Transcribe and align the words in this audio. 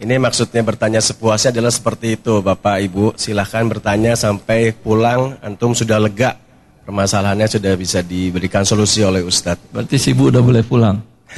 Ini 0.00 0.16
maksudnya 0.16 0.64
bertanya 0.64 0.96
sepuasnya 1.04 1.52
adalah 1.52 1.68
seperti 1.68 2.16
itu 2.16 2.40
Bapak 2.40 2.80
Ibu. 2.88 3.20
Silahkan 3.20 3.68
bertanya 3.68 4.16
sampai 4.16 4.72
pulang 4.72 5.36
antum 5.44 5.76
sudah 5.76 6.00
lega. 6.00 6.40
Permasalahannya 6.88 7.44
sudah 7.44 7.76
bisa 7.76 8.00
diberikan 8.00 8.64
solusi 8.64 9.04
oleh 9.04 9.20
Ustadz. 9.20 9.68
Berarti 9.68 10.00
si 10.00 10.16
ibu 10.16 10.32
udah 10.32 10.40
boleh 10.40 10.64
pulang. 10.64 11.04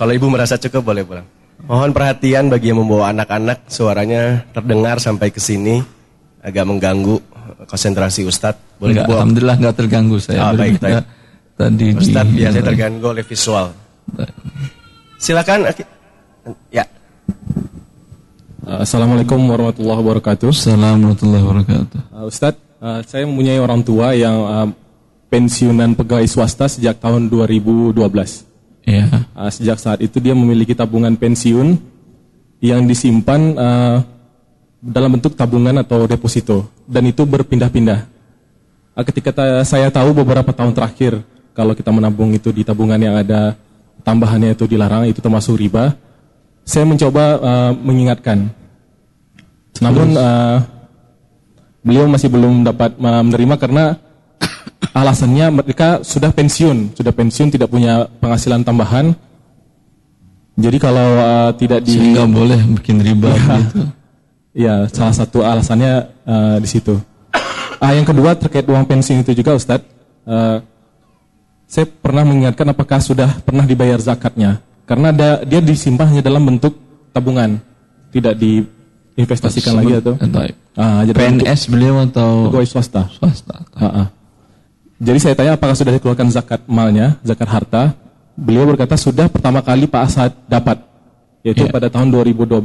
Kalau 0.00 0.12
ibu 0.16 0.32
merasa 0.32 0.56
cukup 0.56 0.80
boleh 0.80 1.04
pulang. 1.04 1.28
Mohon 1.68 1.92
perhatian 1.92 2.48
bagi 2.48 2.72
yang 2.72 2.80
membawa 2.80 3.12
anak-anak. 3.12 3.68
Suaranya 3.68 4.48
terdengar 4.56 4.96
sampai 4.96 5.28
ke 5.28 5.44
sini. 5.44 5.84
Agak 6.40 6.64
mengganggu 6.64 7.20
konsentrasi 7.68 8.24
Ustadz. 8.24 8.80
Boleh 8.80 9.04
enggak, 9.04 9.12
Alhamdulillah 9.12 9.56
nggak 9.60 9.76
terganggu 9.76 10.16
saya. 10.24 10.40
Oh, 10.40 10.56
baik, 10.56 10.80
baik. 10.80 11.04
Tadi 11.60 11.86
Ustadz 12.00 12.32
biasanya 12.32 12.64
terganggu 12.64 13.06
oleh 13.12 13.24
visual. 13.28 13.76
Silakan. 15.20 15.68
Ya. 16.68 16.84
Assalamualaikum 18.64 19.40
warahmatullahi 19.48 20.00
wabarakatuh. 20.00 20.52
Assalamualaikum 20.52 21.00
warahmatullahi 21.00 21.44
wabarakatuh. 21.44 22.00
Uh, 22.12 22.24
Ustadz, 22.28 22.60
uh, 22.80 23.00
saya 23.04 23.24
mempunyai 23.28 23.60
orang 23.60 23.80
tua 23.84 24.12
yang 24.16 24.36
uh, 24.44 24.68
pensiunan 25.32 25.96
pegawai 25.96 26.24
swasta 26.28 26.68
sejak 26.68 27.00
tahun 27.00 27.28
2012. 27.32 27.96
Ya. 28.84 29.08
Uh, 29.32 29.50
sejak 29.52 29.80
saat 29.80 30.00
itu 30.04 30.20
dia 30.20 30.36
memiliki 30.36 30.76
tabungan 30.76 31.16
pensiun 31.16 31.80
yang 32.60 32.84
disimpan 32.84 33.40
uh, 33.56 33.98
dalam 34.84 35.16
bentuk 35.16 35.36
tabungan 35.36 35.80
atau 35.80 36.04
deposito 36.04 36.68
dan 36.84 37.08
itu 37.08 37.24
berpindah-pindah. 37.24 38.04
Uh, 38.96 39.04
ketika 39.04 39.64
saya 39.64 39.88
tahu 39.88 40.12
beberapa 40.12 40.52
tahun 40.52 40.76
terakhir 40.76 41.24
kalau 41.56 41.72
kita 41.72 41.88
menabung 41.88 42.36
itu 42.36 42.52
di 42.52 42.64
tabungan 42.64 43.00
yang 43.00 43.16
ada 43.16 43.56
tambahannya 44.04 44.52
itu 44.52 44.68
dilarang 44.68 45.08
itu 45.08 45.24
termasuk 45.24 45.56
riba 45.56 45.96
saya 46.64 46.84
mencoba 46.88 47.24
uh, 47.38 47.72
mengingatkan. 47.76 48.48
Namun 49.84 50.16
uh, 50.16 50.64
beliau 51.84 52.08
masih 52.08 52.32
belum 52.32 52.64
dapat 52.64 52.96
uh, 52.96 53.22
menerima 53.22 53.54
karena 53.60 53.84
alasannya 54.98 55.62
mereka 55.62 56.00
sudah 56.00 56.32
pensiun, 56.32 56.96
sudah 56.96 57.12
pensiun 57.12 57.52
tidak 57.52 57.68
punya 57.68 58.08
penghasilan 58.18 58.64
tambahan. 58.64 59.12
Jadi 60.56 60.78
kalau 60.80 61.08
uh, 61.20 61.50
tidak 61.54 61.84
di 61.84 62.00
sehingga 62.00 62.24
boleh 62.24 62.58
bikin 62.80 63.02
riba 63.02 63.28
ya, 63.28 63.56
gitu. 63.60 63.82
Ya, 64.54 64.74
salah 64.94 65.10
satu 65.10 65.42
alasannya 65.42 66.08
uh, 66.24 66.56
di 66.62 66.68
situ. 66.70 66.94
Ah, 67.82 67.92
yang 67.92 68.06
kedua 68.06 68.32
terkait 68.38 68.64
uang 68.64 68.86
pensiun 68.86 69.26
itu 69.26 69.34
juga 69.34 69.58
Ustadz. 69.58 69.84
Uh, 70.24 70.62
saya 71.66 71.90
pernah 71.90 72.22
mengingatkan 72.22 72.70
apakah 72.70 73.02
sudah 73.02 73.28
pernah 73.42 73.66
dibayar 73.66 73.98
zakatnya. 73.98 74.62
Karena 74.84 75.10
ada, 75.10 75.40
dia 75.48 75.64
disimpan 75.64 76.12
hanya 76.12 76.22
dalam 76.24 76.44
bentuk 76.44 76.76
tabungan, 77.16 77.56
tidak 78.12 78.36
diinvestasikan 78.36 79.80
lagi 79.80 79.96
atau? 79.96 80.14
Ah, 80.76 81.06
jadi 81.08 81.16
PNS 81.16 81.72
beliau 81.72 82.04
atau 82.04 82.52
pegawai 82.52 82.68
swasta? 82.68 83.08
Swasta. 83.16 83.64
Ah, 83.72 83.86
ah. 84.04 84.06
Jadi 85.00 85.18
saya 85.18 85.34
tanya 85.34 85.52
apakah 85.56 85.74
sudah 85.74 85.92
dikeluarkan 85.96 86.28
zakat 86.30 86.60
malnya, 86.68 87.16
zakat 87.24 87.48
harta? 87.48 87.82
Beliau 88.34 88.66
berkata 88.66 88.98
sudah 88.98 89.30
pertama 89.30 89.62
kali 89.64 89.86
Pak 89.86 90.02
Asad 90.04 90.32
dapat, 90.50 90.82
yaitu 91.46 91.64
yeah. 91.64 91.72
pada 91.72 91.88
tahun 91.88 92.10
2012. 92.12 92.60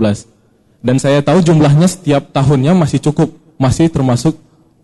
Dan 0.79 0.95
saya 0.97 1.19
tahu 1.21 1.43
jumlahnya 1.43 1.87
setiap 1.87 2.31
tahunnya 2.31 2.73
masih 2.73 2.99
cukup, 3.03 3.31
masih 3.59 3.91
termasuk 3.91 4.35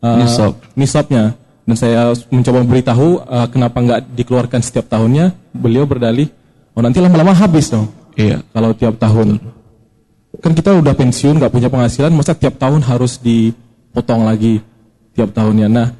uh, 0.03 0.19
nisab. 0.19 0.53
nisabnya. 0.75 1.33
Dan 1.65 1.75
saya 1.79 2.13
mencoba 2.29 2.61
memberitahu 2.61 3.25
uh, 3.25 3.47
kenapa 3.49 3.77
nggak 3.81 4.01
dikeluarkan 4.13 4.61
setiap 4.61 4.85
tahunnya. 4.85 5.33
Beliau 5.49 5.89
berdalih 5.89 6.29
Oh 6.75 6.83
nanti 6.83 6.99
lama-lama 6.99 7.31
habis 7.31 7.71
dong. 7.71 7.87
Iya. 8.19 8.43
Kalau 8.51 8.75
tiap 8.75 8.99
tahun. 8.99 9.39
Kan 10.43 10.51
kita 10.51 10.75
udah 10.75 10.91
pensiun, 10.91 11.39
nggak 11.39 11.51
punya 11.51 11.71
penghasilan, 11.71 12.11
masa 12.11 12.35
tiap 12.35 12.59
tahun 12.59 12.83
harus 12.83 13.15
dipotong 13.23 14.27
lagi 14.27 14.59
tiap 15.15 15.31
tahunnya. 15.31 15.71
Nah, 15.71 15.95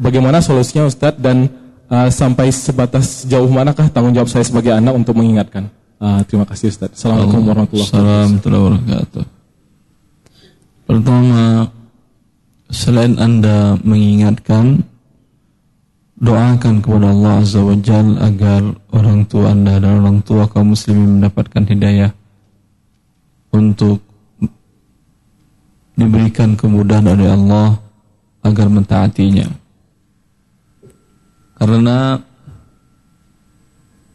bagaimana 0.00 0.40
solusinya 0.40 0.88
Ustadz 0.88 1.20
dan 1.20 1.52
uh, 1.92 2.08
sampai 2.08 2.48
sebatas 2.48 3.28
jauh 3.28 3.46
manakah 3.52 3.92
tanggung 3.92 4.16
jawab 4.16 4.32
saya 4.32 4.48
sebagai 4.48 4.72
anak 4.72 4.96
untuk 4.96 5.12
mengingatkan? 5.20 5.68
Uh, 6.00 6.24
terima 6.24 6.48
kasih 6.48 6.72
Ustadz. 6.72 6.96
Assalamualaikum 6.96 7.44
warahmatullahi 7.44 8.32
wabarakatuh. 8.40 9.24
Pertama, 10.88 11.68
selain 12.72 13.20
Anda 13.20 13.76
mengingatkan, 13.84 14.86
doakan 16.16 16.80
kepada 16.80 17.12
Allah 17.12 17.44
Azza 17.44 17.60
wa 17.60 17.76
Jal 17.76 18.16
agar 18.20 18.62
orang 18.92 19.28
tua 19.28 19.52
anda 19.52 19.76
dan 19.76 20.00
orang 20.00 20.24
tua 20.24 20.48
kaum 20.48 20.72
muslimin 20.72 21.20
mendapatkan 21.20 21.64
hidayah 21.68 22.10
untuk 23.52 24.00
diberikan 25.96 26.56
kemudahan 26.56 27.12
dari 27.12 27.28
Allah 27.28 27.76
agar 28.44 28.68
mentaatinya. 28.68 29.48
Karena 31.56 32.20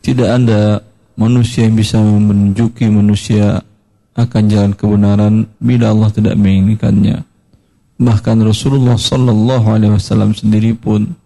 tidak 0.01 0.29
ada 0.29 0.81
manusia 1.17 1.65
yang 1.65 1.77
bisa 1.77 1.97
menunjuki 2.01 2.85
manusia 2.89 3.61
akan 4.17 4.43
jalan 4.49 4.73
kebenaran 4.77 5.33
bila 5.57 5.93
Allah 5.93 6.09
tidak 6.13 6.37
menginginkannya. 6.37 7.25
Bahkan 8.01 8.37
Rasulullah 8.41 8.97
Sallallahu 8.97 9.67
Alaihi 9.69 9.93
Wasallam 9.93 10.33
sendiri 10.33 10.73
pun 10.73 11.20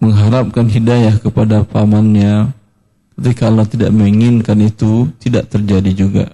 mengharapkan 0.00 0.68
hidayah 0.68 1.16
kepada 1.20 1.64
pamannya. 1.64 2.52
Ketika 3.16 3.48
Allah 3.48 3.64
tidak 3.64 3.90
menginginkan 3.96 4.60
itu 4.60 5.08
tidak 5.16 5.48
terjadi 5.48 5.92
juga. 5.96 6.26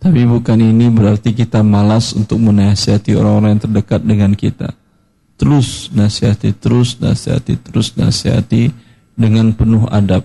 Tapi 0.00 0.28
bukan 0.28 0.60
ini 0.60 0.92
berarti 0.92 1.32
kita 1.32 1.64
malas 1.64 2.12
untuk 2.12 2.40
menasihati 2.40 3.16
orang-orang 3.16 3.56
yang 3.56 3.64
terdekat 3.64 4.00
dengan 4.04 4.32
kita. 4.36 4.76
Terus 5.40 5.88
nasihati 5.92 6.52
terus 6.52 7.00
nasihati 7.00 7.56
terus 7.56 7.96
nasihati 7.96 8.72
dengan 9.16 9.56
penuh 9.56 9.88
adab. 9.88 10.24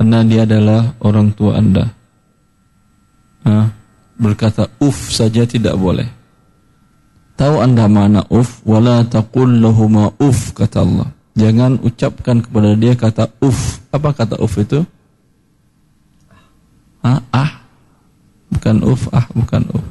Karena 0.00 0.24
dia 0.24 0.48
adalah 0.48 0.96
orang 1.04 1.32
tua 1.36 1.60
anda. 1.60 1.92
Nah, 3.44 3.68
berkata 4.16 4.72
uf 4.80 5.12
saja 5.12 5.44
tidak 5.44 5.76
boleh. 5.76 6.08
Tahu 7.36 7.60
anda 7.60 7.84
mana 7.84 8.24
uf? 8.32 8.64
Wala 8.64 9.04
taqul 9.04 9.60
lahuma 9.60 10.12
uf 10.16 10.56
kata 10.56 10.80
Allah 10.80 11.13
Jangan 11.34 11.82
ucapkan 11.82 12.38
kepada 12.42 12.78
dia 12.78 12.94
kata 12.94 13.30
uf. 13.42 13.82
Apa 13.90 14.14
kata 14.14 14.38
uf 14.38 14.54
itu? 14.58 14.86
Ah, 17.02 17.20
ah. 17.34 17.50
Bukan 18.54 18.76
uf, 18.86 19.10
ah, 19.10 19.26
bukan 19.34 19.62
uf. 19.74 19.84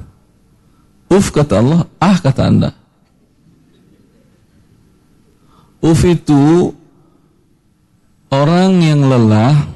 Uf 1.14 1.26
kata 1.36 1.60
Allah, 1.60 1.82
ah 2.00 2.16
kata 2.18 2.42
Anda. 2.48 2.72
Uf 5.84 6.00
itu 6.08 6.72
orang 8.32 8.80
yang 8.80 9.04
lelah 9.06 9.68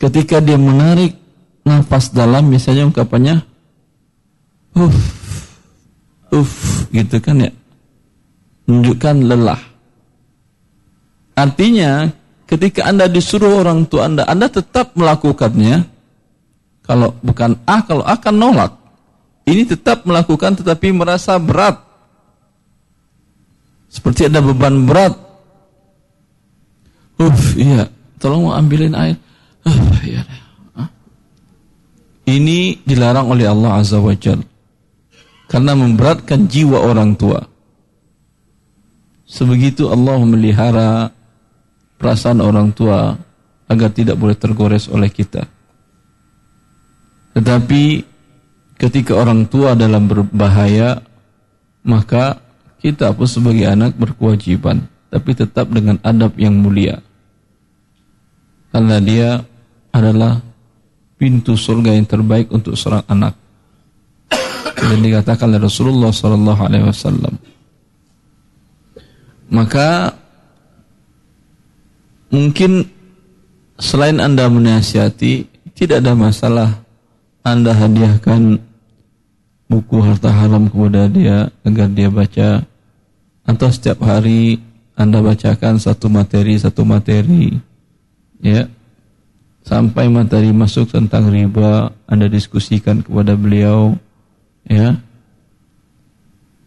ketika 0.00 0.42
dia 0.42 0.58
menarik 0.58 1.14
nafas 1.62 2.10
dalam 2.10 2.50
misalnya 2.50 2.86
ungkapannya 2.90 3.42
uf 4.76 4.96
uf 6.34 6.52
gitu 6.90 7.16
kan 7.22 7.46
ya 7.46 7.50
menunjukkan 8.66 9.16
lelah 9.26 9.60
Artinya, 11.36 12.08
ketika 12.48 12.88
Anda 12.88 13.12
disuruh 13.12 13.60
orang 13.60 13.84
tua 13.84 14.08
Anda, 14.08 14.24
Anda 14.24 14.48
tetap 14.48 14.96
melakukannya. 14.96 15.84
Kalau 16.80 17.12
bukan 17.20 17.60
ah, 17.68 17.82
kalau 17.84 18.06
akan 18.06 18.34
nolak. 18.34 18.72
Ini 19.46 19.68
tetap 19.68 20.08
melakukan 20.08 20.58
tetapi 20.58 20.90
merasa 20.96 21.36
berat. 21.36 21.78
Seperti 23.90 24.26
ada 24.26 24.40
beban 24.42 24.86
berat. 24.88 25.14
Uff, 27.16 27.54
iya, 27.54 27.90
tolong 28.18 28.50
mau 28.50 28.54
ambilin 28.56 28.96
air. 28.96 29.16
Iya. 30.06 30.22
Ini 32.26 32.82
dilarang 32.82 33.30
oleh 33.30 33.46
Allah 33.46 33.82
Azza 33.82 33.98
wa 34.02 34.14
Jal. 34.14 34.42
Karena 35.46 35.78
memberatkan 35.78 36.50
jiwa 36.50 36.82
orang 36.82 37.14
tua. 37.14 37.38
Sebegitu 39.26 39.90
Allah 39.90 40.18
memelihara 40.22 41.10
perasaan 41.96 42.44
orang 42.44 42.72
tua 42.72 43.16
agar 43.66 43.90
tidak 43.90 44.16
boleh 44.16 44.36
tergores 44.38 44.86
oleh 44.86 45.10
kita. 45.10 45.44
Tetapi 47.36 48.04
ketika 48.80 49.12
orang 49.16 49.44
tua 49.48 49.76
dalam 49.76 50.08
berbahaya, 50.08 51.02
maka 51.84 52.40
kita 52.80 53.12
pun 53.12 53.28
sebagai 53.28 53.66
anak 53.68 53.96
berkewajiban, 53.96 54.86
tapi 55.12 55.36
tetap 55.36 55.68
dengan 55.68 56.00
adab 56.00 56.32
yang 56.40 56.56
mulia. 56.56 57.02
Karena 58.72 59.00
dia 59.00 59.40
adalah 59.92 60.40
pintu 61.16 61.56
surga 61.56 61.96
yang 61.96 62.04
terbaik 62.04 62.52
untuk 62.52 62.76
seorang 62.76 63.04
anak. 63.08 63.34
Dan 64.76 65.00
dikatakan 65.00 65.48
oleh 65.48 65.60
Rasulullah 65.64 66.12
Sallallahu 66.12 66.60
Alaihi 66.60 66.84
Wasallam. 66.84 67.34
Maka 69.48 70.12
mungkin 72.30 72.88
selain 73.76 74.18
Anda 74.18 74.48
menasihati, 74.48 75.46
tidak 75.76 76.02
ada 76.04 76.12
masalah 76.16 76.70
Anda 77.44 77.76
hadiahkan 77.76 78.58
buku 79.66 79.96
harta 80.02 80.30
haram 80.30 80.70
kepada 80.70 81.10
dia 81.10 81.50
agar 81.66 81.88
dia 81.90 82.08
baca. 82.10 82.64
Atau 83.46 83.70
setiap 83.70 84.02
hari 84.02 84.58
Anda 84.98 85.22
bacakan 85.22 85.78
satu 85.78 86.10
materi 86.10 86.58
satu 86.58 86.82
materi 86.82 87.54
ya. 88.42 88.66
Sampai 89.66 90.06
materi 90.06 90.54
masuk 90.54 90.94
tentang 90.94 91.26
riba 91.26 91.90
Anda 92.06 92.30
diskusikan 92.30 93.02
kepada 93.02 93.34
beliau 93.34 93.98
ya. 94.66 94.98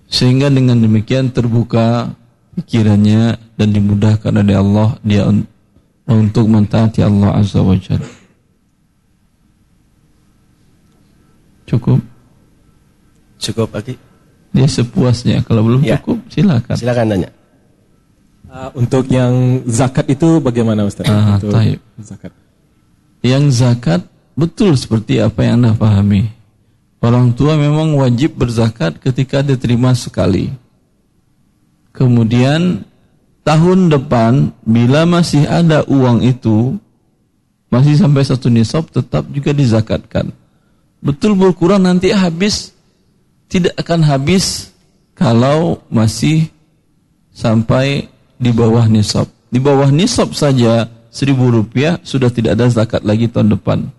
Sehingga 0.10 0.50
dengan 0.50 0.82
demikian 0.82 1.32
terbuka 1.32 2.12
pikirannya 2.60 3.40
dan 3.56 3.68
dimudahkan 3.72 4.36
oleh 4.36 4.56
Allah 4.60 5.00
dia 5.02 5.24
untuk 6.10 6.46
mentaati 6.52 7.00
Allah 7.00 7.40
Azza 7.40 7.64
wa 7.64 7.76
Jalla. 7.80 8.10
Cukup? 11.70 12.02
Cukup 13.40 13.70
lagi? 13.72 13.94
Dia 14.50 14.66
sepuasnya. 14.66 15.46
Kalau 15.46 15.62
belum 15.62 15.86
ya. 15.86 16.02
cukup, 16.02 16.18
silakan. 16.28 16.76
Silakan 16.76 17.06
tanya. 17.14 17.30
Uh, 18.50 18.70
untuk 18.74 19.06
yang 19.14 19.62
zakat 19.70 20.10
itu 20.10 20.42
bagaimana 20.42 20.90
Ustaz? 20.90 21.06
Ah, 21.06 21.38
untuk 21.38 21.54
zakat. 22.02 22.34
Yang 23.22 23.44
zakat 23.62 24.02
betul 24.34 24.74
seperti 24.74 25.22
apa 25.22 25.46
yang 25.46 25.62
Anda 25.62 25.78
pahami. 25.78 26.34
Orang 27.00 27.38
tua 27.38 27.56
memang 27.56 27.94
wajib 27.96 28.36
berzakat 28.36 28.98
ketika 28.98 29.46
diterima 29.46 29.94
sekali. 29.94 30.50
Kemudian 32.00 32.88
tahun 33.44 33.92
depan 33.92 34.56
bila 34.63 35.04
masih 35.04 35.44
ada 35.44 35.84
uang 35.84 36.24
itu 36.24 36.80
masih 37.68 38.00
sampai 38.00 38.24
satu 38.24 38.48
nisab 38.48 38.88
tetap 38.88 39.28
juga 39.28 39.51
dizakatkan. 39.51 40.31
Betul 41.04 41.36
berkurang 41.36 41.84
nanti 41.84 42.16
habis 42.16 42.72
tidak 43.51 43.75
akan 43.84 44.07
habis 44.07 44.72
kalau 45.12 45.84
masih 45.92 46.48
sampai 47.36 48.07
di 48.40 48.56
bawah 48.56 48.88
nisab. 48.88 49.28
Di 49.52 49.60
bawah 49.60 49.92
nisab 49.92 50.31
saja 50.31 50.88
seribu 51.12 51.52
rupiah 51.52 52.00
sudah 52.00 52.31
tidak 52.31 52.56
ada 52.56 52.72
zakat 52.72 53.04
lagi 53.04 53.28
tahun 53.28 53.60
depan. 53.60 53.92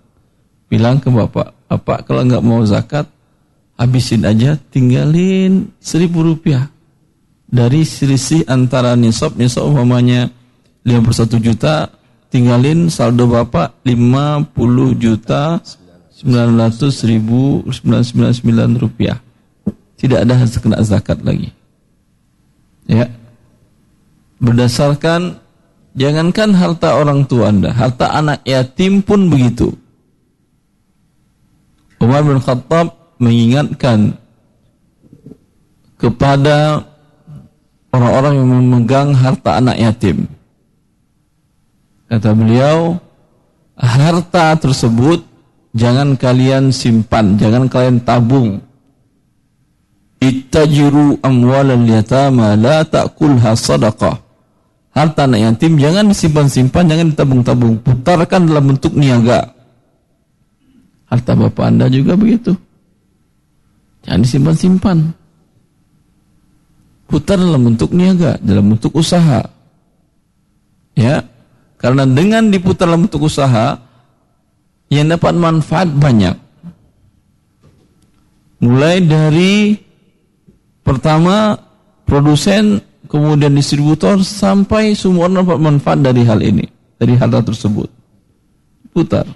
Bilang 0.72 1.04
ke 1.04 1.12
bapak, 1.12 1.52
bapak 1.68 2.08
kalau 2.08 2.24
nggak 2.24 2.40
mau 2.40 2.64
zakat, 2.64 3.04
habisin 3.76 4.24
aja, 4.24 4.56
tinggalin 4.72 5.68
seribu 5.84 6.24
rupiah. 6.24 6.72
Dari 7.50 7.82
selisih 7.82 8.46
antara 8.46 8.94
nisab, 8.94 9.34
nisab 9.34 9.66
umpamanya 9.66 10.30
51 10.86 11.42
juta, 11.42 11.90
tinggalin 12.30 12.86
saldo 12.86 13.26
bapak 13.26 13.82
50 13.82 14.54
juta 14.94 15.58
900 16.14 17.10
ribu 17.10 17.66
999 17.66 18.78
rupiah. 18.78 19.18
Tidak 19.98 20.22
ada 20.22 20.38
kena 20.46 20.80
zakat 20.86 21.20
lagi. 21.26 21.50
Ya, 22.86 23.10
berdasarkan 24.38 25.42
jangankan 25.98 26.54
harta 26.54 26.96
orang 26.96 27.26
tua 27.26 27.50
Anda, 27.50 27.74
harta 27.74 28.14
anak 28.14 28.46
yatim 28.46 29.02
pun 29.02 29.26
begitu. 29.26 29.74
Umar 32.00 32.24
bin 32.24 32.40
Khattab 32.40 32.96
mengingatkan 33.20 34.16
kepada 36.00 36.88
orang-orang 37.90 38.32
yang 38.38 38.48
memegang 38.48 39.08
harta 39.14 39.58
anak 39.58 39.76
yatim. 39.78 40.26
Kata 42.10 42.34
beliau, 42.34 42.98
harta 43.78 44.58
tersebut 44.58 45.22
jangan 45.74 46.18
kalian 46.18 46.74
simpan, 46.74 47.38
jangan 47.38 47.70
kalian 47.70 48.02
tabung. 48.02 48.58
Ittajiru 50.20 51.22
amwalal 51.24 51.86
yatama 51.86 52.52
la 52.58 52.84
ta'kulha 52.84 53.56
sadaqah 53.56 54.30
harta 54.90 55.24
anak 55.26 55.40
yatim 55.40 55.78
jangan 55.78 56.10
disimpan-simpan, 56.10 56.84
jangan 56.90 57.06
ditabung-tabung, 57.14 57.80
putarkan 57.80 58.42
dalam 58.46 58.74
bentuk 58.74 58.92
niaga. 58.94 59.54
Harta 61.10 61.34
bapak 61.34 61.64
anda 61.66 61.90
juga 61.90 62.14
begitu. 62.14 62.54
Jangan 64.06 64.22
disimpan-simpan. 64.22 64.98
Putar 67.10 67.42
dalam 67.42 67.74
bentuk 67.74 67.90
niaga, 67.90 68.38
dalam 68.38 68.70
bentuk 68.70 68.94
usaha. 68.94 69.42
Ya, 70.94 71.26
karena 71.82 72.06
dengan 72.06 72.54
diputar 72.54 72.86
dalam 72.86 73.10
bentuk 73.10 73.26
usaha, 73.26 73.82
yang 74.90 75.06
dapat 75.10 75.34
manfaat 75.34 75.90
banyak. 75.90 76.34
Mulai 78.60 79.02
dari 79.02 79.78
pertama 80.86 81.56
produsen 82.04 82.82
kemudian 83.06 83.54
distributor 83.54 84.20
sampai 84.20 84.92
semua 84.94 85.30
orang 85.30 85.46
dapat 85.46 85.58
manfaat 85.58 85.98
dari 86.02 86.22
hal 86.26 86.42
ini, 86.42 86.66
dari 86.98 87.14
hal 87.18 87.30
tersebut. 87.30 87.90
Putar. 88.90 89.26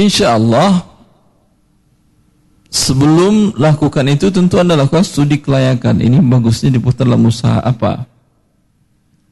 Insya 0.00 0.36
Allah 0.40 0.89
sebelum 2.70 3.58
lakukan 3.58 4.06
itu 4.06 4.30
tentu 4.30 4.62
anda 4.62 4.78
lakukan 4.78 5.02
studi 5.02 5.42
kelayakan. 5.42 6.00
Ini 6.00 6.22
bagusnya 6.22 6.70
diputar 6.70 7.04
dalam 7.04 7.26
usaha 7.26 7.58
apa? 7.58 8.06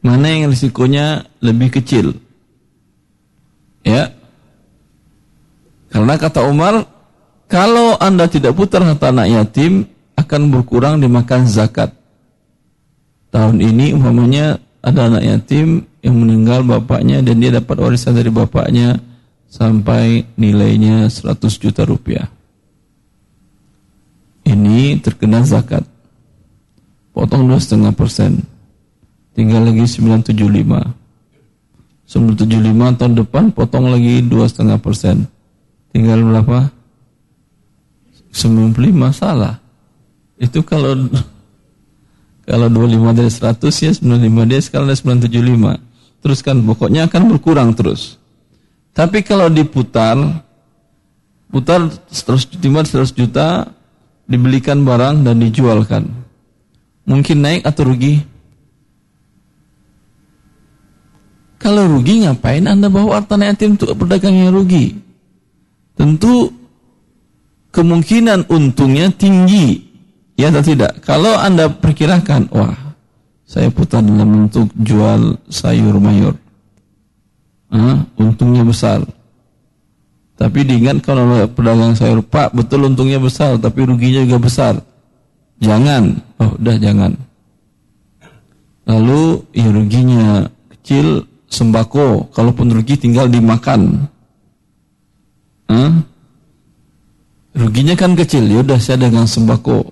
Mana 0.02 0.31
yang 0.31 0.50
risikonya 0.50 1.26
lebih 1.38 1.79
kecil? 1.79 2.19
Ya. 3.87 4.12
Karena 5.88 6.14
kata 6.20 6.44
Umar, 6.44 6.85
kalau 7.49 7.96
anda 7.96 8.29
tidak 8.29 8.52
putar 8.58 8.85
harta 8.85 9.08
anak 9.08 9.32
yatim, 9.32 9.88
akan 10.19 10.52
berkurang 10.52 11.00
dimakan 11.00 11.49
zakat. 11.49 11.94
Tahun 13.32 13.56
ini 13.62 13.94
umpamanya 13.94 14.58
ada 14.82 15.08
anak 15.08 15.23
yatim 15.25 15.87
yang 16.02 16.17
meninggal 16.19 16.67
bapaknya 16.67 17.23
dan 17.23 17.38
dia 17.38 17.55
dapat 17.55 17.76
warisan 17.79 18.19
dari 18.19 18.29
bapaknya 18.29 18.99
sampai 19.49 20.26
nilainya 20.37 21.08
100 21.08 21.38
juta 21.56 21.87
rupiah. 21.88 22.38
Ini 24.49 24.97
terkena 25.05 25.45
zakat. 25.45 25.85
Potong 27.12 27.45
2,5 27.45 27.93
persen. 27.93 28.41
Tinggal 29.37 29.69
lagi 29.69 29.85
975. 29.85 30.97
975 32.09 32.97
tahun 32.97 33.15
depan 33.21 33.53
potong 33.53 33.93
lagi 33.93 34.25
2,5 34.25 34.81
persen. 34.81 35.29
Tinggal 35.93 36.25
berapa? 36.25 36.72
95 38.32 39.13
salah. 39.13 39.61
Itu 40.41 40.65
kalau 40.65 41.13
kalau 42.49 42.72
25 42.72 43.13
dari 43.13 43.29
100 43.29 43.84
ya 43.84 43.93
95 43.93 44.49
dia 44.49 44.61
sekarang 44.65 44.87
ada 44.89 44.96
975. 44.96 46.25
Terus 46.25 46.39
kan 46.41 46.56
pokoknya 46.65 47.05
akan 47.13 47.22
berkurang 47.37 47.77
terus. 47.77 48.17
Tapi 48.96 49.20
kalau 49.20 49.53
diputar 49.53 50.17
putar 51.53 51.93
100 52.08 52.56
juta, 52.56 52.89
100 52.89 53.13
juta 53.13 53.46
dibelikan 54.29 54.85
barang 54.85 55.25
dan 55.25 55.41
dijualkan. 55.41 56.06
Mungkin 57.08 57.39
naik 57.41 57.63
atau 57.65 57.89
rugi? 57.89 58.20
Kalau 61.58 61.89
rugi 61.91 62.23
ngapain 62.23 62.69
Anda 62.69 62.87
bawa 62.87 63.19
harta 63.19 63.35
yatim 63.41 63.75
untuk 63.75 63.97
berdagang 63.99 64.37
yang 64.37 64.55
rugi? 64.55 64.94
Tentu 65.99 66.53
kemungkinan 67.75 68.47
untungnya 68.47 69.11
tinggi 69.11 69.89
Ya 70.39 70.55
atau 70.55 70.63
tidak? 70.63 71.03
Kalau 71.03 71.35
Anda 71.35 71.67
perkirakan, 71.67 72.55
wah, 72.55 72.94
saya 73.43 73.75
putar 73.75 74.06
dalam 74.06 74.47
bentuk 74.47 74.70
jual 74.79 75.35
sayur 75.51 75.99
mayur. 75.99 76.39
Ah, 77.75 78.06
untungnya 78.15 78.63
besar. 78.63 79.03
Tapi 80.39 80.63
diingat 80.63 81.03
kalau 81.03 81.27
pedagang 81.51 81.99
sayur, 81.99 82.23
Pak, 82.23 82.55
betul 82.55 82.87
untungnya 82.87 83.19
besar, 83.19 83.59
tapi 83.59 83.83
ruginya 83.83 84.23
juga 84.23 84.39
besar. 84.39 84.75
Jangan. 85.59 86.15
Oh, 86.39 86.55
udah 86.55 86.79
jangan. 86.79 87.13
Lalu 88.87 89.43
ya 89.51 89.67
ruginya 89.67 90.47
kecil 90.79 91.27
sembako, 91.51 92.31
kalaupun 92.31 92.71
rugi 92.71 92.95
tinggal 92.95 93.27
dimakan. 93.27 94.07
Ah? 95.67 96.07
Ruginya 97.59 97.99
kan 97.99 98.15
kecil, 98.15 98.47
ya 98.47 98.63
udah 98.63 98.79
saya 98.79 99.11
dagang 99.11 99.27
sembako. 99.27 99.91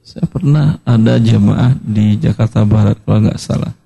Saya 0.00 0.24
pernah 0.24 0.80
ada 0.88 1.20
jemaah 1.20 1.76
di 1.84 2.16
Jakarta 2.16 2.64
Barat 2.64 2.96
kalau 3.04 3.28
nggak 3.28 3.38
salah. 3.38 3.76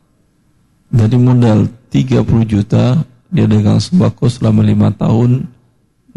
Dari 0.87 1.19
modal 1.19 1.67
30 1.91 2.23
juta 2.47 3.03
dia 3.27 3.47
dagang 3.51 3.83
sembako 3.83 4.31
selama 4.31 4.63
lima 4.63 4.95
tahun 4.95 5.56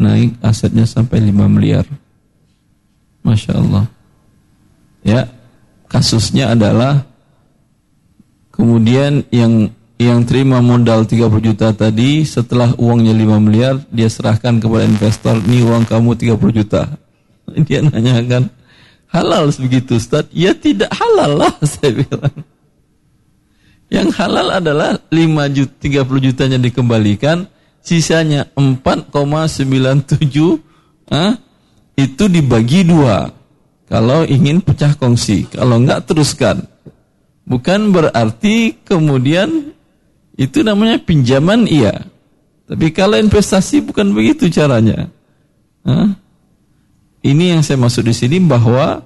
naik 0.00 0.40
asetnya 0.40 0.88
sampai 0.88 1.20
5 1.28 1.44
miliar. 1.52 1.84
Masya 3.20 3.52
Allah. 3.60 3.84
Ya, 5.04 5.28
kasusnya 5.92 6.56
adalah 6.56 7.04
kemudian 8.56 9.28
yang 9.28 9.68
yang 10.00 10.24
terima 10.24 10.64
modal 10.64 11.04
30 11.04 11.28
juta 11.44 11.76
tadi 11.76 12.24
setelah 12.24 12.72
uangnya 12.80 13.12
5 13.12 13.36
miliar 13.44 13.74
dia 13.92 14.08
serahkan 14.08 14.56
kepada 14.56 14.88
investor 14.88 15.36
ini 15.44 15.60
uang 15.60 15.84
kamu 15.84 16.16
30 16.16 16.56
juta 16.56 16.88
dia 17.68 17.84
nanya 17.84 18.16
kan 18.24 18.48
halal 19.12 19.52
begitu 19.52 20.00
Ustaz 20.00 20.24
ya 20.32 20.56
tidak 20.56 20.88
halal 20.96 21.44
lah 21.44 21.52
saya 21.68 22.00
bilang 22.00 22.32
yang 23.92 24.08
halal 24.16 24.48
adalah 24.56 24.96
5 25.12 25.56
juta 25.56 25.74
30 25.84 26.26
jutanya 26.32 26.56
dikembalikan 26.56 27.44
sisanya 27.80 28.44
4,97 28.56 30.60
ah, 31.10 31.34
itu 31.96 32.24
dibagi 32.28 32.84
dua 32.84 33.32
kalau 33.90 34.22
ingin 34.24 34.62
pecah 34.62 34.94
kongsi 34.94 35.50
kalau 35.50 35.76
enggak 35.80 36.06
teruskan 36.06 36.62
bukan 37.48 37.90
berarti 37.90 38.78
kemudian 38.84 39.70
itu 40.40 40.64
namanya 40.64 40.96
pinjaman 40.96 41.68
iya. 41.68 42.08
Tapi 42.64 42.88
kalau 42.96 43.20
investasi 43.20 43.84
bukan 43.84 44.16
begitu 44.16 44.48
caranya. 44.48 45.12
Hah? 45.84 46.16
Ini 47.20 47.52
yang 47.52 47.60
saya 47.60 47.76
maksud 47.76 48.08
di 48.08 48.16
sini 48.16 48.40
bahwa 48.40 49.04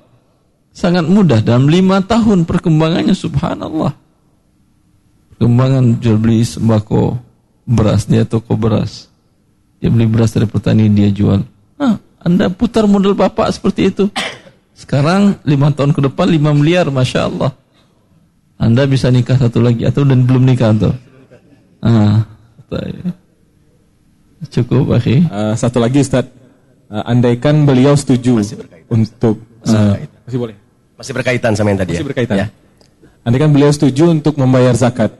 sangat 0.70 1.02
mudah 1.02 1.42
dalam 1.42 1.66
lima 1.66 1.98
tahun 2.06 2.46
perkembangannya 2.46 3.18
subhanallah. 3.18 3.98
Perkembangan 5.34 5.98
jual 5.98 6.22
beli 6.22 6.46
sembako 6.46 7.18
beras 7.64 8.04
dia 8.08 8.28
toko 8.28 8.54
beras. 8.54 9.08
Dia 9.80 9.92
beli 9.92 10.08
beras 10.08 10.32
dari 10.32 10.48
petani 10.48 10.88
dia 10.88 11.12
jual. 11.12 11.44
Hah, 11.76 12.00
anda 12.20 12.48
putar 12.48 12.88
modal 12.88 13.12
bapak 13.12 13.52
seperti 13.52 13.92
itu. 13.92 14.04
Sekarang 14.72 15.36
lima 15.44 15.72
tahun 15.72 15.92
ke 15.92 16.00
depan 16.08 16.26
lima 16.28 16.56
miliar, 16.56 16.88
masya 16.88 17.28
Allah. 17.28 17.52
Anda 18.56 18.86
bisa 18.88 19.10
nikah 19.10 19.36
satu 19.36 19.60
lagi 19.60 19.84
atau 19.84 20.06
dan 20.06 20.24
belum 20.24 20.46
nikah 20.46 20.72
tuh? 20.72 20.94
Ah, 21.84 22.24
cukup, 24.48 24.96
akhi. 24.96 25.24
Uh, 25.28 25.54
satu 25.56 25.78
lagi 25.82 26.00
Ustaz, 26.00 26.26
uh, 26.88 27.04
andaikan 27.04 27.64
beliau 27.68 27.92
setuju 27.96 28.40
untuk 28.88 29.40
uh, 29.68 29.94
masih 30.26 30.38
boleh. 30.40 30.56
Masih 30.94 31.12
berkaitan 31.12 31.52
sama 31.58 31.74
yang 31.74 31.80
tadi 31.82 31.98
masih 31.98 32.06
ya? 32.06 32.08
berkaitan. 32.08 32.36
Ya. 32.38 32.46
Andaikan 33.24 33.50
beliau 33.50 33.72
setuju 33.72 34.12
untuk 34.12 34.36
membayar 34.36 34.76
zakat, 34.76 35.12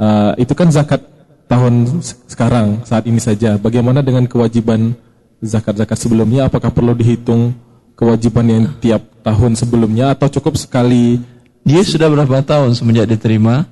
uh, 0.00 0.32
itu 0.40 0.52
kan 0.56 0.72
zakat 0.72 1.04
tahun 1.50 1.98
sekarang 2.30 2.86
saat 2.86 3.10
ini 3.10 3.18
saja. 3.18 3.58
Bagaimana 3.58 4.06
dengan 4.06 4.30
kewajiban 4.30 4.94
zakat-zakat 5.42 5.98
sebelumnya? 5.98 6.46
Apakah 6.46 6.70
perlu 6.70 6.94
dihitung 6.94 7.50
kewajiban 7.98 8.46
yang 8.46 8.64
tiap 8.78 9.02
tahun 9.26 9.58
sebelumnya 9.58 10.14
atau 10.14 10.30
cukup 10.30 10.54
sekali? 10.54 11.18
Dia 11.66 11.82
sudah 11.82 12.06
berapa 12.06 12.40
tahun 12.46 12.78
semenjak 12.78 13.10
diterima? 13.10 13.66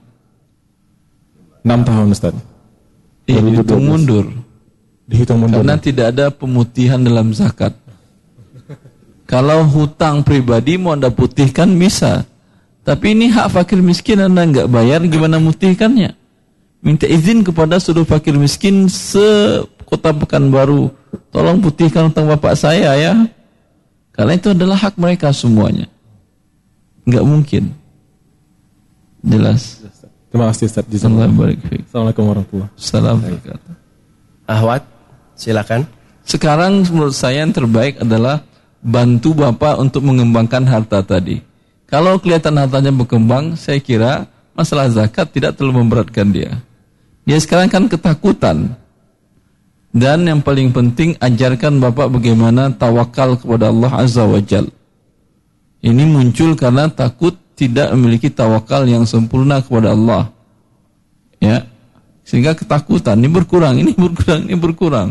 6 1.63 1.89
tahun 1.89 2.07
Ustaz. 2.11 2.35
Iya, 3.31 3.41
dihitung 3.47 3.85
mundur. 3.87 4.27
Dihitung 5.07 5.39
mundur. 5.39 5.63
Karena 5.63 5.77
tidak 5.79 6.07
ada 6.17 6.27
pemutihan 6.35 6.99
dalam 6.99 7.31
zakat. 7.31 7.77
Kalau 9.29 9.61
hutang 9.69 10.25
pribadi 10.25 10.81
mau 10.81 10.97
anda 10.97 11.13
putihkan 11.13 11.69
bisa. 11.77 12.25
Tapi 12.81 13.13
ini 13.13 13.29
hak 13.29 13.53
fakir 13.53 13.85
miskin 13.85 14.25
anda 14.25 14.41
nggak 14.49 14.73
bayar 14.73 15.05
gimana 15.05 15.37
mutihkannya? 15.37 16.17
Minta 16.79 17.11
izin 17.11 17.43
kepada 17.43 17.83
seluruh 17.83 18.07
fakir 18.07 18.39
miskin 18.39 18.87
se 18.87 19.61
kota 19.83 20.15
Pekanbaru. 20.15 20.95
Tolong 21.35 21.59
putihkan 21.59 22.13
hutang 22.13 22.31
bapak 22.31 22.55
saya 22.55 22.95
ya. 22.95 23.15
Karena 24.15 24.35
itu 24.35 24.51
adalah 24.55 24.79
hak 24.79 24.95
mereka 24.99 25.31
semuanya. 25.35 25.91
Nggak 27.07 27.25
mungkin. 27.27 27.65
Jelas. 29.23 29.83
Terima 30.29 30.53
kasih 30.53 30.69
Ustaz. 30.69 30.85
Assalamualaikum 30.87 32.25
warahmatullahi 32.29 32.71
wabarakatuh. 32.71 33.73
Ahwat, 34.49 34.83
silakan. 35.35 35.89
Sekarang 36.29 36.85
menurut 36.85 37.17
saya 37.17 37.41
yang 37.41 37.57
terbaik 37.57 37.99
adalah 38.05 38.45
bantu 38.85 39.33
Bapak 39.33 39.81
untuk 39.81 40.05
mengembangkan 40.05 40.69
harta 40.69 41.01
tadi. 41.01 41.41
Kalau 41.89 42.21
kelihatan 42.21 42.61
hartanya 42.61 42.93
berkembang, 42.93 43.57
saya 43.57 43.81
kira 43.81 44.29
masalah 44.59 44.91
zakat 44.91 45.31
tidak 45.31 45.55
terlalu 45.55 45.87
memberatkan 45.87 46.35
dia. 46.35 46.59
Dia 47.23 47.39
sekarang 47.39 47.71
kan 47.71 47.87
ketakutan. 47.87 48.75
Dan 49.95 50.27
yang 50.27 50.43
paling 50.43 50.75
penting 50.75 51.15
ajarkan 51.17 51.79
Bapak 51.79 52.11
bagaimana 52.11 52.75
tawakal 52.75 53.39
kepada 53.39 53.71
Allah 53.71 54.03
Azza 54.03 54.27
wa 54.27 54.43
Jal. 54.43 54.67
Ini 55.79 56.05
muncul 56.11 56.59
karena 56.59 56.91
takut 56.91 57.39
tidak 57.55 57.95
memiliki 57.95 58.29
tawakal 58.29 58.85
yang 58.85 59.07
sempurna 59.07 59.63
kepada 59.63 59.95
Allah. 59.95 60.35
Ya. 61.39 61.65
Sehingga 62.27 62.53
ketakutan 62.53 63.17
ini 63.17 63.31
berkurang, 63.31 63.79
ini 63.81 63.95
berkurang, 63.95 64.45
ini 64.45 64.59
berkurang. 64.59 65.09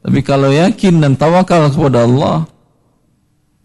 Tapi 0.00 0.20
kalau 0.22 0.52
yakin 0.52 1.02
dan 1.02 1.18
tawakal 1.18 1.72
kepada 1.72 2.06
Allah, 2.06 2.46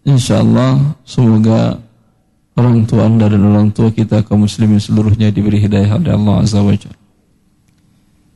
insya 0.02 0.42
Allah 0.42 0.96
semoga 1.06 1.78
orang 2.56 2.88
tua 2.88 3.04
anda 3.04 3.28
dan 3.28 3.44
orang 3.44 3.68
tua 3.70 3.92
kita 3.92 4.24
kaum 4.24 4.48
muslimin 4.48 4.80
seluruhnya 4.80 5.28
diberi 5.28 5.60
hidayah 5.60 6.00
oleh 6.00 6.12
Allah 6.16 6.34
Azza 6.40 6.64
wa 6.64 6.72
Jalla. 6.72 6.98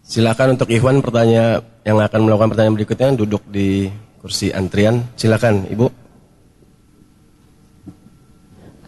Silakan 0.04 0.58
untuk 0.58 0.68
Ikhwan 0.68 1.00
pertanyaan 1.00 1.62
yang 1.86 1.96
akan 2.02 2.20
melakukan 2.26 2.50
pertanyaan 2.52 2.76
berikutnya 2.76 3.08
duduk 3.16 3.42
di 3.48 3.88
kursi 4.20 4.52
antrian. 4.52 5.06
Silakan 5.16 5.70
Ibu. 5.70 5.86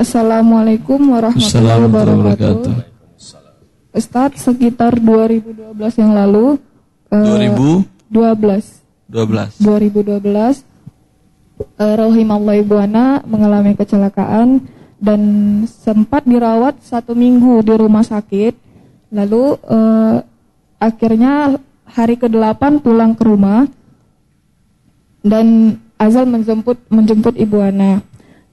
Assalamualaikum 0.02 0.98
warahmatullahi 1.14 1.80
wabarakatuh. 1.86 2.74
Ustadz, 3.92 4.50
sekitar 4.50 4.98
2012 4.98 5.78
yang 6.00 6.12
lalu. 6.16 6.58
2012. 7.12 8.82
12. 9.06 9.62
2012. 9.62 10.64
Uh, 11.78 11.94
Rohimallah 11.94 12.58
Ibu 12.58 12.74
Ana 12.82 13.22
mengalami 13.22 13.78
kecelakaan 13.78 14.66
dan 15.02 15.20
sempat 15.66 16.22
dirawat 16.22 16.78
satu 16.86 17.18
minggu 17.18 17.66
di 17.66 17.74
rumah 17.74 18.06
sakit. 18.06 18.54
Lalu 19.10 19.58
uh, 19.66 20.22
akhirnya 20.78 21.58
hari 21.82 22.14
ke-8 22.14 22.78
pulang 22.78 23.18
ke 23.18 23.26
rumah 23.26 23.66
dan 25.26 25.76
Azal 25.98 26.30
menjemput 26.30 26.78
menjemput 26.86 27.34
Ibu 27.34 27.58
Ana. 27.58 28.02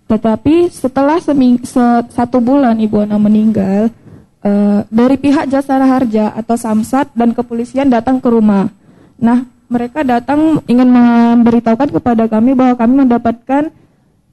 Tetapi 0.09 0.73
setelah 0.73 1.21
seming, 1.21 1.61
se, 1.61 1.81
satu 2.09 2.41
bulan 2.41 2.81
Ibu 2.81 3.05
Ana 3.05 3.21
meninggal, 3.21 3.93
uh, 4.41 4.81
dari 4.89 5.21
pihak 5.21 5.53
Jasara 5.53 5.85
Harja 5.85 6.33
atau 6.33 6.57
Samsat 6.57 7.13
dan 7.13 7.37
kepolisian 7.37 7.93
datang 7.93 8.17
ke 8.17 8.25
rumah. 8.25 8.73
Nah, 9.21 9.45
mereka 9.69 10.01
datang 10.01 10.65
ingin 10.65 10.89
memberitahukan 10.89 11.93
kepada 11.93 12.25
kami 12.25 12.57
bahwa 12.57 12.73
kami 12.73 13.05
mendapatkan 13.05 13.69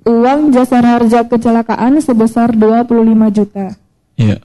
uang 0.06 0.54
Jasara 0.54 0.96
Harja 0.96 1.26
kecelakaan 1.26 1.98
sebesar 1.98 2.54
25 2.54 2.94
juta. 3.34 3.74
Yeah. 4.14 4.38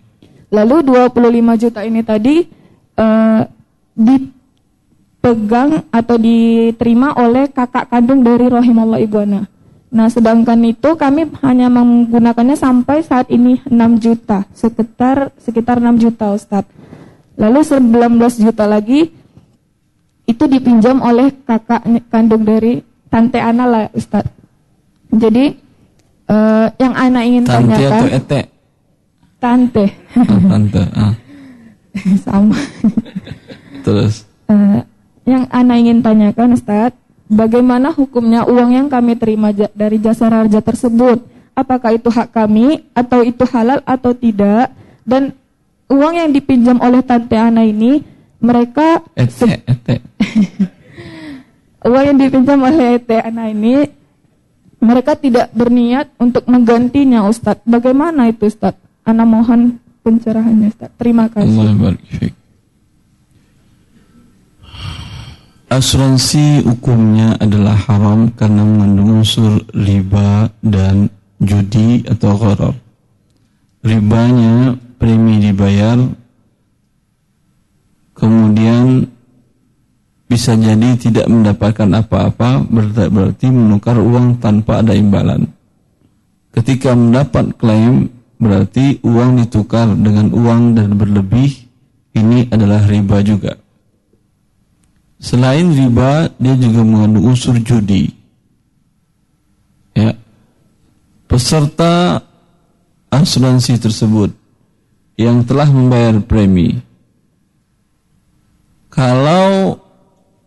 Lalu 0.52 0.84
25 0.84 1.62
juta 1.62 1.80
ini 1.86 2.02
tadi 2.04 2.44
uh, 2.98 3.46
dipegang 3.96 5.86
atau 5.94 6.18
diterima 6.18 7.16
oleh 7.16 7.48
kakak 7.48 7.88
kandung 7.88 8.26
dari 8.26 8.50
Rohimallah 8.52 9.00
Ibu 9.00 9.18
Ana. 9.22 9.48
Nah, 9.92 10.08
sedangkan 10.08 10.60
itu 10.64 10.96
kami 10.96 11.28
hanya 11.44 11.68
menggunakannya 11.68 12.56
sampai 12.56 13.04
saat 13.04 13.28
ini 13.28 13.60
6 13.68 14.00
juta, 14.00 14.48
sekitar 14.56 15.36
sekitar 15.36 15.84
6 15.84 16.04
juta 16.04 16.32
Ustaz. 16.32 16.64
Lalu 17.36 17.60
19 17.64 18.44
juta 18.44 18.68
lagi 18.68 19.12
itu 20.28 20.44
dipinjam 20.48 21.04
oleh 21.04 21.32
kakak 21.44 21.84
kandung 22.08 22.48
dari 22.48 22.80
tante 23.12 23.40
Ana 23.40 23.68
lah 23.68 23.86
Ustaz. 23.92 24.41
Jadi 25.12 25.46
uh, 26.32 26.68
yang 26.80 26.94
Ana 26.96 27.22
ingin 27.28 27.44
tante 27.44 27.76
tanyakan 27.76 27.92
atau 27.92 28.08
ete? 28.16 28.42
Tante. 29.42 29.86
Oh, 30.16 30.42
tante. 30.48 30.84
Ah. 30.96 31.14
Sama. 32.26 32.58
Terus 33.84 34.24
uh, 34.48 34.80
yang 35.28 35.46
Ana 35.52 35.76
ingin 35.76 36.00
tanyakan 36.00 36.56
Ustaz, 36.56 36.96
bagaimana 37.28 37.92
hukumnya 37.92 38.48
uang 38.48 38.72
yang 38.72 38.88
kami 38.88 39.20
terima 39.20 39.52
dari 39.52 40.00
jasa 40.00 40.32
raja 40.32 40.64
tersebut? 40.64 41.28
Apakah 41.52 41.92
itu 41.92 42.08
hak 42.08 42.32
kami 42.32 42.88
atau 42.96 43.22
itu 43.28 43.44
halal 43.52 43.84
atau 43.84 44.16
tidak? 44.16 44.72
Dan 45.04 45.36
uang 45.92 46.16
yang 46.16 46.32
dipinjam 46.32 46.80
oleh 46.80 47.04
Tante 47.04 47.36
Ana 47.36 47.68
ini 47.68 48.00
mereka 48.40 49.04
ete, 49.14 49.60
ete. 49.68 49.96
uang 51.92 52.04
yang 52.08 52.18
dipinjam 52.18 52.60
oleh 52.64 53.04
Tante 53.04 53.20
Ana 53.20 53.52
ini 53.52 53.84
mereka 54.82 55.14
tidak 55.14 55.54
berniat 55.54 56.10
untuk 56.18 56.50
menggantinya 56.50 57.30
Ustadz. 57.30 57.62
Bagaimana 57.70 58.34
itu 58.34 58.50
Ustadz? 58.50 58.82
Ana 59.06 59.24
mohon 59.24 59.78
pencerahannya 60.02 60.74
Ustadz. 60.74 60.98
Terima 60.98 61.30
kasih. 61.30 62.34
Asuransi 65.72 66.68
hukumnya 66.68 67.40
adalah 67.40 67.80
haram 67.88 68.28
karena 68.36 68.68
mengandung 68.68 69.24
unsur 69.24 69.64
riba 69.72 70.52
dan 70.60 71.08
judi 71.40 72.04
atau 72.04 72.36
gharar. 72.36 72.76
Ribanya 73.80 74.76
premi 75.00 75.40
dibayar 75.40 75.96
kemudian 78.18 79.10
bisa 80.32 80.56
jadi 80.56 80.96
tidak 80.96 81.28
mendapatkan 81.28 81.92
apa-apa 81.92 82.64
berarti 83.12 83.52
menukar 83.52 84.00
uang 84.00 84.40
tanpa 84.40 84.80
ada 84.80 84.96
imbalan. 84.96 85.44
Ketika 86.56 86.96
mendapat 86.96 87.52
klaim 87.60 88.08
berarti 88.40 89.04
uang 89.04 89.44
ditukar 89.44 89.92
dengan 89.92 90.32
uang 90.32 90.80
dan 90.80 90.96
berlebih 90.96 91.52
ini 92.16 92.48
adalah 92.48 92.80
riba 92.88 93.20
juga. 93.20 93.60
Selain 95.20 95.68
riba 95.68 96.32
dia 96.40 96.56
juga 96.56 96.80
mengandung 96.88 97.36
unsur 97.36 97.60
judi. 97.60 98.08
Ya. 99.92 100.16
Peserta 101.28 102.24
asuransi 103.12 103.76
tersebut 103.84 104.32
yang 105.20 105.44
telah 105.44 105.68
membayar 105.68 106.24
premi 106.24 106.80
kalau 108.88 109.81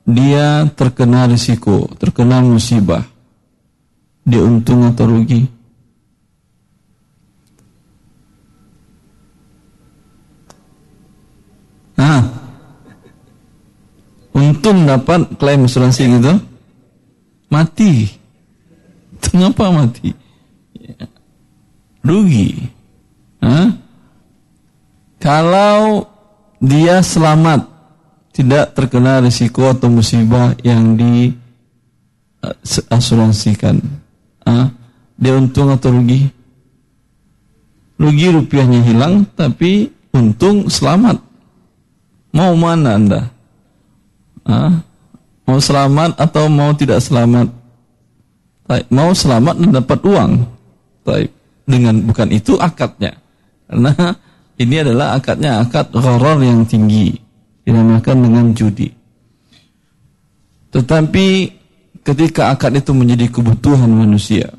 dia 0.04 0.68
terkena 0.76 1.24
risiko, 1.24 1.88
terkena 1.96 2.44
musibah, 2.44 3.04
dia 4.24 4.44
untung 4.44 4.84
atau 4.84 5.08
rugi? 5.08 5.48
Nah, 11.96 12.20
untung 14.36 14.84
dapat 14.84 15.40
klaim 15.40 15.64
asuransi 15.64 16.20
gitu, 16.20 16.32
mati. 17.48 18.12
Kenapa 19.24 19.72
mati? 19.72 20.12
Rugi. 22.04 22.60
Hah? 23.40 23.72
Kalau 25.16 26.04
dia 26.60 27.00
selamat, 27.00 27.64
tidak 28.34 28.74
terkena 28.74 29.22
risiko 29.22 29.70
atau 29.70 29.86
musibah 29.86 30.58
yang 30.66 30.98
diasuransikan. 30.98 33.78
Ah, 34.42 34.74
dia 35.14 35.38
untung 35.38 35.70
atau 35.70 35.94
rugi? 35.94 36.26
Rugi 37.94 38.34
rupiahnya 38.34 38.82
hilang, 38.82 39.22
tapi 39.38 39.86
untung 40.10 40.66
selamat. 40.66 41.22
Mau 42.34 42.58
mana 42.58 42.98
anda? 42.98 43.30
Ah, 44.42 44.82
mau 45.46 45.62
selamat 45.62 46.18
atau 46.18 46.50
mau 46.50 46.74
tidak 46.74 46.98
selamat? 46.98 47.54
Taib. 48.66 48.90
Mau 48.90 49.14
selamat 49.14 49.62
dan 49.62 49.70
dapat 49.78 50.02
uang. 50.02 50.42
Taib. 51.06 51.30
Dengan 51.64 51.96
bukan 52.02 52.28
itu 52.34 52.58
akadnya. 52.58 53.14
Karena 53.70 53.94
ini 54.62 54.82
adalah 54.82 55.14
akadnya 55.14 55.62
akad 55.62 55.94
horor 55.94 56.42
yang 56.42 56.66
tinggi 56.66 57.23
dinamakan 57.64 58.16
dengan 58.28 58.46
judi. 58.52 58.92
Tetapi 60.70 61.26
ketika 62.04 62.52
akad 62.52 62.76
itu 62.76 62.92
menjadi 62.92 63.32
kebutuhan 63.32 63.88
manusia, 63.88 64.52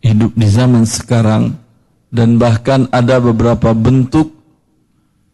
hidup 0.00 0.32
di 0.38 0.48
zaman 0.48 0.86
sekarang, 0.86 1.58
dan 2.08 2.40
bahkan 2.40 2.88
ada 2.94 3.20
beberapa 3.20 3.74
bentuk 3.76 4.32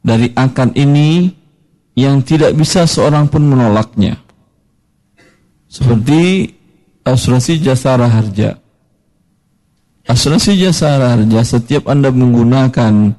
dari 0.03 0.33
akad 0.35 0.75
ini 0.75 1.31
yang 1.95 2.25
tidak 2.27 2.57
bisa 2.59 2.89
seorang 2.89 3.31
pun 3.31 3.47
menolaknya. 3.47 4.19
Seperti 5.71 6.51
asuransi 7.07 7.63
jasa 7.63 7.99
harja. 7.99 8.59
Asuransi 10.05 10.59
jasa 10.61 11.01
harja 11.01 11.41
setiap 11.43 11.89
Anda 11.89 12.13
menggunakan 12.13 13.15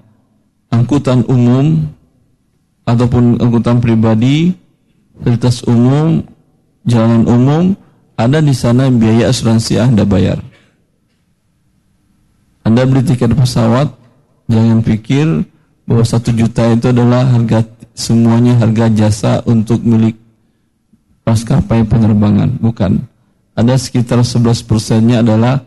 angkutan 0.70 1.26
umum 1.28 1.95
ataupun 2.86 3.42
angkutan 3.42 3.82
pribadi, 3.82 4.54
fasilitas 5.20 5.66
umum, 5.66 6.22
jalan 6.86 7.26
umum, 7.26 7.64
ada 8.16 8.40
di 8.40 8.54
sana 8.56 8.88
biaya 8.88 9.34
asuransi 9.34 9.82
Anda 9.82 10.06
bayar. 10.08 10.40
Anda 12.66 12.86
beli 12.86 13.06
tiket 13.06 13.34
pesawat, 13.34 13.94
jangan 14.50 14.82
pikir 14.82 15.46
bahwa 15.86 16.02
satu 16.02 16.34
juta 16.34 16.66
itu 16.74 16.90
adalah 16.90 17.30
harga 17.30 17.62
semuanya 17.94 18.58
harga 18.58 18.90
jasa 18.90 19.34
untuk 19.46 19.82
milik 19.86 20.18
maskapai 21.26 21.86
penerbangan. 21.86 22.58
Bukan. 22.62 23.06
Ada 23.56 23.80
sekitar 23.80 24.20
11 24.20 24.68
persennya 24.68 25.24
adalah 25.24 25.64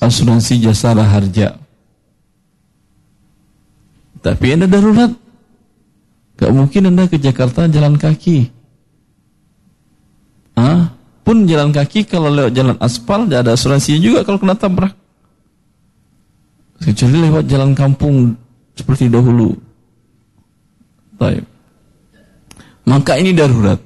asuransi 0.00 0.64
jasa 0.64 0.96
harja. 0.96 1.60
Tapi 4.22 4.46
Anda 4.54 4.70
darurat 4.70 5.12
Gak 6.42 6.50
mungkin 6.50 6.90
Anda 6.90 7.06
ke 7.06 7.22
Jakarta 7.22 7.70
jalan 7.70 7.94
kaki. 7.94 8.50
Ah, 10.58 10.90
pun 11.22 11.46
jalan 11.46 11.70
kaki 11.70 12.02
kalau 12.02 12.34
lewat 12.34 12.50
jalan 12.50 12.74
aspal 12.82 13.30
tidak 13.30 13.46
ada 13.46 13.54
asuransinya 13.54 14.02
juga 14.02 14.26
kalau 14.26 14.42
kena 14.42 14.58
tabrak. 14.58 14.90
Kecuali 16.82 17.30
lewat 17.30 17.46
jalan 17.46 17.78
kampung 17.78 18.34
seperti 18.74 19.06
dahulu. 19.06 19.54
Baik. 21.14 21.46
Maka 22.90 23.22
ini 23.22 23.30
darurat. 23.30 23.78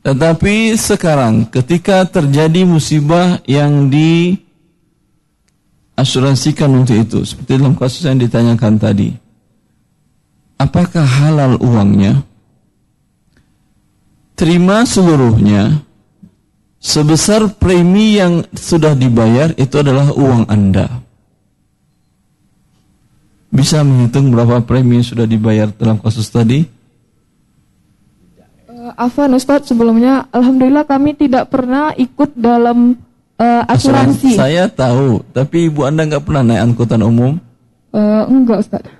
Tetapi 0.00 0.80
sekarang 0.80 1.44
ketika 1.52 2.08
terjadi 2.08 2.64
musibah 2.64 3.36
yang 3.44 3.92
diasuransikan 3.92 6.72
untuk 6.72 6.96
itu, 6.96 7.20
seperti 7.20 7.60
dalam 7.60 7.76
kasus 7.76 8.08
yang 8.08 8.16
ditanyakan 8.16 8.80
tadi, 8.80 9.12
apakah 10.60 11.08
halal 11.08 11.56
uangnya? 11.56 12.20
Terima 14.36 14.84
seluruhnya 14.84 15.80
sebesar 16.80 17.48
premi 17.56 18.20
yang 18.20 18.44
sudah 18.52 18.92
dibayar 18.96 19.52
itu 19.56 19.80
adalah 19.80 20.12
uang 20.12 20.48
Anda. 20.48 20.88
Bisa 23.50 23.84
menghitung 23.84 24.32
berapa 24.32 24.62
premi 24.64 25.00
yang 25.00 25.08
sudah 25.08 25.26
dibayar 25.28 25.68
dalam 25.76 26.00
kasus 26.00 26.30
tadi? 26.32 26.64
Uh, 28.70 28.94
Afan 28.96 29.36
Ustadz 29.36 29.68
sebelumnya 29.68 30.24
Alhamdulillah 30.32 30.88
kami 30.88 31.18
tidak 31.18 31.52
pernah 31.52 31.92
ikut 31.92 32.32
dalam 32.38 32.96
uh, 33.36 33.62
asuransi. 33.68 34.38
Saya 34.38 34.70
tahu, 34.70 35.20
tapi 35.36 35.68
ibu 35.68 35.84
anda 35.84 36.08
nggak 36.08 36.24
pernah 36.24 36.46
naik 36.46 36.62
angkutan 36.72 37.02
umum? 37.04 37.36
Uh, 37.92 38.24
enggak 38.30 38.64
Ustadz. 38.64 38.99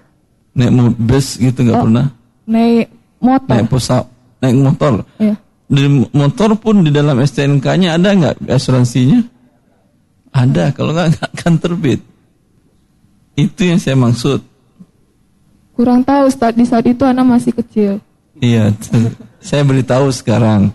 Naik 0.51 0.99
bus 0.99 1.39
gitu 1.39 1.63
nggak 1.63 1.79
oh, 1.79 1.85
pernah? 1.87 2.07
Naik 2.51 2.87
motor. 3.23 3.55
Naik 3.55 3.67
pesawat, 3.71 4.07
naik 4.43 4.57
motor. 4.59 4.93
Iya. 5.23 5.35
Di 5.71 5.83
motor 6.11 6.51
pun 6.59 6.83
di 6.83 6.91
dalam 6.91 7.23
STNK-nya 7.23 7.95
ada 7.95 8.09
nggak 8.11 8.35
asuransinya? 8.51 9.23
Ada, 10.35 10.75
kalau 10.75 10.91
nggak 10.91 11.09
nggak 11.15 11.31
akan 11.39 11.55
terbit. 11.63 12.01
Itu 13.39 13.71
yang 13.71 13.79
saya 13.79 13.95
maksud. 13.95 14.43
Kurang 15.79 16.03
tahu 16.03 16.27
Ustaz, 16.27 16.53
di 16.59 16.67
saat 16.67 16.85
itu 16.91 17.07
anak 17.07 17.25
masih 17.25 17.55
kecil. 17.55 17.93
Iya, 18.43 18.75
saya 19.39 19.63
beritahu 19.63 20.11
sekarang. 20.11 20.75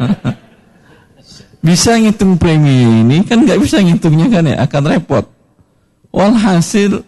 bisa 1.60 1.92
ngitung 2.00 2.40
premi 2.40 3.04
ini 3.04 3.20
kan 3.20 3.44
nggak 3.44 3.60
bisa 3.60 3.84
ngitungnya 3.84 4.32
kan 4.32 4.48
ya 4.48 4.56
akan 4.64 4.82
repot. 4.96 5.24
Walhasil 6.08 7.04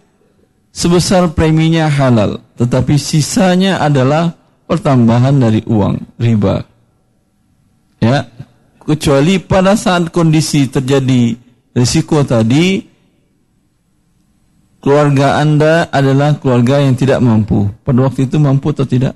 sebesar 0.73 1.37
preminya 1.37 1.87
halal, 1.87 2.41
tetapi 2.57 2.97
sisanya 2.97 3.79
adalah 3.79 4.33
pertambahan 4.65 5.37
dari 5.37 5.61
uang 5.69 6.17
riba. 6.17 6.65
Ya, 8.03 8.27
kecuali 8.83 9.39
pada 9.39 9.79
saat 9.79 10.11
kondisi 10.11 10.67
terjadi 10.67 11.39
risiko 11.77 12.25
tadi, 12.27 12.83
keluarga 14.83 15.39
Anda 15.39 15.87
adalah 15.93 16.41
keluarga 16.41 16.83
yang 16.83 16.99
tidak 16.99 17.23
mampu. 17.23 17.71
Pada 17.87 18.09
waktu 18.09 18.27
itu 18.27 18.43
mampu 18.43 18.75
atau 18.75 18.89
tidak? 18.89 19.15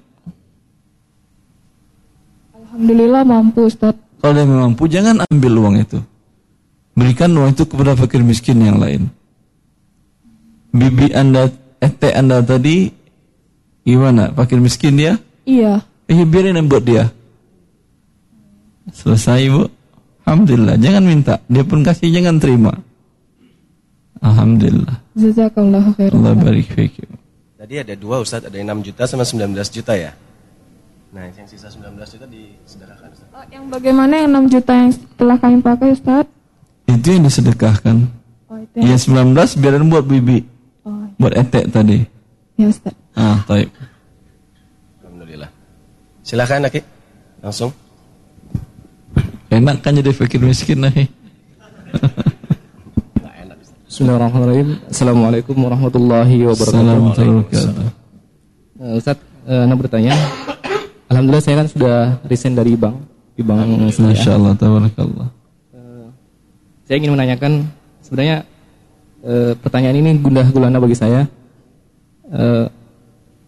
Alhamdulillah 2.55 3.25
mampu, 3.27 3.67
Ustaz. 3.67 3.97
Kalau 4.21 4.33
dia 4.37 4.47
mampu, 4.47 4.87
jangan 4.87 5.25
ambil 5.33 5.53
uang 5.65 5.77
itu. 5.83 5.99
Berikan 6.95 7.33
uang 7.35 7.57
itu 7.57 7.65
kepada 7.67 7.97
fakir 7.99 8.23
miskin 8.23 8.61
yang 8.63 8.79
lain 8.79 9.09
bibi 10.77 11.13
anda, 11.17 11.51
ete 11.81 12.13
anda 12.13 12.45
tadi 12.45 12.93
gimana? 13.83 14.31
Fakir 14.37 14.61
miskin 14.61 15.01
dia? 15.01 15.17
Iya. 15.49 15.83
Eh 16.07 16.23
biarin 16.23 16.59
yang 16.59 16.69
buat 16.71 16.85
dia. 16.85 17.11
Selesai 18.93 19.51
bu. 19.51 19.67
Alhamdulillah. 20.27 20.77
Jangan 20.79 21.03
minta. 21.07 21.35
Dia 21.47 21.63
pun 21.63 21.83
kasih 21.87 22.11
jangan 22.11 22.39
terima. 22.43 22.75
Alhamdulillah. 24.23 24.97
Jazakallah 25.15 25.95
khairan. 25.95 26.19
Allah 26.19 26.35
barik 26.35 26.67
fiik. 26.75 27.07
Tadi 27.57 27.75
ada 27.83 27.95
dua 27.99 28.23
Ustaz, 28.23 28.47
ada 28.47 28.55
yang 28.55 28.79
6 28.79 28.91
juta 28.93 29.03
sama 29.11 29.27
19 29.27 29.55
juta 29.75 29.95
ya. 29.99 30.15
Nah, 31.11 31.27
yang 31.33 31.49
sisa 31.49 31.67
19 31.73 31.99
juta 31.99 32.27
disedekahkan 32.29 33.09
Ustaz. 33.11 33.29
Oh, 33.33 33.45
yang 33.49 33.67
bagaimana 33.73 34.23
yang 34.23 34.31
6 34.47 34.55
juta 34.55 34.73
yang 34.77 34.91
telah 35.17 35.37
kami 35.41 35.59
pakai 35.65 35.89
Ustaz? 35.95 36.27
Itu 36.87 37.09
yang 37.11 37.25
disedekahkan. 37.27 37.97
Oh, 38.53 38.59
itu 38.61 38.77
yang... 38.83 38.95
Ya 38.95 39.43
19 39.43 39.63
biarin 39.63 39.87
buat 39.89 40.05
bibi. 40.07 40.45
Buat 41.17 41.33
etek 41.33 41.65
tadi. 41.73 42.05
Ya 42.61 42.69
Ustaz. 42.69 42.93
Ah, 43.17 43.41
baik. 43.49 43.73
Silakan 46.27 46.67
Aki. 46.67 46.83
Langsung. 47.39 47.71
Enak 49.47 49.79
kan 49.79 49.95
jadi 49.95 50.11
fakir 50.11 50.43
miskin 50.43 50.83
nih. 50.83 51.07
Bismillahirrahmanirrahim. 53.87 54.83
Assalamualaikum 54.91 55.55
warahmatullahi 55.55 56.51
wabarakatuh. 56.51 56.83
Assalamualaikum. 56.83 57.71
Uh, 58.77 58.99
Ustaz, 58.99 59.17
uh, 59.47 59.65
Anda 59.65 59.79
bertanya. 59.79 60.13
Alhamdulillah 61.07 61.47
saya 61.47 61.63
kan 61.63 61.69
sudah 61.71 62.19
resign 62.27 62.59
dari 62.59 62.75
bank, 62.75 62.99
di 63.39 63.47
bank. 63.47 63.95
Masya 63.97 64.35
Allah, 64.35 64.53
tabarakallah. 64.59 65.31
Saya 66.91 66.97
ingin 66.99 67.15
menanyakan 67.15 67.71
sebenarnya 68.03 68.43
uh, 69.27 69.53
pertanyaan 69.59 69.99
ini 69.99 70.11
gundah 70.23 70.47
gulana 70.55 70.79
bagi 70.79 70.95
saya. 70.95 71.27
Uh, 72.31 72.71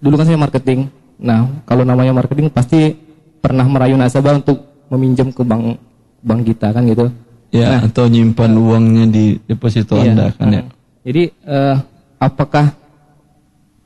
dulu 0.03 0.19
kan 0.19 0.27
saya 0.27 0.39
marketing. 0.39 0.91
Nah, 1.19 1.47
kalau 1.67 1.87
namanya 1.87 2.15
marketing 2.15 2.51
pasti 2.51 2.95
pernah 3.39 3.67
merayu 3.67 3.95
nasabah 3.95 4.39
untuk 4.39 4.59
meminjam 4.91 5.31
ke 5.31 5.43
bank 5.47 5.79
bank 6.23 6.41
kita 6.47 6.75
kan 6.75 6.83
gitu. 6.87 7.07
Ya, 7.49 7.81
atau 7.81 8.05
nyimpan 8.05 8.53
uangnya 8.61 9.05
di 9.09 9.25
deposito 9.49 9.97
Iya. 9.97 10.13
Anda 10.13 10.27
kan 10.37 10.49
ya. 10.53 10.63
Nah, 10.63 10.65
Jadi 11.09 11.23
eh, 11.33 11.77
apakah 12.21 12.77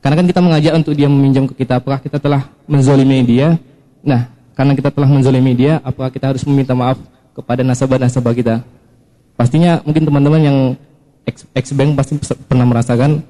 karena 0.03 0.15
kan 0.19 0.27
kita 0.27 0.41
mengajak 0.43 0.73
untuk 0.75 0.93
dia 0.99 1.07
meminjam 1.07 1.47
ke 1.47 1.55
kita, 1.63 1.79
apakah 1.79 2.03
kita 2.03 2.19
telah 2.19 2.51
menzolimi 2.67 3.23
dia? 3.23 3.55
Nah, 4.03 4.27
karena 4.51 4.75
kita 4.75 4.91
telah 4.91 5.07
menzolimi 5.07 5.55
dia, 5.55 5.79
apakah 5.79 6.11
kita 6.11 6.35
harus 6.35 6.43
meminta 6.43 6.75
maaf 6.75 6.99
kepada 7.31 7.63
nasabah-nasabah 7.63 8.33
kita? 8.35 8.55
Pastinya 9.39 9.79
mungkin 9.87 10.03
teman-teman 10.03 10.41
yang 10.43 10.57
ex, 11.27 11.47
ex 11.55 11.65
bank 11.75 11.95
pasti 11.95 12.19
pernah 12.47 12.67
merasakan 12.67 13.23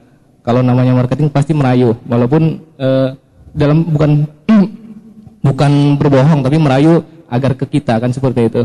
kalau 0.43 0.59
namanya 0.59 0.91
marketing 0.91 1.31
pasti 1.31 1.55
merayu, 1.55 1.95
walaupun 2.03 2.59
eh, 2.75 3.15
dalam 3.55 3.87
bukan 3.87 4.27
bukan 5.47 5.71
berbohong 5.95 6.43
tapi 6.43 6.59
merayu 6.59 6.99
agar 7.31 7.55
ke 7.55 7.79
kita 7.79 7.95
kan 7.97 8.11
seperti 8.11 8.51
itu. 8.51 8.63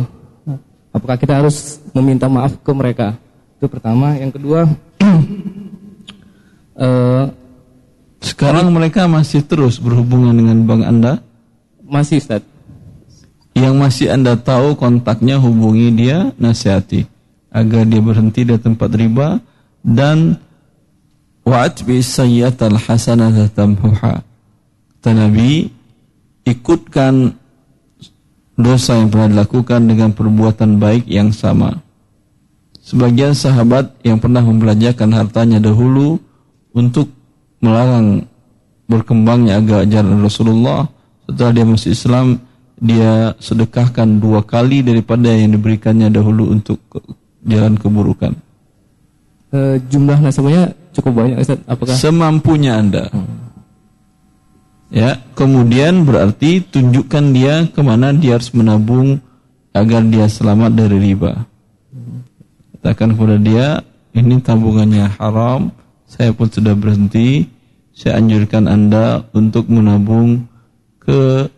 Apakah 0.90 1.14
kita 1.20 1.38
harus 1.38 1.78
meminta 1.94 2.26
maaf 2.26 2.58
ke 2.58 2.72
mereka? 2.74 3.14
Itu 3.60 3.70
pertama. 3.70 4.18
Yang 4.18 4.42
kedua, 4.42 4.60
eh, 6.84 7.24
Sekarang 8.18 8.74
mereka 8.74 9.06
masih 9.06 9.46
terus 9.46 9.78
berhubungan 9.78 10.34
dengan 10.34 10.58
bank 10.66 10.82
Anda. 10.82 11.22
masih 11.86 12.18
Ustaz. 12.18 12.42
Yang 13.54 13.74
masih 13.78 14.06
Anda 14.10 14.34
tahu 14.34 14.74
kontaknya 14.74 15.38
hubungi 15.38 15.94
dia, 15.94 16.34
nasihati 16.34 17.06
agar 17.48 17.82
dia 17.88 18.00
berhenti 18.04 18.44
di 18.44 18.56
tempat 18.56 18.90
riba 18.92 19.40
dan 19.80 20.36
wa'atbi 21.48 22.04
sayyatal 22.04 22.76
hasanata 22.76 23.48
tamhuha. 23.52 24.24
Nabi, 25.08 25.72
ikutkan 26.44 27.32
dosa 28.60 29.00
yang 29.00 29.08
pernah 29.08 29.28
dilakukan 29.32 29.80
dengan 29.88 30.12
perbuatan 30.12 30.76
baik 30.76 31.08
yang 31.08 31.32
sama. 31.32 31.80
Sebagian 32.84 33.32
sahabat 33.32 33.96
yang 34.04 34.20
pernah 34.20 34.44
membelanjakan 34.44 35.08
hartanya 35.16 35.64
dahulu 35.64 36.20
untuk 36.76 37.08
melarang 37.64 38.28
berkembangnya 38.88 39.60
agak 39.60 39.88
ajaran 39.88 40.20
Rasulullah 40.20 40.88
setelah 41.28 41.52
dia 41.52 41.64
masuk 41.68 41.90
Islam 41.92 42.26
dia 42.80 43.36
sedekahkan 43.36 44.22
dua 44.22 44.40
kali 44.40 44.80
daripada 44.80 45.28
yang 45.28 45.52
diberikannya 45.52 46.08
dahulu 46.08 46.48
untuk 46.48 46.80
jalan 47.46 47.74
keburukan. 47.78 48.32
Eh, 49.48 49.76
jumlah 49.88 50.20
nasabahnya 50.20 50.76
cukup 50.92 51.24
banyak 51.24 51.36
Ustaz. 51.40 51.58
Apakah 51.64 51.94
semampunya 51.96 52.76
anda. 52.76 53.08
Ya 54.88 55.20
kemudian 55.36 56.08
berarti 56.08 56.64
tunjukkan 56.64 57.24
dia 57.36 57.54
ke 57.68 57.80
mana 57.84 58.12
dia 58.12 58.40
harus 58.40 58.52
menabung 58.56 59.20
agar 59.72 60.04
dia 60.04 60.28
selamat 60.28 60.76
dari 60.76 60.96
riba. 61.12 61.44
Katakan 62.76 63.16
kepada 63.16 63.36
dia 63.36 63.66
ini 64.16 64.40
tabungannya 64.40 65.16
haram 65.20 65.72
saya 66.08 66.32
pun 66.32 66.48
sudah 66.48 66.72
berhenti. 66.72 67.44
Saya 67.92 68.22
anjurkan 68.22 68.70
anda 68.70 69.26
untuk 69.34 69.68
menabung 69.68 70.46
ke 71.02 71.50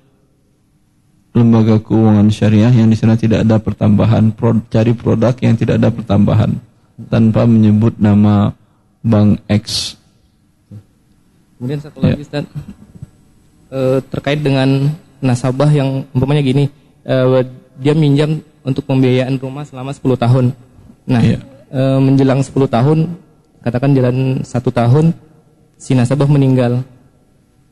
lembaga 1.30 1.78
keuangan 1.78 2.26
syariah 2.28 2.74
yang 2.74 2.90
di 2.90 2.98
sana 2.98 3.14
tidak 3.14 3.46
ada 3.46 3.62
pertambahan 3.62 4.34
Pro- 4.34 4.66
cari 4.66 4.92
produk 4.92 5.34
yang 5.38 5.54
tidak 5.54 5.78
ada 5.78 5.88
pertambahan 5.94 6.58
tanpa 7.06 7.46
menyebut 7.46 7.94
nama 8.02 8.50
bank 9.00 9.40
X 9.46 9.94
kemudian 11.60 11.80
satu 11.84 12.00
lagi 12.00 12.24
Ustaz. 12.24 12.48
Eh, 13.70 13.98
terkait 14.10 14.42
dengan 14.42 14.90
nasabah 15.22 15.70
yang 15.70 16.02
umpamanya 16.10 16.42
gini, 16.42 16.66
eh, 17.06 17.44
dia 17.78 17.94
minjam 17.94 18.42
untuk 18.66 18.82
pembiayaan 18.88 19.38
rumah 19.38 19.62
selama 19.62 19.94
10 19.94 20.18
tahun. 20.18 20.50
Nah, 21.06 21.22
Iya. 21.22 21.38
eh, 21.70 21.98
menjelang 22.02 22.42
10 22.42 22.66
tahun, 22.66 23.14
katakan 23.62 23.94
jalan 23.94 24.42
satu 24.42 24.74
tahun, 24.74 25.14
si 25.78 25.94
nasabah 25.94 26.26
meninggal. 26.26 26.82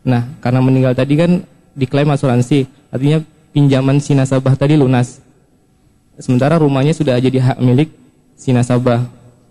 Nah, 0.07 0.23
karena 0.39 0.61
meninggal 0.63 0.95
tadi 0.95 1.19
kan 1.19 1.43
diklaim 1.75 2.13
asuransi, 2.15 2.69
artinya 2.95 3.19
pinjaman 3.53 3.99
si 3.99 4.13
nasabah 4.15 4.55
tadi 4.55 4.75
lunas. 4.79 5.23
Sementara 6.19 6.59
rumahnya 6.59 6.93
sudah 6.93 7.19
jadi 7.23 7.39
hak 7.39 7.59
milik 7.63 7.91
si 8.35 8.51
nasabah. 8.51 9.07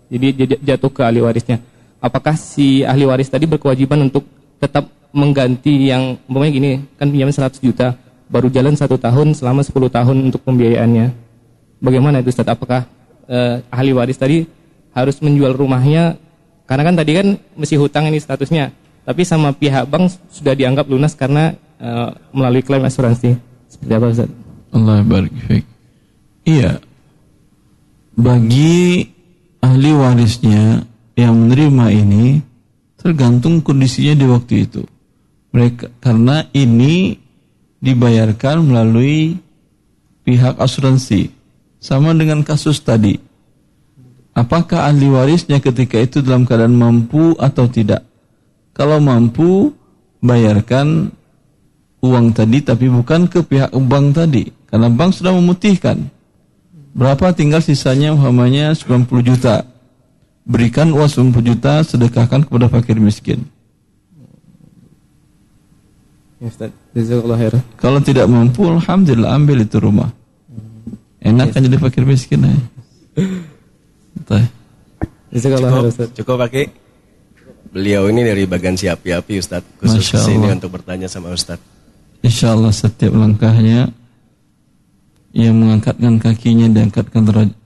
Jadi 0.08 0.58
jatuh 0.64 0.90
ke 0.92 1.04
ahli 1.04 1.20
warisnya. 1.20 1.60
Apakah 2.00 2.36
si 2.38 2.84
ahli 2.86 3.04
waris 3.04 3.28
tadi 3.28 3.44
berkewajiban 3.44 4.08
untuk 4.08 4.24
tetap 4.60 4.88
mengganti 5.12 5.88
yang 5.88 6.20
umpamanya 6.28 6.52
gini, 6.52 6.70
kan 7.00 7.08
pinjaman 7.08 7.32
100 7.32 7.64
juta, 7.64 7.96
baru 8.28 8.52
jalan 8.52 8.76
satu 8.76 9.00
tahun 9.00 9.32
selama 9.32 9.64
10 9.64 9.88
tahun 9.88 10.16
untuk 10.28 10.40
pembiayaannya. 10.44 11.06
Bagaimana 11.80 12.20
itu 12.20 12.30
Ustaz? 12.30 12.48
Apakah 12.48 12.84
eh, 13.28 13.64
ahli 13.72 13.90
waris 13.96 14.20
tadi 14.20 14.44
harus 14.92 15.16
menjual 15.24 15.56
rumahnya 15.56 16.18
karena 16.68 16.82
kan 16.84 16.94
tadi 17.00 17.12
kan 17.16 17.26
mesti 17.56 17.80
hutang 17.80 18.12
ini 18.12 18.20
statusnya, 18.20 18.76
tapi 19.08 19.24
sama 19.24 19.56
pihak 19.56 19.88
bank 19.88 20.12
sudah 20.28 20.52
dianggap 20.52 20.84
lunas 20.84 21.16
karena 21.16 21.56
eh, 21.80 22.10
melalui 22.36 22.60
klaim 22.60 22.84
asuransi. 22.84 23.47
Seperti 23.68 23.92
apa 23.92 24.06
Ustaz? 24.10 24.30
Allah 24.72 25.04
barik. 25.04 25.32
Iya. 26.48 26.80
Bagi 28.18 29.06
ahli 29.62 29.90
warisnya 29.94 30.82
yang 31.14 31.46
menerima 31.46 31.86
ini 31.92 32.40
tergantung 32.98 33.62
kondisinya 33.62 34.14
di 34.18 34.26
waktu 34.26 34.54
itu. 34.66 34.82
Mereka 35.54 36.02
karena 36.02 36.44
ini 36.52 37.16
dibayarkan 37.78 38.64
melalui 38.64 39.38
pihak 40.26 40.58
asuransi. 40.58 41.30
Sama 41.78 42.10
dengan 42.10 42.42
kasus 42.42 42.82
tadi. 42.82 43.14
Apakah 44.34 44.90
ahli 44.90 45.06
warisnya 45.06 45.62
ketika 45.62 45.98
itu 45.98 46.22
dalam 46.22 46.42
keadaan 46.42 46.74
mampu 46.74 47.38
atau 47.38 47.70
tidak? 47.70 48.02
Kalau 48.74 49.02
mampu, 49.02 49.74
bayarkan 50.22 51.10
uang 52.04 52.30
tadi 52.30 52.62
tapi 52.62 52.86
bukan 52.86 53.26
ke 53.26 53.42
pihak 53.42 53.74
bank 53.74 54.14
tadi 54.14 54.50
karena 54.70 54.88
bank 54.90 55.18
sudah 55.18 55.34
memutihkan 55.34 56.06
berapa 56.94 57.34
tinggal 57.34 57.62
sisanya 57.62 58.14
umpamanya 58.14 58.74
90 58.74 59.08
juta 59.22 59.66
berikan 60.46 60.94
uang 60.94 61.34
90 61.34 61.48
juta 61.54 61.82
sedekahkan 61.82 62.46
kepada 62.46 62.66
fakir 62.70 62.98
miskin 62.98 63.44
Ya 66.38 66.54
Ustaz. 66.54 66.70
Jazakallah 66.94 67.34
khairan. 67.34 67.62
kalau 67.74 67.98
tidak 67.98 68.30
mampu 68.30 68.62
alhamdulillah 68.62 69.34
ambil 69.34 69.58
itu 69.58 69.82
rumah 69.82 70.14
enak 71.18 71.50
kan 71.50 71.66
jadi 71.66 71.76
fakir 71.82 72.06
miskin 72.06 72.46
ya. 72.46 72.54
Ustaz. 75.92 76.08
Cukup 76.16 76.40
pakai. 76.40 76.72
Beliau 77.68 78.08
ini 78.08 78.24
dari 78.24 78.48
bagian 78.48 78.78
siapi-api 78.80 79.34
Ustaz. 79.36 79.60
Khusus 79.76 80.08
ke 80.08 80.16
sini 80.16 80.48
Allah. 80.48 80.56
untuk 80.56 80.72
bertanya 80.72 81.04
sama 81.04 81.34
Ustaz. 81.36 81.60
Insya 82.22 82.54
Allah 82.54 82.74
setiap 82.74 83.14
langkahnya 83.14 83.94
yang 85.30 85.54
mengangkatkan 85.54 86.18
kakinya 86.18 86.66
diangkatkan 86.66 87.22
derajat 87.22 87.56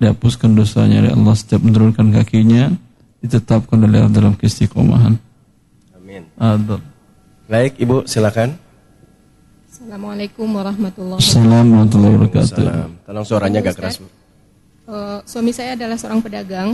dihapuskan 0.00 0.56
dosanya 0.56 1.04
oleh 1.04 1.12
Allah 1.12 1.34
setiap 1.36 1.60
menurunkan 1.60 2.08
kakinya 2.08 2.72
ditetapkan 3.20 3.84
oleh 3.84 4.00
Allah 4.00 4.16
dalam 4.16 4.32
keistiqomahan. 4.32 5.20
Amin. 5.92 6.24
Adil. 6.40 6.80
Baik, 7.44 7.76
Ibu 7.76 8.08
silakan. 8.08 8.56
Assalamualaikum 9.68 10.48
warahmatullahi 10.48 11.20
Assalamualaikum 11.20 11.68
warahmatullahi 11.68 12.14
wabarakatuh. 12.16 12.48
Salam. 12.48 12.90
Tolong 13.04 13.26
suaranya 13.28 13.58
agak 13.60 13.76
keras, 13.76 14.00
Bu. 14.00 14.08
Eh, 14.90 15.18
suami 15.28 15.52
saya 15.52 15.76
adalah 15.76 15.96
seorang 16.00 16.20
pedagang. 16.24 16.68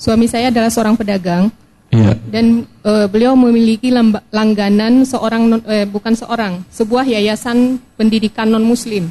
Suami 0.00 0.26
saya 0.32 0.48
adalah 0.48 0.72
seorang 0.72 0.96
pedagang 0.96 1.52
Iya, 1.90 2.14
dan 2.30 2.62
eh, 2.86 3.06
beliau 3.10 3.34
memiliki 3.34 3.90
langganan 4.30 5.02
seorang 5.02 5.42
non- 5.50 5.66
eh, 5.66 5.82
bukan 5.90 6.14
seorang, 6.14 6.62
sebuah 6.70 7.02
yayasan 7.02 7.82
pendidikan 7.98 8.46
non 8.46 8.62
muslim. 8.62 9.10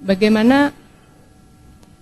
Bagaimana 0.00 0.72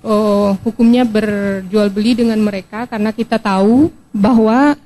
oh, 0.07 0.55
hukumnya 0.63 1.03
berjual 1.03 1.91
beli 1.91 2.15
dengan 2.23 2.39
mereka 2.39 2.87
karena 2.87 3.11
kita 3.11 3.43
tahu 3.43 3.91
bahwa 4.15 4.79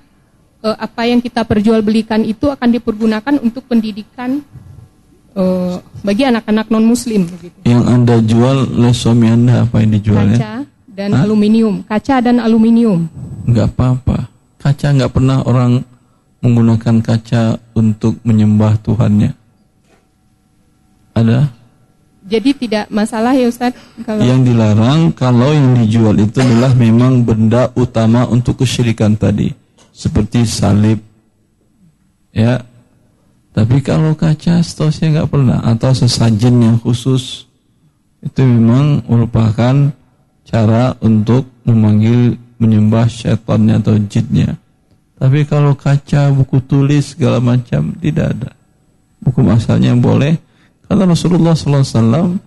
eh, 0.64 0.76
apa 0.88 1.02
yang 1.04 1.20
kita 1.20 1.44
perjualbelikan 1.44 2.24
itu 2.24 2.48
akan 2.48 2.80
dipergunakan 2.80 3.36
untuk 3.44 3.68
pendidikan 3.68 4.40
eh, 5.36 5.76
bagi 6.00 6.24
anak-anak 6.24 6.72
non 6.72 6.88
muslim 6.88 7.28
begitu. 7.28 7.60
Yang 7.68 7.84
anda 7.92 8.16
jual 8.24 8.72
oleh 8.72 8.94
suami 8.96 9.28
anda 9.28 9.68
apa 9.68 9.84
yang 9.84 10.00
dijualnya? 10.00 10.38
Kaca 10.40 10.79
dan 10.90 11.14
aluminium, 11.14 11.86
kaca 11.86 12.18
dan 12.18 12.42
aluminium. 12.42 13.06
Nggak 13.46 13.72
apa-apa. 13.74 14.26
Kaca 14.60 14.92
nggak 14.92 15.12
pernah 15.14 15.40
orang 15.46 15.80
menggunakan 16.42 17.00
kaca 17.00 17.56
untuk 17.78 18.18
menyembah 18.26 18.76
Tuhannya. 18.82 19.32
Ada? 21.16 21.52
Jadi 22.30 22.50
tidak 22.52 22.84
masalah 22.92 23.32
ya 23.32 23.48
Ustaz 23.48 23.74
kalau 24.04 24.22
Yang 24.22 24.52
dilarang 24.52 25.10
kalau 25.16 25.50
yang 25.50 25.72
dijual 25.74 26.14
itu 26.20 26.38
adalah 26.38 26.76
memang 26.76 27.24
benda 27.24 27.72
utama 27.74 28.28
untuk 28.28 28.60
kesyirikan 28.60 29.16
tadi. 29.16 29.50
Seperti 29.90 30.44
salib. 30.44 31.00
Ya. 32.30 32.62
Tapi 33.50 33.82
kalau 33.82 34.14
kaca 34.14 34.62
seterusnya 34.62 35.20
nggak 35.20 35.30
pernah. 35.32 35.58
Atau 35.64 35.96
sesajen 35.96 36.60
yang 36.60 36.76
khusus. 36.78 37.48
Itu 38.20 38.44
memang 38.44 39.00
merupakan 39.08 39.90
cara 40.50 40.98
untuk 40.98 41.46
memanggil 41.62 42.34
menyembah 42.58 43.06
syaitannya 43.06 43.78
atau 43.78 43.94
jinnya. 44.10 44.58
Tapi 45.16 45.46
kalau 45.46 45.78
kaca, 45.78 46.34
buku 46.34 46.58
tulis, 46.66 47.14
segala 47.14 47.38
macam, 47.38 47.94
tidak 48.02 48.26
ada. 48.36 48.50
Buku 49.22 49.44
asalnya 49.52 49.94
boleh. 49.94 50.36
Karena 50.88 51.06
Rasulullah 51.06 51.54
SAW 51.54 52.40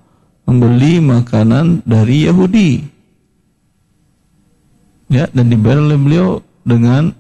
membeli 0.44 1.00
makanan 1.00 1.86
dari 1.88 2.28
Yahudi. 2.28 2.72
Ya, 5.14 5.30
dan 5.30 5.48
dibayar 5.48 5.80
oleh 5.80 6.00
beliau 6.02 6.42
dengan 6.66 7.14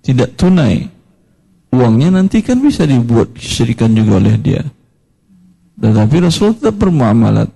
tidak 0.00 0.34
tunai. 0.34 0.88
Uangnya 1.72 2.18
nanti 2.18 2.40
kan 2.40 2.58
bisa 2.58 2.88
dibuat 2.88 3.36
syirikan 3.36 3.92
juga 3.92 4.18
oleh 4.18 4.36
dia. 4.40 4.64
Tetapi 5.76 6.16
Rasul 6.20 6.56
tetap 6.56 6.80
bermuamalat. 6.80 7.48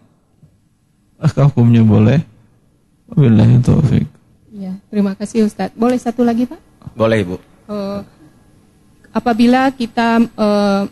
Apakah 1.16 1.48
hukumnya 1.48 1.80
boleh? 1.80 2.35
Wabillahi 3.10 3.62
taufik. 3.62 4.06
Ya, 4.50 4.74
terima 4.90 5.14
kasih 5.14 5.46
Ustaz. 5.46 5.70
Boleh 5.76 5.98
satu 6.00 6.26
lagi 6.26 6.48
Pak? 6.48 6.58
Boleh 6.96 7.22
Ibu. 7.22 7.36
Eh, 7.70 8.00
apabila 9.14 9.70
kita 9.70 10.22
eh, 10.22 10.82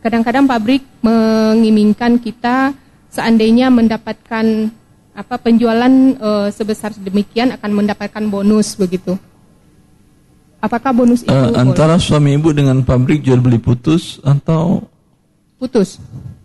kadang-kadang 0.00 0.44
pabrik 0.44 0.84
mengimingkan 1.00 2.20
kita 2.20 2.72
seandainya 3.12 3.68
mendapatkan 3.68 4.72
apa 5.14 5.34
penjualan 5.38 5.92
eh, 6.16 6.48
sebesar 6.52 6.92
demikian 6.96 7.52
akan 7.54 7.70
mendapatkan 7.72 8.24
bonus 8.28 8.76
begitu. 8.76 9.16
Apakah 10.64 10.96
bonus 10.96 11.20
itu 11.22 11.28
boleh? 11.28 11.60
antara 11.60 12.00
suami 12.00 12.40
ibu 12.40 12.48
dengan 12.56 12.80
pabrik 12.80 13.20
jual 13.20 13.36
beli 13.36 13.60
putus 13.60 14.16
atau 14.24 14.80
putus? 15.60 16.00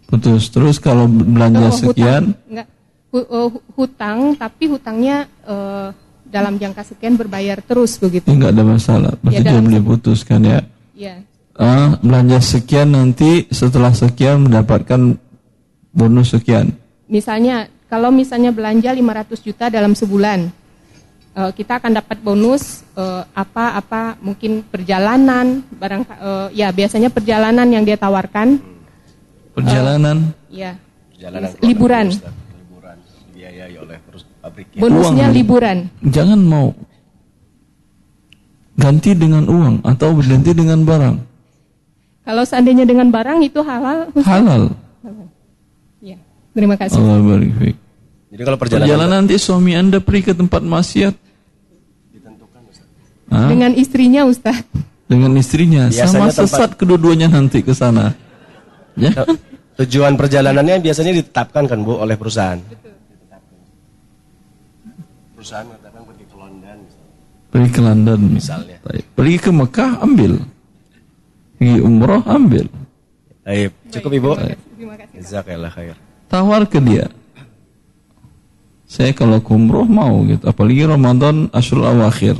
putus 0.10 0.50
terus 0.50 0.76
kalau 0.82 1.06
belanja 1.08 1.70
Oh, 1.70 1.72
sekian. 1.72 2.36
Enggak. 2.50 2.68
Eh, 3.10 3.50
hutang 3.74 4.38
tapi 4.38 4.70
hutangnya 4.70 5.26
eh, 5.42 5.90
dalam 6.30 6.62
jangka 6.62 6.94
sekian 6.94 7.18
berbayar 7.18 7.58
terus 7.58 7.98
begitu. 7.98 8.30
ya 8.30 8.38
nggak 8.38 8.54
ada 8.54 8.62
masalah. 8.62 9.12
Berarti 9.18 9.42
Ya, 9.42 9.50
jual 9.50 9.50
dalam 9.50 9.66
beli 9.66 9.82
putus 9.82 10.22
kan 10.22 10.46
ya. 10.46 10.62
Ya. 10.94 11.26
Ah, 11.58 11.98
belanja 12.06 12.38
sekian 12.38 12.94
nanti 12.94 13.50
setelah 13.50 13.98
sekian 13.98 14.46
mendapatkan 14.46 15.18
bonus 15.90 16.38
sekian. 16.38 16.70
Misalnya, 17.10 17.66
kalau 17.90 18.14
misalnya 18.14 18.54
belanja 18.54 18.94
500 18.94 19.42
juta 19.42 19.74
dalam 19.74 19.98
sebulan, 19.98 20.54
eh, 21.34 21.52
kita 21.58 21.82
akan 21.82 21.98
dapat 21.98 22.22
bonus 22.22 22.86
apa-apa 23.32 24.20
mungkin 24.20 24.60
perjalanan, 24.70 25.66
barang 25.66 26.04
eh, 26.06 26.48
ya 26.62 26.70
biasanya 26.70 27.10
perjalanan 27.10 27.66
yang 27.74 27.82
dia 27.82 27.98
tawarkan, 27.98 28.62
perjalanan? 29.58 30.30
Ya. 30.54 30.78
Jalanan 31.18 31.52
liburan, 31.66 32.14
liburan 32.14 32.48
dibiayai 33.70 33.78
oleh 33.78 33.98
pabriknya. 34.42 34.80
bonusnya 34.82 35.26
Uang. 35.30 35.36
liburan. 35.36 35.78
jangan 36.04 36.40
mau 36.42 36.68
ganti 38.76 39.12
dengan 39.14 39.44
uang 39.46 39.76
atau 39.86 40.10
ganti 40.18 40.52
dengan 40.52 40.82
barang 40.84 41.18
Kalau 42.24 42.46
seandainya 42.46 42.86
dengan 42.86 43.10
barang 43.10 43.42
itu 43.42 43.58
halal, 43.60 44.06
halal 44.22 44.70
ya. 45.98 46.14
Terima 46.54 46.78
kasih. 46.78 46.98
Allah 46.98 47.18
barik. 47.20 47.74
Jadi 48.30 48.42
kalau 48.46 48.58
perjalanan, 48.62 48.86
perjalanan 48.86 49.18
nanti 49.26 49.36
suami 49.36 49.74
anda 49.74 49.98
pergi 49.98 50.22
ke 50.24 50.34
tempat 50.34 50.62
maksiat 50.62 51.16
Hah? 53.30 53.46
Dengan 53.46 53.74
istrinya 53.74 54.26
Ustaz. 54.26 54.62
dengan 55.06 55.34
istrinya 55.36 55.90
Biasanya 55.90 56.06
sama 56.06 56.26
tempat- 56.28 56.38
sesat 56.46 56.70
kedua-duanya 56.74 57.30
nanti 57.30 57.62
ke 57.62 57.74
sana 57.74 58.14
ya 58.94 59.14
tujuan 59.78 60.14
perjalanannya 60.14 60.78
biasanya 60.80 61.14
ditetapkan 61.16 61.66
kan 61.66 61.82
Bu 61.82 61.98
oleh 61.98 62.14
perusahaan. 62.14 62.62
Perusahaan 65.40 65.66
mengatakan 65.72 66.04
pergi 66.04 66.26
ke 66.28 66.36
London 66.36 66.78
misalnya. 66.84 67.16
pergi 67.50 67.70
ke 67.72 67.82
London 67.82 68.20
Misalnya. 68.28 68.78
Baik. 68.84 69.04
pergi 69.16 69.38
ke 69.40 69.50
Mekah 69.56 69.92
ambil 70.04 70.34
pergi 71.56 71.78
umroh 71.80 72.22
ambil 72.28 72.66
Baik, 73.48 73.72
cukup 73.90 74.12
Ibu. 74.20 74.32
Terima 74.76 74.94
kasih. 75.00 75.18
Jazakallah 75.24 75.72
khair. 75.72 75.96
tawar 76.28 76.68
ke 76.68 76.78
dia 76.84 77.08
saya 78.90 79.16
kalau 79.16 79.40
ke 79.40 79.50
umroh 79.54 79.88
mau 79.88 80.28
gitu 80.28 80.44
apalagi 80.44 80.84
Ramadan 80.84 81.48
Ashur 81.56 81.88
Awakhir. 81.88 82.36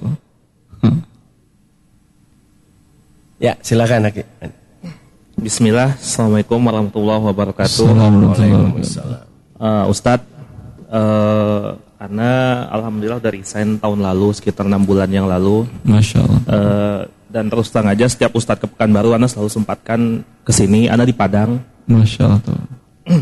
Ya, 3.40 3.56
silakan 3.64 4.12
Haki. 4.12 4.28
Bismillah, 5.40 5.96
Assalamualaikum 5.96 6.60
warahmatullahi 6.60 7.24
wabarakatuh. 7.24 7.88
Assalamualaikum 7.88 8.76
Waalaikumsalam. 8.76 9.24
Uh, 9.56 9.86
Ustadz, 9.88 10.28
uh, 10.92 11.80
karena 12.00 12.64
alhamdulillah 12.72 13.20
dari 13.20 13.44
resign 13.44 13.76
tahun 13.76 14.00
lalu 14.00 14.32
sekitar 14.32 14.64
enam 14.64 14.88
bulan 14.88 15.12
yang 15.12 15.28
lalu, 15.28 15.68
Masya 15.84 16.24
Allah 16.24 16.42
uh, 16.48 17.00
dan 17.28 17.52
terus 17.52 17.68
terang 17.70 17.92
aja 17.92 18.08
setiap 18.08 18.32
Ustadz 18.32 18.64
ke 18.64 18.68
Pekanbaru, 18.72 19.12
Anda 19.12 19.28
selalu 19.28 19.52
sempatkan 19.52 20.24
ke 20.48 20.52
sini, 20.56 20.88
Anda 20.88 21.04
di 21.04 21.12
Padang. 21.12 21.60
Masya 21.92 22.22
Allah 22.24 22.40
tuh. 22.40 22.56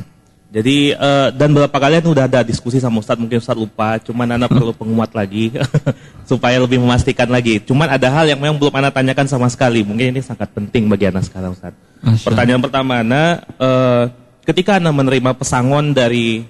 Jadi 0.48 0.96
uh, 0.96 1.28
dan 1.34 1.52
beberapa 1.52 1.76
kali 1.76 2.00
udah 2.06 2.30
ada 2.30 2.40
diskusi 2.46 2.78
sama 2.78 3.02
Ustadz, 3.02 3.20
mungkin 3.20 3.42
Ustadz 3.42 3.60
lupa, 3.60 3.98
cuman 3.98 4.38
Anda 4.38 4.46
perlu 4.46 4.72
penguat 4.72 5.12
lagi 5.12 5.52
supaya 6.30 6.62
lebih 6.62 6.78
memastikan 6.78 7.28
lagi. 7.28 7.58
Cuman 7.60 7.90
ada 7.90 8.08
hal 8.14 8.30
yang 8.30 8.40
memang 8.40 8.62
belum 8.62 8.78
Anda 8.78 8.94
tanyakan 8.94 9.26
sama 9.26 9.50
sekali, 9.50 9.82
mungkin 9.82 10.14
ini 10.14 10.22
sangat 10.22 10.54
penting 10.54 10.86
bagi 10.86 11.10
Anda 11.10 11.26
sekarang 11.26 11.58
Ustadz. 11.58 12.06
Masya 12.06 12.26
Pertanyaan 12.30 12.62
pertama, 12.62 13.02
Anda, 13.04 13.42
eh, 13.58 14.04
ketika 14.48 14.80
Anda 14.80 14.94
menerima 14.96 15.36
pesangon 15.36 15.92
dari 15.92 16.48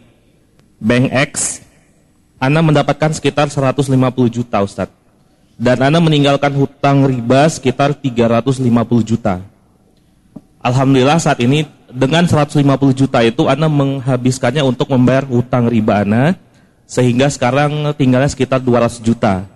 Bank 0.78 1.10
X, 1.34 1.66
Anda 2.38 2.62
mendapatkan 2.62 3.18
sekitar 3.18 3.50
150 3.50 3.98
juta, 4.30 4.62
Ustadz. 4.62 4.94
Dan 5.58 5.82
Anda 5.82 5.98
meninggalkan 5.98 6.54
hutang 6.54 7.10
riba 7.10 7.50
sekitar 7.50 7.98
350 7.98 8.62
juta. 9.02 9.42
Alhamdulillah 10.62 11.18
saat 11.18 11.42
ini 11.42 11.66
dengan 11.90 12.30
150 12.30 12.62
juta 12.94 13.26
itu 13.26 13.50
Anda 13.50 13.66
menghabiskannya 13.66 14.62
untuk 14.62 14.94
membayar 14.94 15.26
hutang 15.26 15.66
riba 15.66 16.06
Anda, 16.06 16.38
sehingga 16.86 17.26
sekarang 17.34 17.90
tinggalnya 17.98 18.30
sekitar 18.30 18.62
200 18.62 19.02
juta. 19.02 19.50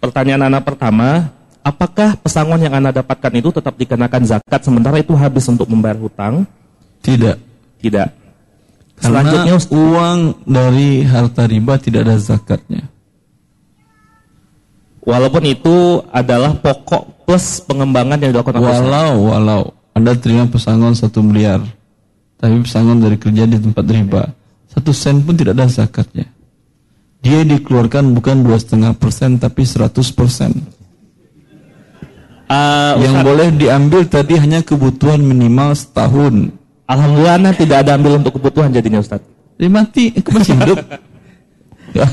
Pertanyaan 0.00 0.48
Anda 0.48 0.64
pertama, 0.64 1.28
apakah 1.60 2.16
pesangon 2.16 2.64
yang 2.64 2.72
Anda 2.72 2.88
dapatkan 2.88 3.32
itu 3.36 3.52
tetap 3.52 3.76
dikenakan 3.76 4.24
zakat 4.24 4.64
sementara 4.64 4.96
itu 4.96 5.12
habis 5.12 5.44
untuk 5.44 5.68
membayar 5.68 6.00
hutang? 6.00 6.48
Tidak. 7.04 7.36
Tidak. 7.84 8.27
Selanjutnya 8.98 9.54
Ustaz, 9.54 9.72
uang 9.72 10.18
dari 10.44 11.02
harta 11.06 11.46
riba 11.46 11.78
tidak 11.78 12.06
ada 12.06 12.16
zakatnya. 12.18 12.82
walaupun 15.08 15.40
itu 15.48 16.04
adalah 16.12 16.52
pokok 16.60 17.24
plus 17.24 17.64
pengembangan 17.64 18.20
yang 18.20 18.36
dilakukan 18.36 18.60
oleh 18.60 18.68
perusahaan. 18.68 19.16
Walau, 19.16 19.16
walau 19.32 19.62
Anda 19.96 20.12
terima 20.20 20.44
pesangon 20.44 20.92
satu 20.92 21.24
miliar, 21.24 21.64
tapi 22.36 22.60
pesangon 22.60 23.00
dari 23.00 23.16
kerja 23.16 23.48
di 23.48 23.56
tempat 23.56 23.88
riba, 23.88 24.28
satu 24.68 24.92
sen 24.92 25.24
pun 25.24 25.32
tidak 25.32 25.56
ada 25.56 25.64
zakatnya. 25.64 26.28
Dia 27.18 27.42
dikeluarkan 27.42 28.14
bukan 28.14 28.46
dua 28.46 28.62
setengah 28.62 28.94
persen, 28.94 29.42
tapi 29.42 29.66
100 29.66 29.90
persen. 30.14 30.54
Eh, 32.48 32.92
Yang 33.02 33.14
Ustaz, 33.18 33.26
boleh 33.26 33.48
diambil 33.58 34.02
tadi 34.06 34.34
hanya 34.38 34.62
kebutuhan 34.62 35.20
minimal 35.20 35.74
setahun. 35.74 36.54
Alhamdulillah 36.88 37.36
Anda 37.36 37.52
tidak 37.52 37.84
ada 37.84 38.00
ambil 38.00 38.16
untuk 38.16 38.40
kebutuhan 38.40 38.72
jadinya 38.72 39.04
Ustaz. 39.04 39.20
Dia 39.60 39.68
mati, 39.68 40.16
aku 40.16 40.32
masih 40.32 40.56
hidup. 40.56 40.78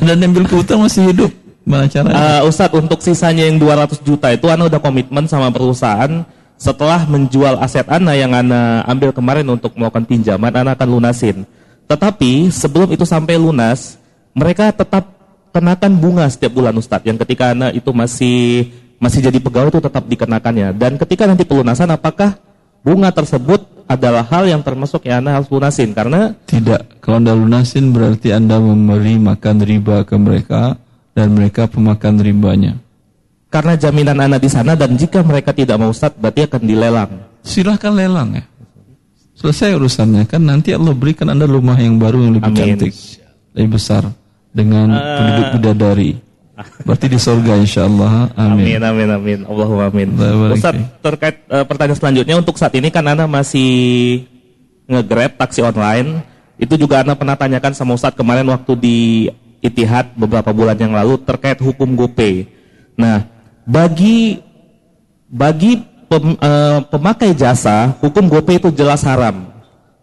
Yang 0.04 0.20
ambil 0.28 0.44
kebutuhan 0.44 0.80
masih 0.84 1.04
hidup. 1.16 1.32
Mana 1.66 1.90
caranya? 1.90 2.14
Eh, 2.14 2.42
Ustadz 2.46 2.78
untuk 2.78 3.02
sisanya 3.02 3.50
yang 3.50 3.58
200 3.58 3.98
juta 4.06 4.30
itu 4.30 4.46
Anda 4.52 4.70
udah 4.70 4.78
komitmen 4.78 5.26
sama 5.26 5.50
perusahaan 5.50 6.22
setelah 6.56 7.04
menjual 7.10 7.58
aset 7.58 7.90
Anda 7.90 8.14
yang 8.14 8.32
Anda 8.32 8.86
ambil 8.86 9.10
kemarin 9.12 9.50
untuk 9.50 9.74
melakukan 9.74 10.06
pinjaman 10.06 10.54
Anda 10.54 10.78
akan 10.78 10.88
lunasin. 10.88 11.48
Tetapi 11.90 12.54
sebelum 12.54 12.94
itu 12.94 13.02
sampai 13.02 13.42
lunas, 13.42 13.98
mereka 14.38 14.70
tetap 14.70 15.10
kenakan 15.50 15.92
bunga 15.98 16.26
setiap 16.30 16.54
bulan 16.54 16.76
Ustadz 16.78 17.08
yang 17.08 17.18
ketika 17.18 17.56
Anda 17.56 17.74
itu 17.74 17.90
masih 17.90 18.70
masih 19.02 19.26
jadi 19.26 19.40
pegawai 19.42 19.74
itu 19.74 19.82
tetap 19.82 20.04
dikenakannya. 20.06 20.76
Dan 20.78 21.02
ketika 21.02 21.26
nanti 21.26 21.48
pelunasan, 21.50 21.90
apakah 21.90 22.38
bunga 22.86 23.10
tersebut 23.10 23.66
adalah 23.90 24.22
hal 24.30 24.46
yang 24.46 24.62
termasuk 24.62 25.10
yang 25.10 25.26
anda 25.26 25.42
harus 25.42 25.50
lunasin? 25.50 25.98
Karena 25.98 26.38
Tidak, 26.46 27.02
kalau 27.02 27.18
anda 27.18 27.34
lunasin 27.34 27.90
berarti 27.90 28.30
anda 28.30 28.62
memberi 28.62 29.18
makan 29.18 29.66
riba 29.66 30.06
ke 30.06 30.14
mereka 30.18 30.78
dan 31.18 31.34
mereka 31.34 31.66
pemakan 31.66 32.22
ribanya. 32.22 32.78
karena 33.50 33.80
jaminan 33.80 34.20
anda 34.20 34.36
di 34.36 34.52
sana 34.52 34.76
dan 34.76 35.00
jika 35.00 35.24
mereka 35.24 35.56
tidak 35.56 35.80
mau 35.80 35.88
Ustadz, 35.88 36.20
berarti 36.20 36.44
akan 36.44 36.62
dilelang. 36.68 37.12
Silahkan 37.40 37.96
lelang 37.96 38.36
ya. 38.36 38.44
Selesai 39.32 39.80
urusannya 39.80 40.28
kan 40.28 40.44
nanti 40.44 40.76
Allah 40.76 40.92
berikan 40.92 41.32
anda 41.32 41.48
rumah 41.48 41.80
yang 41.80 41.96
baru 41.96 42.20
yang 42.20 42.36
lebih 42.36 42.52
Amin. 42.52 42.60
cantik, 42.60 42.92
lebih 43.56 43.80
besar 43.80 44.12
dengan 44.52 44.92
penduduk 44.92 45.48
bidadari. 45.56 46.20
Berarti 46.88 47.12
di 47.12 47.20
surga 47.20 47.54
insya 47.60 47.84
Allah. 47.84 48.32
Amin, 48.40 48.80
Amin. 48.80 48.82
amin, 48.82 49.10
amin. 49.12 49.40
Allahumma 49.44 49.92
amin. 49.92 50.16
Ustaz, 50.56 50.76
terkait 51.04 51.44
eh, 51.52 51.66
pertanyaan 51.68 52.00
selanjutnya 52.00 52.36
untuk 52.40 52.56
saat 52.56 52.72
ini 52.80 52.88
kan 52.88 53.04
Anda 53.04 53.28
masih 53.28 54.24
nge-grab 54.88 55.36
taksi 55.36 55.60
online. 55.66 56.24
Itu 56.56 56.80
juga 56.80 57.04
Anda 57.04 57.20
pernah 57.20 57.36
tanyakan 57.36 57.76
sama 57.76 58.00
Ustadz 58.00 58.16
kemarin 58.16 58.48
waktu 58.48 58.72
di 58.80 58.98
Itihad 59.60 60.16
beberapa 60.16 60.56
bulan 60.56 60.80
yang 60.80 60.96
lalu 60.96 61.20
terkait 61.28 61.60
hukum 61.60 61.92
GoPay. 61.98 62.48
Nah, 62.96 63.28
bagi 63.68 64.40
bagi 65.28 65.84
pem- 66.08 66.40
eh, 66.40 66.80
pemakai 66.88 67.36
jasa, 67.36 67.92
hukum 68.00 68.32
GoPay 68.32 68.64
itu 68.64 68.72
jelas 68.72 69.04
haram. 69.04 69.55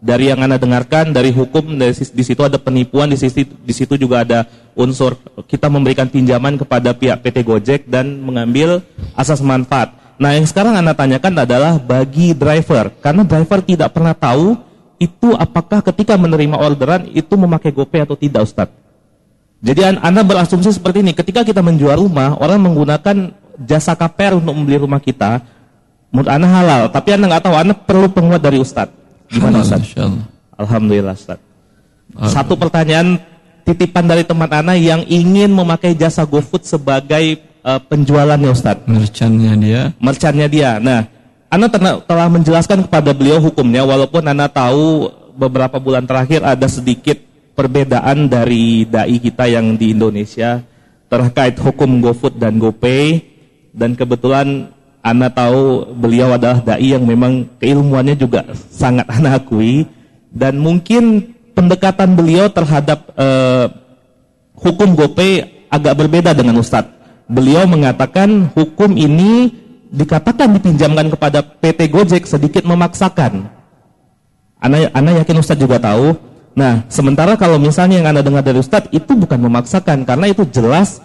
Dari 0.03 0.27
yang 0.27 0.43
Anda 0.43 0.59
dengarkan 0.59 1.15
dari 1.15 1.31
hukum 1.31 1.79
dari 1.79 1.95
di 1.95 2.23
situ 2.27 2.43
ada 2.43 2.59
penipuan, 2.59 3.07
di 3.07 3.15
situ 3.15 3.47
di 3.47 3.71
situ 3.71 3.95
juga 3.95 4.27
ada 4.27 4.43
unsur 4.75 5.15
kita 5.47 5.71
memberikan 5.71 6.11
pinjaman 6.11 6.59
kepada 6.59 6.91
pihak 6.91 7.23
PT 7.23 7.37
Gojek 7.47 7.81
dan 7.87 8.19
mengambil 8.19 8.83
asas 9.15 9.39
manfaat. 9.39 9.95
Nah, 10.19 10.35
yang 10.35 10.43
sekarang 10.43 10.75
Anda 10.75 10.91
tanyakan 10.91 11.47
adalah 11.47 11.79
bagi 11.79 12.35
driver 12.35 12.91
karena 12.99 13.23
driver 13.23 13.59
tidak 13.63 13.95
pernah 13.95 14.11
tahu 14.11 14.59
itu 14.99 15.35
apakah 15.35 15.83
ketika 15.83 16.15
menerima 16.15 16.55
orderan 16.55 17.07
itu 17.11 17.33
memakai 17.35 17.75
GoPay 17.75 18.07
atau 18.07 18.15
tidak, 18.15 18.47
Ustadz. 18.47 18.75
Jadi 19.63 19.81
an- 19.83 20.01
Anda 20.03 20.23
berasumsi 20.23 20.71
seperti 20.71 20.99
ini, 21.03 21.11
ketika 21.15 21.43
kita 21.43 21.59
menjual 21.63 21.99
rumah, 21.99 22.35
orang 22.39 22.59
menggunakan 22.59 23.35
jasa 23.63 23.95
KPR 23.95 24.39
untuk 24.39 24.55
membeli 24.55 24.79
rumah 24.79 24.99
kita, 24.99 25.43
menurut 26.11 26.29
Anda 26.31 26.47
halal, 26.47 26.81
tapi 26.91 27.15
Anda 27.15 27.31
nggak 27.31 27.43
tahu, 27.43 27.55
Anda 27.55 27.73
perlu 27.75 28.07
penguat 28.11 28.43
dari 28.43 28.59
Ustadz. 28.59 29.02
Gimana 29.33 29.65
Allah. 29.65 30.23
Alhamdulillah 30.53 31.17
Ustaz. 31.17 31.41
Satu 32.29 32.53
pertanyaan 32.53 33.17
titipan 33.65 34.05
dari 34.05 34.21
teman 34.21 34.51
Ana 34.53 34.77
yang 34.77 35.01
ingin 35.09 35.49
memakai 35.49 35.97
jasa 35.97 36.21
GoFood 36.23 36.61
sebagai 36.63 37.41
eh, 37.41 37.81
penjualannya 37.89 38.53
Ustaz. 38.53 38.85
Merchannya 38.85 39.53
dia. 39.57 39.81
Merchannya 39.97 40.47
dia. 40.47 40.77
Nah, 40.77 41.09
Ana 41.49 41.69
telah 41.69 42.27
menjelaskan 42.29 42.85
kepada 42.85 43.13
beliau 43.13 43.41
hukumnya 43.41 43.81
walaupun 43.81 44.21
Ana 44.25 44.45
tahu 44.45 45.09
beberapa 45.33 45.81
bulan 45.81 46.05
terakhir 46.05 46.45
ada 46.45 46.69
sedikit 46.69 47.17
perbedaan 47.57 48.29
dari 48.29 48.85
dai 48.85 49.17
kita 49.17 49.49
yang 49.49 49.77
di 49.77 49.93
Indonesia 49.93 50.61
terkait 51.09 51.57
hukum 51.61 52.01
GoFood 52.01 52.41
dan 52.41 52.57
GoPay 52.57 53.21
dan 53.73 53.93
kebetulan 53.93 54.73
Ana 55.03 55.27
tahu 55.27 55.91
beliau 55.99 56.31
adalah 56.31 56.63
dai 56.63 56.95
yang 56.95 57.03
memang 57.03 57.59
keilmuannya 57.59 58.15
juga 58.15 58.47
sangat 58.71 59.03
Ana 59.11 59.35
akui 59.35 59.83
dan 60.31 60.55
mungkin 60.55 61.35
pendekatan 61.51 62.15
beliau 62.15 62.47
terhadap 62.47 63.11
eh, 63.19 63.67
hukum 64.55 64.95
GoPay 64.95 65.67
agak 65.67 65.93
berbeda 65.99 66.31
dengan 66.31 66.55
Ustadz. 66.55 66.95
Beliau 67.27 67.67
mengatakan 67.67 68.47
hukum 68.55 68.95
ini 68.95 69.51
dikatakan 69.91 70.55
dipinjamkan 70.55 71.11
kepada 71.11 71.43
PT 71.43 71.91
Gojek 71.91 72.23
sedikit 72.23 72.63
memaksakan. 72.63 73.51
Ana, 74.63 74.87
Ana 74.95 75.19
yakin 75.19 75.43
Ustadz 75.43 75.59
juga 75.59 75.83
tahu. 75.83 76.15
Nah, 76.55 76.87
sementara 76.87 77.35
kalau 77.35 77.59
misalnya 77.59 77.99
yang 77.99 78.07
Anda 78.07 78.23
dengar 78.23 78.39
dari 78.39 78.63
Ustadz 78.63 78.87
itu 78.95 79.11
bukan 79.19 79.41
memaksakan 79.41 80.07
karena 80.07 80.31
itu 80.31 80.47
jelas 80.47 81.03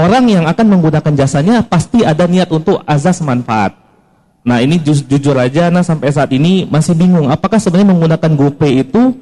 orang 0.00 0.24
yang 0.28 0.44
akan 0.48 0.66
menggunakan 0.78 1.12
jasanya 1.14 1.62
pasti 1.64 2.02
ada 2.02 2.24
niat 2.24 2.48
untuk 2.50 2.80
azas 2.88 3.20
manfaat. 3.20 3.76
Nah, 4.40 4.64
ini 4.64 4.80
ju- 4.80 5.04
jujur 5.04 5.36
aja 5.36 5.68
Ana 5.68 5.84
sampai 5.84 6.08
saat 6.08 6.32
ini 6.32 6.64
masih 6.64 6.96
bingung 6.96 7.28
apakah 7.28 7.60
sebenarnya 7.60 7.92
menggunakan 7.92 8.30
GoPay 8.32 8.88
itu 8.88 9.12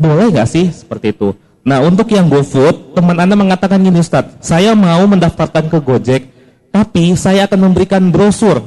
boleh 0.00 0.32
nggak 0.32 0.48
sih 0.48 0.72
seperti 0.72 1.12
itu? 1.12 1.36
Nah 1.62 1.78
untuk 1.78 2.10
yang 2.10 2.26
GoFood, 2.26 2.98
teman 2.98 3.14
Anda 3.14 3.38
mengatakan 3.38 3.78
gini 3.78 4.02
Ustaz, 4.02 4.34
saya 4.42 4.74
mau 4.74 5.06
mendaftarkan 5.06 5.70
ke 5.70 5.78
Gojek, 5.78 6.22
tapi 6.74 7.14
saya 7.14 7.46
akan 7.46 7.70
memberikan 7.70 8.02
brosur 8.10 8.58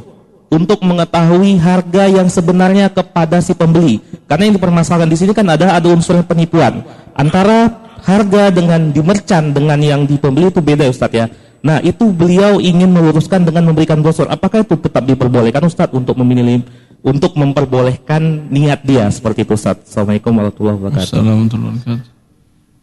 untuk 0.48 0.80
mengetahui 0.80 1.60
harga 1.60 2.08
yang 2.08 2.32
sebenarnya 2.32 2.88
kepada 2.88 3.44
si 3.44 3.52
pembeli. 3.52 4.00
Karena 4.32 4.48
yang 4.48 4.56
dipermasalahkan 4.56 5.12
di 5.12 5.18
sini 5.20 5.32
kan 5.36 5.44
ada 5.52 5.76
ada 5.76 5.88
unsur 5.92 6.16
penipuan 6.24 6.88
antara 7.12 7.85
harga 8.06 8.54
dengan 8.54 8.94
di 8.94 9.02
merchant 9.02 9.52
dengan 9.52 9.82
yang 9.82 10.06
di 10.06 10.22
pembeli 10.22 10.54
itu 10.54 10.62
beda 10.62 10.86
Ustaz 10.86 11.10
ya. 11.10 11.26
Nah 11.66 11.82
itu 11.82 12.14
beliau 12.14 12.62
ingin 12.62 12.94
meluruskan 12.94 13.42
dengan 13.42 13.74
memberikan 13.74 13.98
brosur. 14.06 14.30
Apakah 14.30 14.62
itu 14.62 14.78
tetap 14.78 15.02
diperbolehkan 15.10 15.66
Ustaz 15.66 15.90
untuk 15.90 16.14
memilih 16.22 16.62
untuk 17.02 17.34
memperbolehkan 17.34 18.54
niat 18.54 18.86
dia 18.86 19.10
seperti 19.10 19.42
itu 19.42 19.58
Ustaz. 19.58 19.82
Assalamualaikum 19.90 20.38
warahmatullahi 20.38 20.78
wabarakatuh. 20.78 21.06
Assalamualaikum 21.10 21.42
warahmatullahi 21.42 21.78
wabarakatuh. 21.82 22.14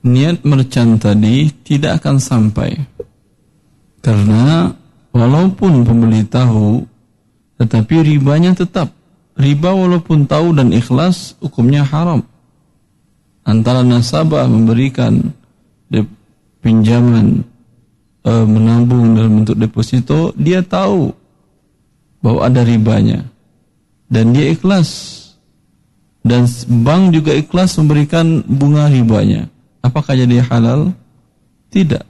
Niat 0.03 0.39
merchant 0.43 0.93
tadi 0.99 1.37
tidak 1.63 2.03
akan 2.03 2.17
sampai. 2.19 2.75
Karena 4.03 4.75
walaupun 5.15 5.87
pembeli 5.87 6.27
tahu, 6.27 6.83
tetapi 7.63 7.95
ribanya 8.03 8.51
tetap. 8.51 8.91
Riba 9.39 9.71
walaupun 9.73 10.27
tahu 10.27 10.59
dan 10.59 10.75
ikhlas, 10.75 11.39
hukumnya 11.39 11.87
haram. 11.87 12.27
Antara 13.43 13.83
nasabah 13.83 14.47
memberikan 14.47 15.35
pinjaman 16.63 17.43
eh, 18.23 18.47
menabung 18.47 19.19
dalam 19.19 19.43
bentuk 19.43 19.59
deposito, 19.59 20.31
dia 20.39 20.63
tahu 20.63 21.11
bahwa 22.23 22.47
ada 22.47 22.63
ribanya. 22.63 23.27
Dan 24.07 24.31
dia 24.37 24.53
ikhlas 24.53 25.19
dan 26.23 26.47
bank 26.87 27.19
juga 27.19 27.35
ikhlas 27.35 27.75
memberikan 27.83 28.47
bunga 28.47 28.87
ribanya. 28.87 29.51
Apakah 29.83 30.15
jadi 30.15 30.39
halal? 30.47 30.95
Tidak. 31.75 32.05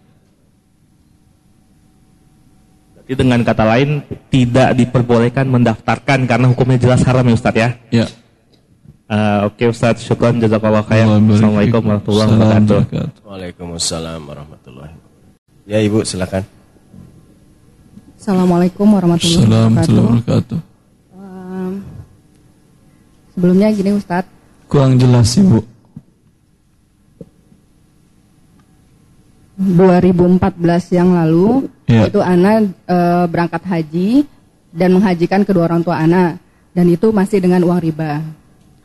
Jadi 3.02 3.14
dengan 3.18 3.40
kata 3.40 3.64
lain 3.64 4.04
tidak 4.28 4.76
diperbolehkan 4.76 5.48
mendaftarkan 5.48 6.28
karena 6.28 6.46
hukumnya 6.52 6.78
jelas 6.78 7.00
haram 7.08 7.24
ya 7.24 7.34
Ustaz 7.34 7.56
ya. 7.56 7.68
Ya. 7.88 8.06
Eh, 9.12 9.38
Oke 9.44 9.68
Ustaz, 9.68 10.00
syukran 10.00 10.40
jazakallah 10.40 10.80
khair. 10.82 11.04
Assalamualaikum 11.04 11.84
warahmatullahi 11.84 12.28
wabarakatuh. 12.32 12.80
barakatuh. 12.80 13.20
Waalaikumsalam 13.22 14.20
warahmatullahi 14.24 14.92
wabarakatuh. 14.96 15.68
Ya 15.68 15.78
Ibu 15.78 15.98
silakan. 16.02 16.42
Assalamualaikum 18.16 18.86
warahmatullahi 18.88 19.36
wabarakatuh. 19.36 19.52
warahmatullahi 19.52 20.06
wabarakatuh. 20.08 20.58
Em, 21.12 21.72
sebelumnya 23.30 23.68
gini 23.70 23.90
Ustadz, 23.92 24.32
Kurang 24.64 24.96
jelas 24.96 25.28
Ibu. 25.36 25.60
2014 29.62 30.56
yang 30.90 31.12
lalu 31.12 31.68
Ya. 31.84 32.08
itu 32.08 32.16
Ana 32.18 32.64
eh, 32.64 33.24
berangkat 33.28 33.60
haji 33.62 34.24
dan 34.72 34.96
menghajikan 34.96 35.44
kedua 35.44 35.68
orang 35.68 35.84
tua 35.84 36.00
Ana 36.00 36.40
dan 36.72 36.88
itu 36.88 37.12
masih 37.12 37.44
dengan 37.44 37.60
uang 37.60 37.76
riba. 37.78 38.24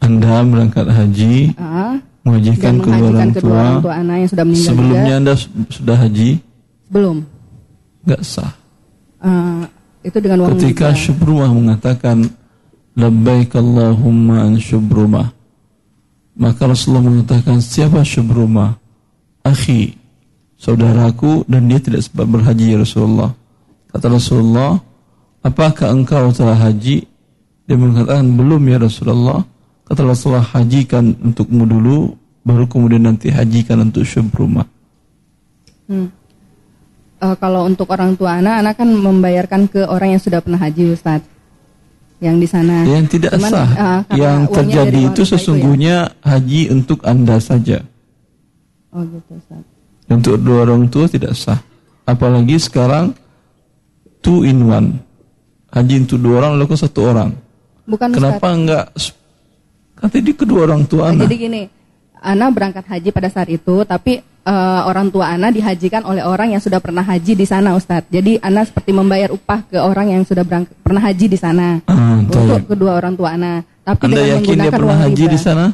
Anda 0.07 0.35
berangkat 0.41 0.87
haji, 0.87 1.35
Ah, 1.53 1.99
menghajikan 2.23 2.73
dan 2.73 2.75
kedua 2.79 3.07
orang 3.07 3.31
kedua 3.31 3.43
tua. 3.43 3.59
orang 3.59 3.77
tua 3.81 3.93
Ana 3.93 4.13
yang 4.17 4.29
sudah 4.29 4.45
meninggal 4.47 4.67
Sebelumnya 4.71 5.03
juga. 5.05 5.19
Anda 5.19 5.33
su- 5.35 5.51
sudah 5.69 5.95
haji, 5.99 6.29
Belum. 6.87 7.17
nggak 8.01 8.21
sah. 8.23 8.51
Eh, 9.17 9.61
itu 10.03 10.17
dengan 10.17 10.37
uang 10.41 10.51
Ketika. 10.55 10.93
Syubrumah 10.93 11.49
mengatakan 11.49 12.17
Labbaik 12.93 13.53
Allahumma 13.53 14.45
an 14.45 14.57
Syubrumah 14.57 15.33
Maka 16.33 16.69
Rasulullah 16.69 17.01
mengatakan 17.03 17.57
Siapa 17.57 18.01
Syubrumah? 18.01 18.77
Akhi 19.41 19.97
Saudaraku 20.53 21.45
dan 21.45 21.65
dia 21.65 21.77
tidak 21.77 22.05
sempat 22.05 22.25
berhaji 22.25 22.73
ya 22.73 22.81
Rasulullah 22.81 23.33
Kata 23.89 24.05
Rasulullah 24.07 24.77
Apakah 25.41 25.89
engkau 25.89 26.29
telah 26.29 26.57
haji? 26.57 27.05
Dia 27.65 27.75
mengatakan 27.75 28.33
belum 28.33 28.61
ya 28.63 28.77
Rasulullah 28.79 29.41
Kata 29.87 30.03
Rasulullah 30.03 30.43
hajikan 30.43 31.15
untukmu 31.23 31.63
dulu 31.63 32.11
Baru 32.43 32.67
kemudian 32.67 33.07
nanti 33.07 33.31
hajikan 33.31 33.87
untuk 33.87 34.03
Syubrumah 34.03 34.67
Hmm. 35.87 36.11
Eh, 37.17 37.35
kalau 37.41 37.65
untuk 37.65 37.89
orang 37.89 38.13
tua 38.13 38.37
Ana, 38.37 38.61
Ana 38.61 38.77
kan 38.77 38.91
membayarkan 38.91 39.71
ke 39.71 39.87
orang 39.89 40.13
yang 40.13 40.21
sudah 40.21 40.43
pernah 40.43 40.61
haji 40.61 40.93
Ustadz. 40.93 41.25
Yang 42.21 42.35
di 42.43 42.47
sana. 42.49 42.75
Yang 42.85 43.05
tidak 43.17 43.37
Cuman, 43.37 43.51
sah. 43.53 43.69
karena 43.71 44.17
Yang 44.17 44.39
terjadi 44.53 44.85
dari 44.89 44.99
uang 44.99 45.09
itu 45.13 45.21
ya. 45.21 45.29
sesungguhnya 45.33 45.95
haji 46.21 46.61
untuk 46.73 46.99
Anda 47.05 47.37
saja. 47.41 47.77
Oh 48.93 49.01
gitu 49.07 49.31
Ustadz. 49.33 50.11
Untuk 50.11 50.35
dua 50.43 50.57
orang 50.69 50.85
tua 50.91 51.05
tidak 51.09 51.33
sah. 51.33 51.57
Apalagi 52.05 52.57
sekarang 52.59 53.17
two 54.21 54.45
in 54.45 54.65
one. 54.65 55.01
Haji 55.73 56.05
untuk 56.05 56.19
dua 56.21 56.41
orang 56.45 56.51
lalu 56.57 56.73
satu 56.77 56.99
orang. 57.05 57.31
Bukan 57.87 58.13
Kenapa 58.13 58.45
Ustaz. 58.45 58.57
enggak 58.59 58.85
kan 59.97 60.07
tadi 60.13 60.31
kedua 60.31 60.69
orang 60.69 60.85
tua 60.85 61.09
anak? 61.09 61.25
jadi 61.25 61.35
gini, 61.35 61.61
Ana 62.17 62.49
berangkat 62.49 62.85
haji 62.85 63.09
pada 63.13 63.29
saat 63.29 63.49
itu, 63.49 63.85
tapi 63.85 64.21
eh, 64.21 64.81
orang 64.85 65.09
tua 65.09 65.29
Ana 65.33 65.49
dihajikan 65.49 66.05
oleh 66.05 66.25
orang 66.25 66.53
yang 66.53 66.61
sudah 66.61 66.81
pernah 66.81 67.01
haji 67.01 67.33
di 67.33 67.45
sana, 67.45 67.73
Ustadz. 67.77 68.09
Jadi 68.09 68.41
Ana 68.41 68.65
seperti 68.65 68.93
membayar 68.93 69.29
upah 69.29 69.65
ke 69.65 69.77
orang 69.77 70.13
yang 70.13 70.23
sudah 70.25 70.41
berangkat, 70.41 70.73
pernah 70.81 71.01
haji 71.01 71.25
di 71.29 71.37
sana 71.37 71.81
Ah, 71.85 72.21
untuk 72.21 72.65
kedua 72.69 72.97
orang 72.97 73.13
tua 73.13 73.33
Ana. 73.37 73.61
Tapi 73.85 74.01
Anda 74.05 74.15
dengan 74.17 74.27
yakin 74.27 74.37
dia 74.37 74.45
menggunakan 74.45 74.73
pernah 74.73 74.87
uang 74.93 75.01
haji 75.05 75.23
riba. 75.23 75.33
di 75.33 75.39
sana? 75.39 75.65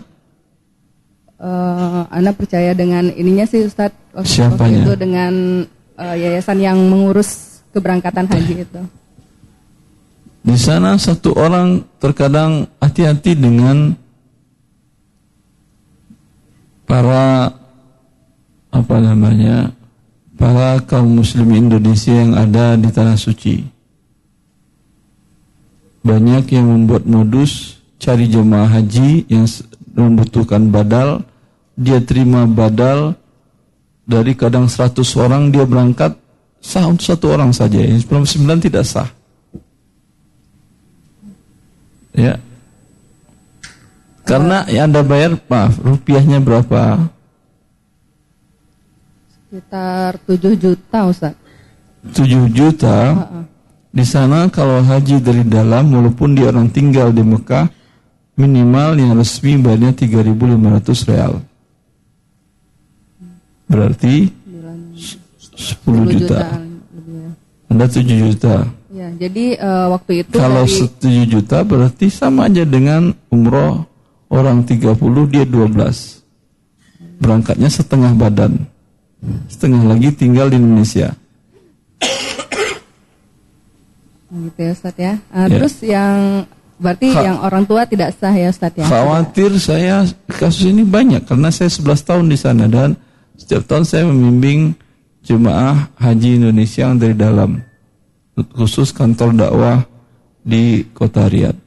Eh, 1.43 2.01
Ana 2.07 2.31
percaya 2.31 2.71
dengan 2.71 3.03
ininya 3.11 3.45
sih 3.47 3.67
Ustadz. 3.67 3.99
Waktu, 4.13 4.83
itu 4.83 4.91
dengan 4.95 5.33
eh, 5.99 6.15
yayasan 6.15 6.59
yang 6.61 6.77
mengurus 6.87 7.59
keberangkatan 7.73 8.29
haji 8.29 8.67
itu. 8.67 8.81
Di 10.43 10.59
sana 10.59 10.99
satu 10.99 11.33
orang 11.39 11.87
terkadang 12.03 12.67
hati-hati 12.77 13.31
dengan 13.33 13.95
para 16.83 17.53
apa 18.73 18.95
namanya 18.97 19.71
para 20.33 20.81
kaum 20.83 21.21
muslim 21.21 21.53
Indonesia 21.53 22.11
yang 22.11 22.33
ada 22.35 22.75
di 22.75 22.89
tanah 22.89 23.15
suci. 23.15 23.63
Banyak 26.03 26.51
yang 26.51 26.67
membuat 26.67 27.07
modus 27.07 27.79
cari 27.95 28.27
jemaah 28.27 28.67
haji 28.67 29.23
yang 29.31 29.47
membutuhkan 29.95 30.67
badal, 30.67 31.23
dia 31.79 32.03
terima 32.03 32.43
badal 32.43 33.15
dari 34.03 34.35
kadang 34.35 34.67
100 34.67 34.99
orang 35.15 35.47
dia 35.47 35.63
berangkat 35.63 36.19
sah 36.59 36.87
untuk 36.87 37.07
satu 37.07 37.31
orang 37.31 37.55
saja, 37.55 37.79
yang 37.79 38.03
99 38.03 38.67
tidak 38.67 38.83
sah. 38.83 39.07
Ya. 42.11 42.37
Karena 44.23 44.63
yang 44.71 44.87
Anda 44.91 45.03
bayar, 45.03 45.35
maaf, 45.51 45.75
rupiahnya 45.83 46.39
berapa? 46.39 47.11
Sekitar 49.51 50.15
7 50.23 50.55
juta 50.55 50.99
Ustadz. 51.05 51.39
7 52.15 52.47
juta. 52.49 52.97
Di 53.93 54.01
sana 54.01 54.49
kalau 54.49 54.81
haji 54.81 55.21
dari 55.21 55.43
dalam, 55.45 55.93
walaupun 55.93 56.33
dia 56.33 56.49
orang 56.49 56.71
tinggal 56.73 57.13
di 57.13 57.21
Mekah, 57.21 57.69
minimal 58.39 58.97
yang 58.97 59.13
resmi 59.13 59.59
bayarnya 59.61 59.93
3.500 59.93 61.05
real. 61.05 61.33
Berarti 63.69 64.33
10 65.53 66.09
juta. 66.09 66.39
lebih 66.89 67.15
ya. 67.21 67.29
Anda 67.69 67.85
7 67.85 68.01
juta. 68.31 68.55
Ya, 68.93 69.09
jadi 69.13 69.45
eh, 69.57 69.85
waktu 69.89 70.25
itu 70.25 70.35
Kalau 70.37 70.63
dari- 70.65 70.89
7 70.97 71.25
juta 71.29 71.57
berarti 71.61 72.07
sama 72.09 72.49
aja 72.49 72.63
dengan 72.65 73.13
umroh 73.29 73.85
orang 74.33 74.65
30 74.65 74.97
dia 75.29 75.45
12. 75.45 76.25
Berangkatnya 77.21 77.69
setengah 77.69 78.11
badan. 78.11 78.65
Setengah 79.47 79.85
lagi 79.85 80.09
tinggal 80.11 80.49
di 80.49 80.57
Indonesia. 80.57 81.13
gitu 84.33 84.59
ya 84.59 84.71
Ustadz 84.73 84.97
ya. 84.99 85.13
Ah, 85.29 85.45
Ya. 85.45 85.61
Terus 85.61 85.75
yang 85.85 86.17
berarti 86.75 87.13
Kha- 87.13 87.21
yang 87.21 87.37
orang 87.39 87.63
tua 87.63 87.85
tidak 87.85 88.17
sah 88.17 88.33
ya 88.33 88.49
Ustadz 88.49 88.81
ya. 88.81 88.85
Khawatir 88.89 89.51
saya 89.55 90.03
kasus 90.27 90.67
ini 90.67 90.81
banyak 90.81 91.23
karena 91.23 91.47
saya 91.47 91.69
11 91.69 92.01
tahun 92.01 92.25
di 92.27 92.35
sana 92.35 92.65
dan 92.65 92.97
setiap 93.37 93.63
tahun 93.63 93.85
saya 93.85 94.03
membimbing 94.09 94.73
jemaah 95.21 95.87
haji 95.95 96.41
Indonesia 96.41 96.83
yang 96.83 96.97
dari 96.97 97.15
dalam 97.15 97.61
khusus 98.51 98.89
kantor 98.89 99.37
dakwah 99.37 99.85
di 100.41 100.83
kota 100.91 101.29
Riyadh. 101.29 101.62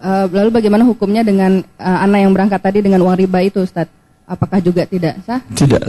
Eh, 0.00 0.26
lalu 0.32 0.48
bagaimana 0.48 0.88
hukumnya 0.88 1.20
dengan 1.20 1.60
eh, 1.60 1.98
anak 2.08 2.20
yang 2.24 2.32
berangkat 2.32 2.60
tadi 2.64 2.80
dengan 2.80 3.04
uang 3.04 3.20
riba 3.20 3.44
itu 3.44 3.60
Ustadz? 3.60 3.92
Apakah 4.24 4.64
juga 4.64 4.88
tidak 4.88 5.20
sah? 5.28 5.44
Tidak 5.52 5.84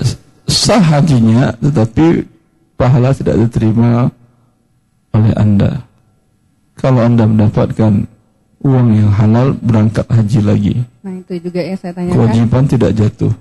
sah 0.51 0.84
hajinya 0.84 1.55
tetapi 1.64 2.28
pahala 2.76 3.16
tidak 3.16 3.39
diterima 3.47 4.12
oleh 5.16 5.34
Anda. 5.39 5.88
Kalau 6.76 7.07
Anda 7.07 7.24
mendapatkan 7.24 8.03
uang 8.68 8.88
yang 8.91 9.12
halal 9.16 9.55
berangkat 9.64 10.03
haji 10.12 10.39
lagi. 10.43 10.74
Nah 11.07 11.16
itu 11.16 11.47
juga 11.47 11.64
yang 11.64 11.80
saya 11.80 11.95
tanyakan. 11.95 12.16
Kewajiban 12.20 12.64
tidak 12.68 12.91
jatuh. 12.91 13.34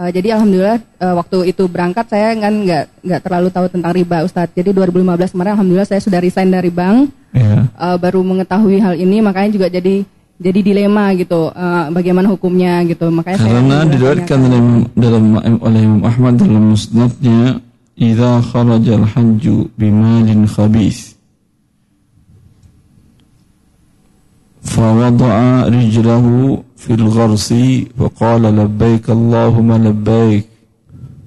Eh, 0.00 0.10
jadi 0.10 0.34
alhamdulillah 0.34 0.78
eh, 0.82 1.14
waktu 1.14 1.38
itu 1.54 1.62
berangkat 1.70 2.10
saya 2.10 2.34
kan 2.34 2.54
nggak 2.66 2.84
nggak 3.06 3.20
terlalu 3.22 3.48
tahu 3.54 3.66
tentang 3.70 3.92
riba 3.94 4.26
Ustadz. 4.26 4.56
Jadi 4.58 4.74
2015 4.74 5.30
kemarin 5.30 5.54
alhamdulillah 5.54 5.86
saya 5.86 6.02
sudah 6.02 6.18
resign 6.18 6.50
dari 6.50 6.74
bank 6.74 7.19
Ya. 7.35 7.67
Eh, 7.67 7.97
baru 7.99 8.23
mengetahui 8.23 8.79
hal 8.79 8.95
ini 8.95 9.19
makanya 9.19 9.49
juga 9.51 9.67
jadi 9.67 10.07
jadi 10.35 10.59
dilema 10.63 11.11
gitu. 11.15 11.51
eh, 11.51 11.85
bagaimana 11.91 12.27
hukumnya 12.31 12.83
gitu. 12.87 13.07
Makanya 13.11 13.37
saya 13.39 13.59
Karena 13.59 13.75
ingin 13.83 13.91
diriwayatkan 13.95 14.39
bertanya. 14.39 14.59
dalam, 14.95 15.33
dalam 15.39 15.59
oleh 15.63 15.81
Imam 15.83 16.03
Ahmad 16.03 16.33
dalam 16.39 16.63
musnadnya, 16.75 17.39
"Idza 17.95 18.31
kharajal 18.43 19.03
hajju 19.07 19.71
bimalin 19.79 20.43
khabith." 20.47 21.15
فوضع 24.65 25.35
رجله 25.69 26.25
في 26.77 26.91
الغرس 26.93 27.49
وقال 27.99 28.41
لبيك 28.41 29.05
اللهم 29.09 29.69
لبيك 29.87 30.45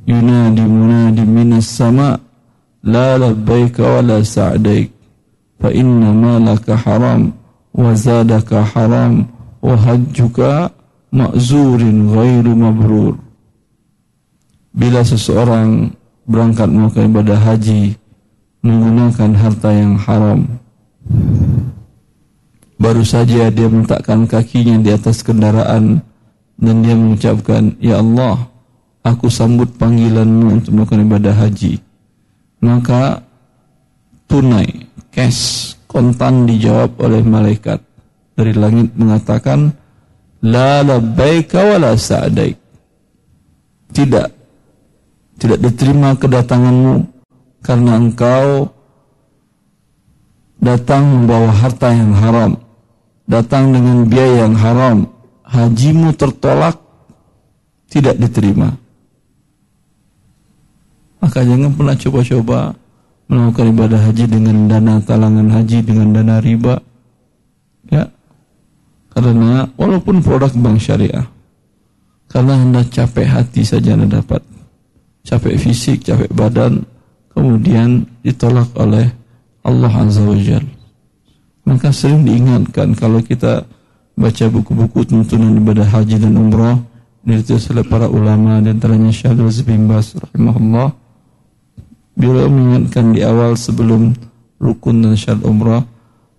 ينادي 0.08 0.62
مناد 0.62 1.18
من 1.22 1.52
السماء 1.62 2.20
لا 2.84 3.18
لبيك 3.18 3.78
ولا 3.78 4.22
سعديك 4.22 4.90
fa 5.63 5.71
inna 5.71 6.11
malaka 6.11 6.75
haram 6.75 7.31
wa 7.71 7.95
zadaka 7.95 8.67
haram 8.75 9.23
wa 9.63 9.79
hajjuka 9.79 10.67
ma'zurin 11.15 12.11
ghairu 12.11 12.51
mabrur. 12.51 13.15
Bila 14.75 15.07
seseorang 15.07 15.95
berangkat 16.27 16.67
melakukan 16.67 17.07
ibadah 17.07 17.39
haji 17.39 17.95
menggunakan 18.59 19.31
harta 19.39 19.69
yang 19.71 19.95
haram 19.99 20.47
baru 22.79 23.03
saja 23.03 23.51
dia 23.51 23.67
meletakkan 23.67 24.23
kakinya 24.23 24.79
di 24.79 24.89
atas 24.91 25.19
kendaraan 25.19 25.99
dan 26.59 26.75
dia 26.79 26.95
mengucapkan 26.95 27.75
Ya 27.79 27.99
Allah 27.99 28.51
aku 29.03 29.27
sambut 29.27 29.71
panggilanmu 29.79 30.59
untuk 30.59 30.71
melakukan 30.75 31.07
ibadah 31.07 31.35
haji. 31.35 31.79
Maka 32.63 33.19
tunai 34.31 34.92
cash 35.13 35.73
kontan 35.85 36.49
dijawab 36.49 36.97
oleh 36.97 37.21
malaikat 37.21 37.77
dari 38.33 38.51
langit 38.57 38.89
mengatakan 38.97 39.69
la 40.41 40.81
labbaika 40.81 41.61
wa 41.61 41.77
la 41.77 41.93
tidak. 43.93 44.29
Tidak 45.33 45.59
diterima 45.59 46.17
kedatanganmu 46.17 46.95
karena 47.61 47.99
engkau 47.99 48.69
datang 50.61 51.03
membawa 51.03 51.51
harta 51.51 51.91
yang 51.91 52.15
haram 52.15 52.51
datang 53.27 53.75
dengan 53.75 54.07
biaya 54.07 54.47
yang 54.47 54.55
haram 54.55 54.97
hajimu 55.43 56.15
tertolak 56.15 56.79
tidak 57.91 58.15
diterima. 58.17 58.71
Maka 61.19 61.39
jangan 61.43 61.71
pernah 61.71 61.95
coba-coba 61.95 62.59
melakukan 63.33 63.73
ibadah 63.73 63.99
haji 64.05 64.25
dengan 64.29 64.69
dana 64.69 65.01
talangan 65.01 65.49
haji 65.49 65.81
dengan 65.81 66.13
dana 66.13 66.37
riba. 66.37 66.77
Ya. 67.89 68.07
Karena 69.13 69.69
walaupun 69.77 70.21
produk 70.21 70.53
bank 70.53 70.77
syariah 70.81 71.25
karena 72.29 72.57
anda 72.57 72.81
capek 72.81 73.29
hati 73.29 73.61
saja 73.65 73.93
anda 73.97 74.21
dapat. 74.21 74.41
Capek 75.25 75.55
fisik 75.57 76.05
capek 76.05 76.29
badan 76.33 76.85
kemudian 77.33 78.05
ditolak 78.25 78.69
oleh 78.77 79.09
Allah 79.65 79.93
Azza 79.93 80.21
wa 80.21 80.37
Jal. 80.37 80.65
Maka 81.63 81.95
sering 81.95 82.27
diingatkan 82.27 82.91
kalau 82.97 83.23
kita 83.23 83.63
baca 84.13 84.45
buku-buku 84.49 85.07
tuntunan 85.07 85.57
ibadah 85.57 85.87
haji 85.89 86.21
dan 86.21 86.37
umrah 86.37 86.77
ditulis 87.23 87.71
oleh 87.71 87.87
para 87.87 88.11
ulama 88.11 88.59
dan 88.59 88.77
antaranya 88.77 89.09
Syaikhul 89.09 89.49
bin 89.63 89.87
Bas 89.87 90.11
rahimahullah 90.11 91.02
beliau 92.13 92.45
mengingatkan 92.45 93.09
di 93.09 93.21
awal 93.21 93.53
sebelum 93.53 94.13
rukun 94.57 95.01
dan 95.01 95.13
syarat 95.13 95.43
umrah 95.43 95.83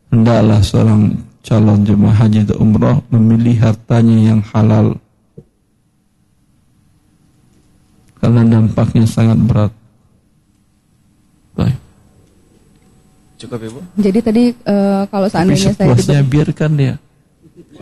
hendaklah 0.08 0.60
seorang 0.60 1.02
calon 1.40 1.82
jemaah 1.82 2.16
haji 2.16 2.38
atau 2.42 2.56
umrah 2.58 2.96
memilih 3.08 3.58
hartanya 3.60 4.16
yang 4.24 4.40
halal 4.46 4.96
karena 8.16 8.40
dampaknya 8.42 9.04
sangat 9.04 9.36
berat. 9.38 9.72
Baik. 11.52 11.76
Cukup 13.36 13.60
Ibu? 13.60 13.80
Jadi 13.98 14.18
tadi 14.20 14.44
eh, 14.48 15.02
kalau 15.04 15.28
Tapi 15.28 15.34
seandainya 15.52 15.72
saya 15.74 15.92
diberi- 15.92 16.30
biarkan 16.30 16.70
dia. 16.74 16.94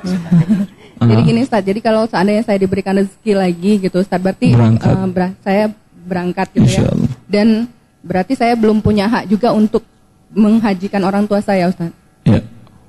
jadi 0.99 1.15
Ah. 1.15 1.25
gini 1.25 1.41
Ustaz, 1.43 1.63
jadi 1.63 1.79
kalau 1.79 2.07
seandainya 2.07 2.43
saya 2.43 2.59
diberikan 2.59 2.95
rezeki 2.95 3.33
lagi 3.33 3.73
gitu 3.81 3.97
Ustaz, 3.97 4.19
berarti 4.19 4.51
Berangkat. 4.51 4.91
eh, 4.93 5.09
ber- 5.09 5.37
saya 5.41 5.65
berangkat 6.03 6.47
gitu 6.53 6.63
Insya 6.65 6.83
ya. 6.83 6.91
Allah. 6.91 7.11
Dan 7.27 7.49
Berarti 8.03 8.35
saya 8.35 8.59
belum 8.59 8.83
punya 8.83 9.07
hak 9.07 9.31
juga 9.31 9.55
untuk 9.55 9.87
menghajikan 10.31 11.03
orang 11.03 11.25
tua 11.25 11.39
saya, 11.39 11.71
Ustaz. 11.71 11.95
Ya, 12.23 12.43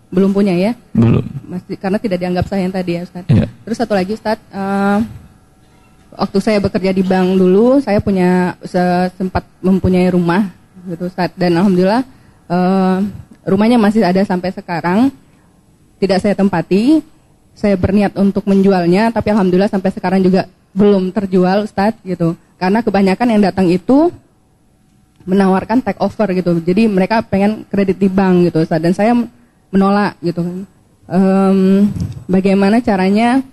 Belum 0.09 0.29
punya 0.29 0.53
ya? 0.53 0.73
belum. 0.93 1.25
Masih 1.49 1.73
karena 1.77 1.97
tidak 1.97 2.17
dianggap 2.21 2.45
sah 2.45 2.57
yang 2.57 2.73
tadi 2.73 2.97
ya, 2.97 3.01
Ustaz. 3.01 3.25
Ya. 3.29 3.45
Terus 3.65 3.77
satu 3.77 3.93
lagi, 3.93 4.13
Ustaz, 4.13 4.37
eh, 4.39 4.99
waktu 6.13 6.37
saya 6.37 6.57
bekerja 6.57 6.93
di 6.93 7.01
bank 7.01 7.37
dulu, 7.37 7.81
saya 7.81 7.97
punya 7.97 8.57
se- 8.61 9.09
sempat 9.17 9.45
mempunyai 9.59 10.09
rumah, 10.09 10.49
gitu, 10.85 11.09
Ustaz. 11.09 11.33
Dan 11.33 11.57
alhamdulillah 11.57 12.01
eh, 12.43 12.97
rumahnya 13.45 13.77
masih 13.77 14.05
ada 14.05 14.21
sampai 14.21 14.49
sekarang. 14.49 15.09
Tidak 15.97 16.19
saya 16.19 16.35
tempati. 16.35 16.99
Saya 17.53 17.77
berniat 17.77 18.17
untuk 18.17 18.49
menjualnya, 18.49 19.13
tapi 19.13 19.29
alhamdulillah 19.29 19.69
sampai 19.69 19.93
sekarang 19.93 20.25
juga 20.25 20.49
belum 20.73 21.13
terjual, 21.13 21.65
Ustaz, 21.65 21.93
gitu. 22.01 22.33
Karena 22.57 22.81
kebanyakan 22.81 23.27
yang 23.29 23.41
datang 23.45 23.69
itu 23.69 24.09
menawarkan 25.23 25.79
take 25.83 25.99
over 26.03 26.27
gitu. 26.35 26.59
Jadi 26.59 26.87
mereka 26.87 27.23
pengen 27.23 27.63
kredit 27.67 27.97
di 27.99 28.07
bank 28.11 28.51
gitu. 28.51 28.63
Dan 28.67 28.93
saya 28.95 29.15
menolak 29.71 30.19
gitu 30.21 30.43
kan. 30.43 30.57
Em, 31.03 31.59
bagaimana 32.27 32.79
caranya? 32.79 33.43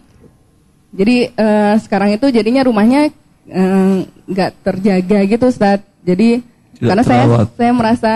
Jadi 0.91 1.31
eh, 1.31 1.75
sekarang 1.83 2.15
itu 2.15 2.27
jadinya 2.31 2.67
rumahnya 2.67 3.11
eh, 3.51 3.95
nggak 4.07 4.51
terjaga 4.63 5.19
gitu, 5.27 5.45
Ustaz. 5.51 5.83
Jadi 6.03 6.43
Tidak 6.43 6.87
karena 6.87 7.03
saya 7.07 7.23
terawat. 7.27 7.47
saya 7.55 7.73
merasa 7.75 8.13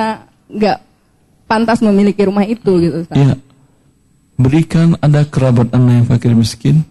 nggak 0.50 0.78
pantas 1.46 1.78
memiliki 1.82 2.22
rumah 2.26 2.46
itu 2.46 2.72
gitu, 2.82 3.06
Ustaz. 3.06 3.18
Ya. 3.18 3.34
Berikan 4.34 4.98
ada 4.98 5.22
kerabat 5.22 5.70
anda 5.70 6.02
yang 6.02 6.10
fakir 6.10 6.34
miskin, 6.34 6.82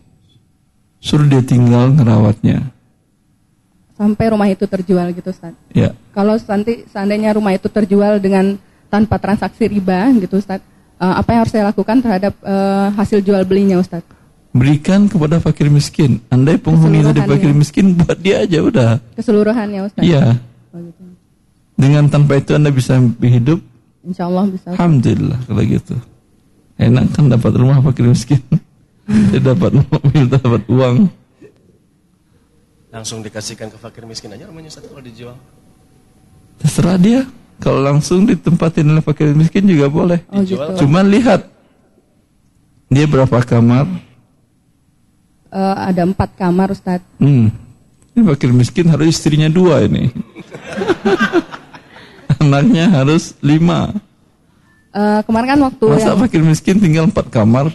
suruh 1.03 1.27
dia 1.27 1.43
tinggal 1.43 1.91
ngerawatnya. 1.91 2.71
Sampai 3.93 4.25
rumah 4.33 4.49
itu 4.49 4.65
terjual 4.65 5.13
gitu, 5.13 5.29
Ustaz. 5.29 5.53
Ya, 5.69 5.93
Kalau 6.17 6.33
nanti 6.49 6.85
seandainya 6.89 7.37
rumah 7.37 7.53
itu 7.53 7.69
terjual 7.69 8.17
dengan 8.17 8.57
tanpa 8.89 9.21
transaksi 9.21 9.69
riba 9.69 10.09
gitu 10.17 10.41
Ustaz, 10.41 10.61
eh, 10.97 11.13
apa 11.13 11.29
yang 11.33 11.39
harus 11.45 11.53
saya 11.53 11.69
lakukan 11.69 12.01
terhadap 12.01 12.33
eh, 12.41 12.87
hasil 12.97 13.21
jual 13.21 13.41
belinya 13.45 13.77
Ustaz? 13.77 14.01
berikan 14.53 15.09
kepada 15.09 15.41
fakir 15.41 15.67
miskin. 15.67 16.21
Andai 16.29 16.61
penghuni 16.61 17.01
tadi 17.01 17.25
fakir 17.25 17.51
miskin, 17.51 17.97
buat 17.97 18.15
dia 18.21 18.45
aja 18.45 18.61
udah. 18.61 18.89
Keseluruhannya 19.17 19.81
Ustaz. 19.89 20.05
Iya. 20.05 20.37
Oh, 20.71 20.79
gitu. 20.79 21.01
Dengan 21.73 22.05
tanpa 22.07 22.37
itu 22.37 22.53
anda 22.53 22.69
bisa 22.69 23.01
hidup. 23.19 23.59
Insya 24.05 24.29
Allah 24.29 24.45
bisa. 24.47 24.69
Ustaz. 24.69 24.77
Alhamdulillah 24.77 25.39
kalau 25.49 25.63
gitu. 25.65 25.95
Enak 26.77 27.05
kan 27.17 27.25
dapat 27.33 27.51
rumah 27.57 27.81
fakir 27.81 28.05
miskin. 28.05 28.41
dia 29.33 29.41
dapat 29.41 29.73
mobil, 29.73 30.23
dapat 30.37 30.61
uang. 30.69 31.09
Langsung 32.93 33.25
dikasihkan 33.25 33.73
ke 33.73 33.77
fakir 33.81 34.05
miskin 34.05 34.29
aja 34.37 34.45
rumahnya 34.45 34.69
satu 34.69 34.93
kalau 34.93 35.01
dijual. 35.01 35.33
Terserah 36.61 37.01
dia. 37.01 37.25
Kalau 37.57 37.81
langsung 37.81 38.29
ditempatin 38.29 38.85
oleh 38.85 39.01
fakir 39.01 39.33
miskin 39.33 39.65
juga 39.65 39.89
boleh. 39.89 40.21
Oh 40.29 40.45
gitu. 40.45 40.85
Cuman 40.85 41.09
lihat 41.09 41.49
dia 42.93 43.09
berapa 43.09 43.41
kamar. 43.41 43.89
Eh, 45.49 45.75
ada 45.89 46.05
empat 46.05 46.37
kamar 46.37 46.69
Ustaz. 46.69 47.01
Hmm. 47.17 47.49
Ini 48.13 48.21
fakir 48.29 48.53
miskin 48.53 48.85
harus 48.93 49.09
istrinya 49.09 49.49
dua 49.49 49.81
ini. 49.81 50.13
Anaknya 52.45 52.93
harus 52.93 53.33
lima. 53.41 53.89
Eh, 54.93 55.19
kemarin 55.25 55.57
kan 55.57 55.59
waktu 55.65 55.85
Masa 55.89 56.13
yang 56.13 56.21
fakir 56.21 56.41
miskin 56.45 56.77
tinggal 56.77 57.09
empat 57.09 57.25
kamar? 57.33 57.73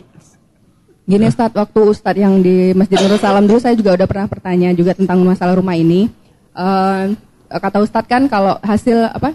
Gini 1.08 1.24
Ustaz, 1.24 1.50
waktu 1.56 1.80
Ustaz 1.88 2.14
yang 2.20 2.44
di 2.44 2.76
Masjid 2.76 3.00
Nurul 3.00 3.16
Salam 3.16 3.48
dulu 3.48 3.56
saya 3.56 3.72
juga 3.72 3.96
udah 3.96 4.04
pernah 4.04 4.28
bertanya 4.28 4.68
juga 4.76 4.92
tentang 4.92 5.24
masalah 5.24 5.56
rumah 5.56 5.72
ini. 5.72 6.12
Eh, 6.52 7.02
kata 7.48 7.80
Ustaz 7.80 8.04
kan 8.04 8.28
kalau 8.28 8.60
hasil 8.60 9.08
apa 9.08 9.32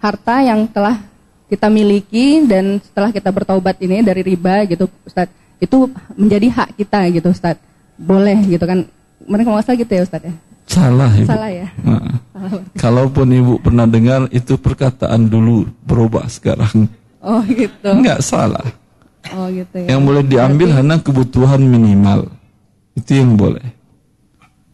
harta 0.00 0.40
yang 0.40 0.64
telah 0.64 0.96
kita 1.52 1.68
miliki 1.68 2.48
dan 2.48 2.80
setelah 2.80 3.12
kita 3.12 3.28
bertaubat 3.28 3.76
ini 3.84 4.00
dari 4.00 4.24
riba 4.24 4.64
gitu 4.64 4.88
Ustaz, 5.04 5.28
itu 5.60 5.92
menjadi 6.16 6.48
hak 6.48 6.68
kita 6.80 7.04
gitu 7.12 7.28
Ustaz. 7.28 7.60
Boleh 8.00 8.40
gitu 8.48 8.64
kan. 8.64 8.88
Mereka 9.20 9.52
nggak 9.52 9.66
salah 9.68 9.76
gitu 9.76 9.92
ya 9.92 10.02
Ustaz 10.08 10.22
ya? 10.24 10.34
Salah 10.64 11.10
ibu. 11.12 11.28
Salah 11.28 11.50
ya? 11.52 11.68
Nah, 11.84 12.16
Salah. 12.32 12.62
kalaupun 12.78 13.26
ibu 13.28 13.60
pernah 13.60 13.84
dengar 13.84 14.30
itu 14.32 14.56
perkataan 14.56 15.28
dulu 15.28 15.68
berubah 15.84 16.24
sekarang. 16.32 16.88
Oh 17.20 17.44
gitu. 17.44 17.90
Enggak 17.92 18.24
salah. 18.24 18.64
Oh 19.28 19.46
gitu 19.52 19.76
ya. 19.84 19.96
Yang 19.96 20.02
boleh 20.02 20.22
diambil 20.24 20.68
hanya 20.80 20.96
kebutuhan 20.96 21.60
minimal. 21.60 22.32
Itu 22.96 23.20
yang 23.20 23.36
boleh. 23.36 23.64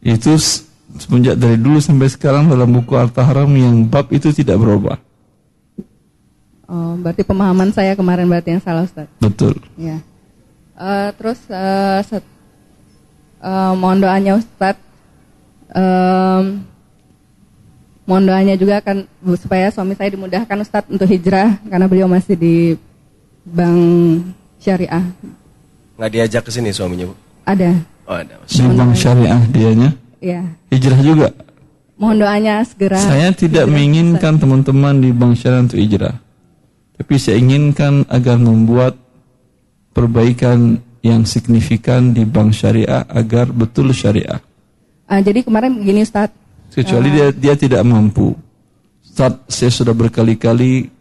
Itu 0.06 0.38
semenjak 0.96 1.36
dari 1.36 1.58
dulu 1.58 1.82
sampai 1.82 2.08
sekarang 2.08 2.46
dalam 2.46 2.70
buku 2.70 2.94
Harta 2.94 3.26
Haram 3.26 3.50
yang 3.52 3.84
bab 3.84 4.08
itu 4.14 4.30
tidak 4.30 4.56
berubah. 4.62 4.96
Oh, 6.66 6.98
berarti 6.98 7.22
pemahaman 7.22 7.70
saya 7.70 7.94
kemarin 7.94 8.26
berarti 8.26 8.58
yang 8.58 8.62
salah 8.62 8.86
Ustaz. 8.86 9.06
Betul. 9.22 9.54
Ya. 9.78 10.02
Eh, 10.76 11.10
terus 11.14 11.38
eh, 11.46 12.00
set- 12.06 12.34
eh, 13.42 13.72
mohon 13.78 14.02
doanya 14.02 14.38
Ustadz. 14.38 14.82
Em, 15.66 16.62
mohon 18.06 18.24
doanya 18.26 18.54
juga 18.54 18.78
kan 18.78 19.02
bu, 19.18 19.34
supaya 19.34 19.70
suami 19.74 19.98
saya 19.98 20.14
dimudahkan 20.14 20.62
Ustadz 20.62 20.90
untuk 20.90 21.10
hijrah 21.10 21.58
karena 21.66 21.86
beliau 21.90 22.06
masih 22.06 22.38
di 22.38 22.54
bank 23.46 23.80
syariah. 24.58 25.04
Nggak 25.96 26.10
diajak 26.12 26.42
ke 26.44 26.50
sini 26.50 26.74
suaminya, 26.74 27.06
Bu? 27.08 27.14
Ada. 27.46 27.70
Oh, 28.10 28.16
ada. 28.18 28.34
Di 28.44 28.66
bank 28.66 28.92
syariah 28.98 29.40
dianya 29.48 29.90
Ya. 30.18 30.42
hijrah 30.74 31.00
juga. 31.00 31.28
Mohon 31.96 32.16
doanya 32.28 32.54
segera. 32.66 32.98
Saya 32.98 33.30
tidak 33.32 33.64
hijrah, 33.64 33.72
menginginkan 33.72 34.34
teman-teman 34.36 35.00
di 35.00 35.10
bank 35.14 35.38
syariah 35.38 35.62
untuk 35.64 35.80
hijrah. 35.80 36.14
Tapi 36.96 37.14
saya 37.16 37.36
inginkan 37.38 38.04
agar 38.10 38.36
membuat 38.36 38.96
perbaikan 39.94 40.80
yang 41.00 41.22
signifikan 41.24 42.10
di 42.10 42.26
bank 42.26 42.52
syariah 42.52 43.06
agar 43.06 43.48
betul 43.54 43.94
syariah. 43.94 44.42
Ah, 45.06 45.22
jadi 45.22 45.46
kemarin 45.46 45.78
begini 45.78 46.02
Ustadz. 46.02 46.34
Kecuali 46.74 47.08
dia 47.14 47.30
dia 47.32 47.54
tidak 47.54 47.80
mampu. 47.86 48.34
Ustaz, 49.06 49.38
saya 49.48 49.70
sudah 49.72 49.94
berkali-kali 49.96 50.92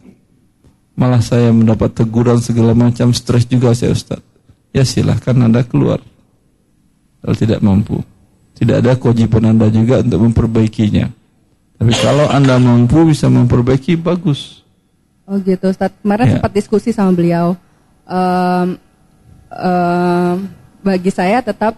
malah 0.96 1.20
saya 1.20 1.52
mendapat 1.52 1.92
teguran 1.92 2.40
segala 2.40 2.72
macam, 2.72 3.12
stres 3.12 3.44
juga 3.46 3.76
saya 3.76 3.92
Ustaz. 3.92 4.24
Ya 4.72 4.84
silahkan 4.84 5.36
Anda 5.36 5.64
keluar. 5.64 6.00
Kalau 7.22 7.36
tidak 7.36 7.60
mampu. 7.64 8.04
Tidak 8.56 8.80
ada 8.80 8.96
kewajiban 8.96 9.52
Anda 9.56 9.68
juga 9.68 10.00
untuk 10.00 10.32
memperbaikinya. 10.32 11.12
Tapi 11.76 11.94
kalau 12.00 12.32
Anda 12.32 12.56
mampu 12.56 13.04
bisa 13.12 13.28
memperbaiki, 13.28 14.00
bagus. 14.00 14.64
Oh 15.28 15.36
gitu 15.42 15.68
Ustadz. 15.68 16.00
Kemarin 16.00 16.26
Ya. 16.28 16.34
sempat 16.40 16.52
diskusi 16.56 16.96
sama 16.96 17.12
beliau. 17.12 17.60
Em, 18.08 18.78
em, 19.52 20.36
bagi 20.86 21.12
saya 21.12 21.42
tetap 21.42 21.76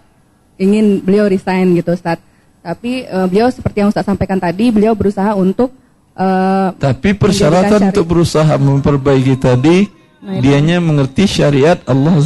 ingin 0.60 1.00
beliau 1.02 1.26
resign 1.26 1.74
gitu 1.74 1.96
Ustadz. 1.96 2.22
Tapi 2.62 3.08
eh, 3.08 3.26
beliau 3.26 3.48
seperti 3.48 3.80
yang 3.82 3.90
Ustadz 3.90 4.06
sampaikan 4.06 4.36
tadi, 4.38 4.68
beliau 4.68 4.92
berusaha 4.92 5.32
untuk 5.34 5.72
eh, 6.18 6.68
Tapi 6.74 7.08
persyaratan 7.14 7.94
untuk 7.94 8.04
berusaha 8.04 8.54
memperbaiki 8.58 9.34
tadi, 9.38 9.98
Nah, 10.18 10.42
dianya 10.42 10.82
mengerti 10.82 11.30
syariat 11.30 11.78
Allah 11.86 12.18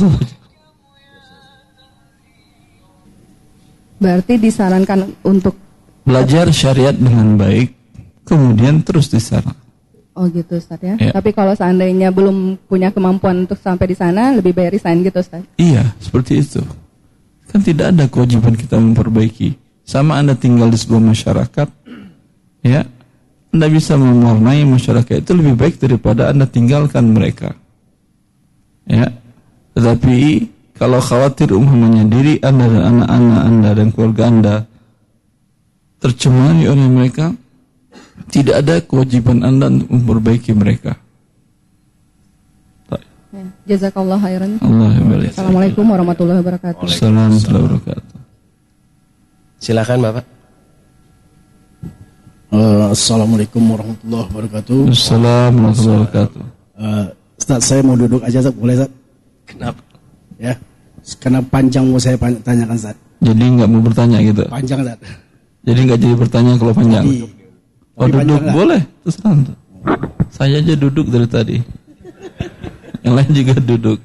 berarti 4.03 4.34
disarankan 4.40 5.14
untuk 5.22 5.55
Belajar 6.03 6.51
syariat 6.51 6.90
dengan 6.90 7.38
baik, 7.38 7.70
kemudian 8.26 8.82
terus 8.82 9.07
di 9.07 9.22
sana. 9.22 9.55
oh 10.18 10.26
gitu 10.26 10.59
Ustadz 10.59 10.82
ya. 10.82 10.95
Ya. 10.99 11.14
Tapi 11.14 11.30
kalau 11.30 11.55
seandainya 11.55 12.11
belum 12.11 12.59
punya 12.66 12.90
kemampuan 12.90 13.47
untuk 13.47 13.55
sampai 13.62 13.86
di 13.86 13.95
sana, 13.95 14.34
lebih 14.34 14.51
baik 14.51 14.82
resign 14.82 15.07
gitu 15.07 15.22
Ustadz. 15.22 15.47
Iya, 15.55 15.95
seperti 16.03 16.43
itu. 16.43 16.59
Kan 17.55 17.62
tidak 17.62 17.95
ada 17.95 18.11
kewajiban 18.11 18.59
kita 18.59 18.82
memperbaiki. 18.82 19.55
Sama 19.86 20.18
Anda 20.18 20.34
tinggal 20.34 20.74
di 20.74 20.78
sebuah 20.82 21.03
masyarakat, 21.07 21.68
ya, 22.66 22.82
Anda 23.53 23.68
bisa 23.68 24.00
mewarnai 24.00 24.64
masyarakat 24.64 25.28
itu 25.28 25.32
lebih 25.36 25.61
baik 25.61 25.76
daripada 25.76 26.32
Anda 26.32 26.48
tinggalkan 26.48 27.12
mereka. 27.12 27.53
Ya, 28.88 29.12
tetapi 29.76 30.48
kalau 30.74 30.98
khawatir 31.05 31.53
umpamanya 31.53 32.09
diri 32.09 32.40
Anda 32.40 32.64
dan 32.66 32.82
anak-anak 32.82 33.40
Anda 33.44 33.70
dan 33.76 33.88
keluarga 33.92 34.22
Anda 34.32 34.55
tercemari 36.00 36.64
oleh 36.64 36.88
mereka, 36.88 37.36
tidak 38.32 38.64
ada 38.64 38.80
kewajiban 38.80 39.44
Anda 39.44 39.68
untuk 39.68 40.00
memperbaiki 40.00 40.50
mereka. 40.57 40.96
Baik. 42.88 43.07
Ya. 43.36 43.44
Jazakallah 43.76 44.16
khairan. 44.16 44.59
Assalamualaikum 45.28 45.84
warahmatullahi 45.86 46.40
wabarakatuh. 46.40 46.88
Assalamualaikum 46.88 47.36
warahmatullahi 47.36 47.64
wabarakatuh. 47.68 48.16
Silakan 49.62 49.98
Bapak. 50.03 50.41
Eh, 52.53 52.84
Assalamualaikum 52.92 53.64
warahmatullahi 53.64 54.28
wabarakatuh. 54.28 54.92
Assalamualaikum 54.92 55.57
warahmatullahi 55.57 56.00
wabarakatuh. 56.05 56.42
Eh, 56.76 57.07
Ustaz, 57.40 57.61
saya 57.64 57.80
mau 57.80 57.96
duduk 57.96 58.20
aja, 58.20 58.44
Ustaz. 58.44 58.53
Boleh, 58.53 58.74
Ustaz? 58.76 58.90
Kenapa? 59.48 59.80
Ya. 60.36 60.53
Karena 61.16 61.40
panjang 61.40 61.88
mau 61.88 61.96
saya 61.96 62.20
tanyakan, 62.20 62.76
Ustaz. 62.76 62.96
Jadi 63.24 63.44
nggak 63.57 63.68
mau 63.72 63.80
bertanya 63.80 64.20
gitu. 64.20 64.44
Panjang, 64.53 64.84
Ustaz. 64.84 65.00
Jadi 65.64 65.80
nggak 65.80 65.98
jadi 66.05 66.14
bertanya 66.20 66.53
kalau 66.61 66.74
panjang. 66.76 67.05
Jadi, 67.09 67.40
Oh 67.92 68.09
duduk 68.09 68.20
panjang 68.20 68.57
boleh 68.57 68.80
terserah. 69.05 69.36
Saya 70.32 70.55
aja 70.61 70.74
duduk 70.76 71.07
dari 71.09 71.28
tadi. 71.28 71.57
Yang 73.00 73.14
lain 73.16 73.30
juga 73.32 73.55
duduk. 73.64 73.98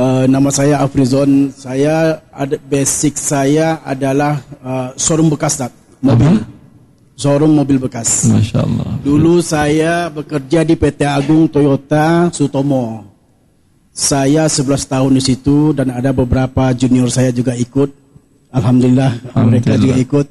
Eh, 0.00 0.24
nama 0.32 0.48
saya 0.48 0.80
Afrizon. 0.80 1.52
Saya 1.52 2.24
ada 2.32 2.56
basic 2.56 3.20
saya 3.20 3.84
adalah 3.84 4.40
uh, 4.64 4.88
showroom 4.96 5.28
bekas 5.28 5.60
tak? 5.60 5.76
Mobil. 6.00 6.40
Showroom 7.20 7.52
mobil 7.52 7.76
bekas. 7.76 8.24
Masya 8.32 8.64
Allah. 8.64 8.96
Dulu 9.04 9.44
saya 9.44 10.08
bekerja 10.08 10.64
di 10.64 10.72
PT 10.72 11.04
Agung 11.04 11.52
Toyota 11.52 12.32
Sutomo. 12.32 13.12
Saya 13.92 14.48
11 14.48 14.88
tahun 14.88 15.12
di 15.12 15.20
situ 15.20 15.76
dan 15.76 15.92
ada 15.92 16.16
beberapa 16.16 16.72
junior 16.72 17.12
saya 17.12 17.28
juga 17.28 17.52
ikut. 17.52 17.92
Alhamdulillah, 18.56 19.36
mereka 19.36 19.36
Alhamdulillah. 19.36 19.76
juga 19.76 19.94
ikut 20.00 20.26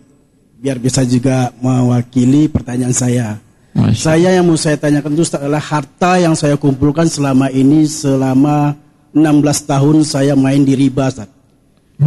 biar 0.59 0.81
bisa 0.81 1.05
juga 1.05 1.53
mewakili 1.61 2.49
pertanyaan 2.49 2.95
saya. 2.95 3.37
Masya 3.77 4.17
Saya 4.17 4.29
yang 4.33 4.49
mau 4.49 4.57
saya 4.57 4.81
tanyakan 4.81 5.13
itu 5.13 5.29
adalah 5.29 5.61
harta 5.61 6.17
yang 6.17 6.33
saya 6.33 6.57
kumpulkan 6.57 7.05
selama 7.05 7.53
ini 7.53 7.85
selama 7.85 8.73
16 9.13 9.69
tahun 9.69 9.97
saya 10.05 10.33
main 10.37 10.61
di 10.61 10.77
riba 10.77 11.09
Ustaz. 11.09 11.29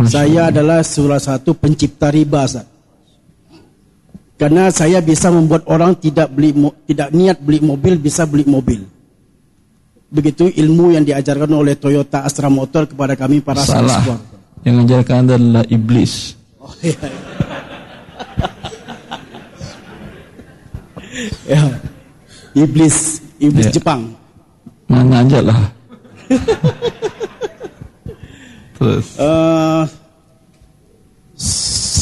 Saya 0.08 0.48
adalah 0.48 0.80
salah 0.80 1.20
satu 1.20 1.52
pencipta 1.58 2.08
riba 2.08 2.46
Ustaz. 2.46 2.66
Karena 4.38 4.70
saya 4.74 4.98
bisa 4.98 5.30
membuat 5.30 5.62
orang 5.70 5.94
tidak 6.02 6.34
beli 6.34 6.50
tidak 6.88 7.14
niat 7.14 7.38
beli 7.38 7.62
mobil 7.62 7.94
bisa 7.98 8.26
beli 8.26 8.42
mobil. 8.42 8.82
Begitu 10.12 10.50
ilmu 10.50 10.92
yang 10.92 11.08
diajarkan 11.08 11.48
oleh 11.54 11.78
Toyota 11.78 12.26
Astra 12.26 12.50
Motor 12.52 12.86
kepada 12.90 13.16
kami 13.16 13.40
para 13.40 13.64
Salah. 13.64 14.04
Yang 14.62 14.74
mengajarkan 14.78 15.16
Anda 15.24 15.34
adalah 15.40 15.64
iblis. 15.72 16.36
Oh, 16.62 16.70
iya. 16.84 16.94
ya. 21.56 21.62
Iblis, 22.52 23.24
iblis 23.40 23.72
Ya. 23.72 23.72
Jepang. 23.72 24.12
Mana 24.86 25.24
aja 25.24 25.40
lah. 25.40 25.72
Terus. 28.78 29.06
Eh, 29.14 29.82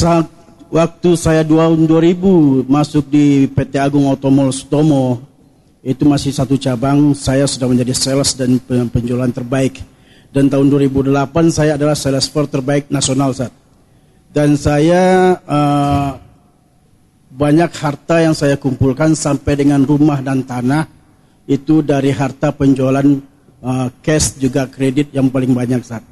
saat 0.01 0.27
waktu 0.73 1.09
saya 1.13 1.45
tahun 1.45 1.85
2000 1.85 2.65
masuk 2.65 3.05
di 3.11 3.45
PT 3.51 3.77
Agung 3.77 4.09
Otomol 4.09 4.49
Sutomo 4.49 5.21
itu 5.81 6.05
masih 6.05 6.33
satu 6.33 6.57
cabang 6.57 7.13
saya 7.17 7.45
sudah 7.49 7.69
menjadi 7.69 7.93
sales 7.93 8.33
dan 8.37 8.57
pen- 8.61 8.89
penjualan 8.89 9.29
terbaik 9.29 9.81
dan 10.29 10.47
tahun 10.49 10.69
2008 10.69 11.53
saya 11.53 11.75
adalah 11.77 11.97
sales 11.97 12.29
floor 12.29 12.47
terbaik 12.49 12.89
nasional 12.89 13.33
saat 13.33 13.53
dan 14.33 14.55
saya 14.57 15.35
eh, 15.37 16.09
banyak 17.31 17.71
harta 17.71 18.21
yang 18.21 18.35
saya 18.35 18.59
kumpulkan 18.59 19.15
sampai 19.15 19.57
dengan 19.57 19.81
rumah 19.85 20.19
dan 20.19 20.43
tanah 20.43 20.85
itu 21.49 21.81
dari 21.81 22.13
harta 22.13 22.53
penjualan 22.53 23.05
eh, 23.61 23.87
cash 24.01 24.37
juga 24.41 24.65
kredit 24.67 25.13
yang 25.13 25.29
paling 25.29 25.53
banyak 25.53 25.81
saat 25.85 26.03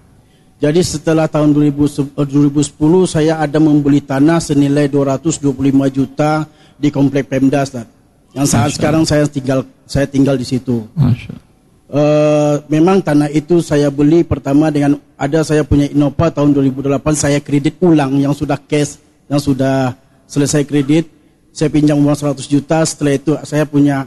jadi 0.60 0.82
setelah 0.84 1.26
tahun 1.26 1.52
2000 1.52 2.16
eh, 2.16 2.28
2010 2.30 3.10
saya 3.10 3.34
ada 3.42 3.58
membeli 3.58 4.00
tanah 4.00 4.40
senilai 4.40 4.88
225 4.88 5.50
juta 5.90 6.46
di 6.80 6.92
komplek 6.92 7.28
Pemda 7.28 7.64
Ustaz. 7.64 7.88
Yang 8.36 8.48
saat 8.52 8.70
sekarang 8.76 9.04
saya 9.08 9.24
tinggal 9.26 9.64
saya 9.88 10.06
tinggal 10.06 10.36
di 10.36 10.44
situ. 10.44 10.84
Masya 10.94 11.50
Eh, 11.90 12.56
memang 12.70 13.02
tanah 13.02 13.34
itu 13.34 13.66
saya 13.66 13.90
beli 13.90 14.22
pertama 14.22 14.70
dengan 14.70 15.02
ada 15.18 15.42
saya 15.42 15.66
punya 15.66 15.90
Innova 15.90 16.30
tahun 16.30 16.54
2008 16.54 17.02
saya 17.18 17.42
kredit 17.42 17.82
ulang 17.82 18.14
yang 18.14 18.30
sudah 18.30 18.62
cash 18.62 19.02
yang 19.26 19.42
sudah 19.42 19.98
selesai 20.30 20.70
kredit 20.70 21.10
saya 21.50 21.74
pinjam 21.74 21.98
uang 21.98 22.14
100 22.14 22.46
juta 22.46 22.86
setelah 22.86 23.18
itu 23.18 23.34
saya 23.42 23.66
punya 23.66 24.06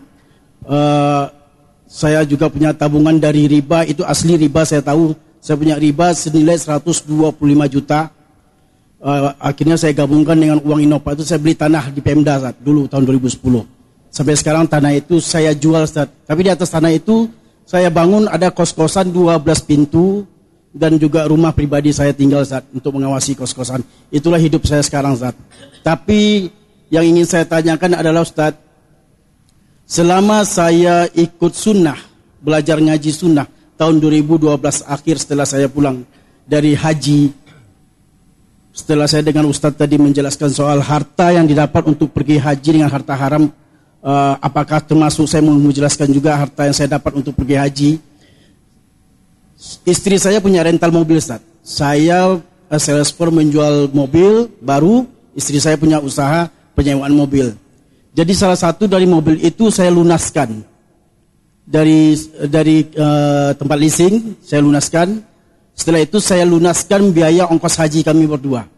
eh, 0.62 1.24
saya 1.93 2.24
juga 2.24 2.49
punya 2.49 2.72
tabungan 2.72 3.20
dari 3.20 3.45
riba 3.45 3.84
itu 3.84 4.01
asli 4.09 4.40
riba 4.40 4.64
saya 4.64 4.80
tahu 4.80 5.12
saya 5.45 5.61
punya 5.61 5.76
riba 5.76 6.16
senilai 6.16 6.57
125 6.57 7.05
juta 7.68 8.09
Eh, 9.03 9.30
akhirnya 9.43 9.74
saya 9.74 9.90
gabungkan 9.99 10.38
dengan 10.38 10.62
uang 10.62 10.78
Innova 10.78 11.11
itu 11.11 11.26
saya 11.26 11.43
beli 11.43 11.59
tanah 11.59 11.90
di 11.90 11.99
Pemda 11.99 12.38
Ustaz, 12.38 12.55
dulu 12.62 12.86
tahun 12.86 13.03
2010 13.03 13.66
sampai 14.14 14.38
sekarang 14.38 14.70
tanah 14.70 14.95
itu 14.95 15.18
saya 15.18 15.51
jual 15.59 15.82
Ustaz. 15.82 16.07
tapi 16.22 16.47
di 16.47 16.51
atas 16.55 16.70
tanah 16.70 16.95
itu 16.95 17.26
saya 17.66 17.90
bangun 17.90 18.30
ada 18.30 18.55
kos-kosan 18.55 19.11
12 19.11 19.43
pintu 19.66 20.22
dan 20.70 21.03
juga 21.03 21.26
rumah 21.26 21.51
pribadi 21.51 21.90
saya 21.90 22.14
tinggal 22.14 22.47
Ustaz, 22.47 22.62
untuk 22.70 22.95
mengawasi 22.95 23.34
kos-kosan 23.34 23.82
itulah 24.14 24.38
hidup 24.38 24.62
saya 24.70 24.86
sekarang 24.86 25.18
Ustaz. 25.18 25.34
tapi 25.82 26.55
yang 26.86 27.03
ingin 27.03 27.26
saya 27.26 27.43
tanyakan 27.43 27.99
adalah 27.99 28.22
Ustaz 28.22 28.55
selama 29.93 30.40
saya 30.49 31.05
ikut 31.12 31.53
sunnah 31.53 32.01
belajar 32.40 32.80
ngaji 32.80 33.12
sunnah 33.12 33.45
tahun 33.76 34.01
2012 34.01 34.49
akhir 34.88 35.20
setelah 35.20 35.45
saya 35.45 35.68
pulang 35.68 36.09
dari 36.49 36.72
haji 36.72 37.36
setelah 38.72 39.05
saya 39.05 39.20
dengan 39.20 39.45
Ustadz 39.53 39.76
tadi 39.76 40.01
menjelaskan 40.01 40.49
soal 40.49 40.80
harta 40.80 41.28
yang 41.28 41.45
didapat 41.45 41.84
untuk 41.84 42.09
pergi 42.09 42.40
haji 42.40 42.80
dengan 42.80 42.88
harta 42.88 43.12
haram, 43.12 43.53
eh, 44.01 44.34
apakah 44.40 44.80
termasuk 44.80 45.28
saya 45.28 45.45
mau 45.45 45.53
menjelaskan 45.53 46.09
juga 46.09 46.40
harta 46.40 46.64
yang 46.64 46.72
saya 46.72 46.97
dapat 46.97 47.20
untuk 47.20 47.36
pergi 47.36 47.57
haji? 47.61 47.90
Istri 49.84 50.16
saya 50.16 50.40
punya 50.40 50.64
rental 50.64 50.88
mobil, 50.88 51.20
Ustadz. 51.20 51.45
Saya 51.61 52.40
eh, 52.72 52.80
sales 52.80 53.12
for 53.12 53.28
menjual 53.28 53.93
mobil 53.93 54.49
baru, 54.64 55.05
istri 55.36 55.61
saya 55.61 55.76
punya 55.76 56.01
usaha 56.01 56.49
penyewaan 56.72 57.12
mobil. 57.12 57.53
Jadi 58.12 58.32
salah 58.36 58.60
satu 58.60 58.84
dari 58.84 59.08
mobil 59.08 59.40
itu 59.40 59.72
saya 59.72 59.88
lunaskan 59.88 60.60
dari 61.64 62.12
dari 62.44 62.84
eh, 62.84 63.50
tempat 63.56 63.78
leasing, 63.80 64.36
saya 64.44 64.60
lunaskan. 64.60 65.24
Setelah 65.72 66.04
itu 66.04 66.20
saya 66.20 66.44
lunaskan 66.44 67.08
biaya 67.16 67.48
ongkos 67.48 67.80
haji 67.80 68.04
kami 68.04 68.28
berdua. 68.28 68.68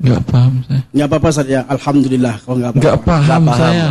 Nggak 0.00 0.22
paham 0.24 0.64
saya. 0.64 0.80
Nggak 0.96 1.06
apa-apa 1.12 1.28
Ustaz 1.28 1.48
ya, 1.52 1.60
Alhamdulillah 1.68 2.34
kalau 2.40 2.56
nggak 2.56 2.70
apa-apa. 2.72 2.84
Nggak 2.88 3.00
paham, 3.04 3.42
saya. 3.52 3.86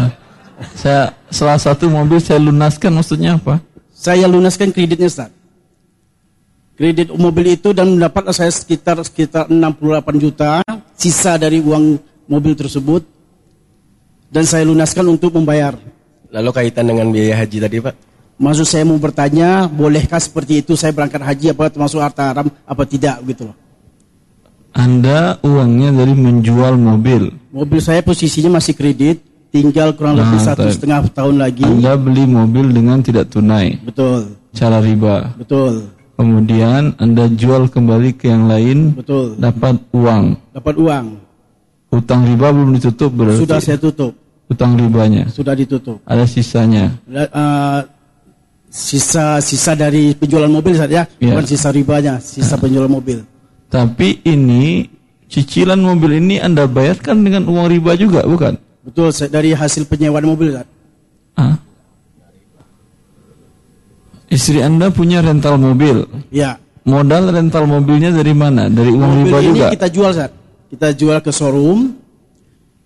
Saya 0.73 1.01
salah 1.29 1.59
satu 1.61 1.85
mobil 1.85 2.17
saya 2.17 2.41
lunaskan 2.41 2.97
maksudnya 2.97 3.37
apa? 3.37 3.61
Saya 3.93 4.25
lunaskan 4.25 4.73
kreditnya 4.73 5.05
Ustaz. 5.05 5.29
Kredit 6.73 7.13
mobil 7.13 7.53
itu 7.53 7.73
dan 7.77 7.93
mendapatlah 7.93 8.33
saya 8.33 8.49
sekitar 8.49 8.97
sekitar 9.05 9.45
68 9.49 10.17
juta 10.17 10.61
sisa 10.97 11.37
dari 11.37 11.61
uang 11.61 12.01
mobil 12.25 12.53
tersebut 12.57 13.16
dan 14.27 14.43
saya 14.43 14.63
lunaskan 14.63 15.07
untuk 15.07 15.33
membayar. 15.33 15.75
Lalu 16.27 16.49
kaitan 16.51 16.85
dengan 16.85 17.07
biaya 17.09 17.39
haji 17.39 17.57
tadi 17.59 17.77
Pak? 17.79 17.95
Maksud 18.37 18.67
saya 18.67 18.85
mau 18.85 18.99
bertanya, 18.99 19.65
bolehkah 19.65 20.21
seperti 20.21 20.61
itu 20.61 20.77
saya 20.77 20.93
berangkat 20.93 21.17
haji 21.19 21.45
apa 21.51 21.73
termasuk 21.73 21.97
harta 21.97 22.29
haram 22.29 22.47
apa 22.63 22.83
tidak 22.85 23.17
gitu 23.25 23.49
loh. 23.49 23.57
Anda 24.71 25.41
uangnya 25.41 25.89
dari 25.91 26.13
menjual 26.13 26.77
mobil. 26.77 27.33
Mobil 27.49 27.79
saya 27.81 28.05
posisinya 28.05 28.61
masih 28.61 28.77
kredit, 28.77 29.25
tinggal 29.49 29.97
kurang 29.97 30.21
lebih 30.21 30.37
Nah, 30.37 30.45
satu 30.45 30.69
tak- 30.69 30.75
setengah 30.77 31.01
tahun 31.09 31.41
lagi. 31.41 31.65
Anda 31.65 31.97
beli 31.97 32.29
mobil 32.29 32.69
dengan 32.69 33.01
tidak 33.01 33.33
tunai, 33.33 33.81
Betul, 33.81 34.37
cara 34.53 34.77
riba. 34.77 35.33
betul, 35.33 35.89
Kemudian 36.17 36.97
Anda 36.97 37.29
jual 37.29 37.69
kembali 37.69 38.17
ke 38.17 38.25
yang 38.27 38.49
lain, 38.49 38.97
betul. 38.97 39.37
dapat 39.37 39.77
uang. 39.93 40.33
Dapat 40.49 40.75
uang. 40.77 41.05
Utang 41.97 42.21
riba 42.23 42.53
belum 42.53 42.77
ditutup 42.77 43.09
berarti. 43.09 43.41
Sudah 43.41 43.57
saya 43.57 43.77
tutup, 43.81 44.13
Utang 44.47 44.77
ribanya. 44.77 45.25
sudah 45.33 45.57
ditutup. 45.57 45.97
Ada 46.05 46.29
sisanya. 46.29 46.93
Eh, 47.09 47.81
sisa 48.69 49.41
sisa 49.41 49.73
dari 49.73 50.13
penjualan 50.13 50.47
mobil 50.47 50.77
saja, 50.77 51.09
Ya. 51.17 51.33
bukan 51.33 51.45
sisa 51.45 51.73
ribanya, 51.73 52.21
sisa 52.21 52.53
penjualan 52.55 52.87
mobil. 52.87 53.25
Tapi 53.67 54.21
ini 54.23 54.85
cicilan 55.25 55.81
mobil 55.81 56.21
ini 56.21 56.37
Anda 56.37 56.69
bayarkan 56.69 57.25
dengan 57.25 57.49
uang 57.49 57.67
riba 57.67 57.97
juga, 57.97 58.21
bukan? 58.23 58.55
Betul, 58.85 59.11
dari 59.27 59.51
hasil 59.51 59.83
penyewaan 59.83 60.23
mobil. 60.23 60.53
Ustaz. 60.53 60.67
Hah? 61.35 61.57
Istri 64.27 64.59
Anda 64.59 64.91
punya 64.91 65.23
rental 65.23 65.55
mobil. 65.57 66.03
Ya, 66.31 66.59
Modal 66.87 67.35
rental 67.35 67.67
mobilnya 67.67 68.15
dari 68.15 68.31
mana? 68.31 68.71
Dari 68.71 68.95
uang 68.95 69.11
mobil 69.11 69.27
riba 69.27 69.37
ini 69.43 69.49
juga. 69.59 69.67
kita 69.75 69.87
jual 69.91 70.11
saat. 70.15 70.31
Kita 70.67 70.91
jual 70.91 71.23
ke 71.23 71.31
showroom. 71.31 71.95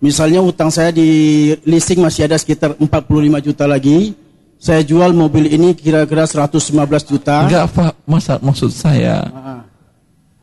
Misalnya 0.02 0.42
utang 0.42 0.70
saya 0.70 0.90
di 0.90 1.50
leasing 1.62 2.02
masih 2.02 2.26
ada 2.26 2.34
sekitar 2.34 2.74
45 2.78 3.38
juta 3.42 3.64
lagi. 3.70 4.14
Saya 4.62 4.82
jual 4.86 5.10
mobil 5.10 5.50
ini 5.50 5.74
kira-kira 5.74 6.22
115 6.26 7.02
juta. 7.06 7.46
Enggak, 7.46 7.66
Pak. 7.74 7.92
Masa 8.06 8.38
maksud 8.38 8.70
saya, 8.70 9.26
Ah, 9.30 9.62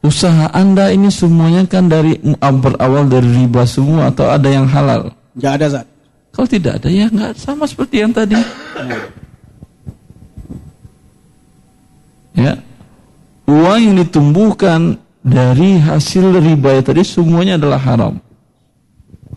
usaha 0.03 0.51
Anda 0.51 0.91
ini 0.91 1.07
semuanya 1.07 1.63
kan 1.67 1.87
dari 1.87 2.19
berawal 2.39 3.07
dari 3.07 3.27
riba 3.43 3.63
semua 3.63 4.11
atau 4.11 4.27
ada 4.27 4.47
yang 4.47 4.67
halal? 4.67 5.11
Nggak 5.39 5.53
ada 5.59 5.67
Zat. 5.71 5.87
Kalau 6.35 6.47
tidak 6.47 6.83
ada 6.83 6.87
ya 6.91 7.07
nggak 7.07 7.35
sama 7.35 7.63
seperti 7.67 7.95
yang 8.03 8.11
tadi. 8.11 8.35
Ya, 12.35 12.55
uang 13.43 13.79
yang 13.79 13.95
ditumbuhkan 13.99 14.95
dari 15.29 15.77
hasil 15.77 16.41
riba 16.41 16.81
tadi 16.81 17.05
semuanya 17.05 17.55
adalah 17.61 17.79
haram. 17.79 18.15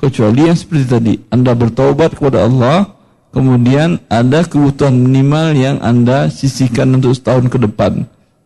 kecuali 0.00 0.50
yang 0.50 0.58
seperti 0.58 0.84
tadi 0.88 1.14
Anda 1.30 1.54
bertobat 1.54 2.18
kepada 2.18 2.42
Allah 2.48 2.90
kemudian 3.30 4.02
ada 4.10 4.42
kebutuhan 4.42 4.98
minimal 4.98 5.54
yang 5.54 5.76
Anda 5.78 6.26
sisihkan 6.26 6.90
untuk 6.98 7.14
setahun 7.14 7.46
ke 7.46 7.58
depan. 7.62 8.02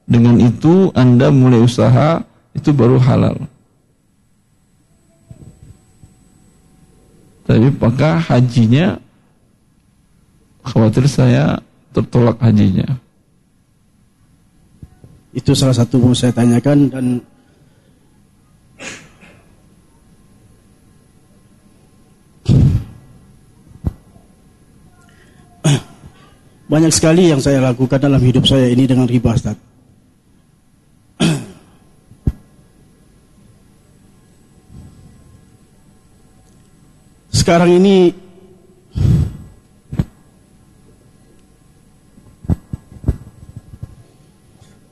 Dengan 0.07 0.39
itu 0.39 0.93
Anda 0.93 1.33
mulai 1.33 1.65
usaha 1.65 2.23
itu 2.53 2.71
baru 2.77 3.01
halal. 3.01 3.41
Tapi 7.47 7.71
apakah 7.71 8.19
hajinya 8.27 8.99
khawatir 10.67 11.07
saya 11.07 11.63
tertolak 11.95 12.39
hajinya? 12.43 12.99
Itu 15.31 15.55
salah 15.55 15.77
satu 15.77 16.03
yang 16.03 16.17
saya 16.17 16.35
tanyakan 16.35 16.79
dan 16.91 17.07
banyak 26.67 26.91
sekali 26.91 27.31
yang 27.31 27.39
saya 27.39 27.63
lakukan 27.63 28.03
dalam 28.03 28.19
hidup 28.19 28.43
saya 28.43 28.67
ini 28.67 28.91
dengan 28.91 29.07
riba 29.07 29.31
Ustaz. 29.31 29.55
Sekarang 37.31 37.71
ini 37.71 38.11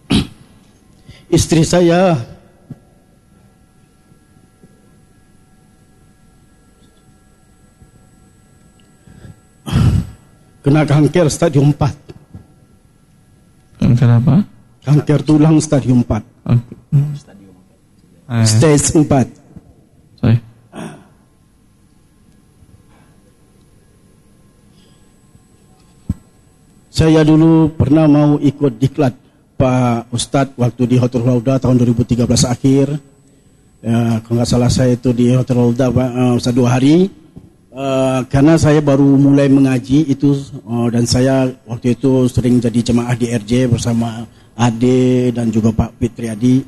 istri 1.35 1.67
saya 1.67 2.34
kena 10.65 10.89
kanker 10.89 11.29
stadium 11.29 11.77
4. 11.77 13.85
Kanker 13.85 14.11
apa? 14.17 14.49
Kanker 14.81 15.21
tulang 15.21 15.61
stadium 15.61 16.01
4. 16.01 16.25
Eh, 18.25 18.49
Stage 18.49 18.97
4. 18.97 19.29
sorry. 20.17 20.41
Saya 26.89 27.21
dulu 27.21 27.69
pernah 27.77 28.09
mau 28.09 28.41
ikut 28.41 28.81
diklat 28.81 29.13
Pak 29.61 30.09
Ustadz 30.15 30.57
waktu 30.57 30.89
di 30.89 30.97
Hotel 30.97 31.21
Lauda 31.21 31.61
tahun 31.61 31.85
2013 31.85 32.25
akhir. 32.49 32.97
Ya, 33.85 34.25
kalau 34.25 34.41
nggak 34.41 34.49
salah 34.49 34.73
saya 34.73 34.97
itu 34.97 35.13
di 35.13 35.29
Hotel 35.37 35.61
Lauda 35.61 35.93
Pak, 35.93 36.41
uh, 36.41 36.53
dua 36.57 36.81
hari. 36.81 37.13
Uh, 37.75 38.23
karena 38.31 38.55
saya 38.55 38.79
baru 38.79 39.19
mulai 39.19 39.51
mengaji 39.51 40.07
itu 40.07 40.31
uh, 40.63 40.87
dan 40.95 41.11
saya 41.11 41.51
waktu 41.67 41.99
itu 41.99 42.31
sering 42.31 42.63
jadi 42.63 42.95
jemaah 42.95 43.19
di 43.19 43.27
RJ 43.35 43.67
bersama 43.67 44.23
Ade 44.55 45.35
dan 45.35 45.51
juga 45.51 45.75
Pak 45.75 45.99
Fitri 45.99 46.31
Adi. 46.31 46.63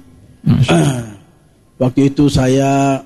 waktu 1.82 2.10
itu 2.10 2.26
saya 2.26 2.98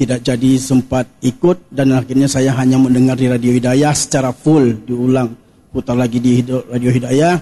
tidak 0.00 0.24
jadi 0.24 0.56
sempat 0.56 1.04
ikut 1.20 1.68
dan 1.68 1.92
akhirnya 1.92 2.24
saya 2.24 2.56
hanya 2.56 2.80
mendengar 2.80 3.20
di 3.20 3.28
Radio 3.28 3.52
Hidayah 3.52 3.92
secara 3.92 4.32
full 4.32 4.88
diulang 4.88 5.36
putar 5.76 5.92
lagi 5.92 6.24
di 6.24 6.40
Radio 6.48 6.88
Hidayah 6.88 7.36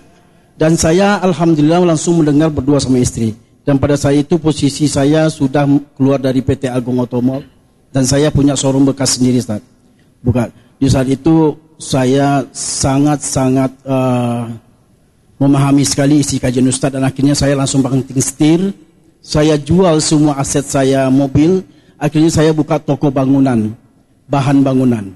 dan 0.58 0.74
saya 0.74 1.22
alhamdulillah 1.22 1.86
langsung 1.86 2.18
mendengar 2.18 2.50
berdua 2.50 2.82
sama 2.82 2.98
istri 2.98 3.38
dan 3.62 3.78
pada 3.78 3.94
saat 3.94 4.26
itu 4.26 4.42
posisi 4.42 4.90
saya 4.90 5.30
sudah 5.30 5.70
keluar 5.94 6.18
dari 6.18 6.42
PT 6.42 6.66
Agung 6.66 6.98
Otomol 6.98 7.46
dan 7.94 8.02
saya 8.02 8.34
punya 8.34 8.58
showroom 8.58 8.90
bekas 8.90 9.14
sendiri 9.14 9.38
Ustaz. 9.38 9.62
Bukan. 10.20 10.48
Di 10.80 10.88
saat 10.88 11.08
itu 11.08 11.56
saya 11.80 12.44
sangat-sangat 12.52 13.72
uh, 13.88 14.48
memahami 15.40 15.84
sekali 15.84 16.20
isi 16.20 16.36
kajian 16.36 16.68
Ustaz 16.68 16.92
dan 16.92 17.04
akhirnya 17.04 17.32
saya 17.32 17.56
langsung 17.56 17.80
banting 17.80 18.20
setir. 18.20 18.60
Saya 19.20 19.56
jual 19.56 20.00
semua 20.00 20.36
aset 20.40 20.64
saya 20.64 21.08
mobil. 21.08 21.64
Akhirnya 22.00 22.32
saya 22.32 22.56
buka 22.56 22.80
toko 22.80 23.12
bangunan, 23.12 23.76
bahan 24.28 24.64
bangunan. 24.64 25.12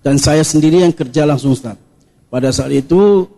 Dan 0.00 0.16
saya 0.20 0.40
sendiri 0.44 0.84
yang 0.84 0.92
kerja 0.92 1.24
langsung 1.24 1.52
Ustaz. 1.52 1.76
Pada 2.28 2.48
saat 2.52 2.72
itu 2.72 3.28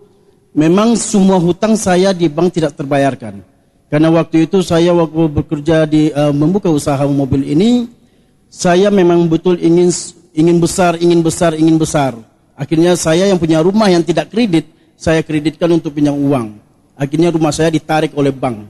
memang 0.54 0.94
semua 0.98 1.38
hutang 1.38 1.74
saya 1.74 2.10
di 2.10 2.26
bank 2.30 2.54
tidak 2.54 2.74
terbayarkan. 2.78 3.42
Karena 3.86 4.10
waktu 4.10 4.50
itu 4.50 4.66
saya 4.66 4.90
waktu 4.90 5.22
bekerja 5.30 5.86
di 5.86 6.10
uh, 6.10 6.34
membuka 6.34 6.66
usaha 6.66 7.06
mobil 7.06 7.46
ini, 7.46 7.86
saya 8.50 8.90
memang 8.90 9.30
betul 9.30 9.54
ingin 9.62 9.94
ingin 10.36 10.60
besar, 10.60 11.00
ingin 11.00 11.24
besar, 11.24 11.56
ingin 11.56 11.80
besar. 11.80 12.12
Akhirnya 12.52 12.92
saya 12.94 13.26
yang 13.26 13.40
punya 13.40 13.64
rumah 13.64 13.88
yang 13.88 14.04
tidak 14.04 14.28
kredit, 14.28 14.68
saya 14.96 15.24
kreditkan 15.24 15.72
untuk 15.72 15.96
pinjam 15.96 16.12
uang. 16.12 16.60
Akhirnya 16.96 17.32
rumah 17.32 17.52
saya 17.52 17.72
ditarik 17.72 18.12
oleh 18.12 18.32
bank. 18.32 18.68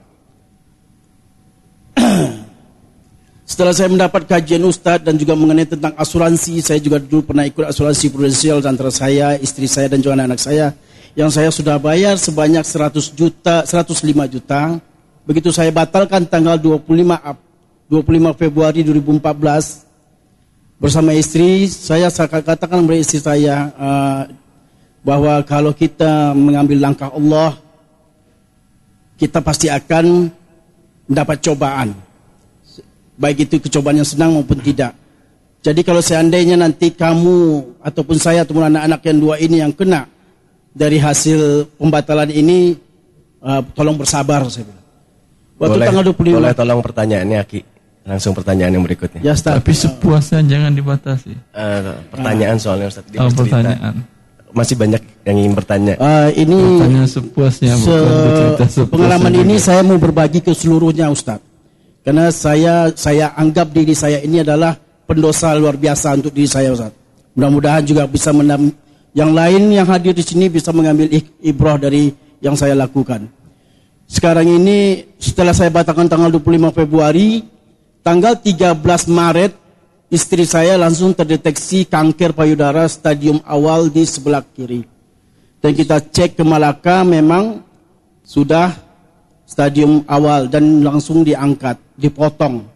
Setelah 3.51 3.75
saya 3.75 3.91
mendapat 3.91 4.27
kajian 4.27 4.63
Ustadz 4.67 5.07
dan 5.07 5.15
juga 5.19 5.39
mengenai 5.39 5.67
tentang 5.67 5.95
asuransi, 5.95 6.63
saya 6.63 6.83
juga 6.83 6.99
dulu 6.99 7.31
pernah 7.31 7.47
ikut 7.47 7.63
asuransi 7.63 8.11
prudensial 8.11 8.59
antara 8.63 8.91
saya, 8.91 9.39
istri 9.39 9.71
saya 9.71 9.91
dan 9.91 10.03
juga 10.03 10.19
anak-anak 10.19 10.41
saya 10.43 10.75
yang 11.17 11.33
saya 11.33 11.49
sudah 11.49 11.81
bayar 11.81 12.21
sebanyak 12.21 12.61
100 12.61 13.17
juta, 13.17 13.65
105 13.65 14.05
juta. 14.29 14.77
Begitu 15.25 15.49
saya 15.49 15.73
batalkan 15.73 16.29
tanggal 16.29 16.61
25 16.61 17.17
Ap- 17.17 17.41
25 17.89 18.35
Februari 18.37 18.85
2014 18.85 19.86
bersama 20.77 21.17
istri, 21.17 21.69
saya 21.69 22.13
saya 22.13 22.29
katakan 22.29 22.85
kepada 22.85 23.01
istri 23.01 23.21
saya 23.21 23.73
uh, 23.77 24.23
bahwa 25.01 25.41
kalau 25.45 25.73
kita 25.73 26.37
mengambil 26.37 26.79
langkah 26.81 27.09
Allah, 27.13 27.57
kita 29.17 29.41
pasti 29.41 29.73
akan 29.73 30.29
mendapat 31.09 31.39
cobaan. 31.41 31.97
Baik 33.17 33.49
itu 33.49 33.57
kecobaan 33.65 33.97
yang 33.97 34.09
senang 34.09 34.37
maupun 34.37 34.61
tidak. 34.61 34.93
Jadi 35.65 35.81
kalau 35.83 36.05
seandainya 36.05 36.55
nanti 36.55 36.93
kamu 36.93 37.65
ataupun 37.81 38.17
saya 38.21 38.45
ataupun 38.45 38.71
anak-anak 38.71 39.01
yang 39.03 39.19
dua 39.19 39.35
ini 39.41 39.57
yang 39.65 39.73
kena 39.73 40.07
dari 40.77 41.01
hasil 41.01 41.67
pembatalan 41.81 42.29
ini, 42.29 42.77
uh, 43.41 43.65
tolong 43.73 43.97
bersabar 43.97 44.45
saya 44.53 44.69
bilang. 44.69 44.85
Waktu 45.57 45.73
boleh, 45.73 45.87
tanggal 45.89 46.05
25 46.13 46.37
boleh 46.37 46.53
tolong 46.53 46.81
pertanyaannya 46.85 47.39
Aki. 47.41 47.61
Langsung 48.07 48.33
pertanyaan 48.33 48.71
yang 48.73 48.85
berikutnya. 48.87 49.19
Ya, 49.21 49.35
Ustaz. 49.35 49.59
Tapi 49.59 49.75
sepuasnya 49.75 50.39
jangan 50.41 50.71
dibatasi. 50.71 51.35
Eh, 51.35 51.81
pertanyaan 52.07 52.57
soalnya 52.57 52.87
Ustaz. 52.87 53.03
Dia 53.11 53.19
Oh, 53.19 53.29
pertanyaan. 53.29 54.07
Masih 54.55 54.73
banyak 54.73 55.03
yang 55.27 55.37
ingin 55.37 55.53
bertanya. 55.53 55.95
Uh, 55.99 56.31
ini 56.33 56.55
Pertanyaan 56.55 57.11
sepuasnya 57.11 57.75
se- 57.75 57.91
bukan 57.91 58.57
sepuasnya. 58.65 58.87
pengalaman 58.89 59.33
juga. 59.35 59.43
ini 59.43 59.55
saya 59.59 59.81
mau 59.83 59.99
berbagi 59.99 60.41
ke 60.41 60.55
seluruhnya 60.55 61.11
Ustaz. 61.11 61.43
Karena 62.01 62.31
saya 62.31 62.95
saya 62.95 63.35
anggap 63.35 63.69
diri 63.69 63.91
saya 63.93 64.23
ini 64.23 64.41
adalah 64.41 64.79
pendosa 65.05 65.51
luar 65.53 65.75
biasa 65.75 66.15
untuk 66.15 66.31
diri 66.31 66.47
saya 66.47 66.71
Ustaz. 66.71 66.95
Mudah-mudahan 67.35 67.83
juga 67.83 68.07
bisa 68.07 68.31
menam 68.31 68.71
yang 69.13 69.35
lain 69.35 69.67
yang 69.69 69.85
hadir 69.85 70.15
di 70.15 70.23
sini 70.23 70.47
bisa 70.47 70.71
mengambil 70.71 71.11
ibrah 71.43 71.77
dari 71.77 72.15
yang 72.39 72.55
saya 72.55 72.73
lakukan. 72.73 73.27
Sekarang 74.07 74.47
ini 74.47 75.03
setelah 75.19 75.51
saya 75.51 75.69
batalkan 75.69 76.07
tanggal 76.07 76.31
25 76.31 76.71
Februari, 76.71 77.43
tanggal 78.07 78.39
13 78.39 78.79
Maret 79.11 79.59
istri 80.15 80.47
saya 80.47 80.79
langsung 80.79 81.11
terdeteksi 81.11 81.83
kanker 81.91 82.39
payudara 82.39 82.87
stadium 82.87 83.43
awal 83.43 83.91
di 83.91 84.07
sebelah 84.07 84.47
kiri. 84.47 84.87
Dan 85.59 85.75
kita 85.75 85.99
cek 85.99 86.39
ke 86.39 86.45
Malaka 86.47 87.03
memang 87.03 87.67
sudah 88.23 88.71
stadium 89.43 90.07
awal 90.07 90.47
dan 90.47 90.87
langsung 90.87 91.27
diangkat, 91.27 91.83
dipotong. 91.99 92.71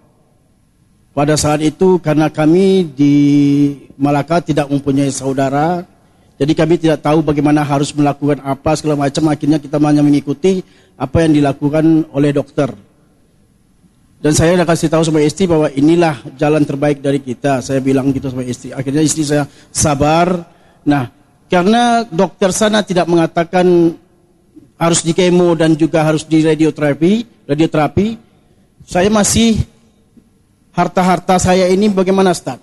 Pada 1.14 1.38
saat 1.38 1.62
itu 1.62 2.02
karena 2.02 2.26
kami 2.26 2.90
di 2.90 3.14
Malaka 3.94 4.42
tidak 4.42 4.66
mempunyai 4.66 5.14
saudara, 5.14 5.86
jadi 6.42 6.52
kami 6.58 6.74
tidak 6.82 7.06
tahu 7.06 7.22
bagaimana 7.22 7.62
harus 7.62 7.94
melakukan 7.94 8.42
apa 8.42 8.74
segala 8.74 9.06
macam. 9.06 9.30
Akhirnya 9.30 9.62
kita 9.62 9.78
hanya 9.78 10.02
mengikuti 10.02 10.66
apa 10.98 11.22
yang 11.22 11.38
dilakukan 11.38 12.10
oleh 12.10 12.34
dokter. 12.34 12.89
Dan 14.20 14.36
saya 14.36 14.52
sudah 14.52 14.68
kasih 14.68 14.88
tahu 14.92 15.02
sama 15.02 15.24
istri 15.24 15.48
bahwa 15.48 15.72
inilah 15.72 16.20
jalan 16.36 16.60
terbaik 16.60 17.00
dari 17.00 17.24
kita. 17.24 17.64
Saya 17.64 17.80
bilang 17.80 18.12
gitu 18.12 18.28
sama 18.28 18.44
istri. 18.44 18.68
Akhirnya 18.68 19.00
istri 19.00 19.24
saya 19.24 19.48
sabar. 19.72 20.44
Nah, 20.84 21.08
karena 21.48 22.04
dokter 22.04 22.52
sana 22.52 22.84
tidak 22.84 23.08
mengatakan 23.08 23.96
harus 24.76 25.00
di 25.00 25.16
kemo 25.16 25.56
dan 25.56 25.72
juga 25.72 26.04
harus 26.04 26.28
di 26.28 26.44
radioterapi, 26.44 27.44
radioterapi, 27.48 28.16
saya 28.84 29.08
masih 29.08 29.60
harta-harta 30.72 31.36
saya 31.40 31.68
ini 31.68 31.88
bagaimana 31.92 32.32
Ustaz? 32.32 32.60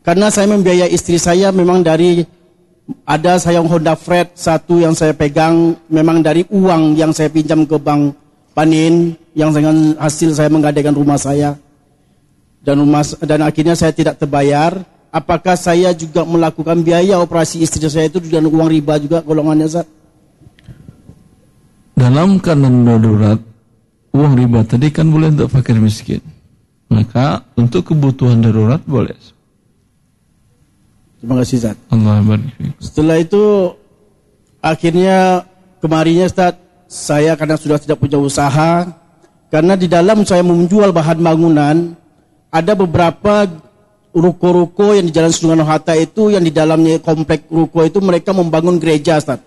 Karena 0.00 0.32
saya 0.32 0.48
membiayai 0.48 0.92
istri 0.92 1.20
saya 1.20 1.52
memang 1.52 1.84
dari 1.84 2.24
ada 3.04 3.36
saya 3.36 3.60
Honda 3.60 3.94
Fred 3.94 4.32
satu 4.34 4.80
yang 4.80 4.96
saya 4.96 5.12
pegang 5.12 5.76
memang 5.92 6.24
dari 6.24 6.42
uang 6.48 6.96
yang 6.96 7.12
saya 7.12 7.28
pinjam 7.28 7.68
ke 7.68 7.76
bank 7.76 8.16
Panin 8.60 9.16
yang 9.32 9.56
dengan 9.56 9.96
hasil 9.96 10.36
saya 10.36 10.52
menggadaikan 10.52 10.92
rumah 10.92 11.16
saya 11.16 11.56
dan 12.60 12.76
rumah 12.76 13.00
dan 13.24 13.40
akhirnya 13.40 13.72
saya 13.72 13.88
tidak 13.88 14.20
terbayar 14.20 14.84
apakah 15.08 15.56
saya 15.56 15.96
juga 15.96 16.28
melakukan 16.28 16.84
biaya 16.84 17.16
operasi 17.24 17.64
istri 17.64 17.80
saya 17.88 18.12
itu 18.12 18.20
dengan 18.20 18.52
uang 18.52 18.68
riba 18.68 19.00
juga 19.00 19.24
golongannya 19.24 19.64
Ustaz? 19.64 19.88
Dalam 21.96 22.36
keadaan 22.36 22.84
darurat, 22.84 23.40
uang 24.12 24.32
riba 24.36 24.60
tadi 24.68 24.92
kan 24.92 25.08
boleh 25.08 25.32
untuk 25.32 25.48
fakir 25.48 25.80
miskin. 25.80 26.20
Maka 26.92 27.40
untuk 27.56 27.96
kebutuhan 27.96 28.44
darurat 28.44 28.84
boleh. 28.84 29.16
Terima 31.16 31.40
kasih 31.40 31.64
Ustaz. 31.64 31.76
Allah. 31.88 32.20
Setelah 32.76 33.16
itu 33.24 33.72
akhirnya 34.60 35.48
kemarinnya 35.80 36.28
Ustaz 36.28 36.60
saya 36.90 37.38
karena 37.38 37.54
sudah 37.54 37.78
tidak 37.78 38.02
punya 38.02 38.18
usaha 38.18 38.90
karena 39.46 39.78
di 39.78 39.86
dalam 39.86 40.26
saya 40.26 40.42
menjual 40.42 40.90
bahan 40.90 41.22
bangunan 41.22 41.94
ada 42.50 42.72
beberapa 42.74 43.46
ruko-ruko 44.10 44.98
yang 44.98 45.06
di 45.06 45.14
Jalan 45.14 45.30
Soekarno 45.30 45.62
Hatta 45.62 45.94
itu 45.94 46.34
yang 46.34 46.42
di 46.42 46.50
dalamnya 46.50 46.98
komplek 46.98 47.46
ruko 47.46 47.86
itu 47.86 48.02
mereka 48.02 48.34
membangun 48.34 48.82
gereja 48.82 49.22
Ustaz. 49.22 49.38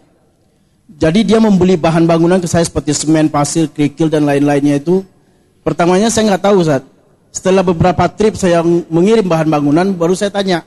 Jadi 0.87 1.27
dia 1.27 1.39
membeli 1.43 1.75
bahan 1.75 2.07
bangunan 2.07 2.39
ke 2.39 2.47
saya 2.47 2.63
seperti 2.63 2.95
semen, 2.95 3.27
pasir, 3.27 3.67
kerikil 3.67 4.07
dan 4.07 4.23
lain-lainnya 4.23 4.79
itu. 4.79 5.03
Pertamanya 5.63 6.07
saya 6.07 6.31
nggak 6.31 6.43
tahu 6.47 6.63
Ustaz. 6.63 6.83
Setelah 7.33 7.63
beberapa 7.65 8.07
trip 8.07 8.39
saya 8.39 8.63
mengirim 8.87 9.27
bahan 9.27 9.51
bangunan 9.51 9.87
baru 9.91 10.15
saya 10.15 10.31
tanya 10.31 10.63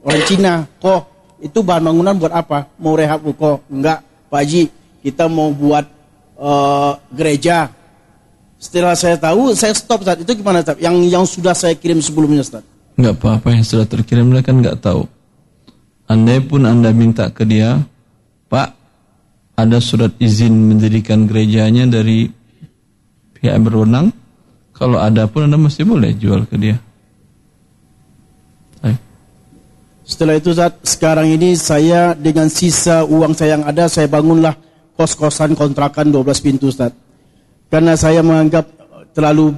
orang 0.00 0.22
Cina, 0.24 0.64
kok 0.80 1.12
itu 1.44 1.60
bahan 1.60 1.92
bangunan 1.92 2.14
buat 2.16 2.32
apa? 2.32 2.72
Mau 2.80 2.96
rehab 2.96 3.20
ruko? 3.20 3.60
Enggak, 3.68 4.00
Pak 4.32 4.40
Haji, 4.40 4.62
kita 5.04 5.28
mau 5.28 5.52
buat 5.52 5.95
uh, 6.38 6.96
gereja. 7.12 7.72
Setelah 8.56 8.96
saya 8.96 9.20
tahu, 9.20 9.52
saya 9.52 9.76
stop 9.76 10.00
saat 10.00 10.24
itu 10.24 10.32
gimana 10.32 10.64
Ustaz? 10.64 10.80
Yang 10.80 10.96
yang 11.12 11.24
sudah 11.28 11.52
saya 11.52 11.76
kirim 11.76 12.00
sebelumnya 12.00 12.40
Ustaz. 12.40 12.64
Enggak 12.96 13.20
apa-apa 13.20 13.52
yang 13.52 13.64
sudah 13.64 13.84
terkirim 13.84 14.32
mereka 14.32 14.52
kan 14.52 14.64
nggak 14.64 14.80
tahu. 14.80 15.04
Andai 16.08 16.40
pun 16.40 16.64
Anda 16.64 16.94
minta 16.94 17.28
ke 17.28 17.44
dia, 17.44 17.82
Pak, 18.48 18.68
ada 19.58 19.78
surat 19.82 20.14
izin 20.16 20.54
mendirikan 20.54 21.28
gerejanya 21.28 21.84
dari 21.90 22.30
pihak 23.36 23.58
berwenang. 23.60 24.14
Kalau 24.72 25.02
ada 25.02 25.28
pun 25.28 25.44
Anda 25.44 25.58
masih 25.60 25.84
boleh 25.84 26.16
jual 26.16 26.46
ke 26.48 26.56
dia. 26.56 26.76
Setelah 30.06 30.38
itu 30.38 30.54
saat 30.54 30.78
sekarang 30.86 31.26
ini 31.34 31.58
saya 31.58 32.14
dengan 32.14 32.46
sisa 32.46 33.02
uang 33.02 33.34
saya 33.34 33.58
yang 33.58 33.66
ada 33.66 33.90
saya 33.90 34.06
bangunlah 34.06 34.54
kos-kosan 34.96 35.52
kontrakan 35.52 36.08
12 36.08 36.40
pintu 36.40 36.72
Ustaz. 36.72 36.90
Karena 37.68 37.94
saya 37.94 38.24
menganggap 38.24 38.66
terlalu 39.12 39.52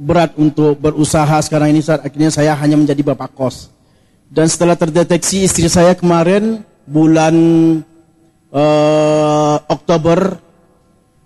berat 0.00 0.32
untuk 0.40 0.80
berusaha 0.80 1.36
sekarang 1.44 1.76
ini 1.76 1.84
Ustaz, 1.84 2.00
akhirnya 2.00 2.32
saya 2.32 2.56
hanya 2.56 2.80
menjadi 2.80 3.04
bapak 3.04 3.30
kos. 3.36 3.68
Dan 4.32 4.48
setelah 4.48 4.74
terdeteksi 4.74 5.44
istri 5.44 5.68
saya 5.68 5.92
kemarin 5.92 6.64
bulan 6.88 7.34
uh, 8.54 9.56
Oktober 9.68 10.38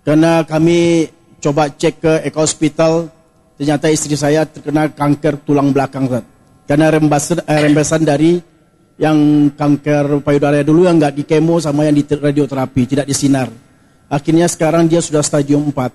karena 0.03 0.43
kami 0.43 1.09
coba 1.39 1.69
cek 1.69 1.95
ke 2.01 2.13
Eko 2.27 2.43
Hospital 2.43 3.09
ternyata 3.55 3.87
istri 3.87 4.17
saya 4.19 4.43
terkena 4.43 4.91
kanker 4.91 5.39
tulang 5.47 5.71
belakang 5.71 6.11
Ustaz. 6.11 6.25
Karena 6.65 6.89
eh, 6.89 7.61
rembesan 7.61 8.01
dari 8.01 8.41
yang 8.95 9.51
kanker 9.51 10.23
payudara 10.23 10.63
dulu 10.63 10.87
yang 10.87 10.95
nggak 10.95 11.15
di 11.19 11.23
kemo 11.27 11.59
sama 11.59 11.83
yang 11.83 11.95
di 11.95 12.03
radioterapi, 12.07 12.81
tidak 12.87 13.07
disinar. 13.07 13.51
Akhirnya 14.07 14.47
sekarang 14.47 14.87
dia 14.87 15.03
sudah 15.03 15.19
stadium 15.19 15.67
4. 15.73 15.91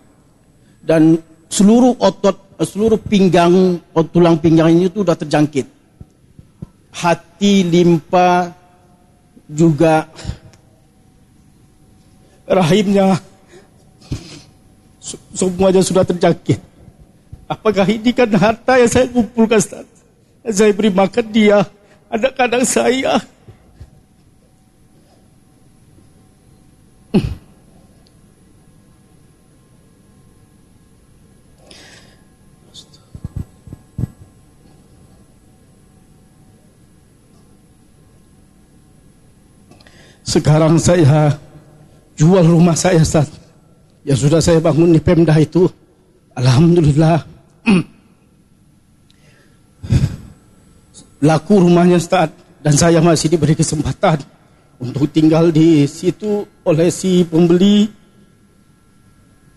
Dan 0.84 1.16
seluruh 1.48 1.96
otot, 1.96 2.56
eh, 2.60 2.68
seluruh 2.68 3.00
pinggang, 3.00 3.80
ot- 3.96 4.10
tulang 4.12 4.36
pinggang 4.36 4.68
ini 4.68 4.92
itu 4.92 5.00
sudah 5.00 5.16
terjangkit. 5.16 5.66
Hati, 6.90 7.64
limpa, 7.64 8.52
juga 9.50 10.06
rahimnya 12.46 13.18
se- 14.98 15.22
semuanya 15.34 15.82
sudah 15.82 16.04
terjangkit. 16.06 16.58
Apakah 17.50 17.86
ini 17.90 18.14
kan 18.14 18.30
harta 18.38 18.78
yang 18.78 18.90
saya 18.90 19.06
kumpulkan 19.10 19.58
Ustaz? 19.58 19.86
Saya 20.46 20.70
beri 20.70 20.90
makan 20.94 21.26
dia, 21.34 21.66
anak-anak 22.10 22.66
saya. 22.66 23.22
Sekarang 40.30 40.78
saya 40.78 41.34
jual 42.14 42.46
rumah 42.46 42.78
saya 42.78 43.02
Ustaz. 43.02 43.34
Ya 44.06 44.14
sudah 44.14 44.38
saya 44.38 44.62
bangun 44.62 44.94
di 44.94 45.02
Pemda 45.02 45.34
itu. 45.34 45.66
Alhamdulillah. 46.38 47.26
Laku 51.20 51.60
rumahnya 51.64 52.00
Ustaz. 52.00 52.32
Dan 52.60 52.76
saya 52.76 53.00
masih 53.00 53.32
diberi 53.32 53.56
kesempatan 53.56 54.20
untuk 54.76 55.08
tinggal 55.08 55.48
di 55.48 55.88
situ 55.88 56.44
oleh 56.60 56.92
si 56.92 57.24
pembeli. 57.24 57.88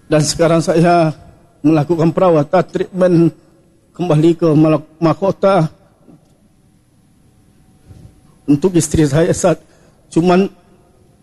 Dan 0.07 0.24
sekarang 0.24 0.64
saya 0.64 1.11
melakukan 1.59 2.16
perawatan 2.16 2.64
treatment 2.68 3.16
kembali 3.91 4.32
ke 4.39 4.47
mahkota. 5.03 5.68
Untuk 8.43 8.76
istri 8.76 9.07
saya 9.07 9.32
saat 9.32 9.59
cuman 10.11 10.51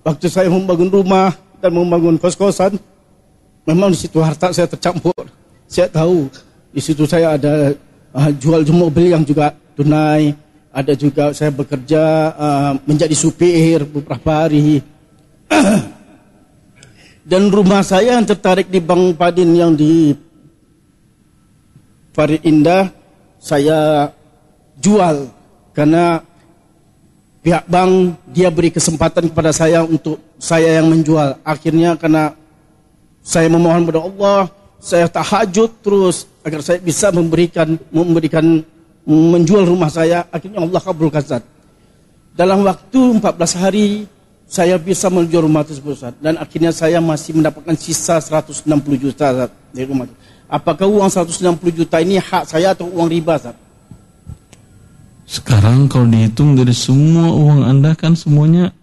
waktu 0.04 0.26
saya 0.28 0.48
membangun 0.48 0.88
rumah 0.88 1.36
dan 1.60 1.76
membangun 1.76 2.16
kos-kosan 2.16 2.80
memang 3.68 3.92
di 3.92 3.98
situ 4.00 4.16
harta 4.24 4.52
saya 4.56 4.64
tercampur. 4.64 5.28
Saya 5.68 5.92
tahu 5.92 6.32
di 6.72 6.80
situ 6.80 7.04
saya 7.04 7.36
ada 7.36 7.76
uh, 8.16 8.30
jual 8.40 8.64
mobil 8.72 9.12
yang 9.12 9.22
juga 9.22 9.52
tunai. 9.80 10.36
Ada 10.70 10.94
juga 10.94 11.34
saya 11.34 11.50
bekerja 11.50 12.02
uh, 12.36 12.72
menjadi 12.86 13.16
supir 13.16 13.82
beberapa 13.82 14.46
hari 14.46 14.78
dan 17.30 17.50
rumah 17.50 17.82
saya 17.82 18.14
yang 18.14 18.22
tertarik 18.22 18.70
di 18.70 18.78
Bang 18.78 19.10
Padin 19.18 19.50
yang 19.50 19.74
di 19.74 20.14
Farid 22.14 22.46
Indah 22.46 22.92
saya 23.42 24.10
jual. 24.78 25.26
Karena 25.74 26.22
pihak 27.40 27.64
bank 27.66 28.20
dia 28.30 28.52
beri 28.52 28.70
kesempatan 28.70 29.32
kepada 29.32 29.50
saya 29.50 29.82
untuk 29.82 30.20
saya 30.38 30.78
yang 30.78 30.86
menjual. 30.86 31.40
Akhirnya 31.42 31.96
karena 31.96 32.36
saya 33.26 33.50
memohon 33.50 33.86
kepada 33.88 34.00
Allah, 34.06 34.40
saya 34.80 35.06
tahajud 35.06 35.70
terus 35.84 36.30
agar 36.42 36.60
saya 36.64 36.80
bisa 36.80 37.12
memberikan 37.12 37.76
memberikan 37.92 38.64
menjual 39.10 39.66
rumah 39.66 39.90
saya. 39.90 40.26
Akhirnya 40.30 40.62
Allah 40.62 40.78
kabulkan 40.78 41.22
Ustaz. 41.22 41.42
Dalam 42.30 42.62
waktu 42.62 43.00
14 43.18 43.58
hari 43.58 44.06
saya 44.50 44.74
bisa 44.78 45.06
menjual 45.06 45.46
rumah 45.46 45.62
tersebut 45.62 45.94
Ustaz. 45.94 46.14
dan 46.18 46.34
akhirnya 46.38 46.74
saya 46.74 46.98
masih 46.98 47.38
mendapatkan 47.38 47.74
sisa 47.78 48.18
160 48.18 48.66
juta 48.98 49.30
Ustaz, 49.30 49.50
dari 49.70 49.86
rumah 49.86 50.06
itu. 50.10 50.14
Apakah 50.50 50.90
uang 50.90 51.06
160 51.06 51.70
juta 51.70 52.02
ini 52.02 52.18
hak 52.18 52.50
saya 52.50 52.74
atau 52.74 52.90
uang 52.90 53.06
riba 53.06 53.38
Ustaz? 53.38 53.54
Sekarang 55.30 55.86
kalau 55.86 56.10
dihitung 56.10 56.58
dari 56.58 56.74
semua 56.74 57.30
uang 57.30 57.62
Anda 57.62 57.94
kan 57.94 58.18
semuanya 58.18 58.74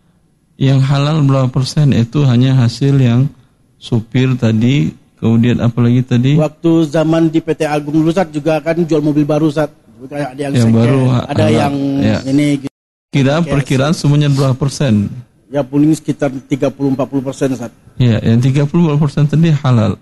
yang 0.56 0.80
halal 0.80 1.20
berapa 1.28 1.52
persen 1.52 1.92
itu 1.92 2.24
hanya 2.24 2.56
hasil 2.56 2.96
yang 2.96 3.28
supir 3.76 4.40
tadi, 4.40 4.96
kemudian 5.20 5.60
apalagi 5.60 6.02
tadi 6.08 6.34
Waktu 6.40 6.88
zaman 6.88 7.28
di 7.28 7.44
PT 7.44 7.68
Agung 7.68 8.00
Ustaz 8.08 8.32
juga 8.32 8.64
kan 8.64 8.80
jual 8.80 9.04
mobil 9.04 9.28
baru 9.28 9.52
Ustaz. 9.52 9.68
Ada 9.98 10.38
yang, 10.38 10.54
Yang 10.54 10.72
baru, 10.72 11.02
ada 11.10 11.44
halal. 11.44 11.52
yang 11.58 11.74
Ya. 12.00 12.18
ini 12.26 12.48
gitu. 12.62 12.74
kira 13.10 13.42
perkiraan 13.42 13.94
semuanya 13.94 14.30
berapa 14.30 14.54
persen? 14.54 15.10
ya 15.48 15.64
paling 15.64 15.96
sekitar 15.96 16.28
30-40 16.30 17.24
persen 17.24 17.48
Ustaz. 17.56 17.72
Ya, 17.96 18.20
yang 18.20 18.38
30 18.38 18.68
persen 19.00 19.26
tadi 19.26 19.48
halal. 19.50 19.96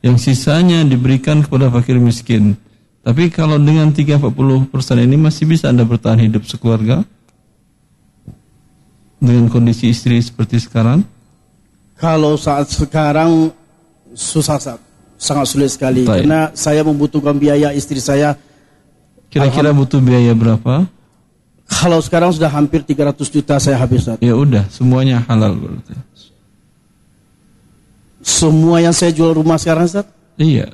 Yang 0.00 0.16
sisanya 0.24 0.80
diberikan 0.82 1.44
kepada 1.44 1.68
fakir 1.68 2.00
miskin. 2.00 2.56
Tapi 3.04 3.28
kalau 3.28 3.60
dengan 3.60 3.92
30 3.92 4.32
persen 4.66 4.96
ini 4.98 5.14
masih 5.14 5.44
bisa 5.44 5.68
Anda 5.68 5.84
bertahan 5.84 6.24
hidup 6.24 6.48
sekeluarga? 6.48 7.04
Dengan 9.18 9.50
kondisi 9.50 9.90
istri 9.90 10.16
seperti 10.22 10.62
sekarang? 10.62 11.02
Kalau 11.98 12.38
saat 12.38 12.70
sekarang 12.70 13.50
susah 14.14 14.56
Ustaz. 14.56 14.78
Sangat 15.18 15.50
sulit 15.50 15.66
sekali 15.68 16.06
Baik. 16.06 16.22
karena 16.22 16.40
saya 16.54 16.86
membutuhkan 16.86 17.34
biaya 17.34 17.74
istri 17.74 17.98
saya. 17.98 18.38
Kira-kira 19.28 19.76
butuh 19.76 20.00
biaya 20.00 20.32
berapa? 20.32 20.88
Kalau 21.68 22.00
sekarang 22.00 22.32
sudah 22.32 22.48
hampir 22.48 22.80
300 22.80 23.28
juta 23.28 23.60
saya 23.60 23.76
habis. 23.76 24.08
Ya 24.24 24.32
udah, 24.32 24.64
semuanya 24.72 25.20
halal 25.28 25.52
berarti. 25.52 25.92
Semua 28.24 28.80
yang 28.80 28.96
saya 28.96 29.12
jual 29.12 29.36
rumah 29.36 29.60
sekarang, 29.60 29.84
Ustaz? 29.84 30.08
Iya. 30.40 30.72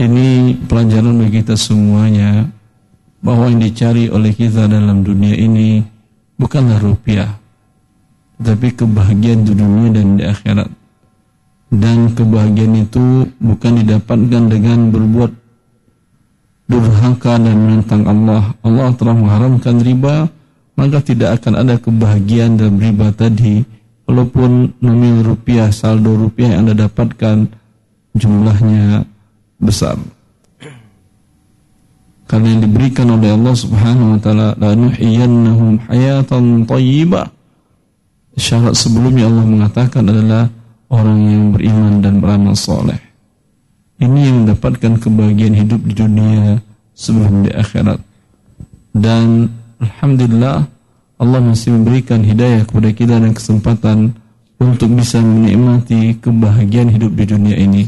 Ini 0.00 0.56
pelajaran 0.64 1.12
bagi 1.20 1.44
kita 1.44 1.60
semuanya 1.60 2.48
bahwa 3.20 3.52
yang 3.52 3.60
dicari 3.60 4.08
oleh 4.08 4.32
kita 4.32 4.64
dalam 4.64 5.04
dunia 5.04 5.36
ini 5.36 5.84
bukanlah 6.40 6.80
rupiah, 6.80 7.39
tetapi 8.40 8.72
kebahagiaan 8.72 9.44
di 9.44 9.52
dunia 9.52 9.88
dan 9.92 10.16
di 10.16 10.24
akhirat. 10.24 10.70
Dan 11.70 12.16
kebahagiaan 12.16 12.74
itu 12.82 13.28
bukan 13.36 13.84
didapatkan 13.84 14.42
dengan 14.48 14.88
berbuat 14.90 15.30
durhaka 16.66 17.36
dan 17.36 17.56
menentang 17.60 18.08
Allah. 18.08 18.56
Allah 18.64 18.88
telah 18.96 19.14
mengharamkan 19.14 19.78
riba, 19.84 20.26
maka 20.74 20.98
tidak 21.04 21.38
akan 21.38 21.60
ada 21.60 21.76
kebahagiaan 21.76 22.56
dalam 22.56 22.80
riba 22.80 23.12
tadi. 23.12 23.62
Walaupun 24.08 24.80
nominal 24.82 25.36
rupiah, 25.36 25.70
saldo 25.70 26.16
rupiah 26.16 26.56
yang 26.56 26.66
Anda 26.66 26.88
dapatkan 26.88 27.46
jumlahnya 28.18 29.06
besar. 29.60 30.00
Karena 32.26 32.46
yang 32.56 32.62
diberikan 32.66 33.10
oleh 33.10 33.30
Allah 33.34 33.54
Subhanahu 33.54 34.16
wa 34.16 34.20
taala 34.22 34.48
la 34.58 34.74
nuhiyannahum 34.74 35.82
hayatan 35.86 36.66
thayyibah. 36.66 37.30
Syarat 38.40 38.72
sebelumnya 38.72 39.28
Allah 39.28 39.44
mengatakan 39.44 40.08
adalah 40.08 40.48
orang 40.88 41.20
yang 41.28 41.44
beriman 41.52 42.00
dan 42.00 42.24
beramal 42.24 42.56
soleh. 42.56 42.96
Ini 44.00 44.32
yang 44.32 44.36
mendapatkan 44.48 44.96
kebahagiaan 44.96 45.60
hidup 45.60 45.84
di 45.84 45.92
dunia 45.92 46.56
sebelum 46.96 47.44
di 47.44 47.52
akhirat. 47.52 48.00
Dan 48.96 49.52
Alhamdulillah 49.76 50.64
Allah 51.20 51.40
masih 51.44 51.76
memberikan 51.76 52.24
hidayah 52.24 52.64
kepada 52.64 52.88
kita 52.96 53.20
dan 53.20 53.36
kesempatan 53.36 54.16
untuk 54.56 54.88
bisa 54.96 55.20
menikmati 55.20 56.16
kebahagiaan 56.16 56.88
hidup 56.96 57.12
di 57.12 57.24
dunia 57.28 57.60
ini. 57.60 57.84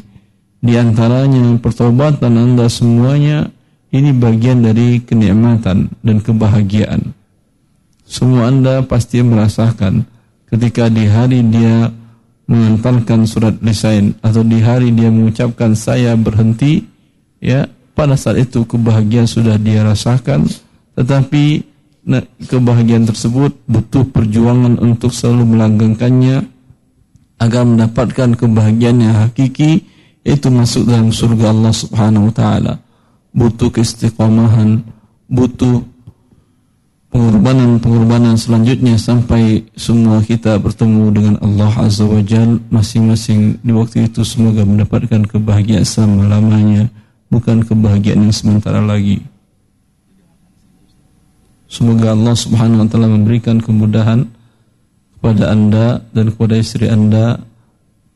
Di 0.61 0.77
antaranya 0.77 1.57
pertobatan 1.65 2.37
anda 2.37 2.69
semuanya 2.69 3.49
ini 3.89 4.13
bagian 4.13 4.61
dari 4.61 5.01
kenikmatan 5.01 5.89
dan 6.05 6.17
kebahagiaan. 6.21 7.17
Semua 8.05 8.53
anda 8.53 8.85
pasti 8.85 9.25
merasakan 9.25 10.12
ketika 10.53 10.93
di 10.93 11.09
hari 11.09 11.41
dia 11.49 11.89
mengantarkan 12.45 13.25
surat 13.25 13.57
lisan 13.65 14.13
atau 14.21 14.45
di 14.45 14.61
hari 14.61 14.93
dia 14.93 15.09
mengucapkan 15.09 15.73
saya 15.73 16.13
berhenti 16.13 16.85
ya 17.41 17.65
pada 17.97 18.13
saat 18.21 18.45
itu 18.45 18.69
kebahagiaan 18.69 19.25
sudah 19.25 19.57
dia 19.57 19.81
rasakan. 19.81 20.45
Tetapi 20.93 21.45
nah, 22.05 22.21
kebahagiaan 22.45 23.09
tersebut 23.09 23.65
butuh 23.65 24.05
perjuangan 24.13 24.77
untuk 24.77 25.17
selalu 25.17 25.57
melanggengkannya 25.57 26.45
agar 27.41 27.63
mendapatkan 27.65 28.37
kebahagiaan 28.37 29.01
yang 29.01 29.17
hakiki 29.25 29.89
itu 30.23 30.47
masuk 30.53 30.87
dalam 30.87 31.11
surga 31.11 31.51
Allah 31.51 31.73
Subhanahu 31.73 32.29
wa 32.31 32.35
taala. 32.37 32.75
Butuh 33.33 33.73
keistiqomahan 33.73 34.85
butuh 35.33 35.81
pengorbanan-pengorbanan 37.13 38.41
selanjutnya 38.41 38.97
sampai 38.97 39.69
semua 39.77 40.25
kita 40.25 40.57
bertemu 40.57 41.05
dengan 41.13 41.35
Allah 41.45 41.69
Azza 41.85 42.09
wa 42.09 42.25
Jal 42.25 42.57
masing-masing 42.73 43.61
di 43.61 43.73
waktu 43.77 44.09
itu. 44.09 44.25
Semoga 44.25 44.65
mendapatkan 44.65 45.29
kebahagiaan 45.29 45.85
selama-lamanya 45.85 46.89
bukan 47.29 47.61
kebahagiaan 47.69 48.27
yang 48.27 48.35
sementara 48.35 48.81
lagi. 48.81 49.21
Semoga 51.69 52.17
Allah 52.17 52.37
subhanahu 52.37 52.85
wa 52.85 52.89
ta'ala 52.89 53.09
memberikan 53.09 53.61
kemudahan 53.61 54.29
kepada 55.17 55.53
anda 55.53 56.01
dan 56.17 56.33
kepada 56.33 56.55
istri 56.61 56.89
anda 56.89 57.41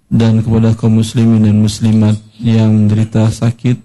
dan 0.09 0.41
kepada 0.41 0.73
kaum 0.77 1.01
muslimin 1.01 1.45
dan 1.45 1.61
muslimat 1.61 2.17
yang 2.41 2.69
menderita 2.73 3.29
sakit 3.29 3.77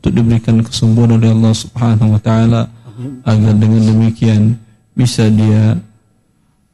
untuk 0.00 0.12
diberikan 0.12 0.60
kesembuhan 0.60 1.16
oleh 1.16 1.32
Allah 1.32 1.54
subhanahu 1.56 2.16
wa 2.16 2.20
ta'ala 2.20 2.73
agar 3.24 3.52
dengan 3.56 3.82
demikian 3.88 4.56
bisa 4.94 5.26
dia 5.30 5.78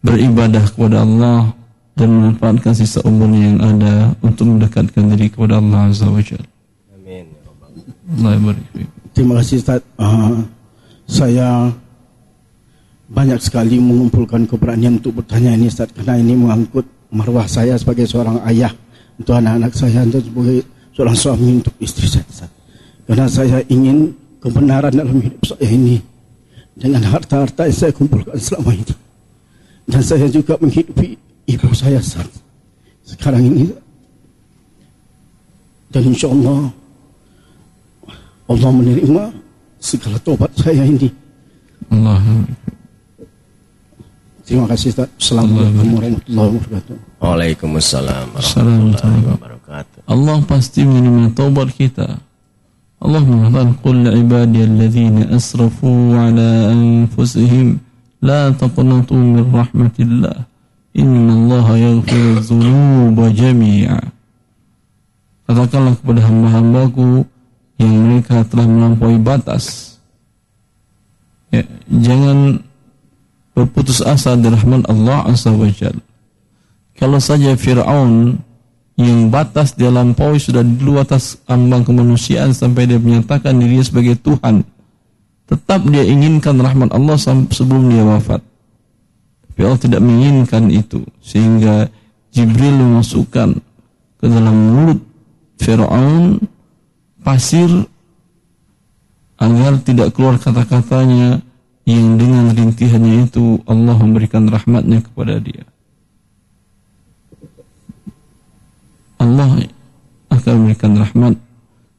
beribadah 0.00 0.64
kepada 0.68 1.04
Allah 1.04 1.52
dan 1.96 2.08
memanfaatkan 2.08 2.72
sisa 2.72 3.04
umurnya 3.04 3.52
yang 3.52 3.58
ada 3.60 3.94
untuk 4.24 4.48
mendekatkan 4.48 5.12
diri 5.12 5.28
kepada 5.28 5.60
Allah 5.60 5.92
Azza 5.92 6.08
wa 6.08 6.22
Jalla. 6.24 6.48
Amin. 6.96 7.26
Allah 8.24 8.56
Terima 9.12 9.36
kasih 9.40 9.60
Ustaz. 9.60 9.84
Uh, 10.00 10.40
saya 11.04 11.68
banyak 13.10 13.42
sekali 13.42 13.76
mengumpulkan 13.82 14.46
keberanian 14.46 15.02
untuk 15.02 15.20
bertanya 15.20 15.52
ini 15.52 15.66
Ustaz 15.66 15.90
karena 15.92 16.16
ini 16.16 16.38
mengangkut 16.38 16.86
marwah 17.10 17.44
saya 17.44 17.74
sebagai 17.74 18.06
seorang 18.06 18.38
ayah 18.48 18.70
untuk 19.18 19.36
anak-anak 19.36 19.72
saya 19.74 20.06
dan 20.06 20.22
sebagai 20.22 20.64
seorang 20.94 21.16
suami 21.18 21.60
untuk 21.60 21.74
istri 21.82 22.06
saya 22.06 22.24
Ustaz. 22.30 22.50
Karena 23.04 23.26
saya 23.26 23.58
ingin 23.68 24.14
kebenaran 24.40 24.94
dalam 24.94 25.18
hidup 25.20 25.42
saya 25.44 25.68
ini 25.68 26.00
dengan 26.80 27.04
harta-harta 27.04 27.68
yang 27.68 27.76
saya 27.76 27.92
kumpulkan 27.92 28.40
selama 28.40 28.72
ini. 28.72 28.94
Dan 29.84 30.00
saya 30.00 30.26
juga 30.32 30.56
menghidupi 30.56 31.14
ibu 31.44 31.68
saya 31.76 32.00
saat 32.00 32.32
sekarang 33.04 33.44
ini. 33.52 33.68
Dan 35.92 36.08
insya 36.08 36.32
Allah 36.32 36.72
Allah 38.48 38.70
menerima 38.72 39.24
segala 39.76 40.16
tobat 40.24 40.50
saya 40.56 40.82
ini. 40.88 41.12
Allah. 41.92 42.18
Terima 44.46 44.66
kasih 44.66 44.90
Ustaz. 44.90 45.08
Assalamualaikum 45.14 45.86
warahmatullahi 45.94 46.50
wabarakatuh. 46.58 46.96
Waalaikumsalam 47.22 48.26
warahmatullahi 48.34 49.22
wabarakatuh. 49.36 49.98
Allah 50.10 50.38
pasti 50.48 50.80
menerima 50.82 51.30
tobat 51.36 51.70
kita. 51.70 52.29
Allah 53.00 53.22
mengatakan 53.24 53.72
qul 53.80 54.04
ibadiyalladzina 54.04 55.32
asrafu 55.32 55.88
ala 56.12 56.68
anfusihim 56.76 57.80
la 58.20 58.52
taqnatu 58.52 59.16
min 59.16 59.40
rahmatillah 59.48 60.44
innallaha 60.92 61.80
yaghfiru 61.80 62.44
dzunuba 62.44 63.32
jami'a 63.32 63.98
Katakanlah 65.50 65.98
kepada 65.98 66.20
hamba-hambaku 66.30 67.26
yang 67.82 67.90
mereka 68.06 68.46
telah 68.46 68.70
melampaui 68.70 69.18
batas. 69.18 69.98
Ya, 71.50 71.66
jangan 71.90 72.62
berputus 73.54 73.98
asa 73.98 74.38
dari 74.38 74.54
rahmat 74.54 74.86
Allah 74.86 75.26
azza 75.26 75.50
wajalla 75.50 76.00
kalau 76.96 77.16
saja 77.16 77.56
Fir'aun 77.56 78.38
yang 79.00 79.32
batas 79.32 79.72
dia 79.72 79.88
lampaui 79.88 80.36
sudah 80.36 80.60
di 80.60 80.76
luar 80.84 81.08
atas 81.08 81.40
ambang 81.48 81.88
kemanusiaan 81.88 82.52
sampai 82.52 82.84
dia 82.84 83.00
menyatakan 83.00 83.56
dirinya 83.56 83.80
sebagai 83.80 84.20
Tuhan. 84.20 84.60
Tetap 85.48 85.80
dia 85.88 86.04
inginkan 86.04 86.60
rahmat 86.60 86.92
Allah 86.92 87.16
sebelum 87.48 87.88
dia 87.88 88.04
wafat. 88.04 88.44
Tapi 89.48 89.60
Allah 89.64 89.80
tidak 89.80 90.00
menginginkan 90.04 90.68
itu. 90.68 91.00
Sehingga 91.24 91.88
Jibril 92.30 92.76
memasukkan 92.76 93.58
ke 94.20 94.26
dalam 94.28 94.56
mulut 94.56 95.00
Fir'aun 95.58 96.38
pasir 97.24 97.68
agar 99.40 99.80
tidak 99.80 100.12
keluar 100.12 100.36
kata-katanya 100.36 101.40
yang 101.88 102.20
dengan 102.20 102.52
rintihannya 102.52 103.26
itu 103.32 103.64
Allah 103.64 103.96
memberikan 103.96 104.44
rahmatnya 104.44 105.00
kepada 105.00 105.40
dia. 105.40 105.64
Allah 109.20 109.68
akan 110.32 110.52
memberikan 110.64 110.96
rahmat 110.96 111.34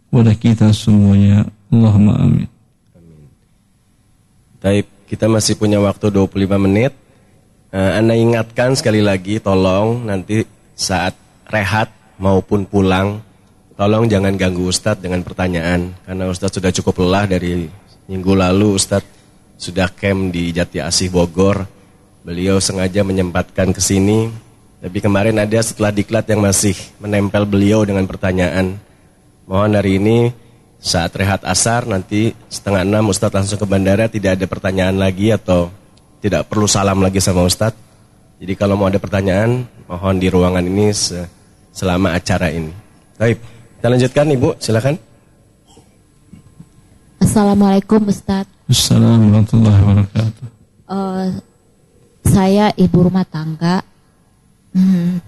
kepada 0.09 0.33
kita 0.33 0.67
semuanya. 0.73 1.45
Allahumma 1.69 2.17
amin. 2.17 2.49
Amin. 2.97 3.29
Baik, 4.57 4.89
kita 5.05 5.29
masih 5.29 5.53
punya 5.53 5.77
waktu 5.77 6.09
25 6.09 6.57
menit. 6.57 6.97
Uh, 7.71 7.93
anda 7.95 8.17
ingatkan 8.17 8.73
sekali 8.73 8.99
lagi, 9.05 9.37
tolong 9.37 10.09
nanti 10.09 10.43
saat 10.73 11.13
rehat 11.47 11.93
maupun 12.17 12.65
pulang, 12.65 13.21
tolong 13.77 14.09
jangan 14.09 14.33
ganggu 14.33 14.67
Ustadz 14.67 15.05
dengan 15.05 15.21
pertanyaan. 15.21 15.93
Karena 16.03 16.25
Ustadz 16.25 16.57
sudah 16.57 16.73
cukup 16.73 17.05
lelah 17.05 17.29
dari 17.29 17.69
minggu 18.09 18.33
lalu 18.33 18.75
Ustadz 18.75 19.07
sudah 19.61 19.93
camp 19.93 20.33
di 20.33 20.49
Jati 20.49 20.81
Asih 20.81 21.13
Bogor. 21.13 21.69
Beliau 22.25 22.57
sengaja 22.57 23.05
menyempatkan 23.05 23.71
ke 23.71 23.79
sini 23.79 24.50
tapi 24.81 24.97
kemarin 24.97 25.37
ada 25.37 25.61
setelah 25.61 25.93
diklat 25.93 26.25
yang 26.25 26.41
masih 26.41 26.73
menempel 26.97 27.45
beliau 27.45 27.85
dengan 27.85 28.01
pertanyaan. 28.09 28.81
Mohon 29.45 29.77
hari 29.77 30.01
ini 30.01 30.33
saat 30.81 31.13
rehat 31.13 31.45
asar 31.45 31.85
nanti 31.85 32.33
setengah 32.49 32.81
enam 32.81 33.13
Ustadz 33.13 33.37
langsung 33.37 33.61
ke 33.61 33.67
bandara 33.69 34.09
tidak 34.09 34.41
ada 34.41 34.45
pertanyaan 34.49 34.97
lagi 34.97 35.29
atau 35.29 35.69
tidak 36.17 36.49
perlu 36.49 36.65
salam 36.65 36.97
lagi 36.97 37.21
sama 37.21 37.45
Ustadz. 37.45 37.77
Jadi 38.41 38.57
kalau 38.57 38.73
mau 38.73 38.89
ada 38.89 38.97
pertanyaan 38.97 39.69
mohon 39.85 40.17
di 40.17 40.33
ruangan 40.33 40.65
ini 40.65 40.89
selama 41.69 42.17
acara 42.17 42.49
ini. 42.49 42.73
Baik, 43.21 43.37
kita 43.77 43.85
lanjutkan 43.85 44.33
Ibu, 44.33 44.49
silakan. 44.57 44.97
Assalamualaikum 47.21 48.01
Ustadz. 48.09 48.49
Assalamualaikum 48.65 49.61
warahmatullahi 49.61 49.81
wabarakatuh. 49.85 50.45
Uh, 50.89 51.37
saya 52.25 52.73
ibu 52.73 52.97
rumah 53.05 53.29
tangga 53.29 53.85
Hmm. 54.71 55.19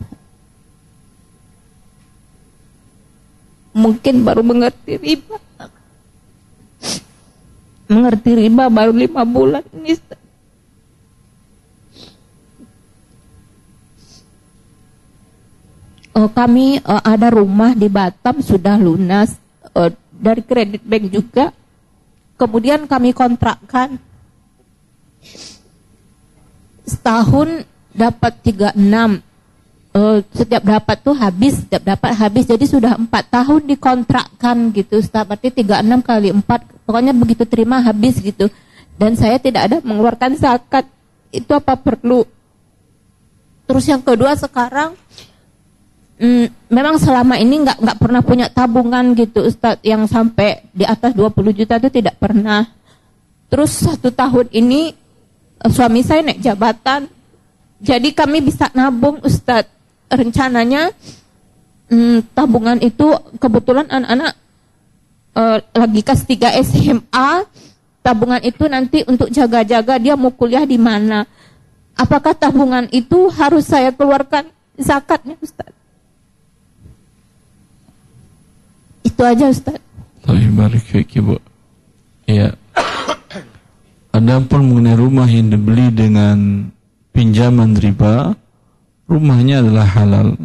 Mungkin 3.73 4.21
baru 4.23 4.45
mengerti 4.45 4.95
riba. 5.01 5.37
mengerti 7.83 8.31
riba 8.33 8.73
baru 8.73 8.89
lima 8.95 9.21
bulan 9.21 9.61
ini. 9.75 9.93
Ustaz. 9.93 10.23
Oh, 16.13 16.29
kami 16.29 16.77
uh, 16.85 17.01
ada 17.01 17.33
rumah 17.33 17.73
di 17.73 17.89
Batam 17.89 18.37
sudah 18.45 18.77
lunas 18.77 19.33
uh, 19.73 19.89
dari 20.13 20.45
kredit 20.45 20.85
bank 20.85 21.05
juga. 21.09 21.45
Kemudian 22.37 22.85
kami 22.85 23.17
kontrakkan 23.17 23.97
setahun 26.85 27.65
dapat 27.93 28.33
36 28.45 29.32
uh, 29.93 30.19
setiap 30.33 30.63
dapat 30.65 30.97
tuh 30.99 31.15
habis 31.15 31.61
setiap 31.61 31.85
dapat 31.85 32.11
habis. 32.17 32.49
Jadi 32.49 32.65
sudah 32.67 32.97
empat 32.97 33.29
tahun 33.29 33.69
dikontrakkan 33.69 34.73
gitu 34.73 34.99
berarti 35.13 35.49
36 35.63 36.03
kali 36.03 36.29
4 36.33 36.85
pokoknya 36.85 37.13
begitu 37.15 37.43
terima 37.47 37.79
habis 37.79 38.19
gitu. 38.19 38.49
Dan 38.97 39.17
saya 39.17 39.41
tidak 39.41 39.61
ada 39.71 39.77
mengeluarkan 39.81 40.37
zakat. 40.37 40.85
Itu 41.33 41.57
apa 41.57 41.73
perlu? 41.73 42.25
Terus 43.65 43.89
yang 43.89 44.05
kedua 44.05 44.37
sekarang 44.37 44.93
mm, 46.19 46.69
memang 46.69 47.01
selama 47.01 47.39
ini 47.41 47.63
nggak 47.63 47.77
nggak 47.79 47.97
pernah 47.97 48.21
punya 48.21 48.47
tabungan 48.51 49.17
gitu 49.17 49.41
Ustadz 49.43 49.81
yang 49.81 50.05
sampai 50.05 50.67
di 50.75 50.85
atas 50.85 51.15
20 51.15 51.57
juta 51.57 51.81
itu 51.81 51.89
tidak 51.89 52.19
pernah. 52.21 52.69
Terus 53.49 53.71
satu 53.73 54.09
tahun 54.13 54.49
ini 54.53 54.93
eh, 55.61 55.71
suami 55.71 56.01
saya 56.05 56.21
naik 56.25 56.41
jabatan, 56.41 57.09
jadi 57.81 58.09
kami 58.13 58.45
bisa 58.45 58.69
nabung 58.73 59.21
Ustadz. 59.21 59.82
Rencananya 60.13 60.93
mm, 61.89 62.37
tabungan 62.37 62.77
itu 62.85 63.17
kebetulan 63.41 63.89
anak-anak 63.89 64.33
uh, 65.33 65.57
lagi 65.73 66.01
kelas 66.05 66.23
3 66.29 66.61
SMA, 66.61 67.29
tabungan 68.05 68.41
itu 68.45 68.63
nanti 68.69 69.01
untuk 69.09 69.33
jaga-jaga 69.33 69.97
dia 69.97 70.13
mau 70.13 70.29
kuliah 70.29 70.63
di 70.63 70.77
mana. 70.77 71.25
Apakah 71.93 72.33
tabungan 72.33 72.89
itu 72.89 73.29
harus 73.33 73.69
saya 73.69 73.93
keluarkan 73.93 74.49
zakatnya 74.77 75.37
Ustadz? 75.41 75.77
Itu 79.05 79.21
aja 79.21 79.45
Ustaz. 79.51 79.77
Tapi 80.23 80.47
balik 80.55 80.87
ke 80.89 81.19
Bu. 81.21 81.37
Ya. 82.25 82.55
Adapun 84.15 84.69
mengenai 84.69 84.97
rumah 84.97 85.27
yang 85.27 85.49
dibeli 85.53 85.89
dengan 85.89 86.69
pinjaman 87.13 87.77
riba, 87.77 88.37
rumahnya 89.09 89.63
adalah 89.63 89.87
halal. 89.87 90.35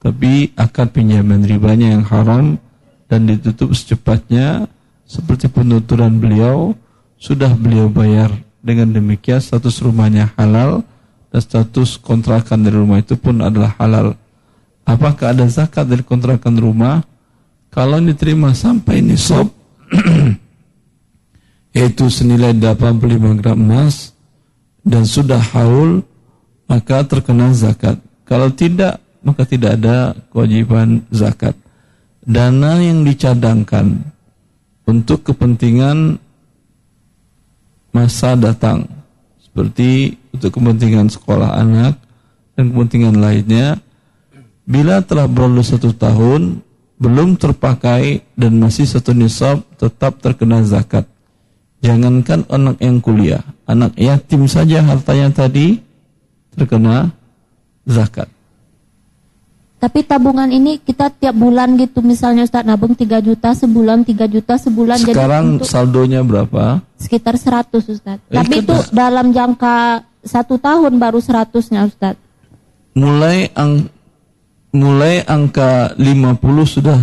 Tapi 0.00 0.56
akad 0.56 0.96
pinjaman 0.96 1.44
ribanya 1.44 1.92
yang 1.92 2.04
haram 2.08 2.56
dan 3.10 3.28
ditutup 3.28 3.76
secepatnya 3.76 4.64
seperti 5.04 5.52
penuturan 5.52 6.16
beliau 6.16 6.72
sudah 7.20 7.52
beliau 7.56 7.90
bayar. 7.90 8.32
Dengan 8.60 8.92
demikian 8.92 9.40
status 9.40 9.80
rumahnya 9.80 10.36
halal 10.36 10.84
dan 11.32 11.40
status 11.40 11.96
kontrakan 11.96 12.60
dari 12.60 12.76
rumah 12.76 13.00
itu 13.00 13.16
pun 13.16 13.40
adalah 13.40 13.72
halal. 13.80 14.12
Apakah 14.84 15.32
ada 15.32 15.48
zakat 15.48 15.88
dari 15.88 16.04
kontrakan 16.04 16.60
rumah? 16.60 17.00
kalau 17.70 18.02
diterima 18.02 18.50
sampai 18.52 19.00
nisab 19.00 19.46
yaitu 21.76 22.10
senilai 22.10 22.50
85 22.58 23.38
gram 23.38 23.54
emas 23.56 24.12
dan 24.82 25.06
sudah 25.06 25.38
haul 25.54 26.02
maka 26.70 27.02
terkena 27.02 27.50
zakat. 27.50 27.98
Kalau 28.22 28.46
tidak 28.54 29.02
maka 29.26 29.42
tidak 29.42 29.82
ada 29.82 30.14
kewajiban 30.30 31.02
zakat. 31.10 31.58
Dana 32.22 32.78
yang 32.78 33.02
dicadangkan 33.02 34.06
untuk 34.86 35.26
kepentingan 35.26 36.22
masa 37.90 38.38
datang 38.38 38.86
seperti 39.42 40.14
untuk 40.30 40.62
kepentingan 40.62 41.10
sekolah 41.10 41.58
anak 41.58 41.98
dan 42.54 42.70
kepentingan 42.70 43.18
lainnya 43.18 43.82
bila 44.62 45.02
telah 45.02 45.26
berlalu 45.26 45.66
satu 45.66 45.90
tahun 45.90 46.62
belum 47.00 47.34
terpakai 47.34 48.22
dan 48.38 48.60
masih 48.60 48.86
satu 48.86 49.10
nisab 49.10 49.64
tetap 49.80 50.22
terkena 50.22 50.62
zakat. 50.62 51.08
Jangankan 51.80 52.44
anak 52.52 52.76
yang 52.84 53.00
kuliah, 53.00 53.40
anak 53.64 53.96
yatim 53.96 54.44
saja 54.44 54.84
hartanya 54.84 55.32
tadi 55.32 55.80
terkena 56.54 57.12
zakat. 57.86 58.28
Tapi 59.80 60.04
tabungan 60.04 60.52
ini 60.52 60.76
kita 60.76 61.08
tiap 61.08 61.32
bulan 61.32 61.72
gitu 61.80 62.04
misalnya 62.04 62.44
Ustaz 62.44 62.68
nabung 62.68 62.92
3 62.92 63.16
juta 63.24 63.56
sebulan, 63.56 64.04
3 64.04 64.28
juta 64.28 64.60
sebulan 64.60 65.00
Sekarang 65.00 65.56
jadi 65.56 65.64
saldonya 65.64 66.20
berapa? 66.20 66.84
Sekitar 67.00 67.40
100 67.40 67.88
Ustaz. 67.88 68.20
Eh, 68.28 68.36
Tapi 68.36 68.60
itu 68.60 68.76
dalam 68.92 69.32
jangka 69.32 70.04
satu 70.20 70.60
tahun 70.60 71.00
baru 71.00 71.16
100-nya 71.24 71.88
Ustaz. 71.88 72.20
Mulai 72.92 73.48
ang 73.56 73.88
mulai 74.76 75.24
angka 75.24 75.96
50 75.96 76.36
sudah 76.68 77.00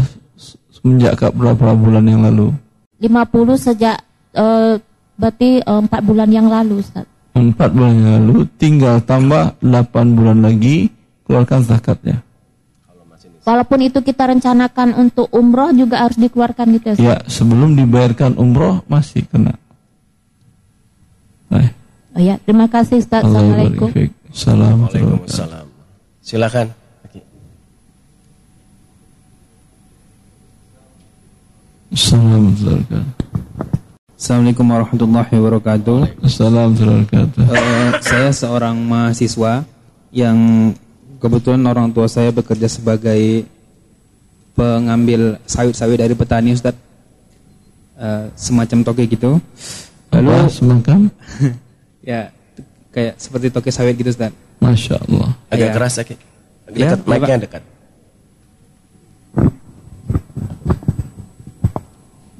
semenjak 0.69 1.17
berapa 1.33 1.73
bulan 1.73 2.05
yang 2.05 2.21
lalu? 2.29 2.53
50 3.01 3.57
sejak 3.57 3.97
uh, 4.37 4.77
berarti 5.17 5.65
uh, 5.65 5.81
eh, 5.81 5.97
4 5.97 6.09
bulan 6.13 6.29
yang 6.29 6.45
lalu 6.45 6.85
Ustaz. 6.85 7.09
4 7.39 7.75
bulan 7.75 7.93
yang 7.97 8.11
lalu 8.21 8.49
tinggal 8.57 9.01
tambah 9.01 9.57
8 9.61 10.17
bulan 10.17 10.41
lagi 10.43 10.89
keluarkan 11.27 11.61
zakatnya. 11.63 12.23
Walaupun 13.47 13.79
itu 13.79 14.03
kita 14.03 14.27
rencanakan 14.27 14.91
untuk 14.99 15.31
umroh 15.31 15.71
juga 15.71 16.03
harus 16.03 16.19
dikeluarkan 16.19 16.67
gitu 16.75 16.85
ya 16.91 16.93
Ustaz? 16.99 17.07
Ya, 17.07 17.15
sebelum 17.31 17.79
dibayarkan 17.79 18.35
umroh 18.35 18.83
masih 18.91 19.23
kena. 19.23 19.55
Nah. 21.47 21.71
Oh 22.11 22.19
ya, 22.19 22.35
terima 22.43 22.67
kasih 22.67 22.99
Ustaz. 22.99 23.23
Assalamualaikum. 23.23 23.87
Assalamualaikum. 24.35 25.23
Silakan. 26.19 26.75
Assalamualaikum 31.87 33.76
warahmatullahi 34.73 35.29
wabarakatuh. 35.29 36.25
Assalamualaikum 36.25 36.89
warahmatullahi 36.89 37.05
wabarakatuh. 37.05 37.43
Uh, 37.53 37.89
saya 38.01 38.29
seorang 38.33 38.75
mahasiswa 38.81 39.61
yang 40.09 40.37
kebetulan 41.21 41.61
orang 41.69 41.93
tua 41.93 42.09
saya 42.09 42.33
bekerja 42.33 42.65
sebagai 42.65 43.45
pengambil 44.57 45.37
sawit-sawit 45.45 46.01
dari 46.01 46.17
petani 46.17 46.57
Ustaz. 46.57 46.73
Uh, 47.93 48.33
semacam 48.33 48.89
toke 48.89 49.05
gitu. 49.05 49.37
Lalu 50.09 50.29
Apa, 50.33 50.49
semacam? 50.49 50.99
ya 52.09 52.33
kayak 52.89 53.21
seperti 53.21 53.53
toke 53.53 53.69
sawit 53.69 54.01
gitu 54.01 54.09
Ustaz. 54.09 54.33
Masya 54.57 54.97
Allah. 54.97 55.29
Agak 55.53 55.69
ya. 55.69 55.73
keras 55.77 55.93
ya, 55.93 56.03
Agak 56.65 56.73
ya, 56.73 56.89
dekat, 56.89 57.05
mic-nya 57.05 57.37
dekat. 57.37 57.63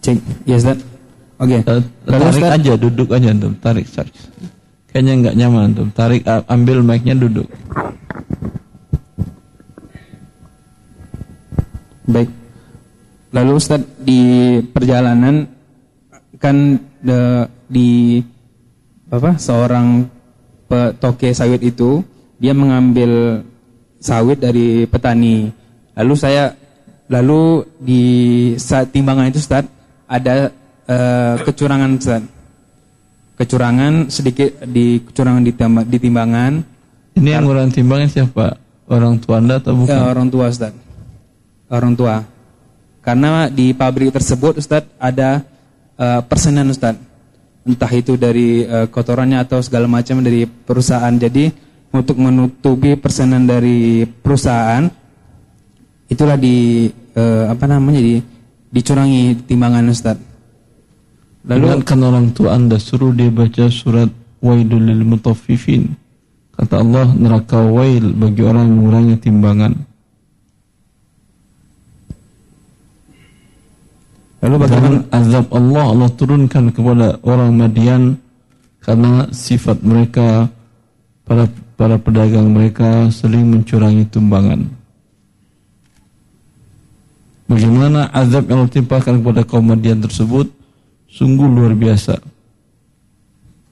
Cek, 0.01 0.17
yes 0.49 0.65
that. 0.65 0.96
Oke. 1.37 1.61
Okay. 1.61 1.81
tarik 2.09 2.33
Ustaz, 2.33 2.51
aja, 2.57 2.73
duduk 2.73 3.09
aja 3.13 3.29
antum, 3.29 3.53
tarik, 3.61 3.85
tarik. 3.93 4.13
Kayaknya 4.89 5.13
nggak 5.21 5.35
nyaman 5.37 5.61
antum. 5.69 5.87
Tarik, 5.93 6.25
ambil 6.49 6.81
mic-nya 6.81 7.13
duduk. 7.13 7.45
Baik. 12.09 12.29
Lalu 13.35 13.51
Ustaz 13.53 13.85
di 14.01 14.21
perjalanan 14.73 15.45
kan 16.41 16.81
de, 17.03 17.45
di 17.69 18.17
apa 19.13 19.37
seorang 19.37 20.09
petoke 20.65 21.29
sawit 21.37 21.61
itu 21.61 22.01
dia 22.41 22.57
mengambil 22.57 23.43
sawit 24.01 24.41
dari 24.41 24.89
petani. 24.89 25.53
Lalu 25.93 26.13
saya 26.17 26.55
lalu 27.11 27.61
di 27.77 28.03
saat 28.57 28.89
timbangan 28.89 29.29
itu 29.29 29.37
Ustaz 29.37 29.69
ada 30.07 30.49
uh, 30.87 31.35
kecurangan 31.43 31.91
Ustaz. 31.99 32.23
Kecurangan 33.37 34.09
sedikit 34.09 34.65
di 34.65 35.03
kecurangan 35.05 35.43
di, 35.45 35.53
di 35.93 35.97
timbangan. 36.01 36.53
Ini 37.13 37.29
yang 37.37 37.45
orang 37.45 37.69
timbangan 37.69 38.09
siapa? 38.09 38.57
Orang 38.89 39.21
tua 39.21 39.37
Anda 39.37 39.61
atau 39.61 39.77
bukan? 39.77 39.93
Ya, 39.93 40.09
orang 40.09 40.27
tua 40.31 40.49
Ustaz. 40.49 40.73
Orang 41.69 41.93
tua. 41.93 42.23
Karena 43.03 43.47
di 43.51 43.71
pabrik 43.77 44.15
tersebut 44.15 44.57
Ustaz 44.57 44.89
ada 44.97 45.45
uh, 45.99 46.21
persenan 46.25 46.71
Ustaz. 46.73 46.97
Entah 47.67 47.91
itu 47.91 48.15
dari 48.15 48.63
uh, 48.63 48.87
kotorannya 48.87 49.43
atau 49.43 49.59
segala 49.59 49.85
macam 49.85 50.23
dari 50.23 50.47
perusahaan. 50.47 51.13
Jadi 51.13 51.51
untuk 51.93 52.17
menutupi 52.17 52.95
persenan 52.97 53.45
dari 53.45 54.07
perusahaan 54.07 54.87
itulah 56.07 56.39
di 56.39 56.87
uh, 57.15 57.51
apa 57.51 57.65
namanya 57.67 57.99
di 58.01 58.15
dicurangi 58.71 59.45
timbangan 59.45 59.85
Ustaz. 59.91 60.17
Lalu 61.47 61.79
kan 61.87 62.03
orang 62.03 62.35
tua 62.35 62.59
anda 62.59 62.75
suruh 62.75 63.15
dia 63.15 63.31
baca 63.31 63.71
surat 63.71 64.11
Wailul 64.43 64.93
lil 64.93 65.01
mutaffifin. 65.07 65.95
Kata 66.53 66.81
Allah 66.81 67.09
neraka 67.13 67.61
wail 67.69 68.13
bagi 68.13 68.41
orang 68.41 68.69
yang 68.69 68.75
mengurangi 68.81 69.15
timbangan. 69.21 69.73
Lalu 74.41 74.55
bagaimana 74.61 74.99
azab 75.09 75.45
Allah 75.53 75.85
Allah 75.89 76.09
turunkan 76.13 76.69
kepada 76.69 77.17
orang 77.25 77.51
Madian 77.57 78.03
karena 78.81 79.29
sifat 79.33 79.81
mereka 79.81 80.49
para 81.25 81.49
para 81.77 81.97
pedagang 81.97 82.53
mereka 82.53 83.09
sering 83.09 83.49
mencurangi 83.49 84.05
tumbangan. 84.09 84.65
Bagaimana 87.47 88.09
azab 88.13 88.49
yang 88.49 88.65
Allah 88.65 88.75
timpakan 88.75 89.21
kepada 89.21 89.41
kaum 89.45 89.65
Madian 89.73 90.01
tersebut 90.01 90.56
sungguh 91.17 91.49
luar 91.49 91.73
biasa. 91.73 92.21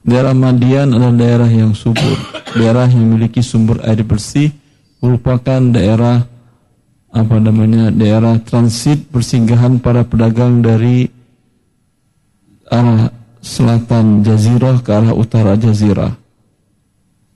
Daerah 0.02 0.34
Madian 0.34 0.90
adalah 0.94 1.14
daerah 1.14 1.50
yang 1.50 1.74
subur, 1.74 2.18
daerah 2.54 2.90
yang 2.90 3.06
memiliki 3.06 3.42
sumber 3.42 3.82
air 3.86 4.02
bersih, 4.02 4.50
merupakan 4.98 5.58
daerah 5.58 6.26
apa 7.10 7.36
namanya 7.38 7.90
daerah 7.90 8.38
transit 8.42 9.06
persinggahan 9.10 9.78
para 9.78 10.02
pedagang 10.06 10.62
dari 10.62 11.10
arah 12.70 13.10
selatan 13.42 14.26
Jazirah 14.26 14.82
ke 14.82 14.90
arah 14.90 15.14
utara 15.14 15.54
Jazirah, 15.54 16.14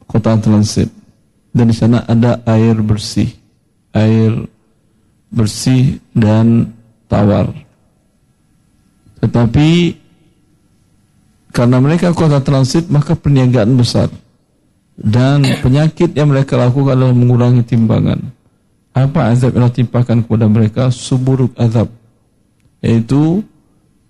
kota 0.06 0.34
transit. 0.38 0.90
Dan 1.50 1.70
di 1.70 1.74
sana 1.74 2.06
ada 2.06 2.38
air 2.46 2.78
bersih, 2.78 3.30
air 3.90 4.46
bersih 5.30 5.98
dan 6.14 6.70
tawar. 7.10 7.50
Tetapi 9.18 9.99
karena 11.50 11.82
mereka 11.82 12.14
kota 12.14 12.38
transit 12.38 12.86
maka 12.90 13.18
perniagaan 13.18 13.74
besar. 13.74 14.10
Dan 15.00 15.42
penyakit 15.64 16.12
yang 16.12 16.28
mereka 16.28 16.60
lakukan 16.60 16.92
adalah 16.92 17.16
mengurangi 17.16 17.64
timbangan. 17.64 18.20
Apa 18.92 19.32
azab 19.32 19.56
yang 19.56 19.72
timpakan 19.72 20.20
kepada 20.20 20.44
mereka? 20.44 20.82
Suburuk 20.92 21.56
azab. 21.56 21.88
Yaitu 22.84 23.40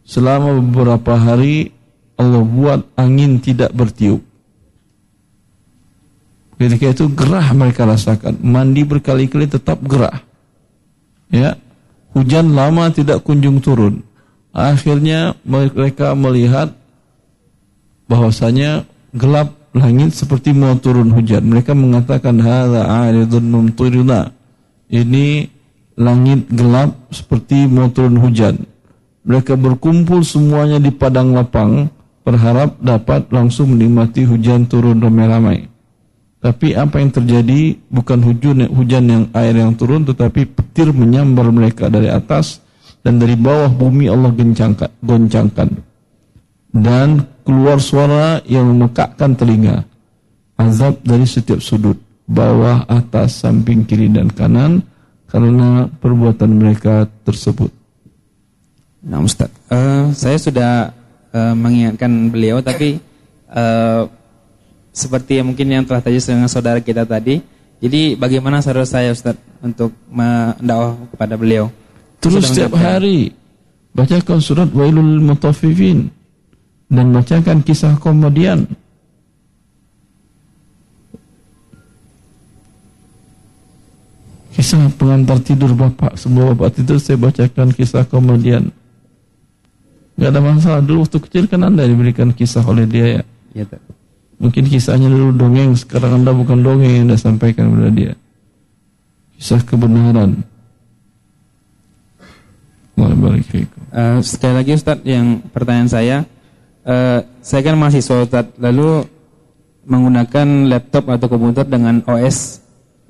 selama 0.02 0.58
beberapa 0.58 1.14
hari 1.14 1.70
Allah 2.18 2.42
buat 2.42 2.80
angin 2.98 3.38
tidak 3.38 3.70
bertiup. 3.70 4.20
Ketika 6.60 6.92
itu 6.92 7.08
gerah 7.14 7.54
mereka 7.56 7.88
rasakan. 7.88 8.36
Mandi 8.42 8.84
berkali-kali 8.84 9.48
tetap 9.48 9.80
gerah. 9.86 10.20
Ya, 11.30 11.56
hujan 12.12 12.52
lama 12.52 12.90
tidak 12.90 13.22
kunjung 13.24 13.62
turun. 13.62 14.04
Akhirnya 14.50 15.38
mereka 15.46 16.12
melihat 16.18 16.74
bahwasanya 18.10 18.82
gelap 19.14 19.54
langit 19.70 20.18
seperti 20.18 20.50
mau 20.50 20.74
turun 20.82 21.14
hujan. 21.14 21.46
Mereka 21.46 21.78
mengatakan 21.78 22.42
hadza 22.42 22.82
'aridun 22.82 23.46
mumtiruna. 23.46 24.34
Ini 24.90 25.46
langit 25.94 26.50
gelap 26.50 26.98
seperti 27.14 27.70
mau 27.70 27.86
turun 27.94 28.18
hujan. 28.18 28.66
Mereka 29.22 29.54
berkumpul 29.54 30.26
semuanya 30.26 30.82
di 30.82 30.90
padang 30.90 31.38
lapang 31.38 31.86
berharap 32.26 32.74
dapat 32.82 33.30
langsung 33.30 33.78
menikmati 33.78 34.26
hujan 34.26 34.66
turun 34.66 34.98
ramai-ramai. 34.98 35.70
Tapi 36.40 36.72
apa 36.72 36.98
yang 36.98 37.12
terjadi 37.12 37.76
bukan 37.92 38.18
hujan 38.24 38.64
hujan 38.72 39.04
yang 39.06 39.24
air 39.36 39.54
yang 39.54 39.76
turun 39.76 40.08
tetapi 40.08 40.48
petir 40.48 40.88
menyambar 40.90 41.52
mereka 41.52 41.92
dari 41.92 42.08
atas 42.08 42.64
dan 43.04 43.20
dari 43.20 43.36
bawah 43.36 43.68
bumi 43.68 44.08
Allah 44.08 44.32
goncangkan 45.04 45.89
dan 46.70 47.26
keluar 47.42 47.82
suara 47.82 48.38
yang 48.46 48.70
memekakkan 48.70 49.34
telinga. 49.34 49.82
Azab 50.54 51.02
dari 51.02 51.26
setiap 51.26 51.58
sudut, 51.58 51.98
bawah, 52.28 52.86
atas, 52.86 53.42
samping, 53.42 53.82
kiri, 53.82 54.06
dan 54.12 54.30
kanan 54.30 54.84
karena 55.30 55.90
perbuatan 55.98 56.50
mereka 56.52 57.06
tersebut. 57.26 57.70
Nah 59.00 59.24
Ustaz, 59.24 59.48
uh, 59.72 60.12
saya 60.12 60.36
sudah 60.36 60.72
uh, 61.32 61.54
mengingatkan 61.56 62.28
beliau 62.28 62.60
tapi 62.60 63.00
uh, 63.48 64.04
seperti 64.92 65.40
yang 65.40 65.48
mungkin 65.48 65.72
yang 65.72 65.84
telah 65.88 66.04
tadi 66.04 66.20
dengan 66.20 66.50
saudara 66.50 66.82
kita 66.84 67.08
tadi, 67.08 67.40
jadi 67.80 68.18
bagaimana 68.20 68.60
saudara 68.60 68.84
saya 68.84 69.14
Ustaz 69.16 69.40
untuk 69.64 69.96
mendakwah 70.12 71.00
kepada 71.16 71.34
beliau? 71.40 71.72
Terus 72.20 72.52
setiap 72.52 72.76
hari 72.76 73.32
bacakan 73.96 74.44
surat 74.44 74.68
Wailul 74.68 75.24
Mutaffifin 75.24 76.19
dan 76.90 77.14
bacakan 77.14 77.62
kisah 77.62 77.94
komedian. 78.02 78.66
Kisah 84.50 84.90
pengantar 84.98 85.38
tidur 85.40 85.72
bapak, 85.72 86.18
semua 86.18 86.52
bapak 86.52 86.82
tidur 86.82 86.98
saya 86.98 87.16
bacakan 87.16 87.70
kisah 87.70 88.02
komedian. 88.04 88.74
Gak 90.18 90.36
ada 90.36 90.42
masalah 90.42 90.82
dulu 90.84 91.06
waktu 91.06 91.16
kecil 91.22 91.48
kan 91.48 91.64
anda 91.64 91.86
diberikan 91.86 92.34
kisah 92.34 92.66
oleh 92.66 92.84
dia 92.84 93.22
ya. 93.22 93.22
Ya, 93.54 93.64
Mungkin 94.36 94.68
kisahnya 94.68 95.08
dulu 95.08 95.32
dongeng, 95.32 95.72
sekarang 95.78 96.20
anda 96.20 96.34
bukan 96.34 96.60
dongeng 96.60 96.92
yang 96.92 97.04
anda 97.08 97.16
sampaikan 97.16 97.72
kepada 97.72 97.90
dia. 97.94 98.12
Kisah 99.38 99.62
kebenaran. 99.64 100.44
Uh, 103.00 104.20
sekali 104.20 104.54
lagi 104.60 104.76
Ustadz 104.76 105.08
yang 105.08 105.40
pertanyaan 105.56 105.88
saya, 105.88 106.16
uh, 106.84 107.20
saya 107.40 107.60
kan 107.64 107.76
mahasiswa 107.76 108.24
Ustaz, 108.24 108.46
lalu 108.60 109.04
menggunakan 109.88 110.68
laptop 110.68 111.08
atau 111.10 111.26
komputer 111.26 111.66
dengan 111.66 112.04
OS 112.04 112.60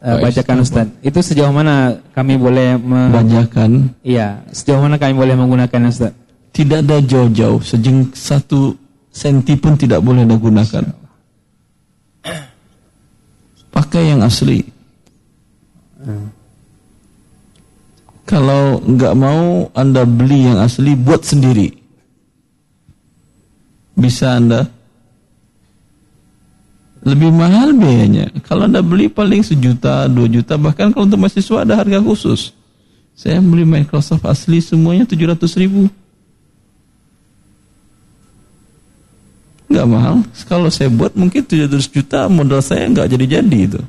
uh, 0.01 0.16
OS 0.18 0.22
bajakan 0.22 0.56
Ustaz. 0.62 0.86
Itu 1.02 1.20
sejauh 1.20 1.52
mana 1.52 1.98
kami 2.14 2.40
boleh 2.40 2.78
bajakan? 3.12 3.94
Iya, 4.06 4.42
sejauh 4.51 4.80
mana 4.80 4.97
kami 4.97 5.14
boleh 5.14 5.34
menggunakan 5.36 5.90
Ustaz? 5.90 6.14
Tidak 6.51 6.82
ada 6.82 6.98
jauh-jauh, 6.98 7.62
sejeng 7.62 8.10
satu 8.10 8.74
senti 9.10 9.55
pun 9.55 9.78
tidak 9.78 10.02
boleh 10.02 10.26
digunakan. 10.26 10.82
Pakai 13.70 14.02
yang 14.10 14.26
asli. 14.26 14.66
Hmm. 16.02 16.26
Kalau 18.26 18.82
nggak 18.82 19.14
mau 19.14 19.70
Anda 19.74 20.06
beli 20.06 20.47
yang 20.51 20.59
asli, 20.59 20.94
buat 20.94 21.22
sendiri 21.22 21.80
bisa 24.01 24.40
Anda 24.40 24.81
lebih 27.01 27.32
mahal 27.32 27.72
biayanya. 27.77 28.28
Kalau 28.44 28.68
Anda 28.68 28.85
beli 28.85 29.09
paling 29.09 29.40
sejuta, 29.40 30.05
dua 30.09 30.28
juta, 30.28 30.60
bahkan 30.60 30.93
kalau 30.93 31.09
untuk 31.09 31.20
mahasiswa 31.20 31.64
ada 31.64 31.81
harga 31.81 32.01
khusus. 32.01 32.52
Saya 33.16 33.40
beli 33.40 33.64
Microsoft 33.68 34.24
asli 34.24 34.60
semuanya 34.64 35.05
700 35.05 35.60
ribu. 35.60 35.89
Nggak 39.70 39.86
mahal. 39.86 40.14
Kalau 40.48 40.68
saya 40.72 40.90
buat 40.90 41.16
mungkin 41.16 41.44
700 41.44 41.89
juta, 41.89 42.28
modal 42.28 42.60
saya 42.60 42.89
nggak 42.89 43.09
jadi-jadi 43.12 43.59
itu. 43.70 43.81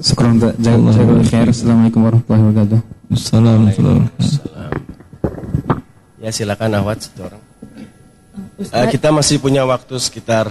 Assalamualaikum 0.00 2.00
warahmatullahi 2.04 2.44
wabarakatuh. 2.48 2.99
Assalamualaikum. 3.10 4.06
Ya 6.22 6.30
silakan 6.30 6.78
Ahwat 6.78 7.10
satu 7.10 7.26
orang. 7.26 7.42
Uh, 8.60 8.86
kita 8.86 9.10
masih 9.10 9.42
punya 9.42 9.66
waktu 9.66 9.98
sekitar 9.98 10.46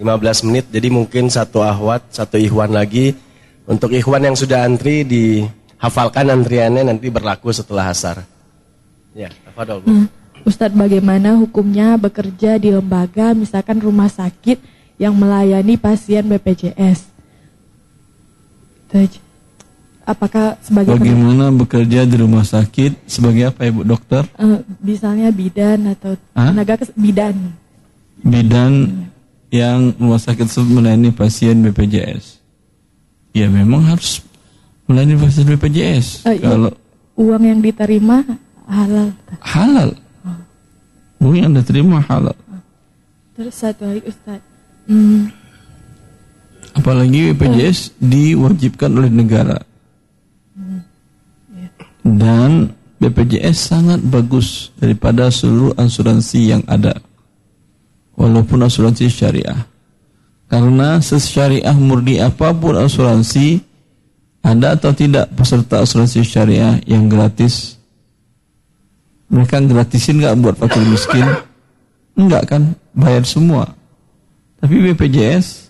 15 0.00 0.48
menit, 0.48 0.64
jadi 0.72 0.88
mungkin 0.88 1.28
satu 1.28 1.60
Ahwat, 1.60 2.08
satu 2.08 2.40
Ikhwan 2.40 2.72
lagi. 2.72 3.12
Untuk 3.68 3.92
Ikhwan 3.92 4.24
yang 4.24 4.38
sudah 4.38 4.64
antri, 4.64 5.04
dihafalkan 5.04 6.32
antriannya 6.32 6.88
nanti 6.88 7.12
berlaku 7.12 7.52
setelah 7.52 7.92
asar. 7.92 8.24
Ya, 9.12 9.28
apa 9.44 9.60
dong? 9.68 9.84
Hmm. 9.84 10.06
Ustadz 10.48 10.72
bagaimana 10.72 11.36
hukumnya 11.36 12.00
bekerja 12.00 12.56
di 12.56 12.72
lembaga 12.72 13.36
misalkan 13.36 13.76
rumah 13.76 14.08
sakit 14.08 14.56
yang 14.96 15.12
melayani 15.12 15.76
pasien 15.76 16.24
BPJS? 16.24 17.04
Itu 18.88 19.20
apakah 20.08 20.56
sebagai 20.64 20.96
bagaimana 20.96 21.52
bekerja 21.52 22.08
di 22.08 22.16
rumah 22.16 22.40
sakit 22.40 23.04
sebagai 23.04 23.52
apa 23.52 23.68
ibu 23.68 23.84
dokter? 23.84 24.24
Uh, 24.40 24.64
misalnya 24.80 25.28
bidan 25.28 25.92
atau 25.92 26.16
Hah? 26.32 26.48
tenaga 26.48 26.80
kes 26.80 26.90
bidan. 26.96 27.52
Bidan 28.24 28.72
hmm. 28.88 29.04
yang 29.52 29.92
rumah 30.00 30.16
sakit 30.16 30.48
melayani 30.64 31.12
pasien 31.12 31.60
BPJS. 31.60 32.40
Ya 33.36 33.52
memang 33.52 33.84
harus 33.84 34.24
melayani 34.88 35.20
pasien 35.20 35.44
BPJS. 35.44 36.24
Uh, 36.24 36.32
eh, 36.32 36.34
iya. 36.40 36.48
Kalau 36.56 36.72
uang 37.20 37.44
yang 37.44 37.60
diterima 37.60 38.24
halal. 38.64 39.12
Halal. 39.44 39.90
Oh. 40.24 41.28
Uang 41.28 41.36
yang 41.36 41.52
diterima 41.52 42.00
halal. 42.08 42.34
Terus 43.36 43.54
satu 43.54 43.84
lagi 43.84 44.02
Ustaz. 44.08 44.40
Hmm. 44.88 45.28
Apalagi 46.72 47.36
BPJS 47.36 47.92
uh. 47.92 48.08
diwajibkan 48.08 48.88
oleh 48.96 49.12
negara 49.12 49.68
dan 52.16 52.72
BPJS 53.02 53.58
sangat 53.74 54.00
bagus 54.00 54.72
daripada 54.80 55.28
seluruh 55.28 55.76
asuransi 55.76 56.56
yang 56.56 56.62
ada 56.64 56.96
walaupun 58.16 58.64
asuransi 58.64 59.12
syariah 59.12 59.68
karena 60.48 61.02
sesyariah 61.04 61.76
murni 61.76 62.24
apa 62.24 62.56
pun 62.56 62.80
asuransi 62.80 63.68
Ada 64.38 64.78
atau 64.78 64.94
tidak 64.94 65.28
peserta 65.34 65.82
asuransi 65.82 66.22
syariah 66.22 66.78
yang 66.86 67.10
gratis? 67.10 67.76
Mereka 69.28 69.60
gratisin 69.68 70.22
nggak 70.22 70.38
buat 70.40 70.56
fakir 70.56 70.82
miskin? 70.88 71.26
Enggak 72.16 72.48
kan, 72.48 72.72
bayar 72.96 73.28
semua. 73.28 73.68
Tapi 74.58 74.80
BPJS 74.88 75.67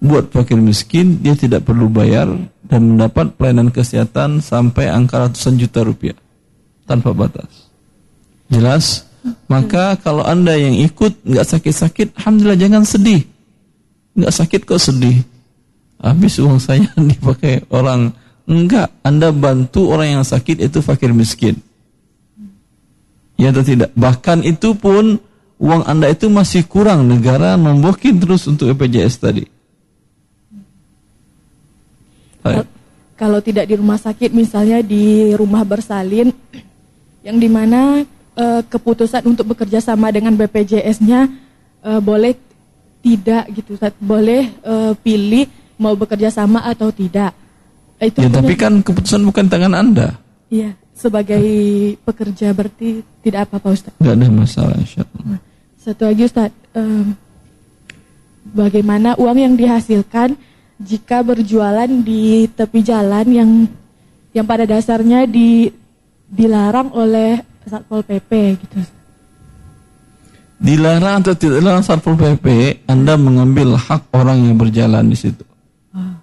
buat 0.00 0.28
fakir 0.28 0.60
miskin 0.60 1.24
dia 1.24 1.32
tidak 1.32 1.64
perlu 1.64 1.88
bayar 1.88 2.28
dan 2.66 2.80
mendapat 2.94 3.32
pelayanan 3.38 3.72
kesehatan 3.72 4.44
sampai 4.44 4.90
angka 4.90 5.22
ratusan 5.22 5.56
juta 5.56 5.86
rupiah 5.86 6.18
tanpa 6.84 7.14
batas. 7.14 7.70
Jelas? 8.50 9.06
Maka 9.50 9.98
kalau 9.98 10.22
anda 10.22 10.54
yang 10.54 10.78
ikut 10.78 11.26
nggak 11.26 11.46
sakit-sakit, 11.46 12.14
alhamdulillah 12.14 12.60
jangan 12.60 12.82
sedih. 12.86 13.26
Nggak 14.14 14.34
sakit 14.34 14.60
kok 14.62 14.78
sedih. 14.78 15.18
Habis 15.98 16.38
uang 16.38 16.62
saya 16.62 16.86
dipakai 17.10 17.66
orang. 17.72 18.14
Enggak, 18.46 18.94
anda 19.02 19.34
bantu 19.34 19.90
orang 19.90 20.22
yang 20.22 20.24
sakit 20.26 20.62
itu 20.62 20.78
fakir 20.78 21.10
miskin. 21.10 21.58
Ya 23.34 23.50
atau 23.50 23.66
tidak? 23.66 23.90
Bahkan 23.98 24.46
itu 24.46 24.78
pun 24.78 25.18
uang 25.58 25.82
anda 25.82 26.06
itu 26.06 26.30
masih 26.30 26.62
kurang. 26.70 27.10
Negara 27.10 27.58
membokin 27.58 28.22
terus 28.22 28.46
untuk 28.46 28.70
BPJS 28.70 29.18
tadi. 29.18 29.55
Kalau 33.16 33.40
tidak 33.40 33.64
di 33.64 33.74
rumah 33.80 33.96
sakit, 33.96 34.28
misalnya 34.36 34.84
di 34.84 35.32
rumah 35.32 35.64
bersalin, 35.64 36.28
yang 37.24 37.40
di 37.40 37.48
mana 37.48 38.04
uh, 38.36 38.60
keputusan 38.68 39.24
untuk 39.24 39.56
bekerja 39.56 39.80
sama 39.80 40.12
dengan 40.12 40.36
BPJS-nya 40.36 41.26
uh, 41.80 42.00
boleh 42.04 42.36
tidak 43.00 43.48
gitu, 43.56 43.80
boleh 43.98 44.52
uh, 44.62 44.92
pilih 45.00 45.48
mau 45.80 45.96
bekerja 45.96 46.28
sama 46.28 46.60
atau 46.68 46.92
tidak. 46.92 47.32
Itu 47.96 48.20
ya, 48.20 48.28
tapi 48.28 48.52
kan 48.52 48.84
keputusan 48.84 49.24
bukan 49.24 49.48
tangan 49.48 49.72
anda. 49.72 50.20
Iya, 50.52 50.76
sebagai 50.92 51.40
pekerja 52.04 52.52
berarti 52.52 53.00
tidak 53.24 53.48
apa-apa 53.48 53.72
Ustaz. 53.72 53.92
Tidak 53.96 54.12
ada 54.12 54.28
masalah 54.28 54.76
Insya 54.76 55.08
Allah. 55.08 55.40
Satu 55.80 56.02
lagi 56.04 56.22
Ustaz, 56.28 56.52
um, 56.76 57.16
bagaimana 58.52 59.16
uang 59.16 59.38
yang 59.40 59.54
dihasilkan 59.56 60.36
jika 60.76 61.24
berjualan 61.24 61.88
di 61.88 62.44
tepi 62.52 62.80
jalan 62.84 63.26
yang 63.32 63.50
yang 64.36 64.44
pada 64.44 64.68
dasarnya 64.68 65.24
di 65.24 65.72
dilarang 66.28 66.92
oleh 66.92 67.40
Satpol 67.66 68.04
PP 68.04 68.30
gitu. 68.62 68.78
Dilarang 70.56 71.24
atau 71.24 71.34
tidak 71.34 71.64
dilarang 71.64 71.84
Satpol 71.84 72.16
PP, 72.16 72.46
Anda 72.88 73.16
mengambil 73.16 73.76
hak 73.76 74.12
orang 74.12 74.44
yang 74.44 74.56
berjalan 74.60 75.08
di 75.08 75.16
situ. 75.16 75.44
Oh. 75.92 76.16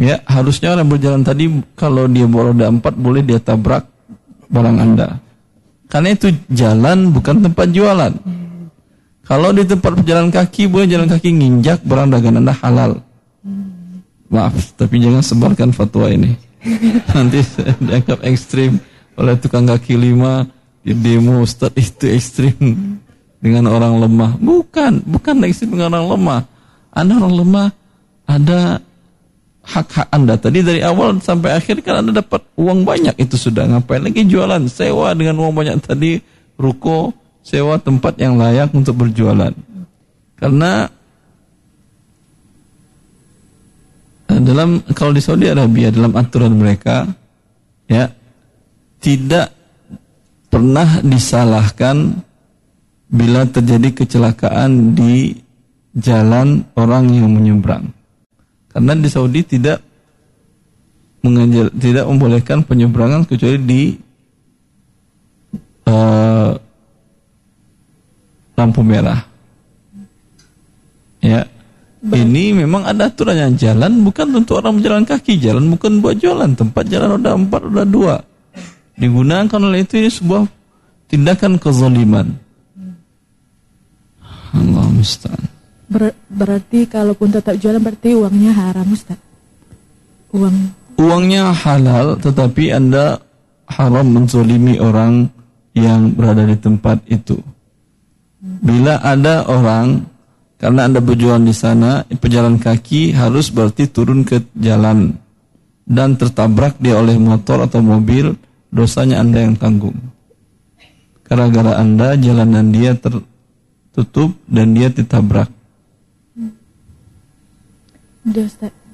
Ya, 0.00 0.24
harusnya 0.24 0.72
orang 0.72 0.88
berjalan 0.88 1.22
tadi 1.22 1.48
kalau 1.76 2.08
dia 2.08 2.24
bawa 2.24 2.52
roda 2.52 2.66
empat 2.72 2.96
boleh 2.96 3.22
dia 3.24 3.38
tabrak 3.40 3.84
barang 4.48 4.78
Anda. 4.80 5.20
Karena 5.90 6.14
itu 6.14 6.32
jalan 6.48 7.12
bukan 7.12 7.44
tempat 7.44 7.66
jualan. 7.70 8.12
Hmm. 8.14 8.70
Kalau 9.26 9.50
di 9.54 9.62
tempat 9.62 9.94
pejalan 10.00 10.30
kaki 10.32 10.66
boleh 10.66 10.86
jalan 10.90 11.06
kaki 11.06 11.28
nginjak 11.34 11.82
barang 11.86 12.08
dagangan 12.10 12.40
Anda 12.42 12.54
halal. 12.56 12.92
Maaf, 14.30 14.78
tapi 14.78 15.02
jangan 15.02 15.26
sebarkan 15.26 15.74
fatwa 15.74 16.06
ini. 16.06 16.38
Nanti 17.14 17.42
dianggap 17.82 18.22
ekstrim 18.22 18.78
oleh 19.18 19.34
tukang 19.42 19.66
kaki 19.66 19.98
lima 19.98 20.46
di 20.86 20.94
demo 20.94 21.42
Ustaz 21.42 21.74
itu 21.74 22.06
ekstrim 22.06 22.56
dengan 23.42 23.66
orang 23.66 23.98
lemah. 24.06 24.38
Bukan, 24.38 25.02
bukan 25.02 25.42
ekstrim 25.44 25.74
dengan 25.74 25.98
orang 25.98 26.08
lemah. 26.14 26.40
Anda 26.94 27.12
orang 27.18 27.34
lemah, 27.42 27.68
ada 28.30 28.60
hak-hak 29.66 30.08
Anda. 30.14 30.38
Tadi 30.38 30.62
dari 30.62 30.80
awal 30.86 31.18
sampai 31.18 31.58
akhir 31.58 31.82
kan 31.82 32.06
Anda 32.06 32.22
dapat 32.22 32.46
uang 32.54 32.86
banyak 32.86 33.18
itu 33.18 33.34
sudah. 33.34 33.66
Ngapain 33.66 34.06
lagi 34.06 34.22
jualan? 34.30 34.62
Sewa 34.70 35.10
dengan 35.18 35.42
uang 35.42 35.54
banyak 35.58 35.76
tadi, 35.82 36.22
ruko, 36.54 37.10
sewa 37.42 37.82
tempat 37.82 38.14
yang 38.20 38.38
layak 38.38 38.70
untuk 38.76 38.94
berjualan. 38.94 39.52
Karena 40.38 40.88
dalam 44.38 44.84
kalau 44.94 45.10
di 45.10 45.22
Saudi 45.24 45.50
Arabia 45.50 45.90
dalam 45.90 46.14
aturan 46.14 46.54
mereka 46.54 47.08
ya 47.90 48.06
tidak 49.02 49.50
pernah 50.46 51.02
disalahkan 51.02 52.20
bila 53.10 53.42
terjadi 53.48 53.90
kecelakaan 54.04 54.94
di 54.94 55.34
jalan 55.96 56.62
orang 56.78 57.10
yang 57.10 57.26
menyeberang. 57.26 57.90
Karena 58.70 58.94
di 58.94 59.10
Saudi 59.10 59.42
tidak 59.42 59.82
mengajar, 61.26 61.74
tidak 61.74 62.06
membolehkan 62.06 62.62
penyeberangan 62.62 63.26
kecuali 63.26 63.58
di 63.58 63.82
uh, 65.90 66.54
lampu 68.54 68.80
merah. 68.86 69.20
Ya, 71.20 71.44
ini 72.00 72.56
memang 72.56 72.88
ada 72.88 73.12
aturannya. 73.12 73.56
Jalan 73.60 74.00
bukan 74.00 74.32
untuk 74.32 74.64
orang 74.64 74.80
berjalan 74.80 75.04
kaki, 75.04 75.36
jalan 75.36 75.68
bukan 75.68 76.00
buat 76.00 76.16
jualan. 76.16 76.50
Tempat 76.56 76.84
jalan 76.88 77.20
roda 77.20 77.36
empat, 77.36 77.60
roda 77.68 77.84
dua. 77.84 78.16
Digunakan 78.96 79.60
oleh 79.60 79.84
itu 79.84 80.00
ini 80.00 80.10
sebuah 80.12 80.44
tindakan 81.08 81.60
kezaliman. 81.60 82.36
Allah 84.50 84.86
musta'an. 84.90 85.44
Ber 85.90 86.14
berarti 86.30 86.86
kalaupun 86.86 87.34
tetap 87.34 87.58
jualan 87.58 87.82
berarti 87.82 88.14
uangnya 88.14 88.52
haram 88.54 88.86
Ustaz. 88.94 89.18
Uang 90.30 90.54
uangnya 91.00 91.50
halal 91.50 92.14
tetapi 92.20 92.70
Anda 92.70 93.18
haram 93.66 94.06
menzolimi 94.06 94.78
orang 94.78 95.26
yang 95.74 96.14
berada 96.14 96.46
di 96.46 96.54
tempat 96.58 97.02
itu. 97.10 97.38
Bila 98.40 99.02
ada 99.02 99.46
orang 99.46 100.09
karena 100.60 100.84
Anda 100.84 101.00
berjualan 101.00 101.40
di 101.40 101.56
sana, 101.56 102.04
pejalan 102.04 102.60
kaki 102.60 103.16
harus 103.16 103.48
berarti 103.48 103.88
turun 103.88 104.28
ke 104.28 104.44
jalan 104.52 105.16
dan 105.88 106.20
tertabrak 106.20 106.76
dia 106.76 107.00
oleh 107.00 107.16
motor 107.16 107.64
atau 107.64 107.80
mobil, 107.80 108.36
dosanya 108.68 109.24
Anda 109.24 109.48
yang 109.48 109.56
tanggung. 109.56 109.96
Gara-gara 111.24 111.80
Anda 111.80 112.12
jalanan 112.20 112.76
dia 112.76 112.92
tertutup 112.92 114.36
dan 114.44 114.76
dia 114.76 114.92
ditabrak. 114.92 115.48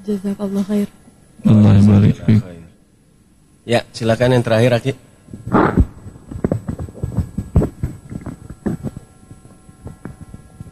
Jazakallah 0.06 0.62
khair. 0.70 0.86
Allah 1.43 1.74
Ya, 3.66 3.82
silakan 3.90 4.38
yang 4.38 4.44
terakhir 4.47 4.70
Aki. 4.78 4.93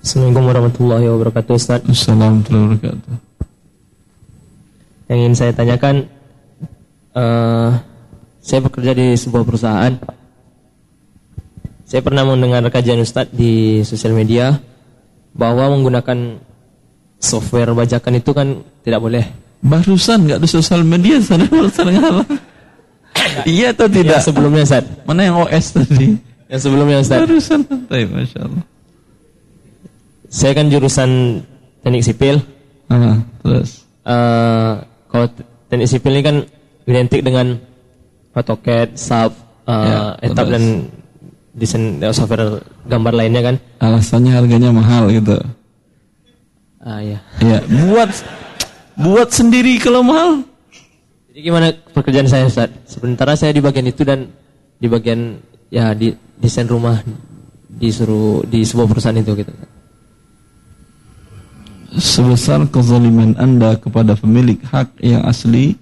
Assalamualaikum 0.05 0.45
warahmatullahi 0.53 1.07
wabarakatuh 1.09 1.53
Ustaz. 1.57 1.81
Assalamualaikum 1.81 2.53
warahmatullahi 2.53 2.65
wabarakatuh. 2.77 3.15
Yang 5.09 5.17
ingin 5.17 5.35
saya 5.37 5.53
tanyakan 5.57 5.95
uh, 7.17 7.71
Saya 8.45 8.61
bekerja 8.61 8.93
di 8.93 9.17
sebuah 9.17 9.49
perusahaan. 9.49 9.97
Saya 11.89 12.05
pernah 12.05 12.29
mendengar 12.29 12.61
kajian 12.69 13.01
Ustaz 13.01 13.33
di 13.33 13.81
sosial 13.89 14.13
media 14.13 14.61
Bahwa 15.33 15.73
menggunakan 15.73 16.37
software 17.17 17.73
bajakan 17.73 18.21
itu 18.21 18.37
kan 18.37 18.61
tidak 18.85 19.01
boleh. 19.01 19.25
Barusan 19.65 20.29
nggak 20.29 20.45
di 20.45 20.49
sosial 20.53 20.85
media 20.85 21.17
sana 21.25 21.49
barusan 21.57 21.89
ngalah 21.89 22.29
Iya 23.49 23.73
atau 23.73 23.89
tidak? 23.89 24.21
Yang 24.21 24.29
sebelumnya 24.29 24.69
Ustaz. 24.69 24.85
Mana 25.09 25.21
yang 25.25 25.41
OS 25.41 25.67
tadi? 25.73 26.21
Yang 26.53 26.61
sebelumnya 26.61 27.01
Ustaz? 27.01 27.25
Barusan. 27.25 27.61
Masya 27.89 28.41
Allah 28.45 28.74
saya 30.35 30.53
kan 30.59 30.67
jurusan 30.67 31.41
teknik 31.87 32.03
sipil. 32.03 32.43
Uh, 32.91 33.23
terus? 33.47 33.87
Uh, 34.03 34.83
kalau 35.07 35.31
teknik 35.71 35.87
sipil 35.87 36.11
ini 36.19 36.23
kan 36.27 36.37
identik 36.91 37.23
dengan 37.23 37.55
AutoCAD, 38.35 38.99
SAP, 38.99 39.31
uh, 39.71 39.71
ya, 39.71 39.99
etap 40.27 40.51
dan 40.51 40.91
desain 41.55 42.03
software 42.11 42.67
gambar 42.91 43.15
lainnya 43.15 43.47
kan. 43.47 43.57
Alasannya 43.79 44.35
harganya 44.35 44.75
mahal 44.75 45.07
gitu. 45.15 45.39
Ah 46.83 46.99
ya. 46.99 47.23
Ya, 47.39 47.63
buat 47.87 48.11
buat 48.99 49.31
sendiri 49.31 49.79
kalau 49.79 50.03
mahal. 50.03 50.43
Jadi 51.31 51.41
gimana 51.47 51.71
pekerjaan 51.95 52.27
saya 52.27 52.51
Ustaz? 52.51 52.75
Sementara 52.91 53.39
saya 53.39 53.55
di 53.55 53.63
bagian 53.63 53.87
itu 53.87 54.03
dan 54.03 54.27
di 54.83 54.91
bagian 54.91 55.39
ya 55.71 55.95
di 55.95 56.11
desain 56.43 56.67
rumah 56.67 56.99
disuruh 57.71 58.43
di 58.51 58.67
sebuah 58.67 58.91
perusahaan 58.91 59.19
itu 59.19 59.35
gitu 59.39 59.55
sebesar 61.95 62.67
kezaliman 62.71 63.39
Anda 63.39 63.79
kepada 63.79 64.19
pemilik 64.19 64.59
hak 64.67 64.99
yang 65.03 65.23
asli 65.27 65.79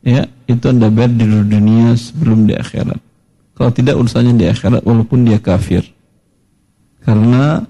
ya 0.00 0.24
itu 0.48 0.64
Anda 0.68 0.88
bayar 0.88 1.12
di 1.12 1.24
dunia 1.28 1.94
sebelum 1.96 2.48
di 2.48 2.56
akhirat. 2.56 2.98
Kalau 3.56 3.70
tidak 3.76 4.00
urusannya 4.00 4.34
di 4.40 4.46
akhirat 4.48 4.80
walaupun 4.88 5.28
dia 5.28 5.36
kafir. 5.36 5.84
Karena 7.04 7.60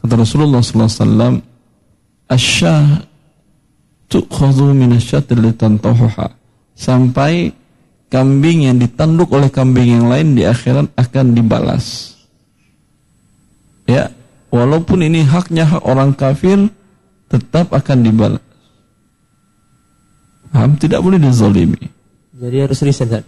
kata 0.00 0.14
Rasulullah 0.16 0.64
SAW, 0.64 1.44
asyah 2.28 3.04
tu'khadhu 4.08 4.72
litantahuha 5.36 6.28
sampai 6.72 7.52
kambing 8.08 8.66
yang 8.66 8.76
ditanduk 8.80 9.28
oleh 9.30 9.52
kambing 9.52 10.00
yang 10.00 10.08
lain 10.08 10.32
di 10.32 10.48
akhirat 10.48 10.88
akan 10.96 11.36
dibalas. 11.36 12.16
Ya, 13.84 14.08
walaupun 14.48 15.04
ini 15.04 15.20
haknya 15.20 15.68
hak 15.68 15.82
orang 15.84 16.16
kafir 16.16 16.72
tetap 17.30 17.70
akan 17.70 17.98
dibalas. 18.02 18.42
Paham? 20.50 20.74
Tidak 20.74 20.98
boleh 20.98 21.22
dizalimi. 21.22 21.78
Jadi 22.34 22.56
harus 22.58 22.82
resign, 22.82 23.06
Ustaz. 23.06 23.24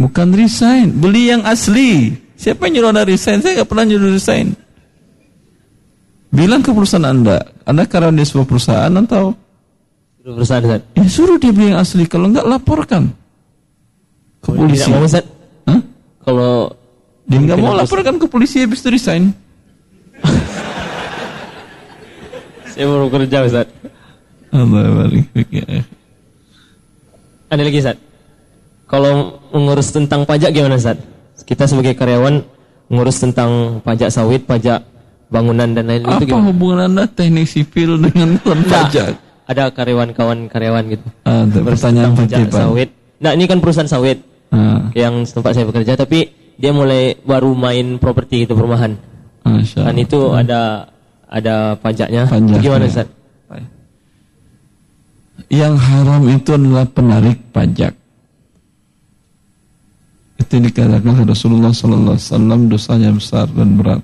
Bukan 0.00 0.28
resign, 0.32 0.88
beli 0.96 1.28
yang 1.28 1.44
asli. 1.44 2.16
Siapa 2.34 2.66
yang 2.66 2.80
nyuruh 2.80 2.90
anda 2.96 3.04
resign? 3.04 3.44
Saya 3.44 3.60
nggak 3.60 3.68
pernah 3.68 3.84
nyuruh 3.84 4.10
resign. 4.16 4.56
Bilang 6.32 6.64
ke 6.64 6.72
perusahaan 6.72 7.04
anda, 7.04 7.44
anda 7.68 7.84
karyawan 7.84 8.16
di 8.16 8.24
sebuah 8.24 8.48
perusahaan 8.48 8.92
atau 9.04 9.36
Suruh 10.22 10.34
perusahaan, 10.38 10.62
Ustaz. 10.64 10.82
ya 10.96 11.04
suruh 11.10 11.36
dia 11.36 11.52
beli 11.52 11.76
yang 11.76 11.80
asli. 11.82 12.08
Kalau 12.08 12.32
nggak 12.32 12.46
laporkan 12.48 13.12
ke 14.40 14.48
Kalau 14.48 14.58
polisi. 14.64 14.80
Tidak 14.80 14.96
mau, 14.96 15.04
Ustaz. 15.04 15.24
Hah? 15.68 15.80
Kalau 16.24 16.52
Dia 17.28 17.38
nggak 17.38 17.58
mau 17.60 17.74
laporkan 17.76 18.14
ke 18.16 18.26
polisi 18.26 18.64
habis 18.64 18.80
itu 18.80 18.88
resign. 18.88 19.22
saya 22.72 22.86
baru 22.86 23.06
kerja, 23.08 23.38
Ustaz. 23.44 23.68
Allah 24.50 24.84
balik 24.88 25.28
ya. 25.48 25.84
Ada 27.48 27.62
lagi, 27.62 27.78
Ustaz. 27.78 27.96
Kalau 28.88 29.40
mengurus 29.50 29.88
tentang 29.88 30.24
pajak 30.24 30.52
gimana, 30.52 30.76
Ustaz? 30.76 31.00
Kita 31.42 31.64
sebagai 31.64 31.92
karyawan 31.92 32.44
ngurus 32.88 33.18
tentang 33.18 33.80
pajak 33.80 34.12
sawit, 34.12 34.44
pajak 34.44 34.84
bangunan 35.32 35.72
dan 35.72 35.88
lain 35.88 36.04
itu 36.04 36.12
Apa 36.12 36.24
gimana? 36.28 36.44
hubungan 36.52 36.78
anda 36.84 37.04
teknik 37.08 37.48
sipil 37.48 37.96
dengan 37.96 38.36
pajak? 38.42 39.16
Ada 39.48 39.72
karyawan 39.72 40.12
kawan 40.12 40.38
karyawan 40.46 40.84
gitu. 40.92 41.06
Ada 41.24 41.56
Ngurus 41.56 41.80
pertanyaan 41.80 42.12
pajak 42.14 42.52
sawit. 42.52 42.88
Nah, 43.16 43.32
ini 43.32 43.44
kan 43.48 43.58
perusahaan 43.60 43.88
sawit 43.88 44.20
Ah, 44.52 44.92
yang 44.92 45.24
tempat 45.24 45.56
saya 45.56 45.64
bekerja, 45.64 45.96
tapi 45.96 46.28
dia 46.60 46.76
mulai 46.76 47.16
baru 47.16 47.56
main 47.56 47.96
properti 47.96 48.44
itu 48.44 48.52
perumahan. 48.52 48.92
Dan 49.48 49.96
itu 49.96 50.36
ada 50.36 50.92
ada 51.32 51.80
pajaknya. 51.80 52.28
Pajaknya. 52.28 52.60
Gimana, 52.60 52.84
Ustaz? 52.84 53.08
Yang 55.48 55.74
haram 55.84 56.22
itu 56.28 56.50
adalah 56.52 56.84
penarik 56.88 57.40
pajak. 57.52 57.92
Itu 60.40 60.60
dikatakan 60.60 61.28
Rasulullah 61.28 61.72
Sallallahu 61.72 62.16
Alaihi 62.16 62.28
Wasallam 62.28 62.60
dosanya 62.72 63.10
besar 63.12 63.46
dan 63.52 63.76
berat. 63.76 64.02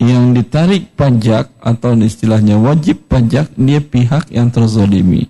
Yang 0.00 0.24
ditarik 0.40 0.84
pajak 0.96 1.52
atau 1.62 1.94
istilahnya 2.00 2.58
wajib 2.58 3.04
pajak 3.06 3.52
dia 3.54 3.78
pihak 3.84 4.32
yang 4.32 4.48
terzolimi. 4.48 5.28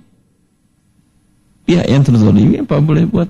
Pihak 1.66 1.86
yang 1.86 2.02
terzolimi 2.06 2.62
apa 2.62 2.81
boleh 2.81 3.05
buat? 3.05 3.28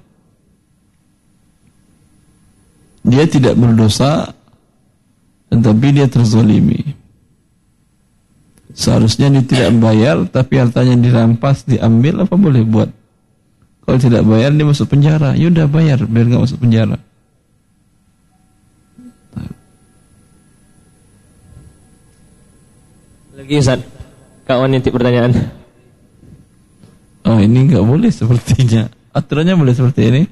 Dia 3.03 3.27
tidak 3.27 3.59
berdosa, 3.59 4.31
tetapi 5.51 5.87
dia 5.91 6.07
terzolimi. 6.07 7.02
Seharusnya 8.73 9.29
dia 9.29 9.45
tidak 9.45 9.71
bayar, 9.79 10.25
tapi 10.33 10.57
hartanya 10.57 10.97
dirampas, 10.97 11.69
diambil, 11.69 12.25
apa 12.25 12.35
boleh 12.37 12.65
buat? 12.65 12.89
Kalau 13.85 13.99
tidak 14.01 14.25
bayar, 14.25 14.51
dia 14.57 14.65
masuk 14.65 14.89
penjara. 14.89 15.37
Ya 15.37 15.53
udah 15.53 15.69
bayar, 15.69 16.01
biar 16.09 16.25
nggak 16.29 16.45
masuk 16.49 16.59
penjara. 16.63 16.97
Lagi 23.37 23.55
Ustaz. 23.59 23.81
Kawan 24.47 24.71
nitip 24.71 24.95
pertanyaan. 24.95 25.35
Oh 27.27 27.39
ini 27.39 27.71
nggak 27.71 27.85
boleh 27.85 28.11
sepertinya. 28.11 28.87
Aturannya 29.13 29.55
boleh 29.55 29.75
seperti 29.75 30.03
ini. 30.09 30.23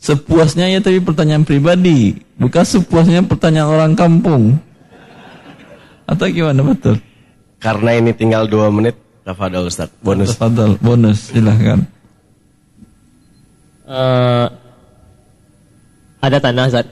Sepuasnya 0.00 0.68
ya 0.68 0.84
tapi 0.84 1.00
pertanyaan 1.00 1.48
pribadi, 1.48 2.12
bukan 2.36 2.64
sepuasnya 2.64 3.24
pertanyaan 3.24 3.68
orang 3.72 3.92
kampung. 3.96 4.60
Atau 6.04 6.28
gimana 6.28 6.60
betul? 6.60 7.00
Karena 7.64 7.96
ini 7.96 8.12
tinggal 8.12 8.44
dua 8.44 8.68
menit, 8.68 8.92
Tafadol 9.24 9.66
Ustaz. 9.66 9.88
Bonus. 9.98 10.36
Tafadhol, 10.36 10.76
bonus 10.78 11.32
silahkan. 11.32 11.80
Eh, 13.84 14.46
ada 16.20 16.38
tanah 16.38 16.68
Ustaz. 16.68 16.86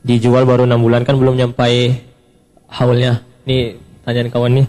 Dijual 0.00 0.44
baru 0.44 0.62
enam 0.62 0.78
bulan 0.78 1.02
kan 1.02 1.16
belum 1.16 1.34
nyampai 1.34 1.90
haulnya. 2.68 3.18
Nih 3.44 3.74
tanyaan 4.02 4.30
kawan 4.30 4.52
nih. 4.54 4.66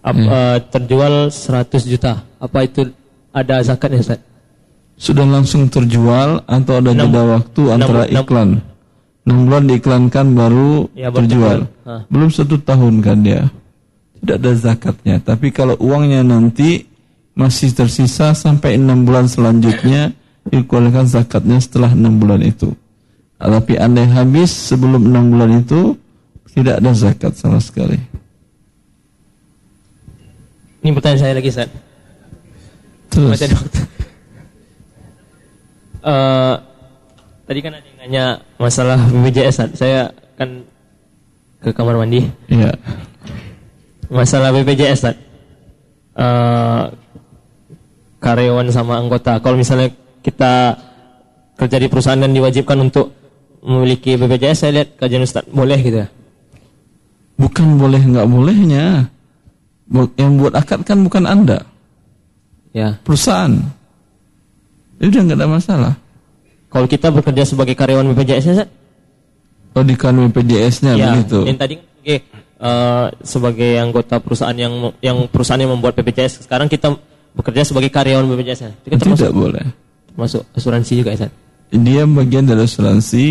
Ap- 0.00 0.16
Hmm. 0.16 0.26
eh, 0.26 0.56
terjual 0.70 1.14
100 1.28 1.82
juta. 1.84 2.24
Apa 2.38 2.64
itu 2.64 2.88
ada 3.30 3.60
zakatnya 3.60 4.00
Ustaz? 4.00 4.20
Sudah 4.98 5.22
langsung 5.22 5.70
terjual 5.70 6.42
atau 6.42 6.74
ada 6.74 6.90
jeda 6.90 7.22
waktu 7.28 7.62
antara 7.70 8.02
enam- 8.04 8.26
iklan? 8.26 8.50
6 9.22 9.38
bulan 9.46 9.62
diiklankan 9.66 10.26
baru 10.32 10.70
Ya, 10.96 11.12
baru 11.12 11.18
terjual. 11.22 11.58
terjual. 11.62 11.86
Hah. 11.86 12.00
Belum 12.08 12.28
satu 12.28 12.56
tahun 12.58 12.94
kan 12.98 13.18
dia. 13.20 13.46
Tidak 14.18 14.36
ada 14.38 14.52
zakatnya. 14.54 15.16
Tapi 15.22 15.54
kalau 15.54 15.78
uangnya 15.78 16.26
nanti 16.26 16.84
masih 17.38 17.70
tersisa 17.70 18.34
sampai 18.34 18.74
6 18.74 19.06
bulan 19.06 19.30
selanjutnya 19.30 20.10
dikeluarkan 20.50 21.06
zakatnya 21.06 21.62
setelah 21.62 21.94
6 21.94 22.18
bulan 22.18 22.42
itu. 22.42 22.74
Tapi 23.38 23.78
andai 23.78 24.10
habis 24.10 24.50
sebelum 24.50 25.06
6 25.06 25.32
bulan 25.32 25.50
itu 25.62 25.94
tidak 26.50 26.82
ada 26.82 26.90
zakat 26.90 27.32
sama 27.38 27.62
sekali. 27.62 27.94
Ini 30.82 30.90
pertanyaan 30.90 31.20
saya 31.22 31.34
lagi 31.38 31.50
Ustaz. 31.50 31.70
Terus. 33.10 33.38
Eh, 35.98 36.54
tadi 37.44 37.58
kan 37.58 37.74
ada 37.74 37.82
yang 37.84 37.98
nanya 37.98 38.24
masalah 38.56 38.96
BPJS 39.10 39.50
Ustaz. 39.50 39.70
Saya 39.76 40.14
kan 40.38 40.62
ke 41.58 41.74
kamar 41.74 41.98
mandi. 41.98 42.22
Iya. 42.46 42.70
Masalah 44.08 44.52
BPJS 44.56 45.04
Ustaz. 45.04 45.16
Eh, 46.18 46.84
karyawan 48.18 48.66
sama 48.74 48.98
anggota. 48.98 49.38
Kalau 49.38 49.54
misalnya 49.54 49.92
kita 50.24 50.74
kerja 51.54 51.76
di 51.78 51.86
perusahaan 51.86 52.18
dan 52.18 52.34
diwajibkan 52.34 52.78
untuk 52.80 53.14
memiliki 53.62 54.18
BPJS, 54.18 54.66
saya 54.66 54.82
lihat 54.82 54.88
kajian 54.98 55.22
Ustaz 55.22 55.44
boleh 55.46 55.78
gitu 55.78 55.98
ya. 56.02 56.08
Bukan 57.38 57.78
boleh 57.78 58.02
nggak 58.02 58.26
bolehnya. 58.26 59.06
Yang 60.18 60.32
buat 60.36 60.54
akad 60.58 60.84
kan 60.84 61.00
bukan 61.00 61.24
Anda. 61.24 61.64
Ya. 62.74 62.98
Perusahaan. 63.06 63.56
Ya 64.98 65.04
udah 65.06 65.20
nggak 65.22 65.38
ada 65.38 65.48
masalah. 65.48 65.94
Kalau 66.68 66.84
kita 66.84 67.08
bekerja 67.08 67.48
sebagai 67.48 67.78
karyawan 67.78 68.12
BPJS 68.12 68.44
Ustaz? 68.52 68.68
Oh 69.76 69.84
di 69.86 69.94
kan 69.94 70.16
BPJS-nya 70.16 70.98
ya, 70.98 71.14
begitu. 71.14 71.46
Yang 71.46 71.58
tadi 71.60 71.74
kan 71.78 71.86
sebagai, 72.58 72.66
eh, 72.66 73.06
sebagai 73.22 73.72
anggota 73.78 74.18
perusahaan 74.18 74.56
yang 74.58 74.90
yang 74.98 75.30
perusahaan 75.30 75.60
yang 75.62 75.72
membuat 75.72 75.94
BPJS. 75.94 76.44
Sekarang 76.44 76.66
kita 76.66 76.92
bekerja 77.34 77.62
sebagai 77.62 77.90
karyawan 77.94 78.26
BPJS. 78.26 78.60
-nya. 78.66 78.72
Itu 78.82 78.88
kan 78.90 78.98
termasuk, 78.98 79.24
Tidak 79.30 79.34
boleh. 79.34 79.64
termasuk 80.12 80.42
asuransi 80.58 80.92
juga 80.98 81.10
ya, 81.14 81.18
Ustaz? 81.24 81.32
Dia 81.70 82.02
bagian 82.04 82.44
dari 82.44 82.62
asuransi. 82.66 83.24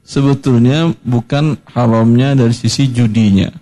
Sebetulnya 0.00 0.90
bukan 1.04 1.60
haramnya 1.70 2.34
dari 2.34 2.56
sisi 2.56 2.88
judinya. 2.90 3.52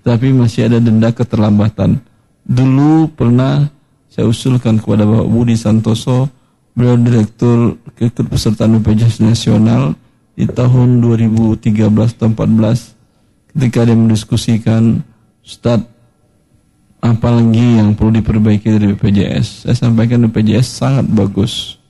Tapi 0.00 0.32
masih 0.32 0.70
ada 0.70 0.78
denda 0.80 1.12
keterlambatan. 1.12 2.00
Dulu 2.46 3.12
pernah 3.12 3.68
saya 4.08 4.24
usulkan 4.24 4.80
kepada 4.80 5.04
Bapak 5.04 5.28
Budi 5.28 5.60
Santoso, 5.60 6.30
beliau 6.72 6.96
Direktur 6.96 7.76
Keikutsertaan 8.00 8.80
BPJS 8.80 9.20
Nasional 9.20 9.92
di 10.38 10.48
tahun 10.48 11.04
2013 11.04 12.16
atau 12.16 12.32
14 12.32 12.99
ketika 13.52 13.86
dia 13.86 13.96
mendiskusikan 13.96 15.02
Ustadz 15.42 15.88
apalagi 17.00 17.80
yang 17.80 17.96
perlu 17.96 18.20
diperbaiki 18.20 18.68
dari 18.68 18.86
BPJS 18.94 19.66
saya 19.66 19.76
sampaikan 19.76 20.28
BPJS 20.28 20.68
sangat 20.68 21.06
bagus 21.08 21.80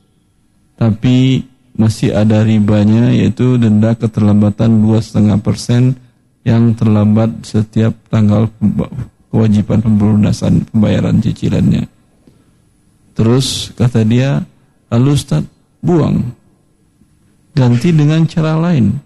tapi 0.81 1.45
masih 1.77 2.13
ada 2.17 2.43
ribanya 2.45 3.13
yaitu 3.13 3.57
denda 3.57 3.95
keterlambatan 3.95 4.85
2,5% 4.85 5.97
yang 6.45 6.73
terlambat 6.73 7.31
setiap 7.45 7.93
tanggal 8.09 8.49
kewajiban 9.31 9.81
pelunasan 9.81 10.67
pembayaran 10.69 11.23
cicilannya. 11.23 11.87
Terus 13.15 13.71
kata 13.77 14.03
dia, 14.03 14.43
lalu 14.89 15.15
Ustaz 15.15 15.45
buang, 15.85 16.33
ganti 17.53 17.93
dengan 17.93 18.25
cara 18.25 18.57
lain, 18.57 18.97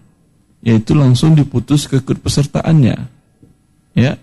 yaitu 0.65 0.97
langsung 0.97 1.37
diputus 1.37 1.85
keikutpesertaannya. 1.85 2.97
Ya, 3.95 4.17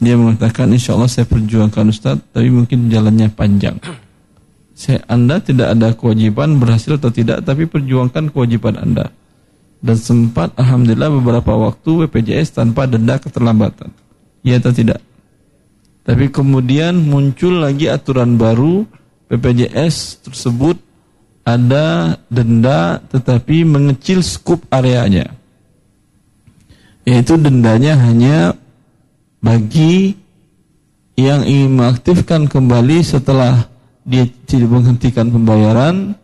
dia 0.00 0.14
mengatakan 0.14 0.72
insya 0.72 0.96
Allah 0.96 1.12
saya 1.12 1.28
perjuangkan 1.28 1.92
Ustaz, 1.92 2.18
tapi 2.32 2.48
mungkin 2.48 2.88
jalannya 2.88 3.28
panjang. 3.30 3.76
Saya, 4.76 5.00
anda 5.08 5.40
tidak 5.40 5.72
ada 5.72 5.96
kewajiban 5.96 6.56
berhasil 6.60 7.00
atau 7.00 7.08
tidak, 7.08 7.44
tapi 7.44 7.64
perjuangkan 7.64 8.28
kewajiban 8.28 8.76
Anda. 8.76 9.08
Dan 9.80 9.96
sempat 9.96 10.52
Alhamdulillah 10.60 11.08
beberapa 11.16 11.56
waktu 11.56 12.04
BPJS 12.04 12.60
tanpa 12.60 12.84
denda 12.84 13.16
keterlambatan. 13.16 13.88
Iya 14.44 14.60
atau 14.60 14.76
tidak? 14.76 15.00
Tapi 16.04 16.28
kemudian 16.28 16.92
muncul 17.08 17.56
lagi 17.64 17.88
aturan 17.88 18.36
baru 18.36 18.84
BPJS 19.32 20.28
tersebut 20.28 20.76
ada 21.46 22.18
denda 22.26 22.98
tetapi 23.06 23.62
mengecil 23.62 24.18
skup 24.26 24.66
areanya. 24.66 25.30
Yaitu 27.06 27.38
dendanya 27.38 27.94
hanya 28.02 28.58
bagi 29.38 30.18
yang 31.14 31.46
ingin 31.46 31.78
mengaktifkan 31.78 32.50
kembali 32.50 32.98
setelah 33.06 33.70
dia 34.02 34.26
tidak 34.50 34.74
menghentikan 34.74 35.30
pembayaran 35.30 36.18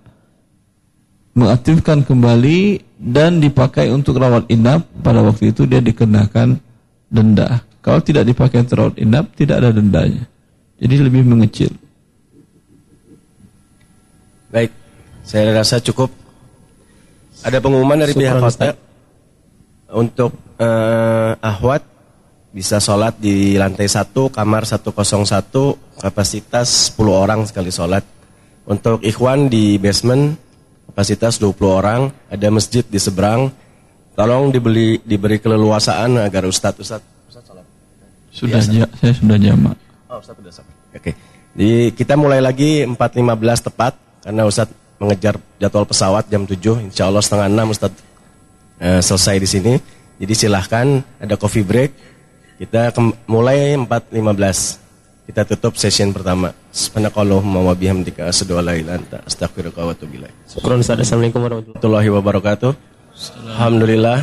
mengaktifkan 1.32 2.04
kembali 2.04 2.84
dan 3.00 3.40
dipakai 3.40 3.88
untuk 3.88 4.20
rawat 4.20 4.46
inap 4.52 4.84
pada 5.00 5.24
waktu 5.24 5.50
itu 5.50 5.64
dia 5.64 5.80
dikenakan 5.80 6.60
denda. 7.08 7.64
Kalau 7.82 7.98
tidak 8.04 8.28
dipakai 8.28 8.62
untuk 8.62 8.78
rawat 8.78 8.96
inap 9.00 9.32
tidak 9.34 9.64
ada 9.64 9.70
dendanya. 9.72 10.28
Jadi 10.76 10.94
lebih 11.00 11.24
mengecil. 11.24 11.72
Baik, 14.52 14.70
saya 15.22 15.54
rasa 15.54 15.78
cukup. 15.78 16.10
Ada 17.42 17.58
pengumuman 17.58 17.98
dari 17.98 18.14
pihak 18.14 18.38
hotel 18.38 18.74
untuk 19.90 20.34
eh, 20.58 21.32
Ahwat 21.38 21.82
bisa 22.52 22.78
sholat 22.78 23.16
di 23.16 23.56
lantai 23.56 23.88
1 23.88 24.12
kamar 24.12 24.62
101 24.68 24.92
kapasitas 25.98 26.92
10 26.94 27.08
orang 27.08 27.40
sekali 27.48 27.72
sholat. 27.72 28.04
Untuk 28.62 29.02
Ikhwan 29.02 29.50
di 29.50 29.80
basement 29.80 30.38
kapasitas 30.92 31.40
20 31.40 31.58
orang, 31.66 32.00
ada 32.30 32.46
masjid 32.52 32.84
di 32.86 33.00
seberang. 33.00 33.50
Tolong 34.12 34.52
dibeli 34.52 35.00
diberi 35.00 35.40
keleluasaan 35.40 36.20
agar 36.20 36.44
Ustadz 36.44 36.84
Ustadz 36.84 37.08
Ustadz 37.32 37.48
sholat. 37.48 37.66
Sudah 38.28 38.60
ja, 38.68 38.86
saya 39.00 39.12
sudah 39.16 39.38
jamak. 39.40 39.76
Oh, 40.12 40.20
Ustadz 40.20 40.38
sudah 40.44 40.52
sampai. 40.52 40.74
Oke. 40.92 41.10
Jadi 41.56 41.96
kita 41.96 42.14
mulai 42.20 42.44
lagi 42.44 42.84
4.15 42.84 43.66
tepat 43.72 43.96
karena 44.22 44.44
Ustadz 44.44 44.81
mengejar 45.02 45.34
jadwal 45.58 45.82
pesawat 45.82 46.30
jam 46.30 46.46
7. 46.46 46.86
Insya 46.86 47.10
Allah 47.10 47.18
setengah 47.18 47.50
6 47.50 47.74
Ustadz 47.74 47.98
eh, 48.78 49.00
selesai 49.02 49.36
di 49.42 49.48
sini. 49.50 49.74
Jadi 50.22 50.34
silahkan 50.38 51.02
ada 51.18 51.34
coffee 51.34 51.66
break. 51.66 51.90
Kita 52.62 52.94
mulai 53.26 53.74
4.15. 53.74 55.26
Kita 55.26 55.42
tutup 55.42 55.74
session 55.74 56.14
pertama. 56.14 56.54
Subhanakallahumma 56.70 57.66
wa 57.66 57.74
bihamdika 57.74 58.30
asyhadu 58.30 58.58
an 58.58 58.70
la 58.70 58.74
ilaha 58.78 58.78
illa 58.78 58.92
anta 59.02 59.18
astaghfiruka 59.26 59.82
wa 59.82 59.90
atubu 59.90 60.22
ilaik. 60.22 60.34
Ustaz. 60.46 60.62
Assalamualaikum 60.62 61.42
warahmatullahi 61.42 61.74
warahmatullahi 61.74 62.08
wabarakatuh. 62.14 62.70
Alhamdulillah. 63.58 64.18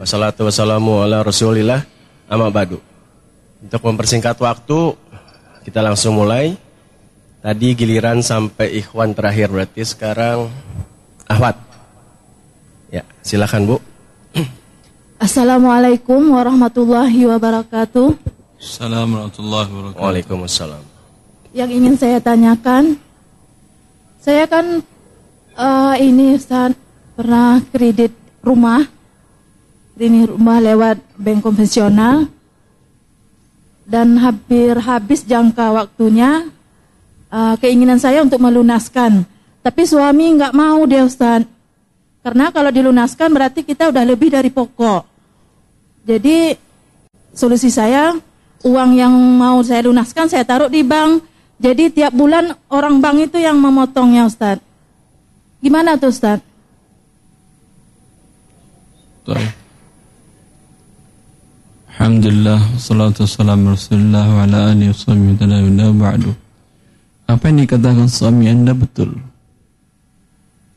Wassalatu 0.00 0.48
wassalamu 0.48 1.04
ala 1.04 1.20
rasulillah. 1.24 1.84
Amma 2.28 2.48
badu. 2.48 2.80
Untuk 3.60 3.80
mempersingkat 3.80 4.36
waktu, 4.36 4.96
kita 5.64 5.80
langsung 5.80 6.16
mulai. 6.16 6.65
Tadi 7.46 7.78
giliran 7.78 8.26
sampai 8.26 8.74
ikhwan 8.82 9.14
terakhir 9.14 9.46
berarti 9.54 9.86
sekarang 9.86 10.50
Ahwat. 11.30 11.54
Ya, 12.90 13.06
silakan 13.22 13.70
Bu. 13.70 13.76
Assalamualaikum 15.22 16.34
warahmatullahi 16.34 17.22
wabarakatuh. 17.30 18.18
Assalamualaikum 18.58 19.30
warahmatullahi 19.30 19.70
wabarakatuh. 19.70 20.02
Waalaikumsalam. 20.02 20.82
Yang 21.54 21.70
ingin 21.70 21.94
saya 21.94 22.18
tanyakan, 22.18 22.98
saya 24.18 24.50
kan 24.50 24.82
eh, 25.54 25.94
ini 26.02 26.34
Ustaz 26.34 26.74
pernah 27.14 27.62
kredit 27.70 28.10
rumah, 28.42 28.82
ini 30.02 30.26
rumah 30.26 30.58
lewat 30.58 30.98
bank 31.14 31.46
konvensional 31.46 32.26
dan 33.86 34.18
hampir 34.18 34.82
habis 34.82 35.22
jangka 35.22 35.70
waktunya. 35.70 36.55
Eh, 37.30 37.54
keinginan 37.58 37.98
saya 37.98 38.22
untuk 38.22 38.38
melunaskan, 38.42 39.26
tapi 39.66 39.82
suami 39.82 40.38
nggak 40.38 40.54
mau 40.54 40.86
dia 40.86 41.02
Ustaz. 41.02 41.42
Karena 42.26 42.50
kalau 42.50 42.74
dilunaskan 42.74 43.30
berarti 43.30 43.62
kita 43.62 43.94
udah 43.94 44.02
lebih 44.02 44.34
dari 44.34 44.50
pokok. 44.50 45.06
Jadi 46.06 46.58
solusi 47.30 47.70
saya 47.70 48.14
uang 48.66 48.90
yang 48.98 49.14
mau 49.14 49.62
saya 49.62 49.86
lunaskan 49.86 50.26
saya 50.26 50.42
taruh 50.42 50.70
di 50.70 50.82
bank. 50.82 51.22
Jadi 51.56 51.88
tiap 51.88 52.12
bulan 52.12 52.52
orang 52.68 52.98
bank 52.98 53.30
itu 53.30 53.38
yang 53.38 53.56
memotongnya 53.56 54.26
Ustaz. 54.26 54.58
Gimana 55.62 55.98
tuh 55.98 56.10
Ustaz? 56.14 56.42
Alhamdulillah 61.96 62.78
Salatu 62.78 63.26
wassalamu 63.26 63.74
Rasulullah 63.74 64.22
Wa 64.22 64.46
ala 64.46 64.70
alihi 64.70 64.94
wa 64.94 64.98
sahbihi 65.02 65.34
tabi'ina 65.34 65.90
ba'du 65.90 66.45
Apa 67.26 67.50
yang 67.50 67.66
dikatakan 67.66 68.06
suami 68.06 68.46
anda 68.46 68.70
betul 68.72 69.18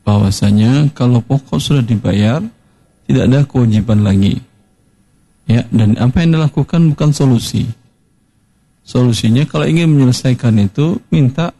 Bahwasanya 0.02 0.90
Kalau 0.90 1.22
pokok 1.22 1.62
sudah 1.62 1.84
dibayar 1.86 2.42
Tidak 3.06 3.22
ada 3.30 3.46
kewajiban 3.46 4.02
lagi 4.02 4.50
Ya, 5.50 5.66
dan 5.74 5.98
apa 5.98 6.22
yang 6.22 6.38
dilakukan 6.38 6.94
bukan 6.94 7.10
solusi. 7.10 7.66
Solusinya 8.86 9.42
kalau 9.50 9.66
ingin 9.66 9.90
menyelesaikan 9.90 10.54
itu 10.62 11.02
minta 11.10 11.50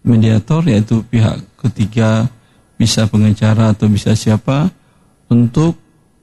mediator 0.00 0.64
yaitu 0.64 1.04
pihak 1.04 1.36
ketiga 1.60 2.24
bisa 2.80 3.04
pengacara 3.04 3.76
atau 3.76 3.84
bisa 3.92 4.16
siapa 4.16 4.72
untuk 5.28 5.76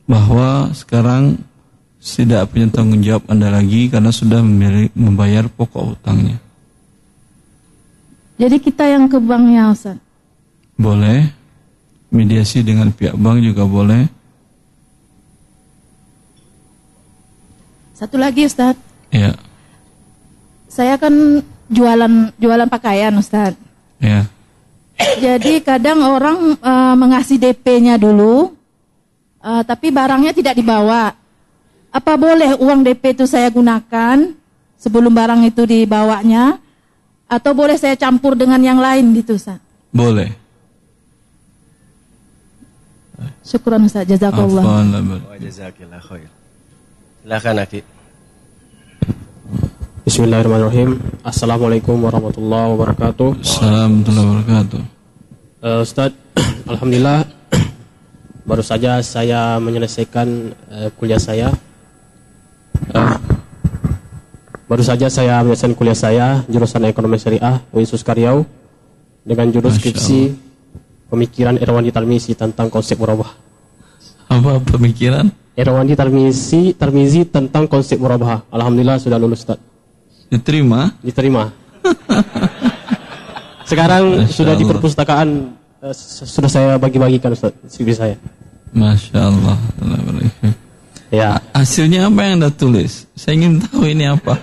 bahwa 0.09 0.73
sekarang 0.73 1.37
tidak 2.01 2.49
punya 2.49 2.73
tanggung 2.73 3.05
jawab 3.05 3.29
Anda 3.29 3.53
lagi 3.53 3.85
karena 3.85 4.09
sudah 4.09 4.41
membayar 4.97 5.45
pokok 5.45 6.01
utangnya. 6.01 6.41
Jadi 8.35 8.59
kita 8.59 8.83
yang 8.83 9.07
ke 9.07 9.15
banknya 9.15 9.71
Ustaz. 9.71 9.95
Boleh 10.75 11.31
mediasi 12.11 12.63
dengan 12.63 12.91
pihak 12.91 13.15
bank 13.15 13.39
juga 13.39 13.63
boleh. 13.63 14.03
Satu 17.95 18.19
lagi 18.19 18.43
Ustaz, 18.43 18.75
Ya, 19.07 19.31
saya 20.67 20.99
kan 20.99 21.39
jualan 21.71 22.35
jualan 22.35 22.67
pakaian 22.67 23.15
Ustaz. 23.15 23.55
ya. 24.03 24.27
Jadi 24.95 25.63
kadang 25.63 26.03
orang 26.03 26.59
eh, 26.59 26.95
mengasih 26.99 27.39
DP-nya 27.39 27.95
dulu, 27.95 28.51
eh, 29.39 29.63
tapi 29.63 29.95
barangnya 29.95 30.35
tidak 30.35 30.59
dibawa. 30.59 31.15
Apa 31.95 32.19
boleh 32.19 32.59
uang 32.59 32.83
DP 32.83 33.15
itu 33.15 33.23
saya 33.23 33.47
gunakan 33.47 34.35
sebelum 34.75 35.15
barang 35.15 35.47
itu 35.47 35.63
dibawanya? 35.63 36.59
Atau 37.25 37.57
boleh 37.57 37.73
saya 37.81 37.97
campur 37.97 38.37
dengan 38.37 38.61
yang 38.61 38.77
lain 38.77 39.09
gitu 39.17 39.33
Ustaz? 39.33 39.57
Boleh. 39.89 40.29
Syukuran 43.41 43.85
Ustaz, 43.89 44.05
jazakallah. 44.05 44.61
Wa 44.61 45.37
jazakillah 45.41 46.01
khair. 46.01 46.29
Silakan 47.25 47.57
Aki. 47.65 47.81
Bismillahirrahmanirrahim. 50.05 51.01
Assalamualaikum 51.25 51.97
warahmatullahi 51.97 52.77
wabarakatuh. 52.77 53.41
Assalamualaikum 53.41 54.05
warahmatullahi 54.05 54.29
wabarakatuh. 54.29 54.81
Eh, 55.65 55.79
Ustadz, 55.81 56.17
Alhamdulillah 56.71 57.25
baru 58.49 58.61
saja 58.61 59.01
saya 59.01 59.57
menyelesaikan 59.57 60.53
eh, 60.69 60.89
kuliah 60.93 61.17
saya. 61.17 61.49
Eh, 62.93 63.17
baru 64.65 64.81
saja 64.81 65.07
saya 65.07 65.41
menyelesaikan 65.41 65.73
kuliah 65.73 65.93
saya 65.93 66.27
jurusan 66.45 66.85
ekonomi 66.85 67.15
syariah 67.15 67.61
Uinsus 67.69 68.01
Karyau 68.01 68.45
dengan 69.21 69.49
judul 69.49 69.69
skripsi 69.69 70.33
pemikiran 71.05 71.55
Irwandi 71.55 71.89
Talmisi 71.89 72.33
tentang 72.33 72.67
konsep 72.67 72.97
murabah. 72.97 73.29
Apa 74.25 74.57
pemikiran? 74.59 75.29
Irwandi 75.53 75.93
Talmisi 75.93 76.73
Talmizi 76.73 77.23
tentang 77.25 77.65
konsep 77.65 77.95
murabah. 77.95 78.43
Alhamdulillah 78.49 78.97
sudah 78.97 79.15
lulus 79.15 79.45
Ustaz. 79.45 79.61
Diterima? 80.27 80.89
Diterima. 80.99 81.53
Sekarang 83.69 84.25
Masya 84.25 84.29
sudah 84.29 84.53
di 84.53 84.61
Allah. 84.61 84.71
perpustakaan 84.77 85.29
eh, 85.81 85.93
s- 85.93 86.25
sudah 86.25 86.49
saya 86.49 86.77
bagi-bagikan 86.77 87.33
Ustaz 87.33 87.53
CV 87.69 87.93
saya. 87.93 88.17
Masya 88.73 89.19
Allah. 89.21 89.57
Ya. 91.15 91.39
Hasilnya 91.55 92.11
apa 92.11 92.19
yang 92.27 92.43
Anda 92.43 92.51
tulis? 92.51 93.07
Saya 93.15 93.39
ingin 93.39 93.63
tahu 93.63 93.87
ini 93.87 94.11
apa. 94.11 94.35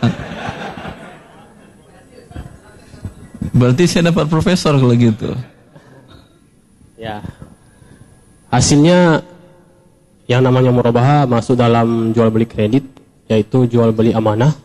Berarti 3.53 3.85
saya 3.85 4.09
dapat 4.09 4.33
profesor 4.33 4.81
kalau 4.81 4.97
gitu. 4.97 5.37
Ya. 6.97 7.21
Hasilnya 8.49 9.21
yang 10.25 10.41
namanya 10.41 10.73
murabaha 10.73 11.29
masuk 11.29 11.61
dalam 11.61 12.17
jual 12.17 12.33
beli 12.33 12.49
kredit 12.49 12.89
yaitu 13.29 13.69
jual 13.69 13.93
beli 13.93 14.17
amanah 14.17 14.57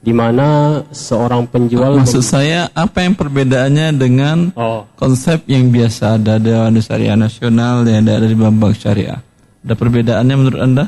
di 0.00 0.16
mana 0.16 0.80
seorang 0.88 1.44
penjual 1.44 2.00
Maksud 2.00 2.24
saya 2.24 2.72
apa 2.72 3.04
yang 3.04 3.12
perbedaannya 3.12 3.88
dengan 4.00 4.48
Oh. 4.56 4.88
konsep 4.96 5.44
yang 5.44 5.68
biasa 5.68 6.16
ada 6.16 6.40
di 6.40 6.80
Syariah 6.80 7.20
Nasional 7.20 7.84
yang 7.84 8.08
ada 8.08 8.24
di 8.24 8.32
bank 8.32 8.80
syariah? 8.80 9.20
Ada 9.60 9.74
perbedaannya 9.76 10.34
menurut 10.36 10.60
Anda? 10.60 10.84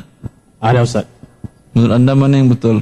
Ada 0.57 0.79
Ustaz. 0.81 1.05
Menurut 1.77 1.93
Anda 1.93 2.11
mana 2.17 2.33
yang 2.37 2.49
betul? 2.49 2.81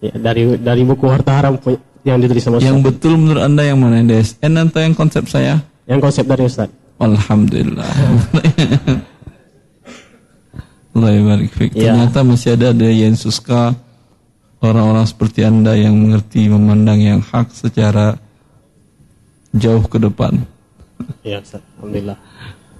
Ya, 0.00 0.12
dari 0.16 0.56
dari 0.56 0.82
buku 0.84 1.04
harta 1.08 1.36
haram 1.36 1.60
yang 2.04 2.16
ditulis 2.20 2.40
sama 2.40 2.56
Yang 2.60 2.80
Ustaz. 2.80 2.88
betul 2.92 3.12
menurut 3.20 3.42
Anda 3.44 3.62
yang 3.64 3.78
mana? 3.80 4.00
DSN 4.04 4.52
atau 4.68 4.80
yang 4.80 4.94
konsep 4.96 5.24
saya? 5.28 5.60
Yang 5.88 6.00
konsep 6.08 6.24
dari 6.28 6.44
Ustaz. 6.44 6.68
Alhamdulillah. 7.00 7.88
Allah 10.90 11.10
barik. 11.24 11.52
Ya. 11.72 11.94
Ternyata 11.96 12.20
masih 12.26 12.58
ada 12.58 12.76
dari 12.76 13.06
yang 13.06 13.16
suska 13.16 13.72
orang-orang 14.60 15.06
seperti 15.08 15.40
Anda 15.46 15.72
yang 15.78 15.96
mengerti 15.96 16.50
memandang 16.52 17.00
yang 17.00 17.20
hak 17.24 17.56
secara 17.56 18.20
jauh 19.56 19.80
ke 19.88 19.96
depan. 19.96 20.44
Ya 21.24 21.40
Ustaz. 21.40 21.64
Alhamdulillah. 21.80 22.18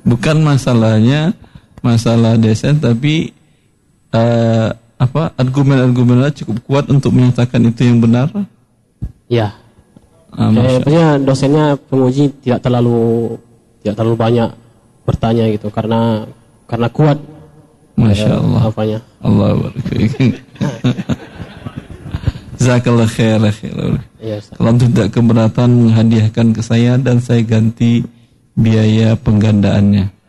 Bukan 0.04 0.36
masalahnya 0.44 1.32
masalah 1.80 2.36
desain 2.36 2.76
tapi 2.76 3.32
eh, 4.12 4.68
apa 5.00 5.32
argumen-argumennya 5.40 6.30
cukup 6.44 6.56
kuat 6.68 6.84
untuk 6.92 7.16
menyatakan 7.16 7.64
itu 7.64 7.88
yang 7.88 8.04
benar. 8.04 8.28
Ya. 9.32 9.56
Ah, 10.30 10.46
Eh, 10.46 10.50
Masya 10.52 10.62
maksudnya 10.62 11.06
dosennya 11.18 11.66
penguji 11.90 12.30
tidak 12.44 12.60
terlalu 12.62 13.34
tidak 13.82 13.94
terlalu 13.98 14.16
banyak 14.20 14.48
bertanya 15.08 15.44
gitu 15.50 15.72
karena 15.72 16.28
karena 16.68 16.88
kuat. 16.92 17.18
Masya 17.96 18.28
eh, 18.28 18.38
Allah. 18.38 18.62
Apanya? 18.68 18.98
Allah 19.24 19.48
barik 19.56 19.82
fiik. 19.88 20.12
Jazakallah 22.60 23.08
khair, 23.08 23.40
khair. 23.40 23.76
Iya. 24.20 24.36
Kalau 24.52 24.72
tidak 24.76 25.16
keberatan 25.16 25.68
menghadiahkan 25.88 26.46
ke 26.52 26.60
saya 26.60 27.00
dan 27.00 27.16
saya 27.24 27.40
ganti 27.40 28.04
biaya 28.52 29.16
penggandaannya. 29.16 30.19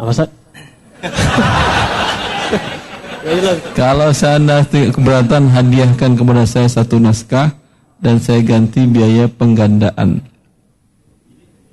Apa 0.00 0.10
Ustaz? 0.16 0.28
Kalau 3.76 4.08
saya 4.16 4.40
anda 4.40 4.64
tidak 4.64 4.96
keberatan 4.96 5.52
hadiahkan 5.52 6.16
kepada 6.16 6.48
saya 6.48 6.72
satu 6.72 6.96
naskah 6.96 7.52
dan 8.00 8.16
saya 8.16 8.40
ganti 8.40 8.88
biaya 8.88 9.28
penggandaan. 9.28 10.24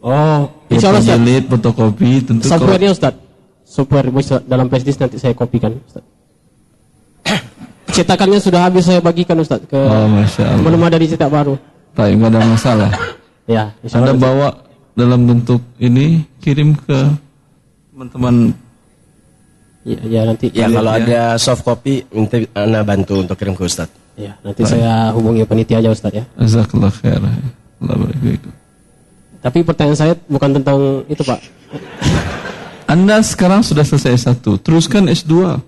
Oh, 0.04 0.52
insya 0.68 0.92
Allah. 0.92 1.04
Jilid, 1.04 1.48
fotokopi, 1.48 2.20
tentu 2.28 2.52
Software-nya 2.52 2.92
Ustaz. 2.92 3.16
Software 3.64 4.12
bisa 4.12 4.44
dalam 4.44 4.68
flashdisk 4.68 5.00
nanti 5.00 5.16
saya 5.20 5.32
kopikan 5.32 5.80
Ustaz. 5.88 6.04
Cetakannya 7.96 8.44
sudah 8.44 8.68
habis 8.68 8.84
saya 8.84 9.00
bagikan 9.00 9.40
Ustaz 9.40 9.64
ke 9.64 9.80
Oh, 9.80 10.08
Masya 10.12 10.44
Allah. 10.52 10.64
belum 10.68 10.82
ada 10.84 10.98
dicetak 11.00 11.32
baru. 11.32 11.56
Nggak 11.96 12.28
ada 12.36 12.40
masalah. 12.44 12.92
Ya, 13.48 13.72
insya 13.80 14.04
Anda 14.04 14.12
Allah. 14.12 14.20
bawa 14.20 14.50
dalam 14.92 15.24
bentuk 15.24 15.64
ini 15.80 16.28
kirim 16.44 16.76
ke 16.76 17.16
teman-teman 17.98 18.54
Ya, 19.88 20.04
ya 20.04 20.22
nanti. 20.28 20.52
Ya 20.52 20.68
kalau 20.68 20.92
ada 20.92 21.40
soft 21.40 21.64
copy 21.64 22.04
minta 22.12 22.36
Anda 22.52 22.84
bantu 22.84 23.24
untuk 23.24 23.40
kirim 23.40 23.56
ke 23.56 23.64
Ustaz. 23.64 23.88
Ya, 24.20 24.36
nanti 24.44 24.68
saya 24.68 25.16
hubungi 25.16 25.48
panitia 25.48 25.80
aja 25.80 25.96
Ustaz 25.96 26.12
ya. 26.12 26.28
Jazakallah 26.36 26.92
khair. 26.92 27.24
Allah 27.24 27.96
barik. 27.96 28.44
Tapi 29.40 29.64
pertanyaan 29.64 29.96
saya 29.96 30.14
bukan 30.28 30.60
tentang 30.60 31.08
itu 31.08 31.24
Pak. 31.24 31.40
Anda 32.92 33.24
sekarang 33.24 33.64
sudah 33.64 33.88
selesai 33.88 34.28
S1, 34.28 34.44
teruskan 34.60 35.08
S2. 35.08 35.64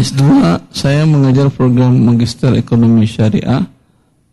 S2 0.00 0.24
saya 0.72 1.04
mengajar 1.04 1.52
program 1.52 1.92
Magister 2.00 2.56
Ekonomi 2.56 3.04
Syariah 3.04 3.60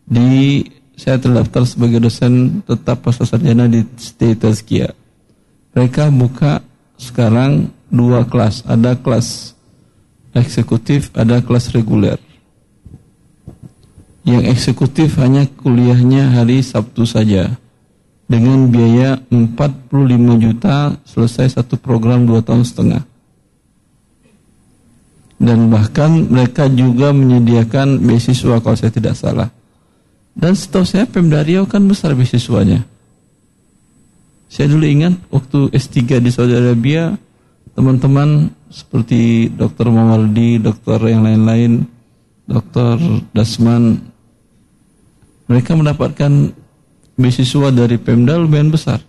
di 0.08 0.64
saya 0.96 1.16
terdaftar 1.16 1.64
sebagai 1.64 1.98
dosen 2.02 2.60
tetap 2.68 3.02
pasca 3.02 3.24
sarjana 3.24 3.66
di 3.66 3.82
ST 3.96 4.20
Tazkiyah. 4.38 4.92
Mereka 5.72 6.12
buka 6.12 6.60
sekarang 7.00 7.72
dua 7.88 8.28
kelas, 8.28 8.64
ada 8.68 8.94
kelas 8.94 9.56
eksekutif, 10.36 11.12
ada 11.16 11.40
kelas 11.40 11.72
reguler. 11.72 12.20
Yang 14.22 14.54
eksekutif 14.54 15.18
hanya 15.18 15.48
kuliahnya 15.50 16.30
hari 16.30 16.62
Sabtu 16.62 17.02
saja 17.02 17.58
dengan 18.30 18.70
biaya 18.70 19.18
45 19.28 19.90
juta 20.40 20.94
selesai 21.04 21.58
satu 21.58 21.74
program 21.76 22.24
dua 22.24 22.40
tahun 22.40 22.62
setengah. 22.64 23.02
Dan 25.42 25.74
bahkan 25.74 26.30
mereka 26.30 26.70
juga 26.70 27.10
menyediakan 27.10 27.98
beasiswa 27.98 28.62
kalau 28.62 28.78
saya 28.78 28.94
tidak 28.94 29.18
salah. 29.18 29.50
Dan 30.32 30.56
setahu 30.56 30.84
saya 30.88 31.04
Pemda 31.04 31.44
Riau 31.44 31.68
kan 31.68 31.84
besar 31.84 32.16
beasiswanya. 32.16 32.82
Saya 34.52 34.68
dulu 34.68 34.84
ingat 34.84 35.16
waktu 35.32 35.72
S3 35.72 36.20
di 36.20 36.28
Saudi 36.28 36.52
Arabia, 36.52 37.16
teman-teman 37.72 38.52
seperti 38.68 39.48
Dr. 39.52 39.88
Mawardi, 39.88 40.60
dokter 40.60 41.00
yang 41.08 41.24
lain-lain, 41.24 41.88
Dr. 42.44 43.00
Dasman, 43.32 44.00
mereka 45.48 45.72
mendapatkan 45.76 46.52
beasiswa 47.16 47.68
dari 47.72 47.96
Pemda 48.00 48.40
lumayan 48.40 48.72
besar. 48.72 49.00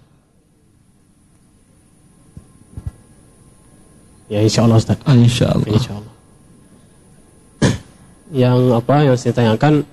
Ya 4.31 4.39
insya 4.41 4.65
Allah 4.65 4.79
Ustaz. 4.79 4.97
Ah, 5.03 5.15
insya 5.15 5.51
Allah. 5.51 5.67
Insya 5.71 5.93
Allah. 5.99 6.13
yang 8.43 8.57
apa 8.73 8.95
yang 9.05 9.15
saya 9.19 9.33
tanyakan 9.35 9.83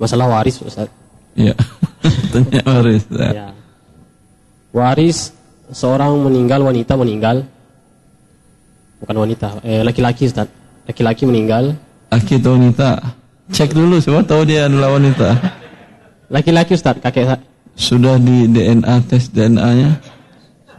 masalah 0.00 0.26
waris 0.26 0.56
Ustaz. 0.64 0.88
Ya, 1.36 1.52
tanya 2.32 2.64
waris. 2.64 3.04
Ya. 3.12 3.30
Ya. 3.30 3.48
Waris 4.72 5.36
seorang 5.70 6.16
meninggal 6.24 6.64
wanita 6.64 6.98
meninggal 6.98 7.46
bukan 8.98 9.16
wanita 9.16 9.60
eh 9.62 9.84
laki-laki 9.84 10.26
Ustaz. 10.26 10.48
Laki-laki 10.88 11.28
meninggal. 11.28 11.76
Laki 12.10 12.42
atau 12.42 12.58
wanita? 12.58 12.98
Cek 13.50 13.70
dulu, 13.74 14.02
siapa 14.02 14.26
tahu 14.26 14.42
dia 14.42 14.66
adalah 14.66 14.98
wanita. 14.98 15.38
Laki-laki 16.30 16.74
Ustaz, 16.74 16.98
kakek 16.98 17.26
saya. 17.26 17.38
Sudah 17.78 18.18
di 18.18 18.50
DNA 18.50 18.94
tes 19.06 19.30
DNA-nya? 19.30 19.98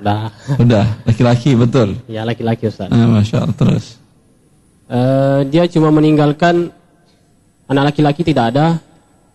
Dah. 0.04 0.28
Udah, 0.60 0.84
laki-laki 1.08 1.56
betul. 1.56 1.96
Ya 2.12 2.28
laki-laki 2.28 2.68
Ustaz. 2.68 2.92
Ah, 2.92 3.08
Masya 3.08 3.48
Allah, 3.48 3.56
terus. 3.56 3.86
Eh, 4.92 5.40
dia 5.48 5.64
cuma 5.72 5.88
meninggalkan 5.92 6.68
anak 7.72 7.96
laki-laki 7.96 8.28
tidak 8.28 8.52
ada, 8.52 8.84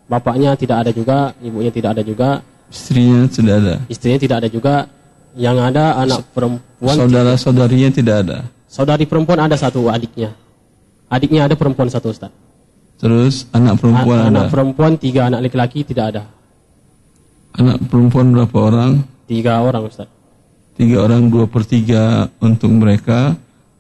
bapaknya 0.07 0.55
tidak 0.55 0.87
ada 0.87 0.91
juga, 0.91 1.19
ibunya 1.39 1.71
tidak 1.71 1.99
ada 1.99 2.03
juga, 2.03 2.29
Istrinya 2.67 3.31
sudah 3.31 3.55
ada. 3.57 3.75
istrinya 3.87 4.19
tidak 4.19 4.37
ada 4.43 4.49
juga, 4.49 4.75
yang 5.35 5.55
ada 5.59 5.99
anak 5.99 6.27
perempuan, 6.33 6.97
Saudara-saudarinya 6.97 7.91
tidak 7.91 8.17
ada. 8.27 8.39
saudari 8.67 9.07
perempuan 9.07 9.39
ada 9.39 9.55
satu 9.55 9.87
adiknya, 9.87 10.35
adiknya 11.07 11.47
ada 11.47 11.55
perempuan 11.55 11.87
satu 11.87 12.11
Ustaz. 12.11 12.31
Terus 12.97 13.45
anak 13.53 13.77
perempuan 13.79 14.19
A- 14.19 14.23
ada. 14.25 14.31
anak 14.33 14.47
perempuan 14.49 14.93
tiga, 14.97 15.29
anak 15.29 15.45
laki-laki 15.45 15.85
tidak 15.85 16.07
ada, 16.11 16.23
Anak 17.57 17.81
perempuan 17.89 18.37
berapa 18.37 18.57
orang? 18.59 18.93
tiga 19.25 19.61
orang 19.61 19.89
Ustaz. 19.89 20.09
Tiga 20.77 21.01
orang, 21.01 21.33
dua 21.33 21.49
per 21.49 21.65
tiga 21.65 22.29
untuk 22.37 22.69
mereka. 22.69 23.33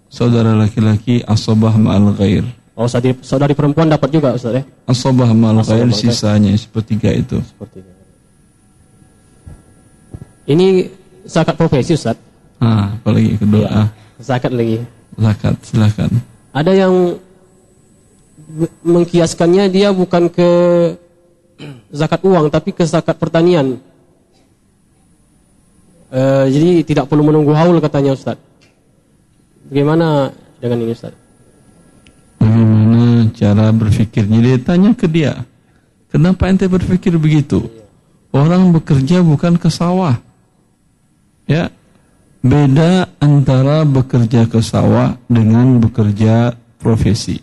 Saudara 0.09 0.57
laki-laki 0.57 1.21
asobah 1.21 1.77
ma'al 1.77 2.17
ghair. 2.17 2.41
Oh 2.77 2.85
saudari, 2.85 3.17
saudari 3.25 3.57
perempuan 3.57 3.89
dapat 3.89 4.13
juga 4.13 4.37
Ustaz 4.37 4.53
ya? 4.53 4.63
Ghair 4.85 5.33
ma'al 5.33 5.65
ghair. 5.65 5.89
sisanya 5.91 6.53
sepertiga 6.53 7.09
itu. 7.09 7.41
Seperti 7.41 7.81
itu. 7.81 7.93
Ini 10.47 10.67
zakat 11.25 11.57
profesi 11.57 11.97
Ustaz. 11.97 12.21
Ah, 12.61 12.93
apalagi 12.95 13.41
kedua. 13.41 13.65
Ah, 13.67 13.89
Zakat 14.17 14.53
lagi. 14.53 14.81
zakat, 15.17 15.57
silakan. 15.65 16.11
Ada 16.53 16.73
yang 16.77 17.17
me- 18.47 18.75
mengkiaskannya 18.85 19.69
dia 19.69 19.93
bukan 19.93 20.29
ke 20.29 20.49
zakat 21.89 22.21
uang 22.23 22.49
tapi 22.49 22.73
ke 22.73 22.85
zakat 22.85 23.17
pertanian. 23.17 23.81
Eh, 26.07 26.45
jadi 26.53 26.85
tidak 26.85 27.09
perlu 27.09 27.25
menunggu 27.25 27.51
haul 27.53 27.81
katanya 27.81 28.13
Ustaz. 28.13 28.37
Bagaimana 29.67 30.31
dengan 30.61 30.79
ini 30.81 30.93
Ustaz? 30.93 31.13
Bagaimana 32.47 33.27
cara 33.35 33.67
berpikirnya? 33.75 34.39
Dia 34.39 34.59
tanya 34.63 34.95
ke 34.95 35.11
dia. 35.11 35.43
Kenapa 36.15 36.47
ente 36.47 36.71
berpikir 36.71 37.19
begitu? 37.19 37.67
Orang 38.31 38.71
bekerja 38.71 39.19
bukan 39.27 39.59
ke 39.59 39.67
sawah. 39.67 40.23
Ya. 41.51 41.75
Beda 42.47 43.11
antara 43.19 43.83
bekerja 43.83 44.47
ke 44.47 44.63
sawah 44.63 45.19
dengan 45.27 45.83
bekerja 45.83 46.55
profesi. 46.79 47.43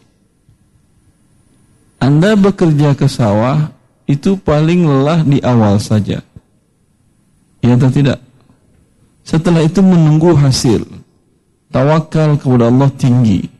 Anda 1.99 2.39
bekerja 2.39 2.95
ke 2.95 3.11
sawah 3.11 3.75
itu 4.07 4.39
paling 4.39 4.87
lelah 4.87 5.27
di 5.27 5.43
awal 5.43 5.83
saja. 5.83 6.23
Ya 7.59 7.75
atau 7.75 7.91
tidak? 7.91 8.23
Setelah 9.27 9.67
itu 9.67 9.83
menunggu 9.83 10.31
hasil. 10.35 10.87
Tawakal 11.67 12.39
kepada 12.39 12.71
Allah 12.71 12.91
tinggi. 12.95 13.52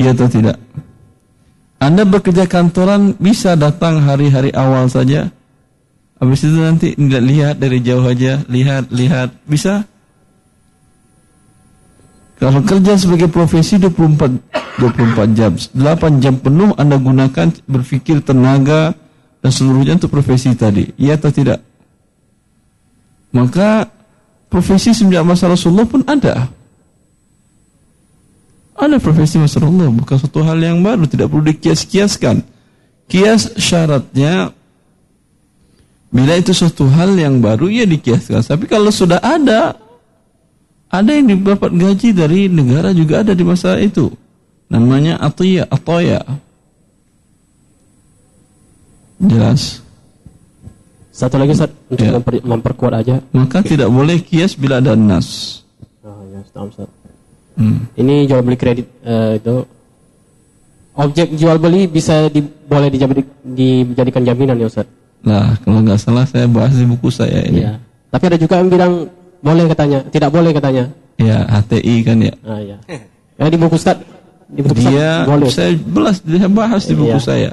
Iya 0.00 0.16
atau 0.16 0.28
tidak? 0.32 0.56
Anda 1.76 2.08
bekerja 2.08 2.48
kantoran 2.48 3.20
bisa 3.20 3.52
datang 3.56 4.00
hari-hari 4.00 4.48
awal 4.56 4.88
saja. 4.88 5.28
Habis 6.20 6.44
itu 6.44 6.56
nanti 6.60 6.92
tidak 6.96 7.24
lihat 7.24 7.54
dari 7.60 7.80
jauh 7.80 8.04
aja, 8.04 8.44
lihat, 8.48 8.92
lihat, 8.92 9.32
bisa? 9.48 9.84
Kalau 12.40 12.64
kerja 12.64 12.96
sebagai 12.96 13.28
profesi 13.28 13.76
24 13.76 14.80
24 14.80 15.36
jam, 15.36 15.52
8 15.56 16.24
jam 16.24 16.40
penuh 16.40 16.72
Anda 16.80 16.96
gunakan 16.96 17.52
berpikir 17.68 18.24
tenaga 18.24 18.96
dan 19.44 19.52
seluruhnya 19.52 20.00
untuk 20.00 20.12
profesi 20.16 20.52
tadi. 20.56 20.88
Iya 20.96 21.20
atau 21.20 21.28
tidak? 21.28 21.60
Maka 23.36 23.88
profesi 24.48 24.96
semenjak 24.96 25.24
masa 25.24 25.52
Rasulullah 25.52 25.88
pun 25.88 26.00
ada. 26.08 26.48
Ada 28.80 28.96
profesi 28.96 29.36
masa 29.36 29.60
Rasulullah, 29.60 29.92
bukan 29.92 30.16
suatu 30.16 30.40
hal 30.40 30.56
yang 30.56 30.80
baru, 30.80 31.04
tidak 31.04 31.28
perlu 31.28 31.44
dikias-kiaskan. 31.52 32.40
Kias 33.04 33.52
syaratnya 33.60 34.56
bila 36.08 36.32
itu 36.40 36.56
suatu 36.56 36.88
hal 36.88 37.12
yang 37.14 37.44
baru 37.44 37.68
ya 37.68 37.84
dikiaskan. 37.84 38.40
Tapi 38.40 38.64
kalau 38.64 38.88
sudah 38.88 39.20
ada, 39.20 39.76
ada 40.88 41.10
yang 41.12 41.28
dapat 41.44 41.70
gaji 41.76 42.16
dari 42.16 42.48
negara 42.48 42.90
juga 42.96 43.20
ada 43.20 43.36
di 43.36 43.44
masa 43.44 43.76
itu. 43.76 44.08
Namanya 44.72 45.20
atiya, 45.20 45.68
atoya. 45.68 46.24
Jelas. 49.20 49.84
Satu 51.12 51.36
lagi 51.36 51.52
Ustaz, 51.52 51.68
untuk 51.90 52.06
Ya. 52.06 52.16
memper- 52.16 52.40
memperkuat 52.46 52.92
aja. 52.96 53.20
Maka 53.34 53.60
tidak 53.60 53.92
boleh 53.92 54.24
kias 54.24 54.56
bila 54.56 54.80
ada 54.80 54.96
nas. 54.96 55.60
Oh, 56.00 56.24
ya, 56.32 56.40
Ustaz. 56.40 56.88
Hmm. 57.54 57.86
Ini 57.94 58.24
jual 58.24 58.40
beli 58.40 58.56
kredit 58.56 58.86
eh, 59.02 59.36
itu 59.36 59.56
objek 60.94 61.28
jual 61.34 61.56
beli 61.56 61.86
bisa 61.86 62.28
di, 62.28 62.40
boleh 62.42 62.88
dijadi, 62.88 63.22
dijadikan 63.44 64.22
jaminan 64.22 64.56
ya 64.56 64.68
Ustaz. 64.68 64.86
Nah, 65.20 65.52
kalau 65.60 65.84
nggak 65.84 66.00
salah 66.00 66.24
saya 66.24 66.48
bahas 66.48 66.72
di 66.72 66.84
buku 66.84 67.08
saya 67.08 67.44
ini. 67.44 67.64
Iya. 67.64 67.76
Tapi 68.10 68.24
ada 68.26 68.38
juga 68.40 68.54
yang 68.58 68.68
bilang 68.68 68.92
boleh 69.40 69.64
katanya, 69.68 69.98
tidak 70.08 70.30
boleh 70.32 70.52
katanya. 70.52 70.84
Ya, 71.20 71.44
HTI 71.44 71.94
kan 72.00 72.16
ya. 72.20 72.34
Ah 72.42 72.60
ya. 72.60 72.76
Ya 73.36 73.44
di 73.48 73.56
buku 73.60 73.76
Ustaz, 73.76 74.00
di 74.48 74.60
buku 74.64 74.80
Ustaz 74.80 74.92
Dia 74.92 75.08
boleh. 75.28 75.48
saya 75.52 75.70
belas 75.76 76.16
dia 76.24 76.48
bahas 76.48 76.82
di 76.88 76.94
buku 76.96 77.16
Iya. 77.16 77.24
saya. 77.24 77.50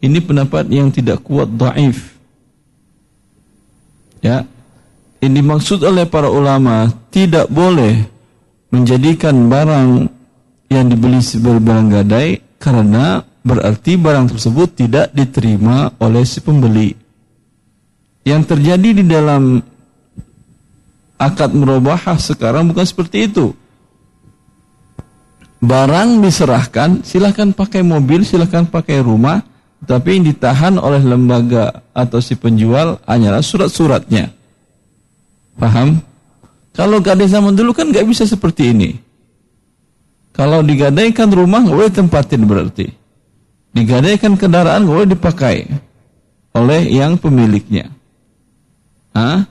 Ini 0.00 0.16
pendapat 0.24 0.64
yang 0.72 0.88
tidak 0.88 1.20
kuat 1.20 1.52
dhaif. 1.52 2.16
Ya. 4.20 4.48
Ini 5.20 5.44
dimaksud 5.44 5.84
oleh 5.84 6.08
para 6.08 6.32
ulama 6.32 6.88
tidak 7.12 7.44
boleh 7.52 8.08
menjadikan 8.70 9.50
barang 9.50 10.06
yang 10.70 10.86
dibeli 10.86 11.18
sebagai 11.18 11.62
barang 11.62 11.88
gadai 11.90 12.38
karena 12.62 13.26
berarti 13.42 13.98
barang 13.98 14.30
tersebut 14.30 14.78
tidak 14.78 15.10
diterima 15.10 15.90
oleh 15.98 16.22
si 16.22 16.38
pembeli. 16.38 16.94
Yang 18.22 18.54
terjadi 18.54 18.88
di 19.02 19.04
dalam 19.04 19.58
akad 21.18 21.50
merubahah 21.52 22.16
sekarang 22.16 22.70
bukan 22.70 22.86
seperti 22.86 23.26
itu. 23.26 23.52
Barang 25.60 26.24
diserahkan, 26.24 27.04
silahkan 27.04 27.52
pakai 27.52 27.84
mobil, 27.84 28.24
silahkan 28.24 28.64
pakai 28.64 29.04
rumah, 29.04 29.44
tapi 29.84 30.16
yang 30.16 30.24
ditahan 30.32 30.80
oleh 30.80 31.04
lembaga 31.04 31.84
atau 31.92 32.16
si 32.20 32.32
penjual 32.32 32.96
hanyalah 33.04 33.44
surat-suratnya. 33.44 34.32
Paham? 35.60 36.00
Kalau 36.70 37.02
gadai 37.02 37.26
zaman 37.26 37.54
dulu 37.54 37.74
kan 37.74 37.90
nggak 37.90 38.06
bisa 38.06 38.24
seperti 38.24 38.70
ini. 38.70 38.90
Kalau 40.30 40.62
digadaikan 40.62 41.28
rumah 41.28 41.60
nggak 41.66 41.76
boleh 41.76 41.92
tempatin 41.92 42.42
berarti. 42.46 42.86
Digadaikan 43.74 44.38
kendaraan 44.38 44.86
nggak 44.86 44.96
boleh 44.96 45.10
dipakai 45.10 45.56
oleh 46.54 46.82
yang 46.90 47.18
pemiliknya. 47.18 47.90
Hah? 49.14 49.46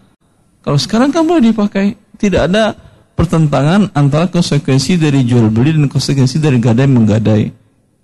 Kalau 0.64 0.80
sekarang 0.80 1.12
kan 1.12 1.24
boleh 1.28 1.52
dipakai. 1.52 1.96
Tidak 2.20 2.52
ada 2.52 2.76
pertentangan 3.16 3.96
antara 3.96 4.28
konsekuensi 4.28 5.00
dari 5.00 5.24
jual 5.24 5.48
beli 5.48 5.72
dan 5.72 5.88
konsekuensi 5.88 6.36
dari 6.36 6.60
gadai 6.60 6.88
menggadai. 6.88 7.48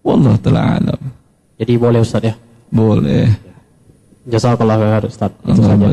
Wallah 0.07 0.39
taala 0.39 0.79
alam. 0.79 1.01
Jadi 1.59 1.73
boleh 1.75 1.99
Ustaz 1.99 2.23
ya. 2.23 2.35
Boleh. 2.71 3.27
Jazakallah 4.23 4.79
khair 4.79 5.03
Ustaz. 5.07 5.31
Itu 5.43 5.61
saja. 5.63 5.87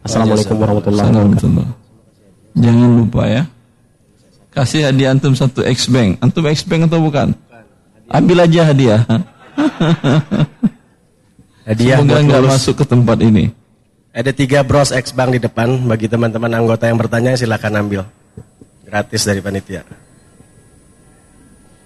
Assalamualaikum 0.00 0.56
warahmatullahi 0.56 1.08
wabarakatuh. 1.12 1.77
Jangan 2.58 2.90
lupa 2.98 3.22
ya. 3.24 3.42
Kasih 4.50 4.90
hadiah 4.90 5.14
antum 5.14 5.32
satu 5.32 5.62
X 5.62 5.86
Bank. 5.86 6.18
Antum 6.18 6.42
X 6.50 6.66
Bank 6.66 6.90
atau 6.90 6.98
bukan? 6.98 7.30
Ambil 8.10 8.42
aja 8.42 8.66
hadiah. 8.66 9.00
Hadiah 11.68 12.00
Semoga 12.00 12.24
nggak 12.24 12.44
masuk 12.48 12.74
ke 12.80 12.84
tempat 12.88 13.20
ini. 13.20 13.52
Ada 14.16 14.32
tiga 14.32 14.64
bros 14.64 14.88
X 14.88 15.12
Bank 15.12 15.36
di 15.36 15.40
depan. 15.44 15.84
Bagi 15.84 16.08
teman-teman 16.08 16.48
anggota 16.56 16.88
yang 16.88 16.96
bertanya 16.96 17.36
silakan 17.36 17.84
ambil. 17.84 18.02
Gratis 18.88 19.28
dari 19.28 19.44
panitia. 19.44 19.84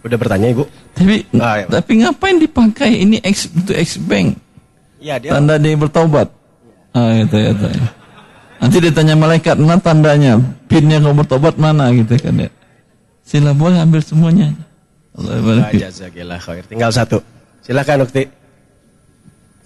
Udah 0.06 0.14
bertanya 0.14 0.54
ibu? 0.54 0.70
Tapi 0.94 1.26
Ah, 1.34 1.58
iya. 1.58 1.66
tapi 1.66 1.98
ngapain 1.98 2.38
dipakai 2.38 3.02
ini 3.02 3.18
X 3.26 3.50
untuk 3.50 3.74
X 3.74 3.98
Bank? 3.98 4.38
Iya 5.02 5.18
dia. 5.18 5.30
Tanda 5.34 5.58
dia 5.58 5.74
bertaubat. 5.74 6.30
Ah 6.94 7.18
itu 7.18 7.34
ya, 7.34 7.50
itu 7.50 7.66
ya. 7.66 7.82
Nanti 8.62 8.78
ditanya 8.78 9.18
malaikat, 9.18 9.58
mana 9.58 9.82
tandanya? 9.82 10.38
Pinnya 10.70 11.02
kau 11.02 11.10
bertobat 11.10 11.58
mana 11.58 11.90
gitu 11.90 12.14
kan 12.14 12.46
ya. 12.46 12.50
Sila 13.26 13.50
boleh 13.50 13.82
ambil 13.82 13.98
semuanya. 14.06 14.54
Allah 15.18 15.34
Ah, 15.34 15.42
barik. 15.42 15.82
Jazakillah 15.82 16.38
khair. 16.38 16.62
Tinggal 16.70 16.94
satu. 16.94 17.18
Silakan 17.66 18.06
Ukti. 18.06 18.30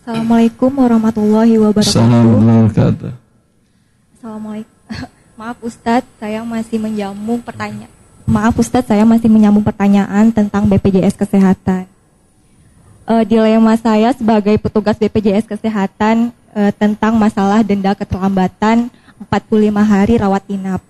Assalamualaikum 0.00 0.70
warahmatullahi 0.80 1.60
wabarakatuh. 1.60 1.92
Assalamualaikum 1.92 2.40
warahmatullahi 2.40 2.60
wabarakatuh. 2.72 3.12
Assalamualaikum. 4.16 4.74
Maaf 5.44 5.58
Ustadz, 5.60 6.08
saya 6.16 6.40
masih 6.40 6.78
menyambung 6.80 7.40
pertanyaan. 7.44 7.92
Maaf 8.24 8.56
Ustadz, 8.56 8.88
saya 8.88 9.04
masih 9.04 9.28
menyambung 9.28 9.60
pertanyaan 9.60 10.32
tentang 10.32 10.64
BPJS 10.64 11.20
Kesehatan. 11.20 11.84
Eh, 13.06 13.22
dilema 13.28 13.76
saya 13.76 14.16
sebagai 14.16 14.56
petugas 14.56 14.96
BPJS 14.96 15.44
Kesehatan 15.44 16.32
eh, 16.56 16.72
tentang 16.72 17.14
masalah 17.14 17.60
denda 17.60 17.92
keterlambatan 17.92 18.88
45 19.20 19.28
hari 19.76 20.14
rawat 20.16 20.42
inap. 20.48 20.80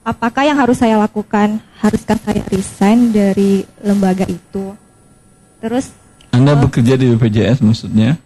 Apakah 0.00 0.46
yang 0.46 0.56
harus 0.56 0.78
saya 0.78 0.96
lakukan? 0.96 1.58
Haruskah 1.76 2.16
saya 2.16 2.40
resign 2.48 3.10
dari 3.10 3.66
lembaga 3.82 4.24
itu? 4.24 4.72
Terus 5.58 5.90
Anda 6.30 6.54
bekerja 6.54 6.94
di 6.94 7.10
BPJS 7.10 7.58
maksudnya? 7.60 8.16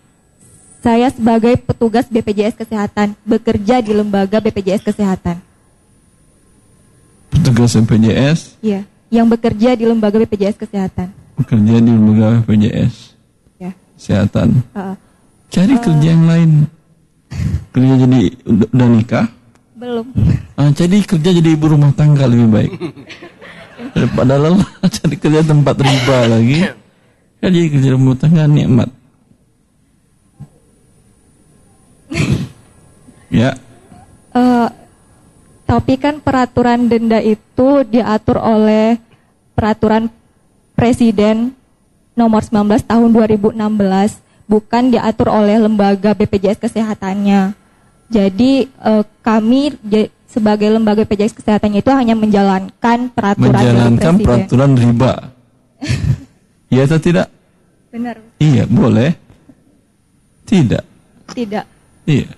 saya 0.82 1.14
sebagai 1.14 1.54
petugas 1.62 2.10
BPJS 2.10 2.58
Kesehatan 2.58 3.14
bekerja 3.22 3.78
di 3.78 3.94
lembaga 3.94 4.42
BPJS 4.42 4.82
Kesehatan. 4.82 5.38
Petugas 7.30 7.72
BPJS 7.72 8.58
Iya, 8.60 8.82
yang 9.08 9.30
bekerja 9.30 9.72
di 9.72 9.84
lembaga 9.86 10.18
BPJS 10.18 10.58
Kesehatan. 10.58 11.14
bekerja 11.38 11.78
di 11.78 11.90
lembaga 11.90 12.42
BPJS 12.42 13.14
Ya. 13.56 13.72
kesehatan. 13.94 14.66
Uh, 14.74 14.98
Cari 15.52 15.74
kerja 15.76 16.08
yang 16.16 16.24
lain. 16.24 16.50
Kerja 17.72 17.94
jadi 18.08 18.20
udah 18.48 18.88
nikah? 18.88 19.26
belum. 19.82 20.06
Ah, 20.54 20.70
jadi 20.70 21.02
kerja 21.02 21.34
jadi 21.34 21.58
ibu 21.58 21.66
rumah 21.74 21.90
tangga 21.90 22.30
lebih 22.30 22.48
baik. 22.54 22.72
Daripada 23.92 24.38
lelah 24.38 24.70
cari 24.96 25.16
kerja 25.18 25.42
tempat 25.42 25.74
riba 25.74 26.18
lagi. 26.30 26.70
Kan 27.42 27.50
jadi 27.50 27.66
kerja 27.66 27.88
rumah 27.98 28.14
tangga 28.14 28.46
nikmat. 28.46 28.88
ya, 33.32 33.56
Eh, 34.32 34.68
tapi 35.68 36.00
kan 36.00 36.20
peraturan 36.24 36.88
denda 36.88 37.20
itu 37.20 37.84
diatur 37.84 38.40
oleh 38.40 38.96
peraturan 39.52 40.08
Presiden 40.72 41.52
nomor 42.16 42.40
19 42.40 42.80
tahun 42.88 43.08
2016, 43.12 43.60
bukan 44.52 44.92
diatur 44.92 45.32
oleh 45.32 45.56
lembaga 45.56 46.12
BPJS 46.12 46.60
Kesehatannya. 46.60 47.56
Jadi 48.12 48.68
eh, 48.68 49.04
kami 49.24 49.72
sebagai 50.28 50.68
lembaga 50.68 51.08
BPJS 51.08 51.40
Kesehatannya 51.40 51.80
itu 51.80 51.88
hanya 51.96 52.12
menjalankan 52.12 53.08
peraturan 53.08 53.48
menjalankan 53.48 54.14
peraturan 54.20 54.72
riba. 54.76 55.12
Iya 56.72 56.88
atau 56.88 56.96
tidak? 57.04 57.28
Benar. 57.92 58.16
Iya, 58.40 58.64
boleh. 58.64 59.12
Tidak. 60.48 60.80
Tidak. 61.36 61.66
Iya. 62.08 62.32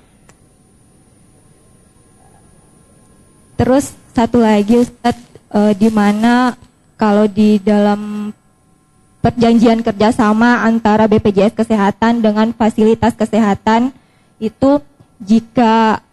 Terus 3.55 3.95
satu 4.11 4.43
lagi 4.43 4.83
Ustadz, 4.83 5.39
eh, 5.55 5.73
di 5.79 5.87
mana 5.87 6.59
kalau 6.99 7.31
di 7.31 7.63
dalam 7.63 8.35
perjanjian 9.25 9.81
kerjasama 9.81 10.69
antara 10.69 11.09
BPJS 11.09 11.57
Kesehatan 11.57 12.21
dengan 12.21 12.53
fasilitas 12.53 13.17
kesehatan 13.17 13.89
itu 14.37 14.85
jika 15.17 16.05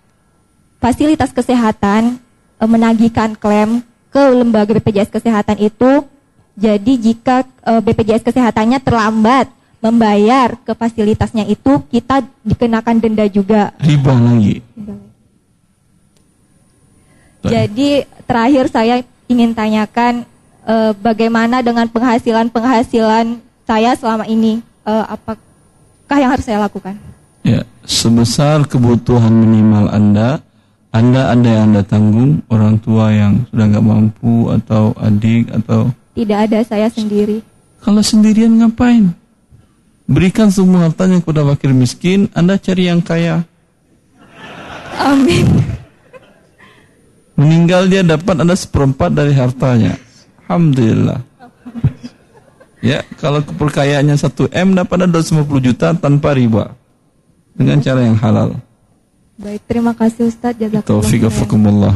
fasilitas 0.80 1.36
kesehatan 1.36 2.16
eh, 2.56 2.70
menagihkan 2.72 3.36
klaim 3.36 3.84
ke 4.16 4.24
lembaga 4.32 4.72
BPJS 4.80 5.12
Kesehatan 5.12 5.60
itu 5.60 6.08
jadi 6.56 6.94
jika 6.96 7.44
eh, 7.68 7.84
BPJS 7.84 8.24
Kesehatannya 8.24 8.80
terlambat 8.80 9.52
membayar 9.84 10.56
ke 10.64 10.72
fasilitasnya 10.72 11.50
itu 11.52 11.82
kita 11.90 12.22
dikenakan 12.46 13.02
denda 13.02 13.26
juga. 13.26 13.74
Riba 13.82 14.14
lagi. 14.14 14.62
Jadi 17.42 18.06
terakhir 18.30 18.70
saya 18.70 19.02
ingin 19.26 19.58
tanyakan 19.58 20.30
eh, 20.72 20.91
bagaimana 20.95 21.60
dengan 21.60 21.91
penghasilan-penghasilan 21.91 23.43
saya 23.68 23.91
selama 23.99 24.23
ini? 24.26 24.64
Eh, 24.88 25.06
apakah 25.06 26.18
yang 26.18 26.31
harus 26.31 26.48
saya 26.48 26.64
lakukan? 26.64 26.95
Ya, 27.43 27.65
sebesar 27.84 28.64
kebutuhan 28.69 29.34
minimal 29.34 29.91
Anda, 29.91 30.39
Anda 30.93 31.34
ada 31.34 31.49
yang 31.49 31.64
Anda 31.73 31.84
tanggung, 31.84 32.45
orang 32.48 32.80
tua 32.80 33.11
yang 33.11 33.43
sudah 33.49 33.65
nggak 33.68 33.85
mampu 33.85 34.48
atau 34.49 34.93
adik 35.02 35.49
atau 35.52 35.89
Tidak 36.11 36.38
ada 36.38 36.60
saya 36.68 36.88
sendiri. 36.91 37.41
kalau 37.81 38.03
sendirian 38.03 38.61
ngapain? 38.61 39.10
Berikan 40.06 40.52
semua 40.52 40.91
hartanya 40.91 41.23
kepada 41.23 41.41
fakir 41.48 41.72
miskin, 41.72 42.27
Anda 42.35 42.60
cari 42.60 42.91
yang 42.91 42.99
kaya. 42.99 43.48
Amin. 44.99 45.48
Meninggal 47.39 47.88
dia 47.89 48.03
dapat 48.03 48.43
Anda 48.43 48.53
seperempat 48.53 49.15
dari 49.15 49.34
hartanya. 49.34 49.95
Alhamdulillah. 50.52 51.23
Ya, 52.84 53.07
kalau 53.23 53.40
keperkayaannya 53.40 54.19
1 54.19 54.52
M 54.52 54.76
dapat 54.76 55.07
Anda 55.07 55.23
250 55.23 55.48
juta 55.64 55.95
tanpa 55.95 56.36
riba. 56.36 56.76
Dengan 57.56 57.80
cara 57.80 58.03
yang 58.03 58.19
halal. 58.19 58.60
Baik, 59.40 59.64
terima 59.64 59.95
kasih 59.95 60.28
Ustadz. 60.28 60.60
Jazakallah. 60.60 60.84
Taufiq 60.84 61.23
khairan. 61.23 61.32
afakumullah. 61.32 61.95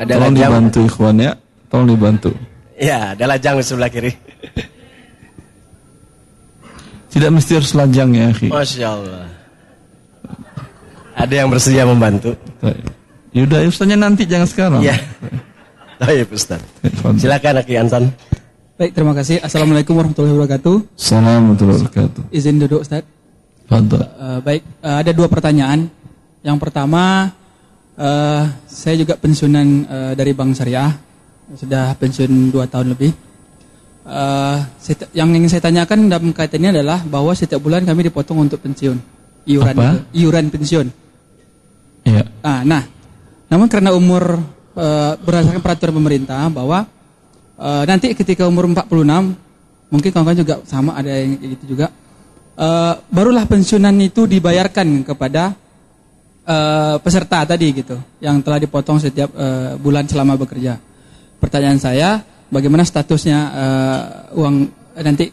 Ada 0.00 0.16
Tolong 0.16 0.32
lajang. 0.32 0.40
dibantu 0.40 0.78
ikhwan 0.88 1.16
ya. 1.20 1.32
Tolong 1.68 1.88
dibantu. 1.92 2.30
Ya, 2.80 3.12
ada 3.12 3.24
lajang 3.28 3.60
di 3.60 3.64
sebelah 3.66 3.92
kiri. 3.92 4.12
Tidak 7.12 7.28
mesti 7.28 7.60
harus 7.60 7.76
lajang 7.76 8.08
ya, 8.16 8.32
akhi. 8.32 8.48
Masya 8.48 8.86
Allah. 8.88 9.28
Ada 11.12 11.44
yang 11.44 11.52
bersedia 11.52 11.84
membantu. 11.84 12.32
Yaudah, 13.36 13.68
ustaznya 13.68 14.00
nanti 14.00 14.24
jangan 14.24 14.48
sekarang. 14.48 14.80
Ya. 14.80 14.96
Baik, 16.00 16.32
Ustaz. 16.32 16.64
Silakan 17.20 17.60
Aki 17.60 17.74
Ansan. 17.76 18.04
Baik, 18.80 18.96
terima 18.96 19.12
kasih. 19.12 19.36
Assalamualaikum 19.44 19.92
warahmatullahi 19.92 20.32
wabarakatuh. 20.32 20.96
Assalamualaikum 20.96 21.36
warahmatullahi 21.44 21.78
wabarakatuh. 21.84 22.22
Izin 22.32 22.56
duduk, 22.56 22.80
Ustaz. 22.80 23.04
Fadal. 23.68 24.00
Eh, 24.00 24.38
baik, 24.40 24.62
eh, 24.80 24.96
ada 25.04 25.10
dua 25.12 25.28
pertanyaan. 25.28 25.92
Yang 26.40 26.56
pertama, 26.56 27.28
eh, 28.00 28.42
saya 28.64 28.94
juga 28.96 29.20
pensiunan 29.20 29.68
eh, 29.84 30.12
dari 30.16 30.32
Bank 30.32 30.56
Syariah, 30.56 30.88
sudah 31.52 31.92
pensiun 32.00 32.48
dua 32.48 32.64
tahun 32.64 32.96
lebih. 32.96 33.12
Eh, 34.08 34.58
saya- 34.80 35.12
yang 35.12 35.28
ingin 35.36 35.52
saya 35.52 35.68
tanyakan 35.68 36.08
dalam 36.08 36.32
kaitan 36.32 36.64
ini 36.64 36.80
adalah 36.80 37.04
bahwa 37.04 37.36
setiap 37.36 37.60
bulan 37.60 37.84
kami 37.84 38.08
dipotong 38.08 38.48
untuk 38.48 38.64
pensiun, 38.64 38.96
iuran 39.44 39.76
Apa? 39.76 39.84
itu, 39.84 40.24
iuran 40.24 40.48
pensiun. 40.48 40.86
Iya. 42.08 42.24
Ah, 42.40 42.64
nah, 42.64 42.88
namun 43.52 43.68
karena 43.68 43.92
umur 43.92 44.40
eh, 44.80 45.12
berdasarkan 45.20 45.60
peraturan 45.60 45.94
pemerintah 46.00 46.48
bahwa 46.48 46.88
eh, 47.60 47.82
nanti 47.84 48.16
ketika 48.16 48.48
umur 48.48 48.64
46, 48.72 48.88
mungkin 49.92 50.08
kawan-kawan 50.08 50.40
juga 50.40 50.54
sama 50.64 50.96
ada 50.96 51.12
yang 51.12 51.36
gitu 51.36 51.76
juga. 51.76 51.92
eh, 52.56 52.94
barulah 53.12 53.44
pensiunan 53.44 53.92
itu 54.00 54.24
dibayarkan 54.24 55.04
kepada 55.04 55.52
eh, 56.48 56.96
peserta 57.04 57.44
tadi 57.44 57.66
gitu, 57.76 57.96
yang 58.24 58.40
telah 58.40 58.56
dipotong 58.56 58.96
setiap 58.96 59.28
eh, 59.36 59.76
bulan 59.76 60.08
selama 60.08 60.40
bekerja. 60.40 60.80
Pertanyaan 61.40 61.80
saya, 61.80 62.20
bagaimana 62.48 62.84
statusnya 62.84 63.38
eh, 63.52 64.00
uang 64.40 64.56
nanti 65.00 65.30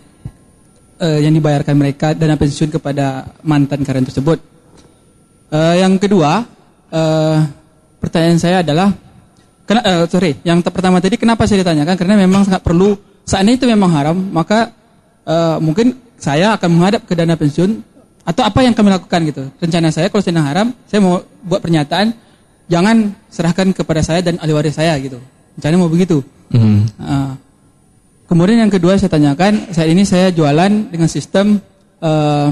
eh, 0.97 1.19
yang 1.23 1.33
dibayarkan 1.35 1.75
mereka 1.75 2.13
dana 2.15 2.35
pensiun 2.39 2.71
kepada 2.71 3.27
mantan 3.43 3.83
karyawan 3.83 4.07
tersebut? 4.07 4.39
Eh, 5.47 5.75
yang 5.79 5.95
kedua, 5.95 6.43
eh, 6.91 7.37
pertanyaan 8.03 8.39
saya 8.39 8.57
adalah, 8.63 8.91
kena, 9.67 9.81
eh, 9.83 10.03
sorry, 10.07 10.39
yang 10.47 10.63
pertama 10.63 11.03
tadi 11.03 11.19
kenapa 11.19 11.43
saya 11.43 11.61
ditanyakan? 11.61 11.95
Karena 11.99 12.15
memang 12.15 12.47
sangat 12.47 12.63
perlu. 12.63 12.95
Seandainya 13.27 13.59
itu 13.59 13.67
memang 13.67 13.91
haram, 13.91 14.15
maka 14.15 14.71
eh, 15.27 15.57
mungkin 15.59 15.93
saya 16.17 16.55
akan 16.55 16.69
menghadap 16.71 17.03
ke 17.03 17.13
dana 17.13 17.35
pensiun 17.35 17.83
atau 18.27 18.43
apa 18.43 18.59
yang 18.63 18.71
kami 18.71 18.91
lakukan 18.91 19.19
gitu. 19.27 19.43
Rencana 19.59 19.91
saya 19.91 20.07
kalau 20.07 20.23
sedang 20.23 20.47
haram, 20.47 20.71
saya 20.87 20.99
mau 21.03 21.19
buat 21.43 21.59
pernyataan, 21.59 22.15
jangan 22.71 23.11
serahkan 23.27 23.71
kepada 23.75 24.01
saya 24.03 24.23
dan 24.23 24.39
ahli 24.39 24.55
waris 24.55 24.75
saya 24.75 24.95
gitu. 24.99 25.19
Rencananya 25.59 25.79
mau 25.79 25.91
begitu. 25.91 26.23
Hmm. 26.47 26.87
Ah. 26.95 27.35
kemudian 28.31 28.63
yang 28.63 28.71
kedua 28.71 28.95
saya 28.95 29.11
tanyakan, 29.11 29.75
saat 29.75 29.91
ini 29.91 30.07
saya 30.07 30.31
jualan 30.31 30.91
dengan 30.91 31.11
sistem 31.11 31.59
eh, 31.99 32.49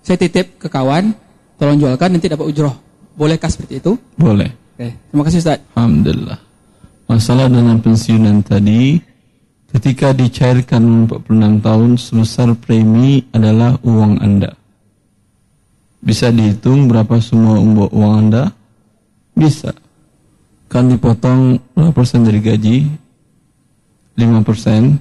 saya 0.00 0.16
titip 0.16 0.56
ke 0.56 0.68
kawan, 0.72 1.12
tolong 1.60 1.76
jualkan 1.76 2.16
nanti 2.16 2.32
dapat 2.32 2.48
ujroh. 2.48 2.72
Bolehkah 3.16 3.48
seperti 3.48 3.80
itu? 3.80 3.96
Boleh. 4.16 4.52
Oke, 4.76 4.92
terima 4.92 5.22
kasih 5.24 5.40
Ustaz. 5.40 5.58
Alhamdulillah. 5.72 6.45
Masalah 7.06 7.46
dana 7.46 7.78
pensiunan 7.78 8.42
tadi, 8.42 8.98
ketika 9.70 10.10
dicairkan 10.10 11.06
46 11.06 11.62
tahun, 11.62 11.90
sebesar 12.02 12.48
premi 12.58 13.22
adalah 13.30 13.78
uang 13.86 14.18
Anda. 14.18 14.50
Bisa 16.02 16.34
dihitung 16.34 16.90
berapa 16.90 17.22
semua 17.22 17.62
uang 17.62 18.14
Anda? 18.26 18.50
Bisa. 19.38 19.70
Kan 20.66 20.90
dipotong 20.90 21.62
berapa 21.78 21.94
persen 21.94 22.26
dari 22.26 22.42
gaji? 22.42 22.76
5 24.18 24.42
persen. 24.42 24.98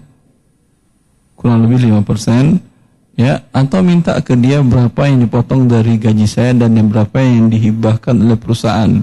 Kurang 1.33 1.65
lebih 1.65 1.89
5 1.89 2.05
persen. 2.05 2.61
Ya, 3.17 3.41
atau 3.49 3.81
minta 3.81 4.13
ke 4.21 4.37
dia 4.37 4.61
berapa 4.61 5.07
yang 5.09 5.25
dipotong 5.25 5.71
dari 5.71 5.97
gaji 5.97 6.27
saya 6.29 6.53
dan 6.53 6.77
yang 6.77 6.91
berapa 6.91 7.17
yang 7.17 7.49
dihibahkan 7.49 8.13
oleh 8.13 8.37
perusahaan. 8.37 9.01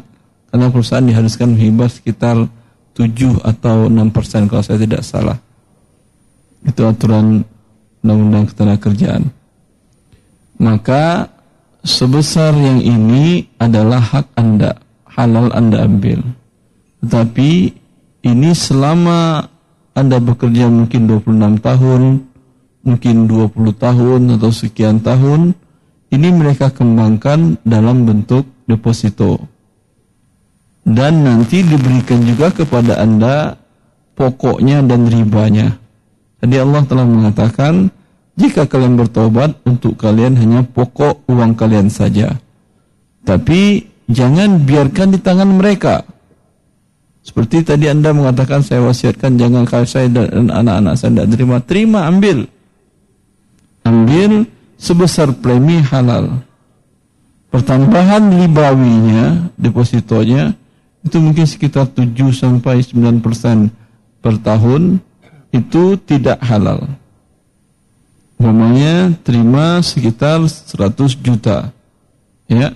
Karena 0.53 0.66
perusahaan 0.69 1.03
diharuskan 1.03 1.57
menghibah 1.57 1.89
sekitar 1.89 2.45
7 2.93 3.40
atau 3.43 3.89
6 3.89 4.12
persen 4.12 4.44
kalau 4.48 4.60
saya 4.60 4.78
tidak 4.81 5.02
salah. 5.02 5.39
Itu 6.62 6.86
aturan 6.86 7.43
Undang-Undang 8.02 8.44
Ketenagakerjaan. 8.51 9.23
Maka 10.62 11.31
sebesar 11.82 12.55
yang 12.55 12.82
ini 12.82 13.47
adalah 13.59 13.98
hak 13.98 14.27
Anda, 14.39 14.78
halal 15.06 15.51
Anda 15.55 15.86
ambil. 15.86 16.23
Tetapi 17.02 17.51
ini 18.23 18.51
selama 18.55 19.47
Anda 19.94 20.23
bekerja 20.23 20.70
mungkin 20.70 21.10
26 21.10 21.59
tahun, 21.59 22.02
mungkin 22.86 23.16
20 23.27 23.74
tahun 23.74 24.20
atau 24.39 24.51
sekian 24.55 25.02
tahun, 25.02 25.55
ini 26.12 26.28
mereka 26.31 26.70
kembangkan 26.70 27.59
dalam 27.66 28.06
bentuk 28.06 28.47
deposito. 28.69 29.52
Dan 30.82 31.22
nanti 31.22 31.62
diberikan 31.62 32.26
juga 32.26 32.50
kepada 32.50 32.98
Anda 32.98 33.54
pokoknya 34.18 34.82
dan 34.82 35.06
ribanya. 35.06 35.78
Tadi 36.42 36.59
Allah 36.59 36.82
telah 36.82 37.06
mengatakan, 37.06 37.86
jika 38.34 38.66
kalian 38.66 38.98
bertobat, 38.98 39.54
untuk 39.62 39.94
kalian 39.94 40.34
hanya 40.42 40.66
pokok 40.66 41.22
uang 41.30 41.54
kalian 41.54 41.86
saja. 41.86 42.34
Tapi 43.22 43.86
jangan 44.10 44.66
biarkan 44.66 45.14
di 45.14 45.18
tangan 45.22 45.46
mereka. 45.54 46.02
Seperti 47.22 47.62
tadi 47.62 47.86
Anda 47.86 48.10
mengatakan, 48.10 48.66
saya 48.66 48.82
wasiatkan 48.82 49.38
jangan 49.38 49.62
kalau 49.62 49.86
saya 49.86 50.10
dan 50.10 50.50
anak-anak 50.50 50.98
saya 50.98 51.10
tidak 51.14 51.28
terima. 51.30 51.56
Terima, 51.62 52.00
ambil. 52.10 52.38
Ambil 53.86 54.50
sebesar 54.74 55.30
premi 55.38 55.78
halal. 55.78 56.42
Pertambahan 57.54 58.34
ribawinya, 58.34 59.54
depositonya, 59.54 60.59
itu 61.03 61.16
mungkin 61.19 61.47
sekitar 61.47 61.91
7 61.91 62.15
sampai 62.31 62.83
9 62.83 63.23
persen 63.23 63.70
per 64.23 64.39
tahun 64.39 65.03
itu 65.51 65.99
tidak 66.07 66.39
halal. 66.41 66.87
Umpamanya 68.39 69.15
terima 69.23 69.79
sekitar 69.83 70.43
100 70.43 71.19
juta. 71.23 71.70
Ya, 72.51 72.74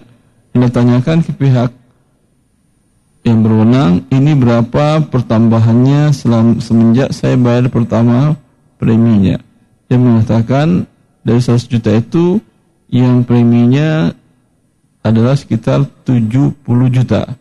Anda 0.54 0.68
tanyakan 0.70 1.26
ke 1.26 1.34
pihak 1.34 1.70
yang 3.26 3.42
berwenang, 3.42 4.06
ini 4.14 4.38
berapa 4.38 5.02
pertambahannya 5.10 6.14
selam, 6.14 6.62
semenjak 6.62 7.10
saya 7.10 7.34
bayar 7.34 7.66
pertama 7.66 8.38
preminya. 8.78 9.42
Dia 9.90 9.98
mengatakan 9.98 10.86
dari 11.26 11.42
100 11.42 11.66
juta 11.66 11.90
itu 11.90 12.38
yang 12.86 13.26
preminya 13.26 14.14
adalah 15.02 15.34
sekitar 15.34 15.82
70 16.06 16.54
juta. 16.86 17.34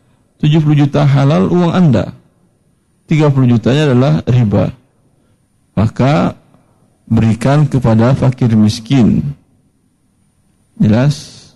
70 0.45 0.77
juta 0.77 1.01
halal 1.01 1.49
uang 1.49 1.73
Anda. 1.73 2.13
30 3.09 3.33
jutanya 3.49 3.89
adalah 3.89 4.13
riba. 4.29 4.69
Maka 5.73 6.37
berikan 7.09 7.65
kepada 7.65 8.13
fakir 8.13 8.53
miskin. 8.53 9.25
Jelas? 10.77 11.49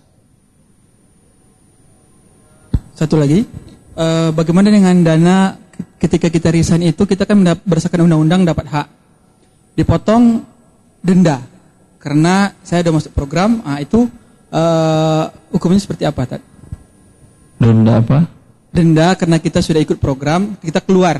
Satu 2.97 3.21
lagi, 3.21 3.45
eh, 3.93 4.29
bagaimana 4.33 4.73
dengan 4.73 4.97
dana 5.05 5.37
ketika 6.01 6.33
kita 6.33 6.49
resign 6.49 6.89
itu 6.89 7.05
kita 7.05 7.29
kan 7.29 7.45
berdasarkan 7.45 8.09
undang-undang 8.09 8.41
dapat 8.41 8.65
hak 8.67 8.87
dipotong 9.77 10.43
denda 10.99 11.39
karena 12.01 12.57
saya 12.65 12.83
udah 12.87 12.93
masuk 12.95 13.13
program, 13.13 13.61
ah 13.69 13.77
itu 13.77 14.09
eh, 14.49 15.23
hukumnya 15.53 15.77
seperti 15.77 16.09
apa, 16.09 16.25
Tad? 16.25 16.41
Denda 17.61 18.01
apa? 18.01 18.38
Denda 18.79 19.11
karena 19.19 19.43
kita 19.43 19.59
sudah 19.59 19.83
ikut 19.83 19.99
program, 19.99 20.55
kita 20.63 20.79
keluar. 20.79 21.19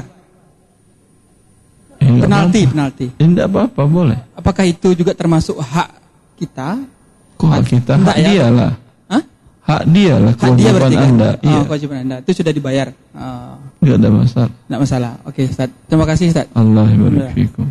nggak 1.99 2.23
penalti, 2.31 2.63
apa-apa. 2.63 2.71
penalti. 2.71 3.07
Ya, 3.11 3.25
Tidak 3.27 3.45
apa-apa, 3.51 3.81
boleh. 3.83 4.19
Apakah 4.31 4.63
itu 4.63 4.95
juga 4.95 5.11
termasuk 5.11 5.59
hak 5.59 5.89
kita? 6.39 6.79
Kok 7.35 7.49
hak 7.51 7.63
kita? 7.67 7.93
Hak 7.99 8.15
ya? 8.15 8.27
dia 8.31 8.45
lah. 8.47 8.71
Hah? 9.11 9.23
Hak 9.67 9.83
dia 9.91 10.15
lah, 10.15 10.31
Hak 10.39 10.55
dia 10.55 10.71
berarti 10.71 10.95
kan? 10.95 11.09
Anda. 11.11 11.29
Oh, 11.35 11.43
Iya, 11.43 11.59
kewajiban 11.67 11.97
Anda. 12.07 12.15
Itu 12.23 12.31
sudah 12.39 12.55
dibayar. 12.55 12.87
Oh, 13.11 13.59
nggak 13.83 13.95
ada 13.99 14.07
masalah. 14.07 14.51
enggak 14.71 14.81
masalah. 14.87 15.11
Oke, 15.27 15.41
Ustaz. 15.51 15.69
Terima 15.91 16.05
kasih, 16.07 16.25
Ustaz. 16.31 16.47
Allah 16.55 16.87
fikum. 17.35 17.67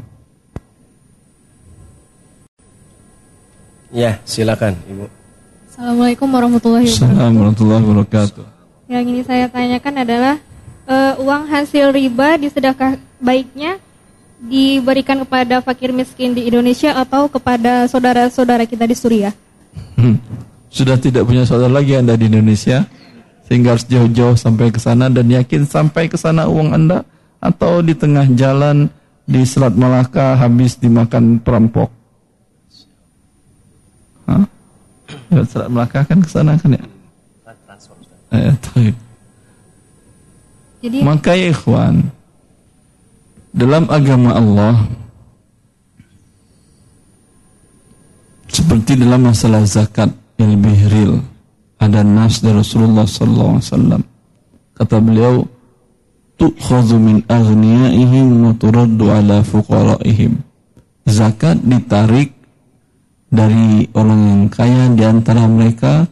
Ya, 3.89 4.20
silakan 4.28 4.77
Ibu. 4.85 5.09
Assalamualaikum 5.73 6.28
warahmatullahi 6.28 6.85
wabarakatuh. 6.85 7.09
Assalamualaikum 7.09 7.40
warahmatullahi 7.40 7.85
wabarakatuh. 7.89 8.57
Yang 8.89 9.05
ini 9.05 9.20
saya 9.20 9.52
tanyakan 9.52 9.94
adalah 10.01 10.35
eh, 10.89 11.15
uang 11.20 11.44
hasil 11.44 11.93
riba 11.93 12.40
di 12.40 12.48
sedekah 12.48 12.97
baiknya 13.20 13.77
diberikan 14.40 15.20
kepada 15.28 15.60
fakir 15.60 15.93
miskin 15.93 16.32
di 16.32 16.48
Indonesia 16.48 16.97
atau 16.97 17.28
kepada 17.28 17.85
saudara-saudara 17.85 18.65
kita 18.65 18.89
di 18.89 18.97
Suriah? 18.97 19.35
Hmm. 20.01 20.16
Sudah 20.73 20.97
tidak 20.97 21.28
punya 21.28 21.44
saudara 21.44 21.69
lagi 21.69 22.01
Anda 22.01 22.16
di 22.16 22.32
Indonesia 22.32 22.89
sehingga 23.44 23.77
harus 23.77 23.85
jauh-jauh 23.85 24.40
sampai 24.40 24.73
ke 24.73 24.81
sana 24.81 25.12
dan 25.12 25.28
yakin 25.28 25.69
sampai 25.69 26.09
ke 26.09 26.16
sana 26.16 26.48
uang 26.48 26.73
Anda 26.73 27.05
atau 27.44 27.85
di 27.85 27.93
tengah 27.93 28.24
jalan 28.32 28.89
di 29.28 29.44
Selat 29.44 29.77
Malaka 29.77 30.32
habis 30.40 30.81
dimakan 30.81 31.44
perampok. 31.44 31.93
Hah? 34.24 34.48
Selat 35.44 35.69
Malaka 35.69 36.09
kan 36.09 36.24
ke 36.24 36.31
sana 36.32 36.56
kan 36.56 36.73
ya? 36.73 36.85
Eh. 38.28 38.92
Jadi 40.84 40.98
Maka 41.00 41.32
ya 41.32 41.50
ikhwan 41.50 42.12
Dalam 43.56 43.88
agama 43.88 44.36
Allah 44.36 44.74
Seperti 48.52 49.00
dalam 49.00 49.32
masalah 49.32 49.64
zakat 49.64 50.12
yang 50.36 50.55
lebih 50.55 50.76
real 50.92 51.14
Ada 51.80 52.05
nas 52.05 52.44
dari 52.44 52.60
Rasulullah 52.60 53.09
SAW 53.09 54.05
Kata 54.76 54.96
beliau 55.00 55.42
Tu'khadhu 56.38 57.02
min 57.02 57.16
aghniyaihim 57.26 58.46
wa 58.46 58.52
turaddu 58.55 59.10
ala 59.10 59.42
fuqaraihim 59.42 60.38
Zakat 61.09 61.59
ditarik 61.64 62.36
dari 63.28 63.84
orang 63.92 64.20
yang 64.24 64.44
kaya 64.48 64.88
di 64.92 65.05
antara 65.05 65.44
mereka 65.48 66.09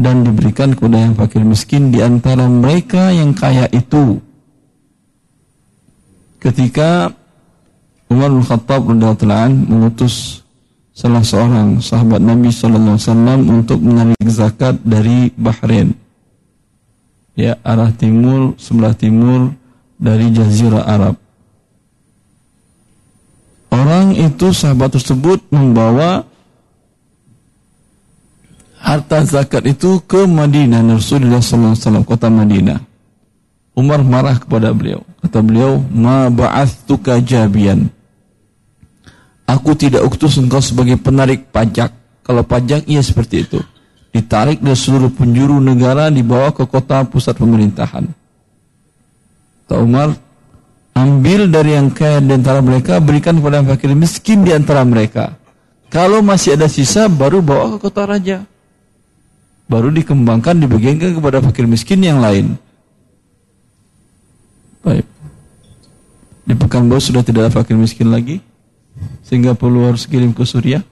dan 0.00 0.24
diberikan 0.24 0.72
kepada 0.72 0.96
yang 0.96 1.12
fakir 1.12 1.44
miskin 1.44 1.92
di 1.92 2.00
antara 2.00 2.48
mereka 2.48 3.12
yang 3.12 3.36
kaya 3.36 3.68
itu. 3.68 4.16
Ketika 6.40 7.12
Umar 8.08 8.32
bin 8.32 8.40
Khattab 8.40 8.88
radhiyallahu 8.88 9.68
mengutus 9.68 10.40
salah 10.96 11.20
seorang 11.20 11.84
sahabat 11.84 12.24
Nabi 12.24 12.48
sallallahu 12.48 12.96
alaihi 12.96 13.08
wasallam 13.12 13.40
untuk 13.52 13.78
menarik 13.84 14.24
zakat 14.24 14.80
dari 14.80 15.28
Bahrain. 15.36 15.92
Ya, 17.36 17.60
arah 17.60 17.92
timur, 17.92 18.56
sebelah 18.56 18.96
timur 18.96 19.52
dari 20.00 20.32
jazirah 20.32 20.84
Arab. 20.88 21.14
Orang 23.70 24.16
itu 24.16 24.50
sahabat 24.50 24.96
tersebut 24.96 25.44
membawa 25.52 26.24
harta 28.80 29.20
zakat 29.28 29.68
itu 29.68 30.00
ke 30.08 30.24
Madinah 30.24 30.80
Rasulullah 30.80 31.44
SAW 31.44 32.02
kota 32.08 32.32
Madinah. 32.32 32.80
Umar 33.76 34.02
marah 34.02 34.40
kepada 34.40 34.72
beliau. 34.74 35.04
Kata 35.20 35.44
beliau, 35.44 35.78
"Ma 35.92 36.26
ba'athtuka 36.32 37.20
jabian." 37.22 37.92
Aku 39.46 39.76
tidak 39.76 40.02
utus 40.08 40.40
engkau 40.40 40.58
sebagai 40.58 40.96
penarik 40.96 41.52
pajak. 41.52 41.92
Kalau 42.24 42.42
pajak 42.42 42.86
iya 42.88 43.02
seperti 43.04 43.46
itu. 43.46 43.60
Ditarik 44.10 44.58
dari 44.58 44.74
seluruh 44.74 45.10
penjuru 45.14 45.62
negara 45.62 46.10
dibawa 46.10 46.50
ke 46.50 46.66
kota 46.66 47.06
pusat 47.06 47.38
pemerintahan. 47.38 48.10
Kata 49.66 49.74
Umar, 49.78 50.18
ambil 50.98 51.46
dari 51.46 51.78
yang 51.78 51.94
kaya 51.94 52.18
di 52.18 52.34
antara 52.34 52.58
mereka, 52.58 52.98
berikan 52.98 53.38
kepada 53.38 53.62
yang 53.62 53.70
fakir 53.70 53.94
miskin 53.94 54.42
di 54.42 54.50
antara 54.50 54.82
mereka. 54.82 55.38
Kalau 55.90 56.22
masih 56.22 56.58
ada 56.58 56.66
sisa, 56.70 57.06
baru 57.06 57.42
bawa 57.42 57.74
ke 57.74 57.78
kota 57.86 58.02
raja 58.06 58.46
baru 59.70 59.94
dikembangkan 59.94 60.58
dibagikan 60.58 61.14
kepada 61.14 61.38
fakir 61.38 61.70
miskin 61.70 62.02
yang 62.02 62.18
lain. 62.18 62.58
Baik. 64.82 65.06
Di 66.42 66.58
Pekanbaru 66.58 66.98
sudah 66.98 67.22
tidak 67.22 67.46
ada 67.46 67.52
fakir 67.54 67.78
miskin 67.78 68.10
lagi 68.10 68.42
sehingga 69.22 69.54
perlu 69.54 69.86
harus 69.86 70.10
kirim 70.10 70.34
ke 70.34 70.42
Suriah 70.42 70.82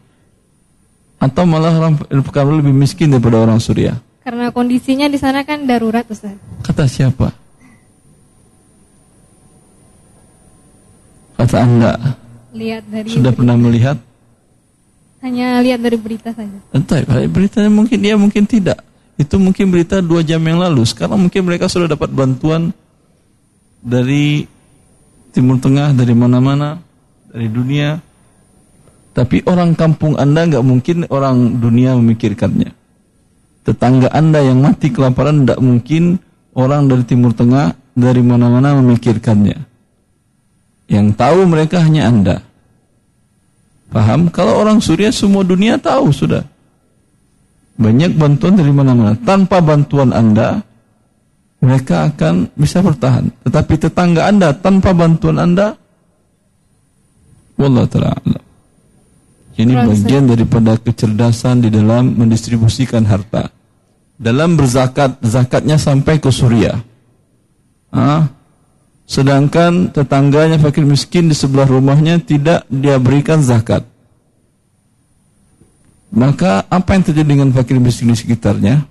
atau 1.18 1.42
malah 1.42 1.74
orang 1.74 1.98
Pekanbaru 1.98 2.62
lebih 2.62 2.70
miskin 2.78 3.10
daripada 3.10 3.42
orang 3.42 3.59
Suriah. 3.59 3.98
karena 4.22 4.52
kondisinya 4.52 5.09
di 5.09 5.16
sana 5.16 5.40
kan 5.42 5.64
darurat 5.64 6.05
Ustaz. 6.06 6.36
Kata 6.60 6.84
siapa? 6.84 7.32
Kata 11.40 11.56
Anda. 11.64 11.92
Lihat 12.52 12.84
dari 12.92 13.09
Sudah 13.09 13.32
pernah 13.32 13.56
melihat? 13.56 13.96
Hanya 15.18 15.58
lihat 15.62 15.82
dari 15.82 15.98
berita 15.98 16.30
saja. 16.30 16.58
Entah, 16.70 17.02
beritanya 17.26 17.70
mungkin 17.70 17.98
dia 17.98 18.14
mungkin 18.14 18.46
tidak. 18.46 18.82
Itu 19.18 19.42
mungkin 19.42 19.74
berita 19.74 19.98
dua 19.98 20.22
jam 20.22 20.38
yang 20.46 20.62
lalu. 20.62 20.86
Sekarang 20.86 21.18
mungkin 21.18 21.42
mereka 21.42 21.66
sudah 21.66 21.90
dapat 21.90 22.14
bantuan 22.14 22.70
dari 23.82 24.46
Timur 25.34 25.58
Tengah, 25.58 25.90
dari 25.90 26.14
mana-mana, 26.14 26.78
dari 27.34 27.50
dunia. 27.50 27.98
Tapi 29.12 29.42
orang 29.50 29.74
kampung 29.74 30.14
Anda 30.14 30.46
nggak 30.46 30.62
mungkin 30.62 31.10
orang 31.10 31.58
dunia 31.58 31.98
memikirkannya. 31.98 32.70
Tetangga 33.66 34.14
Anda 34.14 34.40
yang 34.46 34.62
mati 34.62 34.94
kelaparan 34.94 35.42
tidak 35.42 35.58
mungkin 35.58 36.22
orang 36.54 36.86
dari 36.86 37.02
Timur 37.02 37.34
Tengah, 37.34 37.74
dari 37.98 38.22
mana-mana 38.22 38.78
memikirkannya. 38.78 39.66
Yang 40.88 41.06
tahu 41.18 41.44
mereka 41.44 41.82
hanya 41.82 42.06
Anda. 42.06 42.47
Paham? 43.89 44.28
Kalau 44.28 44.60
orang 44.60 44.85
Suriah 44.85 45.12
semua 45.12 45.44
dunia 45.44 45.81
tahu 45.81 46.12
sudah. 46.12 46.44
Banyak 47.78 48.19
bantuan 48.19 48.59
dari 48.59 48.73
mana-mana. 48.74 49.16
Tanpa 49.23 49.62
bantuan 49.65 50.12
Anda, 50.12 50.60
mereka 51.62 52.10
akan 52.12 52.52
bisa 52.59 52.85
bertahan. 52.85 53.31
Tetapi 53.47 53.74
tetangga 53.81 54.28
Anda 54.28 54.52
tanpa 54.52 54.93
bantuan 54.93 55.40
Anda, 55.40 55.78
Wallah 57.59 57.90
ta'ala. 57.90 58.39
Ini 59.59 59.74
bagian 59.74 60.31
daripada 60.31 60.78
kecerdasan 60.78 61.66
di 61.66 61.70
dalam 61.74 62.15
mendistribusikan 62.15 63.02
harta. 63.02 63.51
Dalam 64.15 64.55
berzakat, 64.55 65.19
zakatnya 65.27 65.74
sampai 65.74 66.23
ke 66.23 66.31
Suriah. 66.31 66.78
Ah, 67.90 68.31
Sedangkan 69.09 69.89
tetangganya 69.89 70.60
fakir 70.60 70.85
miskin 70.85 71.32
di 71.32 71.35
sebelah 71.35 71.64
rumahnya 71.64 72.20
tidak 72.20 72.68
dia 72.68 73.01
berikan 73.01 73.40
zakat. 73.40 73.89
Maka 76.12 76.68
apa 76.68 76.93
yang 76.93 77.05
terjadi 77.09 77.28
dengan 77.28 77.48
fakir 77.56 77.80
miskin 77.80 78.12
di 78.12 78.20
sekitarnya? 78.20 78.85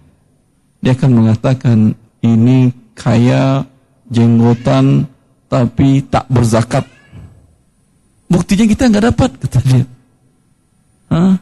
Dia 0.82 0.94
akan 0.98 1.12
mengatakan 1.14 1.94
ini 2.26 2.74
kaya 2.98 3.62
jenggotan 4.10 5.06
tapi 5.54 6.02
tak 6.10 6.26
berzakat. 6.34 6.90
Buktinya 8.26 8.66
kita 8.66 8.90
nggak 8.90 9.06
dapat 9.14 9.30
kata 9.38 9.60
dia. 9.70 9.86
Hah? 11.14 11.38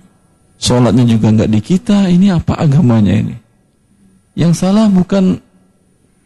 Sholatnya 0.60 1.07
juga 1.07 1.31
nggak 1.31 1.52
di 1.52 1.60
kita. 1.64 2.11
Ini 2.11 2.43
apa 2.43 2.60
agamanya 2.60 3.23
ini? 3.23 3.35
Yang 4.35 4.68
salah 4.68 4.91
bukan 4.91 5.39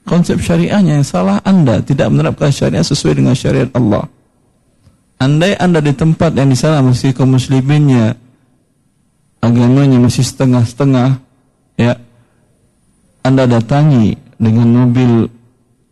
konsep 0.09 0.41
syariahnya 0.41 0.97
yang 0.97 1.05
salah 1.05 1.37
Anda 1.45 1.85
tidak 1.85 2.09
menerapkan 2.09 2.49
syariat 2.49 2.81
sesuai 2.81 3.21
dengan 3.21 3.37
syariat 3.37 3.69
Allah. 3.77 4.09
Andai 5.21 5.53
Anda 5.61 5.77
di 5.77 5.93
tempat 5.93 6.33
yang 6.33 6.49
di 6.49 6.57
sana 6.57 6.81
masih 6.81 7.13
kaum 7.13 7.37
musliminnya 7.37 8.17
agamanya 9.39 10.01
masih 10.01 10.25
setengah-setengah 10.25 11.21
ya 11.77 11.93
Anda 13.21 13.45
datangi 13.45 14.17
dengan 14.39 14.67
mobil 14.71 15.27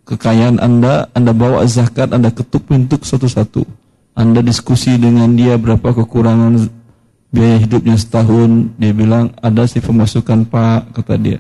kekayaan 0.08 0.64
Anda, 0.64 1.12
Anda 1.12 1.36
bawa 1.36 1.68
zakat, 1.68 2.16
Anda 2.16 2.32
ketuk 2.32 2.72
pintu 2.72 2.96
satu-satu. 3.04 3.68
Anda 4.18 4.40
diskusi 4.42 4.96
dengan 4.98 5.36
dia 5.36 5.60
berapa 5.60 5.94
kekurangan 5.94 6.72
biaya 7.30 7.60
hidupnya 7.62 8.00
setahun. 8.00 8.74
Dia 8.80 8.96
bilang 8.96 9.36
ada 9.44 9.68
sih 9.68 9.84
pemasukan 9.84 10.48
Pak, 10.48 10.96
kata 10.96 11.20
dia. 11.20 11.38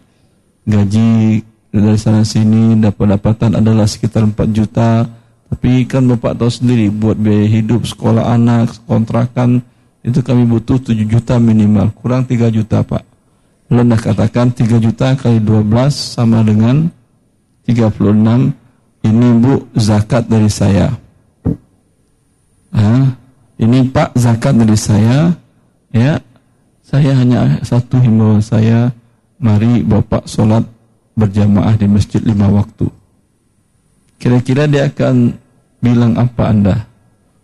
Gaji 0.67 1.41
dari 1.71 1.99
sana 1.99 2.23
sini 2.23 2.79
dapat 2.79 3.17
dapatan 3.17 3.59
adalah 3.59 3.85
sekitar 3.85 4.23
4 4.23 4.55
juta. 4.55 5.03
Tapi 5.47 5.87
kan 5.87 6.03
Bapak 6.03 6.35
tahu 6.35 6.51
sendiri 6.51 6.91
buat 6.91 7.15
biaya 7.15 7.47
hidup, 7.47 7.87
sekolah 7.87 8.35
anak, 8.35 8.83
kontrakan 8.83 9.63
itu 10.03 10.19
kami 10.23 10.43
butuh 10.43 10.79
7 10.79 10.95
juta 11.07 11.39
minimal, 11.39 11.91
kurang 11.95 12.27
3 12.27 12.51
juta 12.51 12.83
Pak. 12.83 13.03
Anda 13.67 13.99
katakan 13.99 14.51
3 14.55 14.79
juta 14.79 15.15
kali 15.19 15.43
12 15.43 15.91
sama 15.91 16.43
dengan 16.43 16.87
36 17.67 18.55
ini 19.03 19.27
Bu 19.39 19.67
zakat 19.75 20.27
dari 20.27 20.47
saya. 20.47 20.91
ah, 22.71 23.11
ini 23.59 23.87
Pak 23.87 24.15
zakat 24.15 24.55
dari 24.55 24.75
saya, 24.79 25.31
ya, 25.91 26.19
saya 26.83 27.11
hanya 27.19 27.59
satu 27.63 27.99
himbauan 27.99 28.39
saya, 28.39 28.91
mari 29.39 29.83
Bapak 29.83 30.27
sholat 30.27 30.63
berjamaah 31.17 31.73
di 31.73 31.89
masjid 31.89 32.21
lima 32.21 32.45
waktu. 32.53 32.85
Kira-kira 34.21 34.69
dia 34.69 34.85
akan 34.85 35.33
bilang 35.81 36.13
apa 36.15 36.43
Anda? 36.53 36.75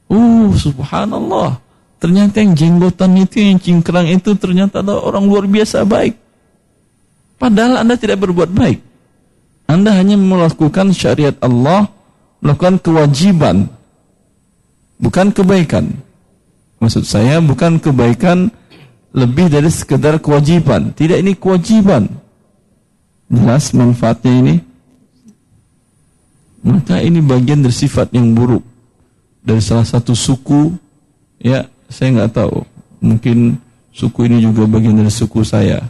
Uh, 0.05 0.53
subhanallah. 0.53 1.57
Ternyata 1.97 2.43
yang 2.43 2.53
jenggotan 2.53 3.17
itu, 3.17 3.41
yang 3.41 3.57
cingkrang 3.57 4.05
itu 4.11 4.37
ternyata 4.37 4.85
ada 4.85 4.99
orang 4.99 5.25
luar 5.25 5.49
biasa 5.49 5.87
baik. 5.87 6.13
Padahal 7.41 7.81
Anda 7.81 7.97
tidak 7.97 8.21
berbuat 8.21 8.53
baik. 8.53 8.79
Anda 9.65 9.95
hanya 9.95 10.19
melakukan 10.19 10.91
syariat 10.91 11.33
Allah, 11.39 11.89
melakukan 12.43 12.77
kewajiban, 12.83 13.71
bukan 14.99 15.31
kebaikan. 15.31 15.95
Maksud 16.83 17.07
saya 17.07 17.39
bukan 17.39 17.79
kebaikan 17.79 18.51
lebih 19.15 19.47
dari 19.47 19.71
sekedar 19.71 20.19
kewajiban. 20.19 20.91
Tidak 20.91 21.15
ini 21.15 21.39
kewajiban. 21.39 22.22
Jelas 23.33 23.73
manfaatnya 23.73 24.33
ini? 24.45 24.55
Maka 26.63 27.01
ini 27.01 27.19
bagian 27.19 27.65
dari 27.65 27.73
sifat 27.73 28.13
yang 28.13 28.31
buruk. 28.37 28.61
Dari 29.43 29.59
salah 29.59 29.83
satu 29.83 30.13
suku 30.13 30.71
ya 31.41 31.65
saya 31.89 32.13
nggak 32.13 32.31
tahu. 32.31 32.61
Mungkin 33.03 33.57
suku 33.91 34.29
ini 34.31 34.39
juga 34.39 34.69
bagian 34.69 34.95
dari 34.95 35.11
suku 35.11 35.41
saya. 35.43 35.81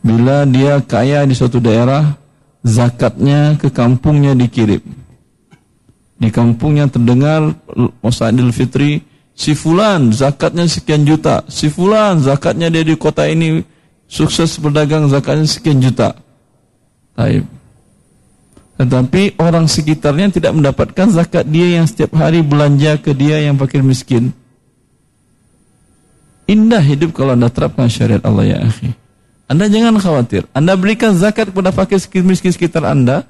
Bila 0.00 0.46
dia 0.46 0.78
kaya 0.80 1.26
di 1.26 1.34
suatu 1.34 1.58
daerah 1.58 2.14
zakatnya 2.62 3.58
ke 3.58 3.68
kampungnya 3.68 4.38
dikirim. 4.38 4.80
Di 6.16 6.32
kampungnya 6.32 6.88
terdengar 6.88 7.52
masa 8.00 8.32
Idul 8.32 8.54
Fitri 8.54 9.04
si 9.36 9.52
fulan 9.52 10.14
zakatnya 10.14 10.64
sekian 10.64 11.04
juta. 11.04 11.44
Si 11.50 11.68
fulan 11.68 12.22
zakatnya 12.24 12.72
dia 12.72 12.86
di 12.86 12.96
kota 12.96 13.28
ini 13.28 13.60
sukses 14.06 14.56
berdagang 14.58 15.10
zakatnya 15.10 15.46
sekian 15.46 15.82
juta 15.82 16.14
Taib 17.18 17.46
tetapi 18.76 19.40
orang 19.40 19.64
sekitarnya 19.64 20.28
tidak 20.36 20.52
mendapatkan 20.52 21.08
zakat 21.08 21.48
dia 21.48 21.80
yang 21.80 21.88
setiap 21.88 22.12
hari 22.12 22.44
belanja 22.44 23.00
ke 23.00 23.16
dia 23.16 23.40
yang 23.40 23.56
fakir 23.56 23.80
miskin. 23.80 24.36
Indah 26.44 26.84
hidup 26.84 27.16
kalau 27.16 27.32
anda 27.32 27.48
terapkan 27.48 27.88
syariat 27.88 28.20
Allah 28.22 28.44
ya 28.44 28.58
akhi. 28.68 28.92
Anda 29.48 29.72
jangan 29.72 29.96
khawatir. 29.96 30.44
Anda 30.52 30.76
berikan 30.76 31.16
zakat 31.16 31.50
kepada 31.50 31.72
fakir 31.72 31.98
miskin 32.22 32.52
sekitar 32.52 32.84
anda. 32.84 33.24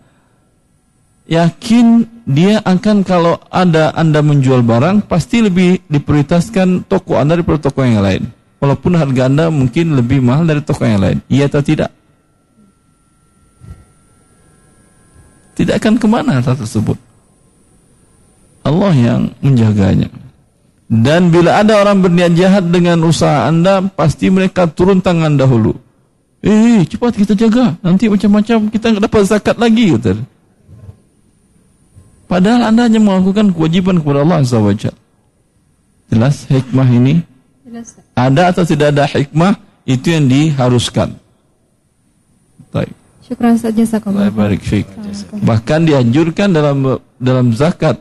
Yakin 1.26 2.06
dia 2.26 2.62
akan 2.62 3.02
kalau 3.06 3.38
ada 3.50 3.94
anda 3.94 4.22
menjual 4.22 4.62
barang, 4.62 5.06
pasti 5.10 5.42
lebih 5.42 5.82
diprioritaskan 5.90 6.86
toko 6.86 7.18
anda 7.18 7.38
daripada 7.38 7.70
toko 7.70 7.82
yang 7.82 8.02
lain. 8.02 8.35
Walaupun 8.56 8.96
harga 8.96 9.28
anda 9.28 9.52
mungkin 9.52 9.96
lebih 9.96 10.24
mahal 10.24 10.48
dari 10.48 10.64
toko 10.64 10.82
yang 10.84 11.02
lain. 11.02 11.18
Iya 11.28 11.50
atau 11.52 11.60
tidak? 11.60 11.92
tidak 15.56 15.80
akan 15.80 15.96
ke 15.96 16.06
mana 16.06 16.38
harta 16.38 16.52
tersebut. 16.52 17.00
Allah 18.60 18.92
yang 18.92 19.22
menjaganya. 19.40 20.12
Dan 20.86 21.32
bila 21.32 21.64
ada 21.64 21.82
orang 21.82 22.04
berniat 22.04 22.36
jahat 22.36 22.68
dengan 22.68 23.00
usaha 23.02 23.48
anda, 23.48 23.82
pasti 23.82 24.30
mereka 24.30 24.68
turun 24.68 25.00
tangan 25.00 25.34
dahulu. 25.34 25.74
Eh, 26.44 26.84
cepat 26.86 27.16
kita 27.16 27.34
jaga. 27.34 27.74
Nanti 27.80 28.06
macam-macam 28.06 28.70
kita 28.70 28.84
nggak 28.94 29.04
dapat 29.08 29.22
zakat 29.26 29.56
lagi. 29.56 29.96
Gitu. 29.96 30.22
Padahal 32.30 32.70
anda 32.70 32.86
hanya 32.86 33.00
melakukan 33.02 33.50
kewajiban 33.50 33.98
kepada 33.98 34.22
Allah 34.22 34.44
Azza 34.44 34.60
Jelas 36.06 36.46
hikmah 36.46 36.86
ini? 36.92 37.24
Ada 38.16 38.42
atau 38.54 38.64
tidak 38.64 38.94
ada 38.94 39.04
hikmah, 39.04 39.58
itu 39.84 40.12
yang 40.12 40.26
diharuskan. 40.26 41.16
Baik. 42.72 42.92
Syukran 43.26 43.58
fik. 44.62 44.86
Bahkan 45.42 45.80
dianjurkan 45.82 46.54
dalam 46.54 47.02
dalam 47.18 47.50
zakat 47.50 47.98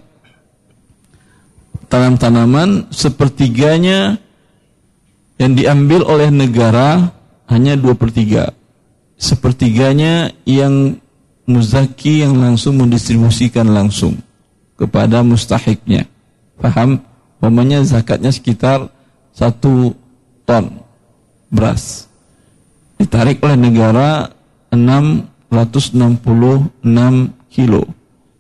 tanam-tanaman 1.90 2.90
sepertiganya 2.94 4.22
yang 5.42 5.54
diambil 5.58 6.06
oleh 6.06 6.30
negara 6.30 7.10
hanya 7.50 7.74
dua 7.74 7.98
per 7.98 8.14
tiga. 8.14 8.54
Sepertiganya 9.16 10.30
yang 10.46 11.00
muzaki 11.48 12.26
yang 12.26 12.38
langsung 12.38 12.78
mendistribusikan 12.78 13.66
langsung 13.70 14.20
kepada 14.76 15.24
mustahiknya. 15.26 16.06
Paham? 16.60 17.02
Umpamanya 17.40 17.86
zakatnya 17.86 18.34
sekitar 18.34 18.90
satu 19.36 19.92
ton 20.48 20.72
beras. 21.52 22.08
Ditarik 22.96 23.44
oleh 23.44 23.60
negara 23.60 24.32
666 24.72 26.24
kilo. 27.52 27.84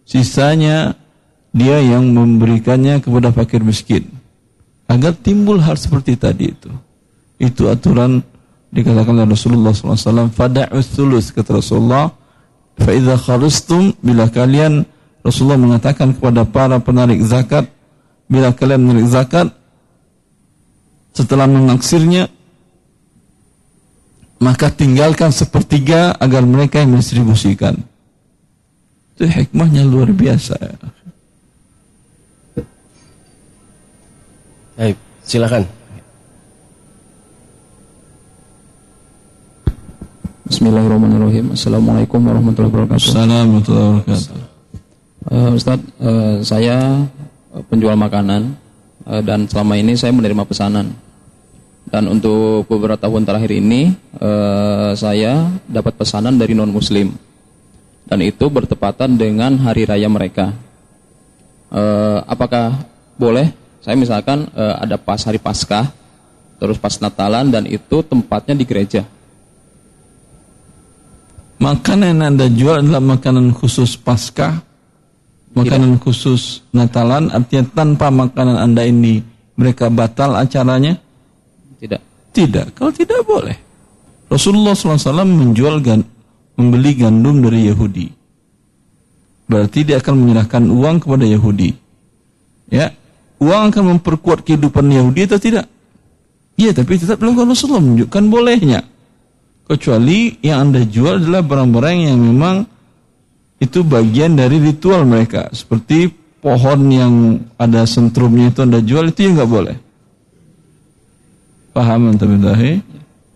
Sisanya 0.07 0.95
dia 1.51 1.83
yang 1.83 2.15
memberikannya 2.15 3.03
kepada 3.03 3.35
fakir 3.35 3.59
miskin. 3.59 4.07
Agar 4.87 5.11
timbul 5.19 5.59
hal 5.59 5.75
seperti 5.75 6.15
tadi 6.15 6.55
itu. 6.55 6.71
Itu 7.35 7.67
aturan 7.67 8.23
dikatakan 8.71 9.19
oleh 9.19 9.27
Rasulullah 9.27 9.75
SAW. 9.75 10.31
Fada'us 10.31 10.95
thulus 10.95 11.35
kata 11.35 11.59
Rasulullah. 11.59 12.11
Fa'idha 12.75 13.15
kharustum 13.15 13.95
bila 14.03 14.27
kalian 14.27 14.83
Rasulullah 15.23 15.59
mengatakan 15.59 16.15
kepada 16.15 16.47
para 16.47 16.77
penarik 16.79 17.19
zakat. 17.23 17.67
Bila 18.31 18.55
kalian 18.55 18.83
menarik 18.83 19.09
zakat. 19.09 19.51
Setelah 21.15 21.47
menaksirnya 21.47 22.27
maka 24.43 24.67
tinggalkan 24.67 25.31
sepertiga 25.31 26.11
agar 26.19 26.43
mereka 26.43 26.83
yang 26.83 26.93
mendistribusikan. 26.93 27.79
Itu 29.15 29.23
hikmahnya 29.25 29.87
luar 29.87 30.11
biasa. 30.11 30.59
Baik, 34.75 34.99
silakan. 35.23 35.63
Bismillahirrahmanirrahim. 40.45 41.55
Assalamualaikum 41.55 42.19
warahmatullahi 42.21 42.71
wabarakatuh. 42.75 43.01
Assalamualaikum 43.01 43.39
warahmatullahi 43.39 43.91
wabarakatuh. 44.03 44.43
Uh, 45.25 45.51
Ustaz, 45.57 45.79
uh, 46.03 46.35
saya 46.45 46.77
penjual 47.71 47.97
makanan 47.97 48.53
uh, 49.09 49.23
dan 49.25 49.49
selama 49.49 49.73
ini 49.79 49.97
saya 49.97 50.13
menerima 50.13 50.43
pesanan. 50.45 51.04
Dan 51.95 52.11
untuk 52.11 52.67
beberapa 52.67 52.99
tahun 52.99 53.23
terakhir 53.23 53.55
ini 53.55 53.95
uh, 54.19 54.91
saya 54.99 55.47
dapat 55.63 55.95
pesanan 55.95 56.35
dari 56.35 56.51
non 56.51 56.67
muslim 56.67 57.15
dan 58.03 58.19
itu 58.19 58.51
bertepatan 58.51 59.15
dengan 59.15 59.55
hari 59.63 59.87
raya 59.87 60.11
mereka. 60.11 60.51
Uh, 61.71 62.19
apakah 62.27 62.83
boleh? 63.15 63.47
Saya 63.79 63.95
misalkan 63.95 64.43
uh, 64.51 64.75
ada 64.75 64.99
pas 64.99 65.23
hari 65.23 65.39
Paskah, 65.39 65.87
terus 66.59 66.75
pas 66.75 66.99
Natalan 66.99 67.47
dan 67.47 67.63
itu 67.63 68.03
tempatnya 68.03 68.59
di 68.59 68.67
gereja. 68.67 69.07
Makanan 71.63 72.11
yang 72.11 72.27
anda 72.27 72.51
jual 72.51 72.83
adalah 72.83 72.99
makanan 72.99 73.55
khusus 73.55 73.95
Paskah, 73.95 74.59
makanan 75.55 75.95
Tidak. 75.95 76.03
khusus 76.03 76.59
Natalan, 76.75 77.31
artinya 77.31 77.63
tanpa 77.71 78.11
makanan 78.11 78.59
anda 78.59 78.83
ini 78.83 79.23
mereka 79.55 79.87
batal 79.87 80.35
acaranya. 80.35 81.04
Tidak. 81.79 82.01
Tidak. 82.35 82.65
Kalau 82.75 82.91
tidak 82.91 83.21
boleh. 83.23 83.57
Rasulullah 84.27 84.73
SAW 84.73 85.23
menjual 85.23 85.79
gan, 85.85 86.01
membeli 86.57 86.97
gandum 86.97 87.45
dari 87.45 87.69
Yahudi. 87.69 88.07
Berarti 89.45 89.85
dia 89.85 90.01
akan 90.01 90.13
menyerahkan 90.17 90.63
uang 90.65 91.05
kepada 91.05 91.25
Yahudi. 91.29 91.69
Ya, 92.73 92.89
uang 93.37 93.69
akan 93.69 93.83
memperkuat 93.97 94.41
kehidupan 94.41 94.89
Yahudi 94.89 95.29
atau 95.29 95.37
tidak? 95.37 95.69
Iya, 96.57 96.73
tapi 96.73 96.97
tetap 96.97 97.21
dilakukan 97.21 97.53
Rasulullah 97.53 97.83
menunjukkan 97.85 98.23
bolehnya. 98.31 98.81
Kecuali 99.65 100.41
yang 100.41 100.69
anda 100.69 100.81
jual 100.81 101.21
adalah 101.21 101.45
barang-barang 101.45 101.97
yang 102.09 102.17
memang 102.17 102.55
itu 103.61 103.85
bagian 103.85 104.33
dari 104.33 104.57
ritual 104.57 105.05
mereka. 105.05 105.49
Seperti 105.53 106.09
pohon 106.41 106.79
yang 106.89 107.13
ada 107.57 107.85
sentrumnya 107.85 108.53
itu 108.53 108.61
anda 108.65 108.81
jual 108.81 109.09
itu 109.09 109.25
yang 109.25 109.37
nggak 109.37 109.51
boleh. 109.51 109.75
Paham 111.75 112.15
antum 112.15 112.39
billahi? 112.39 112.79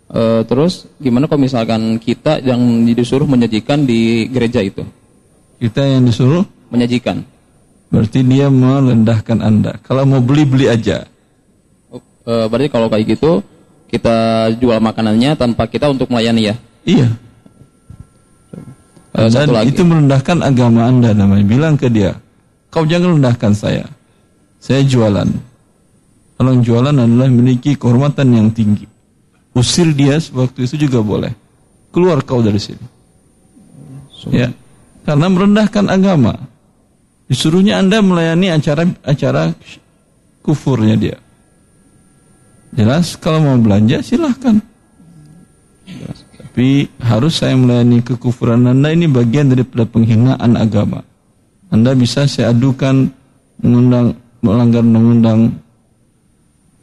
Uh, 0.07 0.41
terus 0.47 0.87
gimana 0.95 1.27
kalau 1.27 1.43
misalkan 1.43 1.99
kita 1.99 2.39
yang 2.39 2.87
disuruh 2.87 3.27
menyajikan 3.27 3.83
di 3.83 4.31
gereja 4.31 4.63
itu? 4.63 4.87
Kita 5.59 5.83
yang 5.83 6.07
disuruh 6.07 6.47
menyajikan. 6.71 7.19
Berarti 7.91 8.23
dia 8.23 8.47
merendahkan 8.47 9.43
Anda. 9.43 9.75
Kalau 9.83 10.07
mau 10.07 10.23
beli 10.23 10.47
beli 10.47 10.71
aja. 10.71 11.03
Uh, 12.23 12.47
berarti 12.47 12.71
kalau 12.71 12.87
kayak 12.87 13.19
gitu 13.19 13.43
kita 13.91 14.47
jual 14.55 14.79
makanannya 14.79 15.35
tanpa 15.35 15.67
kita 15.67 15.91
untuk 15.91 16.07
melayani 16.07 16.53
ya? 16.53 16.55
Iya. 16.87 17.07
Uh, 19.19 19.27
Dan 19.27 19.51
lagi. 19.51 19.75
itu 19.75 19.83
merendahkan 19.83 20.39
agama 20.47 20.87
Anda 20.87 21.11
namanya. 21.11 21.43
Bilang 21.43 21.75
ke 21.75 21.91
dia, 21.91 22.15
kau 22.71 22.87
jangan 22.87 23.19
rendahkan 23.19 23.51
saya. 23.51 23.83
saya 24.63 24.79
jualan. 24.87 25.48
Yang 26.39 26.71
jualan 26.71 26.95
adalah 26.95 27.27
memiliki 27.27 27.75
kehormatan 27.75 28.31
yang 28.31 28.47
tinggi. 28.55 28.87
Usir 29.51 29.91
dia 29.91 30.15
waktu 30.31 30.63
itu 30.63 30.87
juga 30.87 31.03
boleh. 31.03 31.35
Keluar 31.91 32.23
kau 32.23 32.39
dari 32.39 32.55
sini. 32.55 32.85
Ya, 34.31 34.47
karena 35.03 35.27
merendahkan 35.27 35.91
agama. 35.91 36.39
Disuruhnya 37.27 37.83
Anda 37.83 37.99
melayani 37.99 38.55
acara 38.55 38.87
acara 39.03 39.51
kufurnya 40.39 40.95
dia. 40.95 41.17
Jelas 42.71 43.19
kalau 43.19 43.43
mau 43.43 43.57
belanja 43.59 43.99
silahkan. 43.99 44.63
Tapi 46.39 46.87
harus 47.03 47.43
saya 47.43 47.53
melayani 47.59 47.99
kekufuran 47.99 48.63
Anda 48.63 48.95
ini 48.95 49.11
bagian 49.11 49.51
daripada 49.51 49.83
penghinaan 49.85 50.55
agama. 50.55 51.03
Anda 51.69 51.93
bisa 51.93 52.25
saya 52.25 52.55
adukan 52.55 53.11
mengundang 53.59 54.15
melanggar 54.41 54.81
undang-undang 54.81 55.39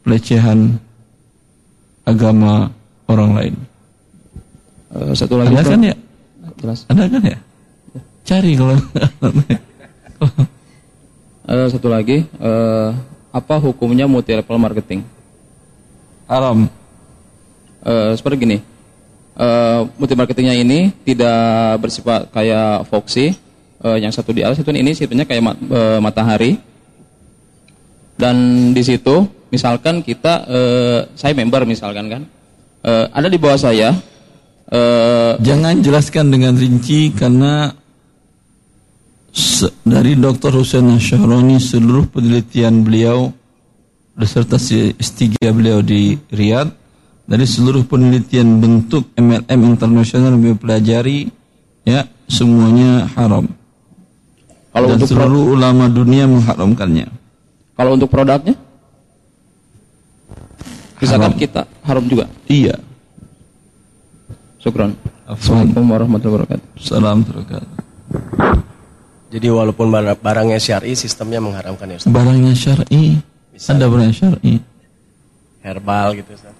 pelecehan 0.07 0.79
agama 2.07 2.71
orang 3.11 3.31
lain. 3.35 3.55
Eh, 4.95 5.11
satu 5.11 5.35
lagi 5.35 5.51
Ustaz. 5.51 5.67
kan 5.67 5.83
ya? 5.83 5.95
Jelas. 6.63 6.79
Ada 6.87 7.03
kan 7.11 7.21
ya? 7.27 7.37
Cari 8.23 8.51
kalau 8.55 8.79
Eh, 11.47 11.67
satu 11.71 11.87
lagi, 11.87 12.27
eh, 12.27 12.89
apa 13.31 13.55
hukumnya 13.59 14.03
multi 14.03 14.31
level 14.31 14.59
marketing? 14.59 15.03
Haram. 16.27 16.67
Seperti 17.87 18.35
gini, 18.43 18.57
eh, 19.31 19.79
multi 19.95 20.11
marketingnya 20.11 20.59
ini 20.59 20.91
tidak 21.07 21.79
bersifat 21.79 22.27
kayak 22.35 22.83
Foxy, 22.91 23.31
eh, 23.79 23.97
yang 24.03 24.11
satu 24.11 24.35
di 24.35 24.43
atas 24.43 24.59
itu 24.59 24.67
ini 24.75 24.91
situnya 24.91 25.23
kayak 25.23 25.39
ma- 25.39 25.55
eh, 25.55 25.99
matahari. 26.03 26.59
Dan 28.19 28.35
di 28.75 28.83
situ, 28.83 29.23
misalkan 29.49 30.03
kita, 30.03 30.33
eh, 30.47 30.99
saya 31.15 31.33
member 31.35 31.63
misalkan 31.63 32.05
kan, 32.07 32.21
eh, 32.83 33.05
ada 33.11 33.27
di 33.27 33.37
bawah 33.39 33.59
saya. 33.59 33.95
eh, 34.67 35.33
Jangan 35.39 35.79
jelaskan 35.79 36.27
dengan 36.27 36.59
rinci 36.59 37.15
karena 37.15 37.71
dari 39.87 40.17
Dr. 40.19 40.51
Hussein 40.59 40.91
Syahroni 40.99 41.55
seluruh 41.61 42.09
penelitian 42.11 42.83
beliau 42.83 43.31
beserta 44.17 44.57
si 44.57 44.91
S3 44.97 45.39
beliau 45.53 45.79
di 45.85 46.17
Riyadh 46.33 46.73
dari 47.23 47.45
seluruh 47.45 47.85
penelitian 47.85 48.57
bentuk 48.57 49.13
MLM 49.13 49.59
internasional 49.67 50.35
yang 50.35 50.41
beliau 50.41 50.59
pelajari 50.59 51.29
ya 51.87 52.03
semuanya 52.27 53.07
haram. 53.15 53.47
Kalau 54.73 54.87
Dan 54.91 54.99
untuk 54.99 55.09
seluruh 55.09 55.55
ulama 55.55 55.87
dunia 55.87 56.27
mengharamkannya. 56.27 57.07
Kalau 57.77 57.93
untuk 57.93 58.09
produknya, 58.09 58.57
Haram. 61.05 61.33
kita 61.37 61.61
haram 61.85 62.03
juga. 62.09 62.25
Iya. 62.49 62.75
Syukran. 64.57 64.97
Assalamualaikum 65.29 65.85
warahmatullahi 65.85 66.35
wabarakatuh. 66.41 66.67
Salam 66.81 67.21
terkait. 67.21 67.67
Jadi 69.27 69.47
walaupun 69.51 69.91
bar- 69.91 70.17
barangnya 70.17 70.57
syar'i 70.57 70.95
sistemnya 70.95 71.43
mengharamkan 71.43 71.91
ya 71.91 71.99
Ustaz. 71.99 72.09
Barangnya 72.09 72.55
syar'i, 72.55 73.19
ada 73.59 73.85
barang 73.91 74.13
syar'i. 74.15 74.53
Herbal 75.61 76.07
gitu 76.15 76.31
Ustaz. 76.31 76.55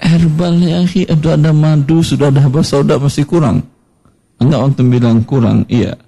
Herbal 0.00 0.54
ya 0.64 0.80
akhi, 0.86 1.04
sudah 1.10 1.34
ada 1.36 1.52
madu, 1.52 2.00
sudah 2.00 2.30
ada 2.32 2.40
habas 2.40 2.70
sauda 2.72 2.96
masih 2.96 3.26
kurang. 3.26 3.66
Enggak 4.40 4.72
untuk 4.72 4.86
bilang 4.88 5.20
kurang, 5.26 5.68
iya. 5.68 5.98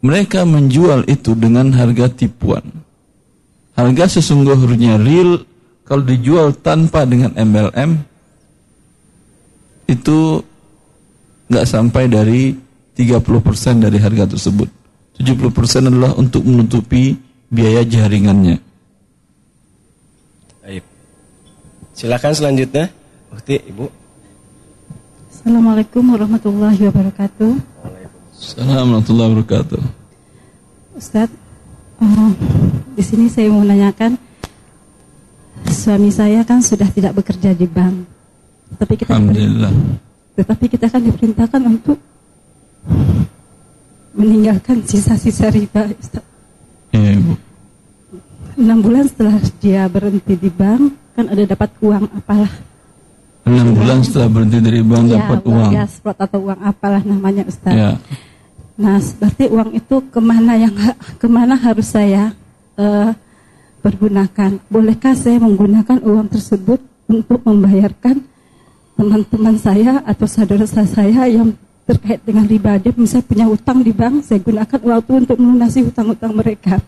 Mereka 0.00 0.48
menjual 0.48 1.04
itu 1.10 1.36
dengan 1.36 1.68
harga 1.76 2.08
tipuan. 2.08 2.64
Harga 3.76 4.06
sesungguhnya 4.08 4.96
real 4.96 5.44
kalau 5.92 6.08
dijual 6.08 6.56
tanpa 6.56 7.04
dengan 7.04 7.36
MLM 7.36 8.00
itu 9.92 10.40
nggak 11.52 11.68
sampai 11.68 12.08
dari 12.08 12.56
30% 12.96 13.20
dari 13.76 14.00
harga 14.00 14.24
tersebut. 14.32 14.72
70% 15.20 15.92
adalah 15.92 16.16
untuk 16.16 16.48
menutupi 16.48 17.12
biaya 17.52 17.84
jaringannya. 17.84 18.56
Baik. 20.64 20.80
Silakan 21.92 22.32
selanjutnya. 22.40 22.88
Bukti 23.28 23.60
Ibu. 23.60 23.84
Assalamualaikum 25.28 26.08
warahmatullahi 26.08 26.88
wabarakatuh. 26.88 27.52
Assalamualaikum 28.32 28.96
warahmatullahi 28.96 29.28
wabarakatuh. 29.36 29.82
Ustadz, 30.96 31.36
eh, 32.00 32.30
di 32.96 33.04
sini 33.04 33.28
saya 33.28 33.52
mau 33.52 33.60
menanyakan, 33.60 34.31
suami 35.70 36.10
saya 36.10 36.42
kan 36.42 36.58
sudah 36.64 36.88
tidak 36.90 37.14
bekerja 37.14 37.54
di 37.54 37.66
bank, 37.70 38.06
tapi 38.80 38.94
kita 38.98 39.12
Alhamdulillah. 39.14 39.72
tetapi 40.34 40.64
kita 40.66 40.86
kan 40.88 41.02
diperintahkan 41.04 41.62
untuk 41.68 41.98
meninggalkan 44.16 44.84
sisa-sisa 44.84 45.48
riba. 45.52 45.88
Ustadz. 45.92 46.26
Iya, 46.92 47.20
Ibu. 47.20 47.32
Bulan 48.82 49.04
setelah 49.08 49.36
dia 49.62 49.82
berhenti 49.88 50.34
di 50.36 50.50
bank, 50.52 50.92
kan 51.16 51.26
ada 51.28 51.42
dapat 51.44 51.70
uang 51.80 52.04
apalah. 52.12 52.52
Enam 53.42 53.74
bulan 53.74 54.06
setelah 54.06 54.28
berhenti 54.30 54.58
dari 54.62 54.80
bank 54.86 55.04
Ya, 55.10 55.18
dapat 55.18 55.40
uang. 55.48 55.70
Ya, 55.74 55.84
sprot 55.88 56.18
atau 56.20 56.38
uang 56.46 56.60
apalah 56.62 57.02
namanya 57.02 57.42
Ustaz. 57.48 57.74
Ya. 57.74 57.90
Nah, 58.78 59.02
berarti 59.02 59.44
uang 59.50 59.70
itu 59.74 59.96
ke 60.08 60.20
mana 60.22 60.52
yang 60.56 60.74
ke 61.20 61.26
mana 61.26 61.58
harus 61.58 61.90
saya 61.90 62.32
eh, 62.78 63.10
pergunakan? 63.82 64.62
Bolehkah 64.70 65.18
saya 65.18 65.42
menggunakan 65.42 65.98
uang 66.06 66.30
tersebut 66.30 66.78
untuk 67.10 67.42
membayarkan 67.42 68.22
teman-teman 68.94 69.58
saya 69.58 70.00
atau 70.06 70.30
saudara 70.30 70.64
saya 70.64 71.26
yang 71.26 71.52
terkait 71.84 72.22
dengan 72.22 72.46
riba? 72.46 72.78
Dia 72.78 72.94
misalnya 72.94 73.26
punya 73.26 73.46
utang 73.50 73.82
di 73.82 73.90
bank, 73.90 74.22
saya 74.22 74.38
gunakan 74.38 74.78
uang 74.78 75.00
itu 75.02 75.12
untuk 75.26 75.36
melunasi 75.42 75.78
hutang-hutang 75.82 76.32
mereka. 76.32 76.78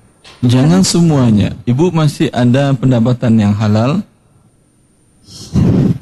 Jangan 0.41 0.81
semuanya. 0.87 1.53
Ibu 1.69 1.93
masih 1.93 2.33
ada 2.33 2.73
pendapatan 2.73 3.37
yang 3.37 3.53
halal. 3.53 4.01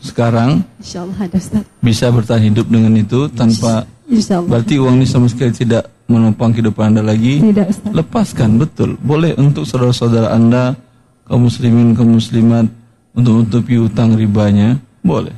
Sekarang 0.02 0.66
Insya 0.82 1.06
Allah 1.06 1.30
ada 1.30 1.38
Ustaz. 1.38 1.62
bisa 1.78 2.10
bertahan 2.10 2.42
hidup 2.42 2.66
dengan 2.66 2.90
itu 2.98 3.30
tanpa 3.30 3.86
Insya 4.12 4.44
Allah. 4.44 4.50
berarti 4.52 4.76
uang 4.76 5.00
ini 5.00 5.06
sama 5.08 5.24
sekali 5.26 5.50
tidak 5.50 5.88
menopang 6.04 6.52
kehidupan 6.52 6.92
Anda 6.92 7.02
lagi. 7.02 7.40
Tidak, 7.40 7.66
Ustaz. 7.66 7.90
Lepaskan 7.90 8.60
betul. 8.60 9.00
Boleh 9.00 9.32
untuk 9.40 9.64
saudara-saudara 9.64 10.28
Anda 10.30 10.76
kaum 11.24 11.48
muslimin 11.48 11.96
kaum 11.96 12.20
muslimat 12.20 12.68
untuk 13.16 13.40
menutupi 13.40 13.80
utang 13.80 14.12
ribanya, 14.12 14.76
boleh. 15.00 15.32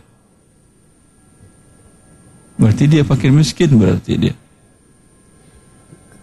Berarti 2.54 2.86
dia 2.86 3.02
fakir 3.02 3.30
miskin 3.30 3.74
berarti 3.74 4.12
dia. 4.14 4.34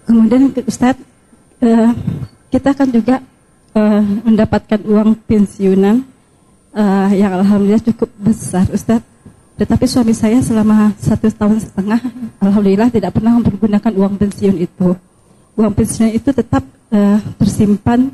Kemudian 0.08 0.52
ke- 0.52 0.64
Ustadz, 0.64 1.00
eh, 1.60 1.92
kita 2.50 2.72
kan 2.72 2.88
juga 2.88 3.20
eh, 3.72 4.04
mendapatkan 4.28 4.80
uang 4.84 5.16
pensiunan 5.24 6.04
eh, 6.72 7.10
yang 7.16 7.32
alhamdulillah 7.36 7.84
cukup 7.84 8.12
besar 8.18 8.68
Ustadz. 8.68 9.08
Tetapi 9.62 9.86
suami 9.86 10.18
saya 10.18 10.42
selama 10.42 10.90
satu 10.98 11.30
tahun 11.30 11.62
setengah, 11.62 12.02
alhamdulillah 12.42 12.90
tidak 12.90 13.14
pernah 13.14 13.38
mempergunakan 13.38 13.94
uang 13.94 14.18
pensiun 14.18 14.58
itu. 14.58 14.98
Uang 15.54 15.74
pensiun 15.78 16.18
itu 16.18 16.34
tetap 16.34 16.66
eh, 16.90 17.22
tersimpan, 17.38 18.10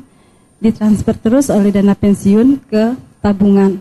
ditransfer 0.60 1.16
terus 1.16 1.48
oleh 1.48 1.72
dana 1.72 1.96
pensiun 1.96 2.60
ke 2.68 2.92
tabungan. 3.24 3.80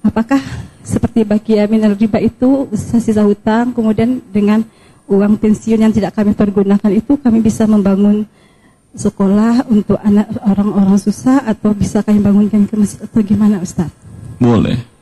Apakah 0.00 0.40
seperti 0.80 1.28
bagi 1.28 1.60
minal 1.68 1.92
riba 1.92 2.24
itu 2.24 2.72
sisa 2.72 3.20
hutang, 3.20 3.76
kemudian 3.76 4.24
dengan 4.32 4.64
uang 5.12 5.36
pensiun 5.36 5.84
yang 5.84 5.92
tidak 5.92 6.16
kami 6.16 6.32
pergunakan 6.32 6.88
itu 6.88 7.20
kami 7.20 7.44
bisa 7.44 7.68
membangun 7.68 8.24
sekolah 8.96 9.68
untuk 9.68 10.00
anak 10.00 10.24
orang-orang 10.40 10.96
susah 10.96 11.44
atau 11.44 11.76
bisa 11.76 12.00
kami 12.00 12.24
bangunkan 12.24 12.64
ke 12.64 12.80
atau 12.80 13.20
gimana 13.20 13.60
Ustaz? 13.60 13.92
Boleh. 14.40 14.95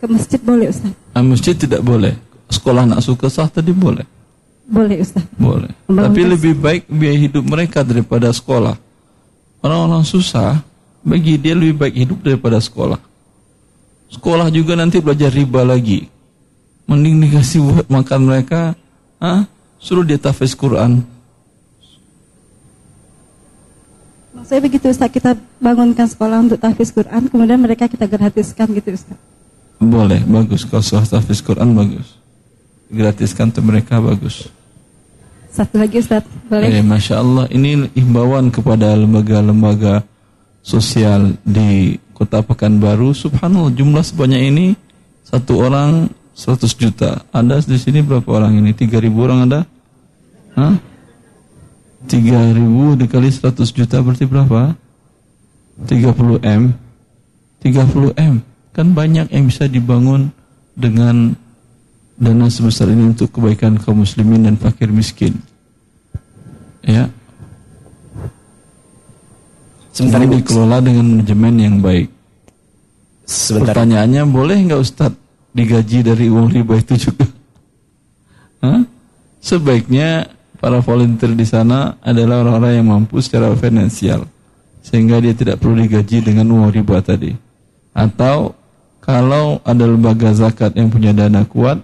Ke 0.00 0.08
masjid 0.08 0.40
boleh 0.40 0.72
Ustaz? 0.72 0.96
Ah, 1.12 1.20
masjid 1.20 1.52
tidak 1.52 1.84
boleh. 1.84 2.16
Sekolah 2.48 2.88
anak 2.88 3.04
suka 3.04 3.28
sah 3.28 3.52
tadi 3.52 3.76
boleh. 3.76 4.08
Boleh 4.64 5.04
Ustaz. 5.04 5.28
Boleh. 5.36 5.68
Tapi 5.84 6.20
lebih 6.24 6.56
baik 6.56 6.88
biaya 6.88 7.18
hidup 7.20 7.44
mereka 7.44 7.84
daripada 7.84 8.32
sekolah. 8.32 8.80
Orang-orang 9.60 10.00
susah, 10.08 10.64
bagi 11.04 11.36
dia 11.36 11.52
lebih 11.52 11.76
baik 11.76 11.94
hidup 12.00 12.18
daripada 12.24 12.56
sekolah. 12.56 12.96
Sekolah 14.08 14.48
juga 14.48 14.72
nanti 14.72 15.04
belajar 15.04 15.28
riba 15.28 15.68
lagi. 15.68 16.08
Mending 16.88 17.28
dikasih 17.28 17.60
buat 17.68 17.86
makan 17.92 18.20
mereka, 18.24 18.72
ah, 19.20 19.44
suruh 19.76 20.02
dia 20.02 20.16
tahfiz 20.16 20.56
Quran. 20.56 21.04
Saya 24.48 24.64
begitu 24.64 24.88
Ustaz, 24.88 25.12
kita 25.12 25.36
bangunkan 25.60 26.08
sekolah 26.08 26.40
untuk 26.40 26.56
tahfiz 26.56 26.88
Quran, 26.90 27.28
kemudian 27.28 27.60
mereka 27.60 27.84
kita 27.84 28.08
gratiskan 28.08 28.72
gitu 28.72 28.96
Ustaz. 28.96 29.20
Boleh, 29.80 30.20
bagus. 30.28 30.68
Kalau 30.68 30.84
sudah 30.84 31.08
tahfiz 31.08 31.40
Quran, 31.40 31.72
bagus. 31.72 32.20
Gratiskan 32.92 33.48
untuk 33.48 33.64
mereka, 33.64 33.96
bagus. 33.96 34.52
Satu 35.50 35.80
lagi 35.80 35.98
Ustaz, 35.98 36.22
boleh? 36.46 36.68
Eh, 36.68 36.84
Masya 36.84 37.14
Allah, 37.18 37.44
ini 37.50 37.88
himbauan 37.96 38.52
kepada 38.54 38.94
lembaga-lembaga 38.94 40.04
sosial 40.60 41.34
di 41.42 41.96
kota 42.12 42.44
Pekanbaru, 42.44 43.16
subhanallah 43.16 43.72
jumlah 43.72 44.04
sebanyak 44.04 44.42
ini 44.52 44.66
satu 45.24 45.64
orang 45.64 46.12
100 46.36 46.76
juta. 46.76 47.24
Ada 47.32 47.64
di 47.64 47.80
sini 47.80 48.04
berapa 48.04 48.28
orang 48.30 48.60
ini? 48.60 48.76
3000 48.76 49.10
orang 49.16 49.38
ada? 49.48 49.60
Hah? 50.54 50.76
3000 52.04 53.00
dikali 53.00 53.28
100 53.32 53.64
juta 53.72 53.96
berarti 54.04 54.24
berapa? 54.28 54.76
30 55.88 56.44
M. 56.44 56.62
30 57.64 58.12
M. 58.16 58.34
Kan 58.70 58.94
banyak 58.94 59.30
yang 59.34 59.44
bisa 59.50 59.66
dibangun 59.66 60.30
dengan 60.78 61.34
dana 62.20 62.46
sebesar 62.52 62.92
ini 62.92 63.16
untuk 63.16 63.32
kebaikan 63.32 63.80
kaum 63.80 64.04
muslimin 64.04 64.44
dan 64.44 64.60
fakir 64.60 64.92
miskin. 64.92 65.34
Ya. 66.84 67.08
Sebentar, 69.90 70.22
Ini 70.22 70.38
dikelola 70.38 70.78
dengan 70.84 71.04
manajemen 71.16 71.54
yang 71.58 71.76
baik. 71.82 72.08
Sebentar. 73.26 73.74
Pertanyaannya 73.74 74.22
boleh 74.28 74.56
nggak 74.70 74.80
Ustadz 74.80 75.18
digaji 75.50 76.06
dari 76.06 76.26
uang 76.30 76.48
riba 76.52 76.78
itu 76.78 76.94
juga? 77.10 77.26
Hah? 78.64 78.86
Sebaiknya 79.40 80.30
para 80.60 80.84
volunteer 80.84 81.32
di 81.32 81.48
sana 81.48 81.96
adalah 82.04 82.44
orang-orang 82.44 82.72
yang 82.80 82.86
mampu 82.92 83.18
secara 83.24 83.50
finansial 83.56 84.28
sehingga 84.84 85.20
dia 85.20 85.32
tidak 85.32 85.60
perlu 85.60 85.80
digaji 85.80 86.20
dengan 86.20 86.48
uang 86.52 86.70
riba 86.70 87.00
tadi. 87.00 87.32
Atau 87.96 88.59
kalau 89.00 89.64
ada 89.64 89.84
lembaga 89.84 90.30
zakat 90.36 90.76
yang 90.76 90.92
punya 90.92 91.10
dana 91.16 91.42
kuat, 91.48 91.80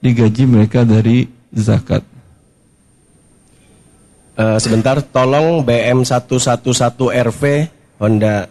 digaji 0.00 0.46
mereka 0.46 0.86
dari 0.86 1.26
zakat. 1.52 2.06
Eh, 4.40 4.58
sebentar, 4.62 5.02
tolong 5.04 5.60
BM 5.66 6.06
111 6.06 7.12
RV 7.12 7.42
Honda 8.00 8.48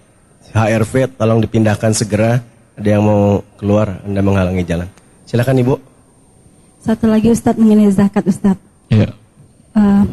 HRV 0.54 1.18
tolong 1.18 1.42
dipindahkan 1.42 1.94
segera. 1.94 2.42
Ada 2.78 2.96
yang 2.96 3.04
mau 3.04 3.44
keluar, 3.60 4.00
Anda 4.08 4.24
menghalangi 4.24 4.64
jalan. 4.64 4.88
Silakan 5.28 5.60
Ibu. 5.60 5.76
Satu 6.80 7.12
lagi 7.12 7.28
Ustadz 7.28 7.60
mengenai 7.60 7.92
zakat 7.92 8.24
Ustadz. 8.24 8.62
Ya. 8.88 9.12
Eh, 9.76 10.04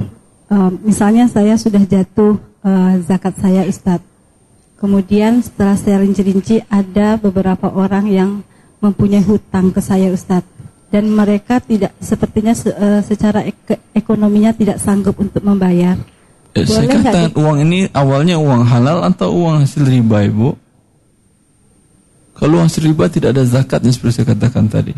eh, 0.50 0.70
misalnya 0.82 1.30
saya 1.30 1.54
sudah 1.54 1.84
jatuh 1.86 2.36
eh, 2.66 2.92
zakat 3.06 3.38
saya 3.38 3.62
Ustadz. 3.64 4.15
Kemudian 4.76 5.40
setelah 5.40 5.76
saya 5.76 6.04
rinci-rinci 6.04 6.60
ada 6.68 7.16
beberapa 7.16 7.72
orang 7.72 8.12
yang 8.12 8.30
mempunyai 8.84 9.24
hutang 9.24 9.72
ke 9.72 9.80
saya 9.80 10.12
Ustadz. 10.12 10.48
Dan 10.86 11.10
mereka 11.10 11.58
tidak 11.58 11.96
sepertinya 11.98 12.54
se- 12.54 12.70
eh, 12.70 13.00
secara 13.02 13.42
ek- 13.42 13.90
ekonominya 13.90 14.54
tidak 14.54 14.78
sanggup 14.78 15.18
untuk 15.18 15.42
membayar. 15.42 15.98
Eh, 16.54 16.62
saya 16.62 16.86
Boleh 16.86 16.88
katakan 16.92 17.28
di- 17.32 17.36
uang 17.36 17.58
ini 17.64 17.78
awalnya 17.90 18.36
uang 18.38 18.62
halal 18.64 19.02
atau 19.02 19.28
uang 19.34 19.66
hasil 19.66 19.82
riba 19.82 20.24
Ibu? 20.28 20.48
Kalau 22.36 22.60
hasil 22.60 22.84
riba 22.84 23.08
tidak 23.08 23.32
ada 23.32 23.44
zakatnya 23.48 23.90
seperti 23.90 24.20
saya 24.22 24.36
katakan 24.36 24.68
tadi. 24.68 24.92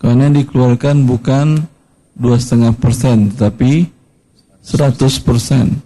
Karena 0.00 0.26
yang 0.28 0.40
dikeluarkan 0.40 1.04
bukan 1.04 1.68
dua 2.16 2.40
setengah 2.40 2.72
persen, 2.74 3.28
tetapi 3.34 3.86
100 4.64 5.20
persen. 5.20 5.84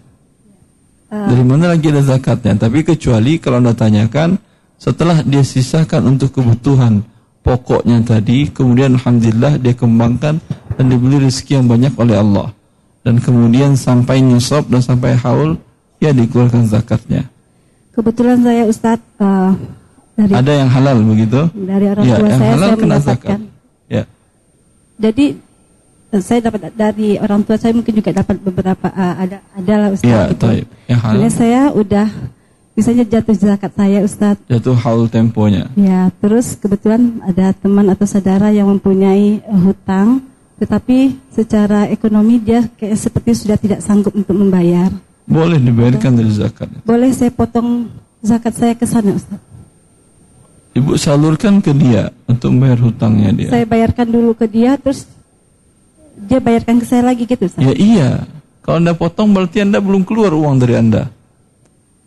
Dari 1.13 1.43
mana 1.45 1.77
lagi 1.77 1.93
ada 1.93 2.01
zakatnya? 2.01 2.57
Tapi 2.57 2.81
kecuali 2.81 3.37
kalau 3.37 3.61
anda 3.61 3.77
tanyakan 3.77 4.33
setelah 4.81 5.21
dia 5.21 5.45
sisakan 5.45 6.17
untuk 6.17 6.33
kebutuhan 6.33 7.05
pokoknya 7.45 8.01
tadi, 8.01 8.49
kemudian 8.49 8.97
alhamdulillah 8.97 9.61
dia 9.61 9.77
kembangkan 9.77 10.41
dan 10.73 10.85
dibeli 10.89 11.21
rezeki 11.21 11.61
yang 11.61 11.67
banyak 11.69 11.93
oleh 12.01 12.17
Allah. 12.17 12.49
Dan 13.05 13.21
kemudian 13.21 13.77
sampai 13.77 14.25
nyusop 14.25 14.73
dan 14.73 14.81
sampai 14.81 15.13
haul, 15.21 15.59
ya 16.01 16.09
dikeluarkan 16.09 16.65
zakatnya. 16.65 17.29
Kebetulan 17.93 18.41
saya 18.41 18.63
Ustadz 18.65 19.05
eh, 19.21 19.51
dari 20.17 20.31
Ada 20.33 20.51
yang 20.65 20.69
halal 20.73 20.97
begitu? 21.05 21.41
dari 21.53 21.85
orang 21.93 22.03
ya, 22.09 22.15
tua 22.17 22.27
yang 22.31 22.41
saya 22.41 22.51
halal 22.57 22.69
saya 22.73 22.81
kena 22.81 22.97
zakat. 22.97 23.39
Ya. 23.85 24.03
Jadi 24.97 25.25
saya 26.21 26.51
dapat 26.51 26.69
dari 26.75 27.17
orang 27.17 27.41
tua 27.41 27.57
saya 27.57 27.73
mungkin 27.73 27.93
juga 27.95 28.13
dapat 28.13 28.37
beberapa 28.37 28.87
eh, 28.91 29.15
ada 29.25 29.37
adalah 29.57 29.87
Ustadz. 29.95 30.11
Ya, 30.11 30.21
gitu. 30.29 30.45
taib. 30.45 30.65
Kemudian 30.85 31.33
saya 31.33 31.61
udah 31.73 32.07
misalnya 32.77 33.03
jatuh 33.07 33.35
zakat 33.37 33.71
saya 33.73 33.99
Ustadz. 34.05 34.45
Jatuh 34.45 34.77
haul 34.77 35.09
temponya. 35.09 35.71
Ya, 35.73 36.13
terus 36.21 36.53
kebetulan 36.59 37.23
ada 37.25 37.55
teman 37.57 37.89
atau 37.89 38.05
saudara 38.05 38.53
yang 38.53 38.69
mempunyai 38.69 39.41
eh, 39.41 39.61
hutang, 39.63 40.21
tetapi 40.61 41.17
secara 41.33 41.89
ekonomi 41.89 42.37
dia 42.37 42.69
kayak 42.77 42.99
seperti 42.99 43.33
sudah 43.33 43.57
tidak 43.57 43.79
sanggup 43.81 44.13
untuk 44.13 44.37
membayar. 44.37 44.93
Boleh 45.23 45.57
dibayarkan 45.57 46.19
dari 46.19 46.31
zakat. 46.35 46.67
Boleh 46.83 47.15
saya 47.15 47.31
potong 47.31 47.87
zakat 48.19 48.53
saya 48.53 48.73
ke 48.75 48.83
sana, 48.83 49.15
Ustaz? 49.15 49.39
Ibu 50.73 50.97
salurkan 50.97 51.61
ke 51.61 51.69
dia 51.69 52.09
untuk 52.25 52.49
membayar 52.49 52.81
hutangnya 52.81 53.29
dia. 53.29 53.49
Saya 53.53 53.65
bayarkan 53.69 54.09
dulu 54.09 54.33
ke 54.33 54.49
dia, 54.49 54.73
terus 54.73 55.05
dia 56.17 56.39
bayarkan 56.39 56.79
ke 56.81 56.85
saya 56.85 57.03
lagi 57.05 57.25
gitu, 57.25 57.49
Ustaz? 57.49 57.61
Ya 57.61 57.73
iya. 57.73 58.09
Kalau 58.63 58.79
anda 58.79 58.95
potong 58.95 59.35
berarti 59.35 59.59
anda 59.59 59.83
belum 59.83 60.07
keluar 60.07 60.31
uang 60.31 60.55
dari 60.61 60.79
anda. 60.79 61.11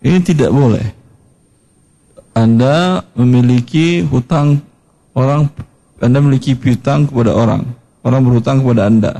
Ini 0.00 0.18
tidak 0.24 0.48
boleh. 0.54 0.86
Anda 2.32 3.04
memiliki 3.16 4.04
hutang 4.04 4.60
orang, 5.16 5.48
anda 6.00 6.18
memiliki 6.20 6.52
piutang 6.52 7.08
kepada 7.08 7.32
orang, 7.32 7.64
orang 8.04 8.20
berhutang 8.24 8.60
kepada 8.60 8.88
anda. 8.88 9.12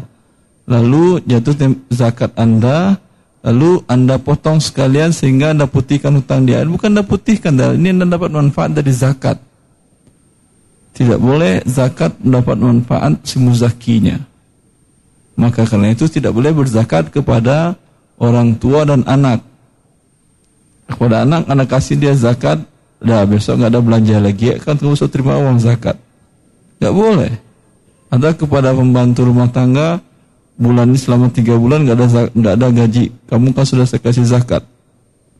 Lalu 0.69 1.25
jatuh 1.25 1.55
zakat 1.89 2.37
anda, 2.37 3.01
lalu 3.41 3.81
anda 3.89 4.21
potong 4.21 4.61
sekalian 4.61 5.17
sehingga 5.17 5.57
anda 5.57 5.65
putihkan 5.65 6.21
hutang 6.21 6.45
dia. 6.45 6.61
Bukan 6.65 6.93
anda 6.93 7.05
putihkan, 7.05 7.57
ini 7.77 7.97
anda 7.97 8.05
dapat 8.05 8.33
manfaat 8.33 8.77
dari 8.77 8.93
zakat. 8.93 9.41
Tidak 10.97 11.21
boleh 11.21 11.65
zakat 11.69 12.17
mendapat 12.21 12.57
manfaat 12.57 13.13
si 13.25 13.37
muzakinya. 13.41 14.36
Maka 15.37 15.69
karena 15.69 15.93
itu 15.93 16.09
tidak 16.09 16.33
boleh 16.33 16.53
berzakat 16.57 17.13
kepada 17.13 17.77
orang 18.17 18.57
tua 18.57 18.89
dan 18.89 19.05
anak. 19.05 19.45
Kepada 20.89 21.29
anak, 21.29 21.45
anak 21.45 21.69
kasih 21.69 22.01
dia 22.01 22.17
zakat, 22.17 22.65
dah 23.05 23.23
besok 23.29 23.61
nggak 23.61 23.71
ada 23.71 23.81
belanja 23.85 24.17
lagi, 24.17 24.57
kan 24.59 24.81
kamu 24.81 24.97
terima 25.13 25.37
uang 25.37 25.61
zakat. 25.61 26.01
Nggak 26.81 26.95
boleh. 26.95 27.33
Ada 28.09 28.33
kepada 28.33 28.73
pembantu 28.73 29.29
rumah 29.29 29.51
tangga, 29.53 30.01
bulan 30.57 30.89
ini 30.89 30.99
selama 30.99 31.29
tiga 31.29 31.59
bulan 31.61 31.85
nggak 31.85 31.97
ada 32.01 32.07
nggak 32.33 32.55
ada 32.57 32.67
gaji, 32.73 33.05
kamu 33.29 33.53
kan 33.53 33.67
sudah 33.69 33.85
saya 33.85 34.01
kasih 34.01 34.25
zakat. 34.25 34.65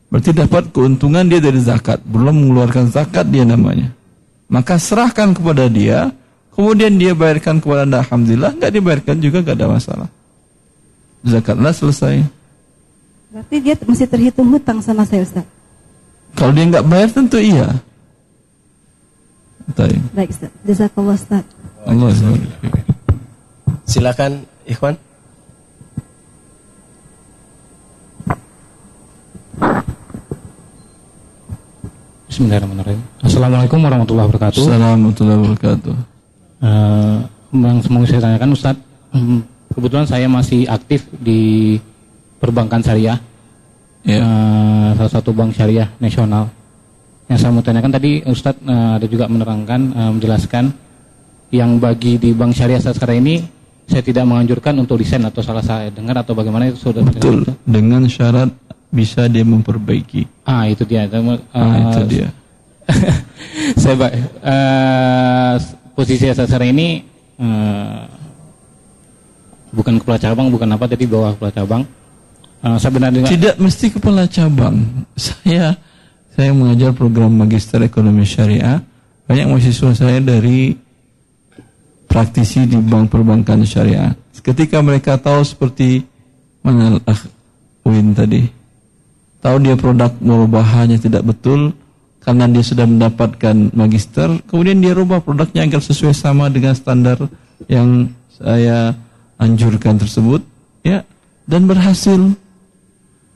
Berarti 0.07 0.31
dapat 0.31 0.71
keuntungan 0.71 1.25
dia 1.27 1.41
dari 1.41 1.59
zakat, 1.59 1.99
belum 2.05 2.47
mengeluarkan 2.47 2.87
zakat 2.93 3.27
dia 3.27 3.43
namanya. 3.43 3.91
Maka 4.47 4.79
serahkan 4.79 5.35
kepada 5.35 5.67
dia, 5.67 6.11
kemudian 6.57 6.97
dia 6.97 7.13
bayarkan 7.13 7.61
kepada 7.61 7.85
anda, 7.85 8.01
alhamdulillah, 8.01 8.57
nggak 8.57 8.71
dibayarkan 8.73 9.15
juga 9.21 9.45
nggak 9.45 9.57
ada 9.61 9.69
masalah. 9.69 10.09
Zakatlah 11.21 11.73
selesai. 11.77 12.25
Berarti 13.29 13.55
dia 13.61 13.77
masih 13.85 14.07
terhitung 14.09 14.49
hutang 14.49 14.81
sama 14.81 15.05
saya, 15.05 15.21
Ustaz? 15.21 15.45
Kalau 16.33 16.49
dia 16.57 16.65
nggak 16.65 16.85
bayar 16.89 17.09
tentu 17.13 17.37
iya. 17.37 17.77
Baik. 19.77 20.01
Baik, 20.17 20.29
Ustaz. 20.33 20.51
Jazakallah, 20.65 21.13
Ustaz. 21.13 21.45
Allah 21.85 22.09
Silakan 23.85 24.43
Ikhwan. 24.65 24.97
Bismillahirrahmanirrahim. 32.27 33.01
Assalamualaikum 33.23 33.79
warahmatullahi 33.81 34.27
wabarakatuh. 34.29 34.61
Assalamualaikum 34.61 34.93
warahmatullahi 34.93 35.39
wabarakatuh. 35.41 36.16
Eh, 36.57 37.17
yang 37.53 37.77
mau 37.93 38.03
saya 38.05 38.21
tanyakan 38.21 38.51
Ustadz, 38.53 38.83
hmm, 39.13 39.39
kebetulan 39.77 40.07
saya 40.09 40.25
masih 40.25 40.65
aktif 40.65 41.05
di 41.21 41.77
perbankan 42.41 42.81
syariah, 42.81 43.17
Ya. 44.07 44.23
Eh, 44.23 44.89
salah 44.95 45.11
satu 45.19 45.35
bank 45.35 45.51
syariah 45.51 45.91
nasional. 45.99 46.47
Yang 47.27 47.39
saya 47.43 47.51
mau 47.51 47.59
tanyakan 47.59 47.91
tadi 47.91 48.23
Ustadz 48.23 48.63
eh, 48.63 48.91
ada 48.95 49.05
juga 49.11 49.27
menerangkan, 49.27 49.81
eh, 49.91 50.11
menjelaskan 50.15 50.71
yang 51.51 51.75
bagi 51.75 52.15
di 52.15 52.31
bank 52.31 52.55
syariah 52.55 52.79
saat 52.79 52.95
sekarang 52.95 53.19
ini 53.19 53.43
saya 53.87 54.03
tidak 54.03 54.23
menganjurkan 54.27 54.79
untuk 54.79 54.99
desain 54.99 55.23
atau 55.23 55.43
salah 55.43 55.63
saya 55.63 55.91
dengar 55.91 56.23
atau 56.23 56.35
bagaimana 56.35 56.71
itu 56.71 56.91
sudah 56.91 57.03
Betul. 57.03 57.47
Dengan 57.67 58.07
syarat 58.07 58.47
bisa 58.91 59.27
dia 59.27 59.43
memperbaiki. 59.43 60.47
Ah 60.47 60.67
itu 60.71 60.87
dia. 60.87 61.07
Eh, 61.07 61.35
Ah, 61.51 61.75
itu 61.91 62.01
dia. 62.07 62.27
saya 63.83 64.07
eh, 64.39 65.53
posisi 65.97 66.29
sekarang 66.29 66.69
ini 66.77 67.01
eh, 67.41 68.01
bukan 69.73 69.97
kepala 69.97 70.21
cabang, 70.21 70.53
bukan 70.53 70.69
apa 70.77 70.85
tadi 70.85 71.09
bawah 71.09 71.33
kepala 71.33 71.49
cabang. 71.49 71.81
Eh, 72.61 72.77
saya 72.77 72.91
benar 72.93 73.09
dengan 73.09 73.33
Tidak 73.33 73.57
mesti 73.57 73.85
kepala 73.89 74.29
cabang. 74.29 74.77
Saya 75.17 75.73
saya 76.37 76.53
mengajar 76.53 76.93
program 76.93 77.33
magister 77.33 77.81
ekonomi 77.81 78.21
syariah. 78.21 78.77
Banyak 79.25 79.49
mahasiswa 79.49 79.89
saya 79.97 80.21
dari 80.21 80.77
praktisi 82.05 82.69
di 82.69 82.77
bank 82.77 83.09
perbankan 83.09 83.65
syariah. 83.65 84.13
Ketika 84.45 84.77
mereka 84.85 85.17
tahu 85.17 85.41
seperti 85.41 86.05
mana 86.61 87.01
ah 87.09 87.21
Win 87.89 88.13
tadi, 88.13 88.45
tahu 89.41 89.65
dia 89.65 89.73
produk 89.73 90.13
murobahannya 90.21 91.01
tidak 91.01 91.25
betul 91.25 91.73
karena 92.27 92.43
dia 92.51 92.59
sudah 92.59 92.83
mendapatkan 92.83 93.71
magister, 93.71 94.27
kemudian 94.51 94.83
dia 94.83 94.91
rubah 94.91 95.23
produknya 95.23 95.63
agar 95.63 95.79
sesuai 95.79 96.11
sama 96.11 96.51
dengan 96.51 96.75
standar 96.75 97.15
yang 97.71 98.11
saya 98.35 98.99
anjurkan 99.39 99.95
tersebut, 99.95 100.43
ya, 100.83 101.07
dan 101.47 101.63
berhasil. 101.71 102.19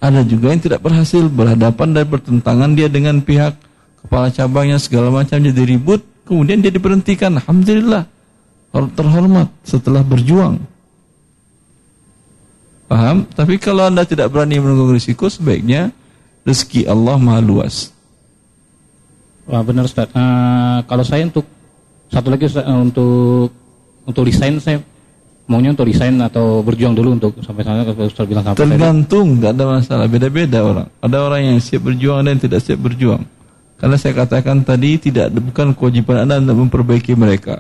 Ada 0.04 0.28
juga 0.28 0.52
yang 0.52 0.60
tidak 0.60 0.84
berhasil, 0.84 1.24
berhadapan 1.32 1.96
dan 1.96 2.04
bertentangan 2.04 2.76
dia 2.76 2.92
dengan 2.92 3.24
pihak 3.24 3.56
kepala 4.04 4.28
cabangnya 4.28 4.76
segala 4.76 5.08
macam 5.08 5.40
jadi 5.40 5.64
ribut, 5.64 6.04
kemudian 6.28 6.60
dia 6.60 6.74
diberhentikan. 6.76 7.40
Alhamdulillah, 7.40 8.12
terhormat 8.76 9.48
setelah 9.64 10.04
berjuang. 10.04 10.60
Paham? 12.92 13.24
Tapi 13.24 13.56
kalau 13.56 13.88
anda 13.88 14.04
tidak 14.04 14.36
berani 14.36 14.60
menanggung 14.60 14.92
risiko, 14.92 15.32
sebaiknya 15.32 15.96
rezeki 16.44 16.92
Allah 16.92 17.16
maha 17.16 17.40
luas. 17.40 17.96
Wah 19.52 19.62
benar 19.68 19.84
Ustaz. 19.84 20.08
Uh, 20.16 20.80
kalau 20.88 21.04
saya 21.04 21.28
untuk 21.28 21.44
satu 22.08 22.32
lagi 22.32 22.48
Ustaz, 22.48 22.64
uh, 22.64 22.80
untuk 22.80 23.52
untuk 24.08 24.24
desain 24.24 24.56
saya 24.64 24.80
maunya 25.52 25.76
untuk 25.76 25.92
desain 25.92 26.16
atau 26.24 26.64
berjuang 26.64 26.96
dulu 26.96 27.20
untuk 27.20 27.36
sampai 27.44 27.68
sana 27.68 27.84
kalau 27.84 28.08
Ustaz 28.08 28.24
bilang 28.24 28.48
sampai 28.48 28.64
Tergantung, 28.64 29.36
tidak 29.36 29.52
ada 29.60 29.64
masalah. 29.76 30.06
Beda-beda 30.08 30.64
orang. 30.64 30.88
Ada 31.04 31.18
orang 31.20 31.42
yang 31.44 31.58
siap 31.60 31.84
berjuang 31.84 32.24
dan 32.24 32.40
tidak 32.40 32.64
siap 32.64 32.80
berjuang. 32.80 33.28
Karena 33.76 34.00
saya 34.00 34.14
katakan 34.16 34.64
tadi 34.64 34.96
tidak 34.96 35.34
bukan 35.36 35.76
kewajiban 35.76 36.24
anda 36.24 36.40
untuk 36.40 36.70
memperbaiki 36.70 37.12
mereka. 37.20 37.60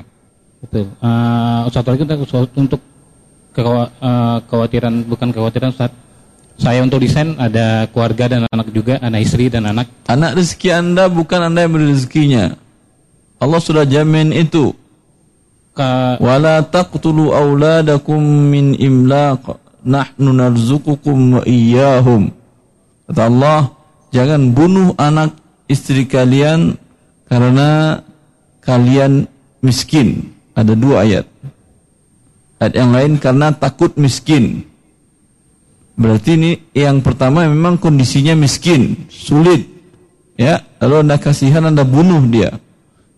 Betul. 0.63 0.88
Uh, 1.03 1.68
satu 1.73 1.91
lagi 1.91 2.07
untuk, 2.07 2.47
untuk 2.55 2.81
kekhawatiran 3.51 5.03
bukan 5.11 5.27
kekhawatiran 5.35 5.76
saat 5.76 5.91
saya 6.61 6.85
untuk 6.85 7.01
desain 7.01 7.33
ada 7.41 7.89
keluarga 7.89 8.38
dan 8.38 8.45
anak 8.45 8.69
juga, 8.69 9.01
anak 9.01 9.25
istri 9.25 9.49
dan 9.49 9.65
anak. 9.65 9.89
Anak 10.05 10.38
rezeki 10.38 10.69
Anda 10.69 11.09
bukan 11.09 11.49
Anda 11.49 11.65
yang 11.65 11.73
beri 11.73 11.89
rezekinya. 11.89 12.53
Allah 13.41 13.57
sudah 13.57 13.81
jamin 13.89 14.29
itu. 14.29 14.69
Ka... 15.73 16.21
Wala 16.21 16.61
taqtulu 16.61 17.33
auladakum 17.33 18.21
min 18.21 18.77
imlaq. 18.77 19.57
Nahnu 19.81 20.29
narzukukum 20.38 21.41
wa 21.41 21.43
iyyahum. 21.49 22.29
Kata 23.09 23.21
Allah, 23.25 23.73
jangan 24.13 24.53
bunuh 24.53 24.93
anak 25.01 25.33
istri 25.65 26.05
kalian 26.05 26.77
karena 27.25 28.05
kalian 28.61 29.25
miskin. 29.65 30.29
Ada 30.53 30.77
dua 30.77 31.09
ayat. 31.09 31.25
Ayat 32.61 32.73
yang 32.77 32.93
lain 32.93 33.17
karena 33.17 33.49
takut 33.49 33.97
miskin. 33.97 34.69
Berarti 35.95 36.39
ini 36.39 36.51
yang 36.72 37.03
pertama 37.03 37.45
memang 37.45 37.77
kondisinya 37.77 38.34
miskin, 38.34 39.07
sulit. 39.11 39.68
Ya, 40.39 40.63
lalu 40.81 41.05
Anda 41.05 41.22
kasihan 41.22 41.68
Anda 41.68 41.85
bunuh 41.85 42.23
dia. 42.31 42.57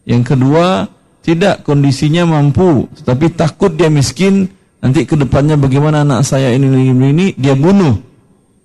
Yang 0.03 0.35
kedua, 0.35 0.91
tidak 1.23 1.63
kondisinya 1.63 2.27
mampu, 2.27 2.91
tetapi 2.99 3.31
takut 3.31 3.71
dia 3.71 3.87
miskin, 3.87 4.51
nanti 4.83 5.07
ke 5.07 5.15
depannya 5.15 5.55
bagaimana 5.55 6.03
anak 6.03 6.27
saya 6.27 6.51
ini 6.51 6.67
ini, 6.67 7.07
ini 7.15 7.25
dia 7.39 7.55
bunuh. 7.55 7.95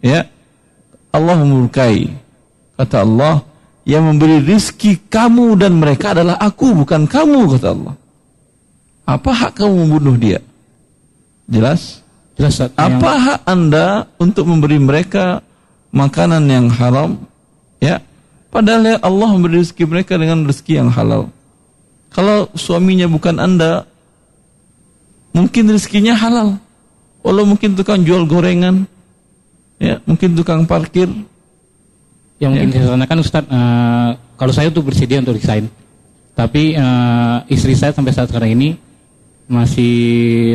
Ya. 0.03 0.27
Allah 1.15 1.41
memurkai. 1.41 2.11
Kata 2.75 3.07
Allah, 3.07 3.47
yang 3.89 4.05
memberi 4.05 4.45
rizki 4.45 5.01
kamu 5.09 5.57
dan 5.57 5.79
mereka 5.79 6.13
adalah 6.13 6.37
aku, 6.37 6.77
bukan 6.85 7.09
kamu, 7.09 7.57
kata 7.57 7.69
Allah. 7.73 7.95
Apa 9.09 9.31
hak 9.33 9.53
kamu 9.57 9.89
membunuh 9.89 10.17
dia? 10.21 10.45
Jelas? 11.49 12.05
Jelas. 12.39 12.71
Apa 12.79 12.79
yang... 12.79 13.19
hak 13.27 13.41
Anda 13.45 13.87
untuk 14.17 14.47
memberi 14.47 14.79
mereka 14.79 15.43
makanan 15.91 16.47
yang 16.47 16.67
haram? 16.71 17.19
Ya. 17.83 17.99
Padahal 18.49 18.83
ya 18.87 18.97
Allah 19.03 19.29
memberi 19.35 19.61
rezeki 19.61 19.85
mereka 19.85 20.17
dengan 20.17 20.47
rezeki 20.47 20.81
yang 20.81 20.89
halal. 20.89 21.29
Kalau 22.09 22.49
suaminya 22.57 23.05
bukan 23.05 23.37
Anda, 23.37 23.85
mungkin 25.37 25.69
rezekinya 25.69 26.17
halal. 26.17 26.57
Walau 27.21 27.45
mungkin 27.45 27.77
tukang 27.77 28.01
jual 28.07 28.25
gorengan, 28.25 28.89
ya, 29.77 30.01
mungkin 30.09 30.33
tukang 30.33 30.65
parkir. 30.65 31.11
Yang 32.39 32.53
mungkin 32.55 32.81
ya. 32.81 32.87
saya 32.95 33.07
kan 33.11 33.19
Ustaz, 33.21 33.45
uh, 33.51 34.11
kalau 34.39 34.53
saya 34.55 34.73
tuh 34.73 34.81
bersedia 34.87 35.21
untuk 35.21 35.37
resign. 35.37 35.69
Tapi 36.33 36.79
uh, 36.79 37.43
istri 37.51 37.75
saya 37.75 37.91
sampai 37.91 38.15
saat 38.15 38.31
sekarang 38.31 38.55
ini 38.55 38.79
masih 39.49 39.93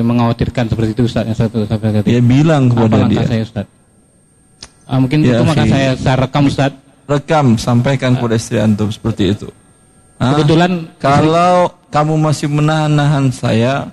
mengkhawatirkan 0.05 0.69
seperti 0.69 0.93
itu 0.93 1.09
Ustaz 1.09 1.25
yang 1.25 1.33
satu 1.33 1.65
sampai 1.65 2.05
Ya 2.05 2.21
bilang 2.21 2.69
kepada 2.69 3.01
Apa 3.03 3.09
dia. 3.09 3.25
saya 3.25 3.41
Ustaz? 3.41 3.65
Ah, 4.85 5.01
mungkin 5.01 5.25
ya, 5.25 5.41
itu 5.41 5.43
maka 5.49 5.65
saya, 5.65 5.97
saya 5.97 6.15
rekam 6.21 6.45
Ustaz. 6.45 6.71
Rekam 7.03 7.59
sampaikan 7.59 8.15
kepada 8.15 8.37
istri 8.37 8.61
antum 8.61 8.87
seperti 8.93 9.33
itu. 9.35 9.49
Ah, 10.21 10.37
Kebetulan 10.37 10.87
kalau 11.01 11.67
istri... 11.67 11.91
kamu 11.91 12.15
masih 12.21 12.47
menahan-nahan 12.47 13.27
saya, 13.33 13.89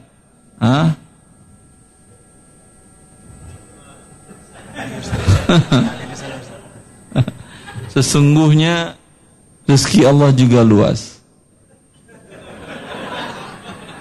ah, 0.61 0.93
Sesungguhnya 7.91 8.95
rezeki 9.67 10.07
Allah 10.07 10.31
juga 10.31 10.63
luas. 10.63 11.19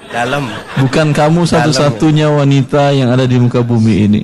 Dalam. 0.10 0.50
Bukan 0.82 1.14
kamu 1.14 1.46
satu-satunya 1.46 2.34
wanita 2.34 2.90
yang 2.92 3.14
ada 3.14 3.30
di 3.30 3.38
muka 3.38 3.62
bumi 3.62 4.10
ini. 4.10 4.22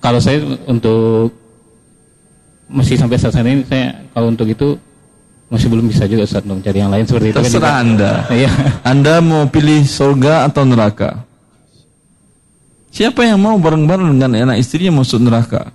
Kalau 0.00 0.16
saya 0.16 0.40
untuk 0.64 1.28
masih 2.72 2.96
sampai 2.96 3.20
saat 3.20 3.36
ini 3.44 3.60
saya 3.68 3.92
kalau 4.16 4.32
untuk 4.32 4.48
itu 4.48 4.78
masih 5.52 5.66
belum 5.68 5.90
bisa 5.90 6.06
juga 6.08 6.24
saat 6.24 6.46
untuk 6.48 6.64
cari 6.64 6.78
yang 6.80 6.88
lain 6.88 7.04
seperti 7.04 7.36
itu. 7.36 7.38
Terserah 7.44 7.60
kan 7.60 7.84
Anda. 7.84 8.12
Iya. 8.32 8.50
Anda 8.86 9.14
mau 9.20 9.44
pilih 9.52 9.84
surga 9.84 10.48
atau 10.48 10.64
neraka? 10.64 11.26
Siapa 12.90 13.22
yang 13.22 13.38
mau 13.38 13.54
bareng-bareng 13.60 14.16
dengan 14.16 14.48
anak 14.48 14.58
istrinya 14.64 14.98
masuk 15.04 15.20
neraka? 15.22 15.70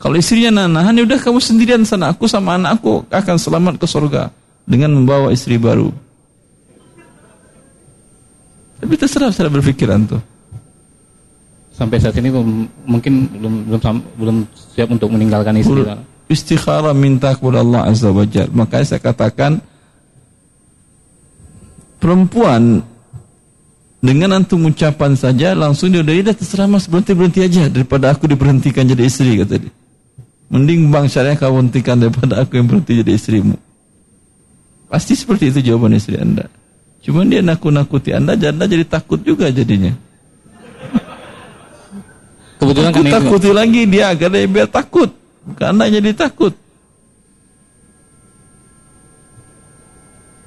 Kalau 0.00 0.16
istrinya 0.16 0.64
nahan, 0.64 0.96
ya 0.96 1.04
udah 1.04 1.20
kamu 1.20 1.38
sendirian 1.40 1.84
sana. 1.84 2.12
Aku 2.16 2.24
sama 2.24 2.56
anakku 2.56 3.04
akan 3.12 3.36
selamat 3.36 3.76
ke 3.76 3.86
surga 3.86 4.32
dengan 4.64 4.96
membawa 4.96 5.28
istri 5.30 5.60
baru. 5.60 5.92
Tapi 8.80 8.94
terserah 8.96 9.28
cara 9.28 9.48
berpikir 9.52 9.86
antum. 9.92 10.20
Sampai 11.76 11.96
saat 11.96 12.16
ini 12.20 12.28
mungkin 12.84 13.28
belum 13.40 13.54
belum 13.68 13.80
belum 14.20 14.36
siap 14.76 14.88
untuk 14.92 15.08
meninggalkan 15.12 15.56
istri. 15.60 15.84
Istikharah 16.28 16.92
minta 16.92 17.32
kepada 17.32 17.64
Allah 17.64 17.88
Azza 17.88 18.12
wa 18.12 18.24
Jalla. 18.24 18.52
Makanya 18.52 18.84
saya 18.84 19.00
katakan 19.00 19.60
perempuan 22.00 22.84
dengan 24.00 24.40
antum 24.40 24.64
ucapan 24.64 25.12
saja 25.16 25.52
langsung 25.52 25.92
dia 25.92 26.00
udah 26.00 26.32
terserah 26.32 26.64
mas 26.64 26.88
berhenti 26.88 27.12
berhenti 27.12 27.40
aja 27.44 27.68
daripada 27.68 28.12
aku 28.12 28.24
diberhentikan 28.28 28.88
jadi 28.88 29.04
istri 29.04 29.40
kata 29.40 29.60
dia. 29.60 29.72
Mending 30.50 30.90
bang 30.90 31.06
syariah 31.06 31.38
kau 31.38 31.56
hentikan 31.56 31.96
daripada 31.96 32.42
aku 32.42 32.58
yang 32.58 32.66
berhenti 32.66 33.00
jadi 33.00 33.12
istrimu. 33.14 33.56
Pasti 34.90 35.14
seperti 35.14 35.54
itu 35.54 35.72
jawaban 35.72 35.94
istri 35.94 36.18
anda. 36.18 36.50
Cuman 37.00 37.32
dia 37.32 37.40
nakut-nakuti 37.40 38.12
Anda, 38.12 38.36
Anda 38.36 38.64
jadi 38.68 38.84
takut 38.84 39.24
juga 39.24 39.48
jadinya. 39.48 39.96
Kebetulan 42.60 42.92
kan 42.92 43.04
takuti 43.08 43.48
itu. 43.48 43.56
lagi 43.56 43.82
dia 43.88 44.12
agar 44.12 44.28
dia 44.28 44.44
biar 44.44 44.68
takut. 44.68 45.08
Karena 45.56 45.88
jadi 45.88 46.12
takut. 46.12 46.52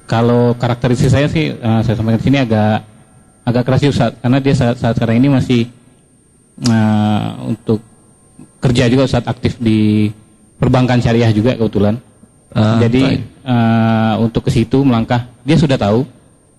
Kalau 0.06 0.54
karakteristik 0.54 1.10
saya 1.10 1.26
sih, 1.26 1.58
uh, 1.58 1.82
saya 1.82 1.98
sampaikan 1.98 2.22
sini 2.22 2.38
agak 2.38 2.86
agak 3.50 3.64
keras 3.66 3.84
Ustaz, 3.90 4.14
karena 4.22 4.38
dia 4.38 4.54
saat, 4.54 4.76
saat 4.78 4.94
sekarang 4.94 5.18
ini 5.18 5.30
masih 5.34 5.62
uh, 6.70 7.50
untuk 7.50 7.82
kerja 8.62 8.88
juga 8.94 9.10
saat 9.10 9.26
aktif 9.26 9.58
di 9.58 10.14
perbankan 10.62 11.02
syariah 11.02 11.34
juga 11.34 11.58
kebetulan. 11.58 11.98
Uh, 12.54 12.78
Jadi 12.78 13.26
uh, 13.42 14.22
untuk 14.22 14.46
ke 14.46 14.52
situ 14.54 14.86
melangkah, 14.86 15.26
dia 15.42 15.58
sudah 15.58 15.82
tahu 15.82 16.06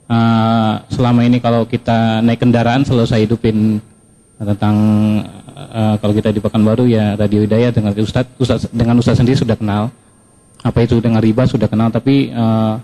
uh, 0.09 0.75
selama 0.93 1.25
ini 1.25 1.41
kalau 1.41 1.65
kita 1.65 2.21
naik 2.21 2.43
kendaraan 2.43 2.85
selalu 2.85 3.07
saya 3.09 3.23
hidupin 3.25 3.81
tentang 4.35 4.77
uh, 5.55 5.95
kalau 6.01 6.13
kita 6.13 6.35
di 6.35 6.41
Pekanbaru 6.43 6.91
ya 6.91 7.15
Radio 7.17 7.45
Hidayah 7.47 7.71
dengan 7.73 7.95
Ustadz, 7.97 8.37
Ustadz 8.37 8.69
dengan 8.75 8.99
Ustadz 9.01 9.23
sendiri 9.23 9.39
sudah 9.39 9.57
kenal 9.57 9.89
apa 10.65 10.79
itu 10.81 10.97
dengan 11.01 11.21
riba 11.21 11.45
sudah 11.45 11.69
kenal 11.69 11.93
tapi 11.93 12.33
uh, 12.33 12.81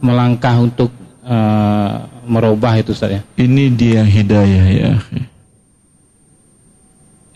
melangkah 0.00 0.56
untuk 0.56 0.90
uh, 1.26 2.06
merubah 2.24 2.78
itu 2.80 2.94
Ustadz 2.94 3.18
ya. 3.18 3.22
Ini 3.36 3.64
dia 3.74 4.02
hidayah 4.06 4.66
ya. 4.70 4.92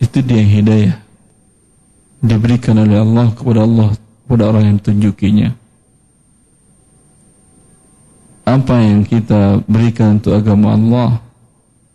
Itu 0.01 0.23
dia 0.25 0.43
hidayah. 0.43 0.97
Diberikan 2.25 2.81
oleh 2.81 3.05
Allah 3.05 3.29
kepada 3.37 3.69
Allah 3.69 3.89
kepada 4.25 4.43
orang 4.49 4.65
yang 4.65 4.79
tunjukinya 4.81 5.53
apa 8.45 8.77
yang 8.81 9.03
kita 9.09 9.65
berikan 9.65 10.21
untuk 10.21 10.37
agama 10.37 10.77
Allah 10.77 11.11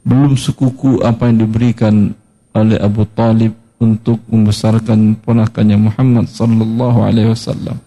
belum 0.01 0.33
sekuku 0.33 1.05
apa 1.05 1.29
yang 1.29 1.45
diberikan 1.45 2.17
oleh 2.57 2.81
Abu 2.81 3.05
Talib 3.13 3.53
untuk 3.79 4.19
membesarkan 4.27 5.21
ponakannya 5.23 5.77
Muhammad 5.77 6.25
sallallahu 6.27 6.99
alaihi 7.05 7.31
wasallam. 7.31 7.77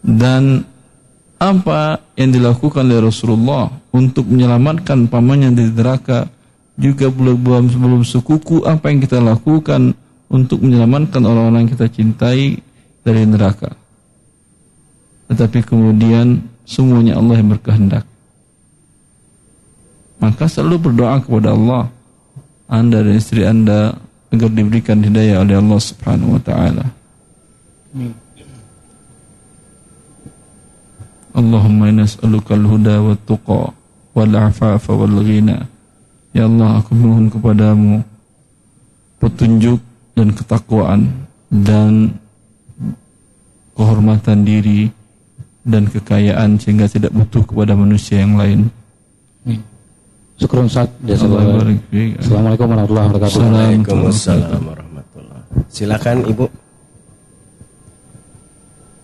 Dan 0.00 0.64
apa 1.36 2.00
yang 2.16 2.32
dilakukan 2.32 2.88
oleh 2.88 3.04
Rasulullah 3.04 3.68
untuk 3.92 4.24
menyelamatkan 4.26 5.06
pamannya 5.06 5.52
dari 5.52 5.70
neraka 5.70 6.26
juga 6.76 7.12
belum 7.12 7.36
belum 7.40 7.64
sebelum 7.72 8.02
sekuku 8.04 8.64
apa 8.64 8.88
yang 8.88 9.04
kita 9.04 9.20
lakukan 9.20 9.92
untuk 10.32 10.64
menyelamatkan 10.64 11.22
orang-orang 11.22 11.68
yang 11.68 11.72
kita 11.76 11.88
cintai 11.92 12.58
dari 13.04 13.22
neraka. 13.28 13.70
Tetapi 15.30 15.58
kemudian 15.66 16.55
semuanya 16.66 17.16
Allah 17.16 17.38
yang 17.38 17.54
berkehendak. 17.54 18.04
Maka 20.18 20.50
selalu 20.50 20.90
berdoa 20.90 21.22
kepada 21.22 21.54
Allah 21.54 21.88
Anda 22.66 23.06
dan 23.06 23.14
istri 23.14 23.46
Anda 23.46 23.94
agar 24.34 24.50
diberikan 24.50 24.98
hidayah 25.00 25.46
oleh 25.46 25.56
Allah 25.56 25.80
Subhanahu 25.80 26.34
wa 26.36 26.42
taala. 26.42 26.84
Allahumma 31.36 31.92
nas'aluka 31.92 32.56
al-huda 32.56 32.96
wa 33.04 33.14
tuqa 33.28 33.70
wal 34.16 34.34
afafa 34.34 34.92
wal 34.96 35.20
ghina. 35.20 35.68
Ya 36.32 36.48
Allah, 36.48 36.80
aku 36.80 36.96
mohon 36.96 37.28
kepadamu 37.28 38.00
petunjuk 39.20 39.80
dan 40.16 40.32
ketakwaan 40.32 41.28
dan 41.52 42.16
kehormatan 43.76 44.48
diri 44.48 44.95
dan 45.66 45.90
kekayaan 45.90 46.62
sehingga 46.62 46.86
tidak 46.86 47.10
butuh 47.10 47.42
kepada 47.42 47.74
manusia 47.74 48.22
yang 48.22 48.38
lain. 48.38 48.70
Syukur 50.36 50.68
Ustaz. 50.68 50.92
Allah 51.00 51.42
barik 51.58 51.80
fiik. 51.88 52.20
Assalamualaikum 52.22 52.66
warahmatullahi 52.68 53.06
wabarakatuh. 53.08 53.40
Waalaikumsalam 53.40 54.62
warahmatullahi 54.68 55.42
Silakan 55.72 56.16
Ibu. 56.28 56.44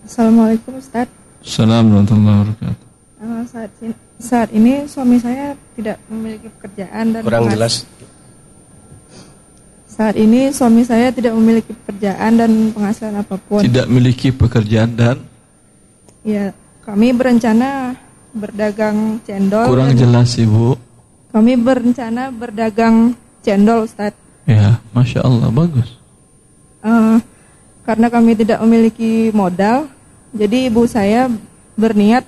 Assalamualaikum 0.05 0.71
Ustaz. 0.77 1.07
Assalamualaikum 1.41 2.21
warahmatullahi 2.21 2.37
wabarakatuh. 2.37 2.81
Uh, 3.23 3.43
saat, 3.49 3.71
ini- 3.81 3.99
saat 4.21 4.49
ini 4.53 4.73
suami 4.85 5.17
saya 5.17 5.57
tidak 5.73 5.97
memiliki 6.07 6.47
pekerjaan 6.53 7.03
dan 7.11 7.21
Kurang 7.25 7.49
jelas. 7.49 7.73
Saat 9.89 10.15
ini 10.17 10.49
suami 10.53 10.81
saya 10.85 11.09
tidak 11.09 11.33
memiliki 11.33 11.73
pekerjaan 11.73 12.31
dan 12.37 12.51
penghasilan 12.77 13.25
apa 13.25 13.35
pun. 13.41 13.61
Tidak 13.65 13.85
memiliki 13.89 14.29
pekerjaan 14.29 14.93
dan 14.93 15.17
Ya, 16.23 16.55
kami 16.87 17.11
berencana 17.11 17.99
berdagang 18.31 19.19
cendol. 19.27 19.67
kurang 19.67 19.93
dan- 19.93 19.99
jelas 19.99 20.33
Ibu. 20.39 20.79
Kami 21.35 21.53
berencana 21.59 22.31
berdagang 22.31 23.17
cendol, 23.43 23.85
Ustaz. 23.85 24.15
Ya, 24.47 24.79
masya 24.95 25.23
Allah 25.23 25.49
bagus. 25.51 25.99
Eh, 26.83 27.17
karena 27.83 28.07
kami 28.07 28.35
tidak 28.39 28.59
memiliki 28.63 29.31
modal, 29.35 29.87
jadi 30.31 30.71
ibu 30.71 30.87
saya 30.87 31.27
berniat 31.75 32.23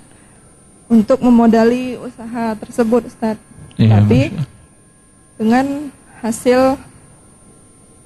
untuk 0.92 1.22
memodali 1.22 1.96
usaha 2.02 2.56
tersebut, 2.60 3.08
Ustaz. 3.08 3.40
Iya, 3.76 4.00
Tapi 4.00 4.32
dengan 5.36 5.92
hasil 6.24 6.80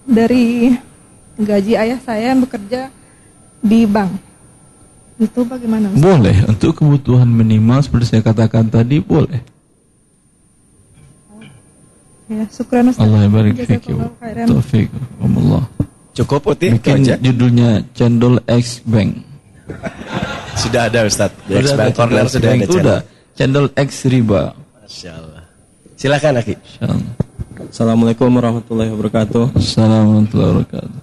dari 0.03 0.73
gaji 1.37 1.73
ayah 1.77 1.99
saya 2.01 2.33
yang 2.33 2.41
bekerja 2.43 2.89
di 3.61 3.85
bank. 3.85 4.28
Itu 5.19 5.43
bagaimana, 5.43 5.91
Ustaz? 5.91 5.99
Boleh 5.99 6.37
untuk 6.47 6.71
kebutuhan 6.79 7.27
minimal 7.27 7.83
seperti 7.83 8.05
saya 8.15 8.23
katakan 8.23 8.71
tadi 8.71 9.03
boleh. 9.03 9.43
Ya, 12.29 12.45
syukran 12.47 12.87
Ustaz. 12.87 13.03
Allah 13.03 13.27
barik 13.27 13.57
fik 13.59 13.83
Jazakallahu 13.83 14.15
khairan. 14.21 14.45
Taufik 14.47 14.87
Allah. 15.19 15.63
Cukup 16.15 16.39
putih 16.45 16.71
Bikin 16.79 17.03
aja. 17.03 17.15
judulnya 17.19 17.83
Cendol 17.91 18.39
X 18.47 18.79
Bank. 18.87 19.11
Sudah 20.61 20.87
ada 20.87 21.03
Ustaz. 21.03 21.31
Di 21.47 21.57
Sudah 21.57 21.63
X-Bank 21.67 21.89
ada 21.89 21.97
Corner 21.97 22.23
Cendol 22.23 22.27
X 22.27 22.31
sudah 22.31 22.49
Bank. 22.49 22.59
ada 22.59 22.67
channel. 22.67 22.75
Sudah. 22.79 22.99
Cendol 23.35 23.67
X 23.75 23.89
riba. 24.11 24.41
Masya 24.55 25.11
Allah. 25.15 25.43
Silakan 25.99 26.33
Aki. 26.39 26.55
Assalamualaikum 27.69 28.29
warahmatullahi 28.31 28.89
wabarakatuh. 28.91 29.43
Assalamualaikum 29.55 30.15
warahmatullahi 30.15 30.51
wabarakatuh. 30.55 30.99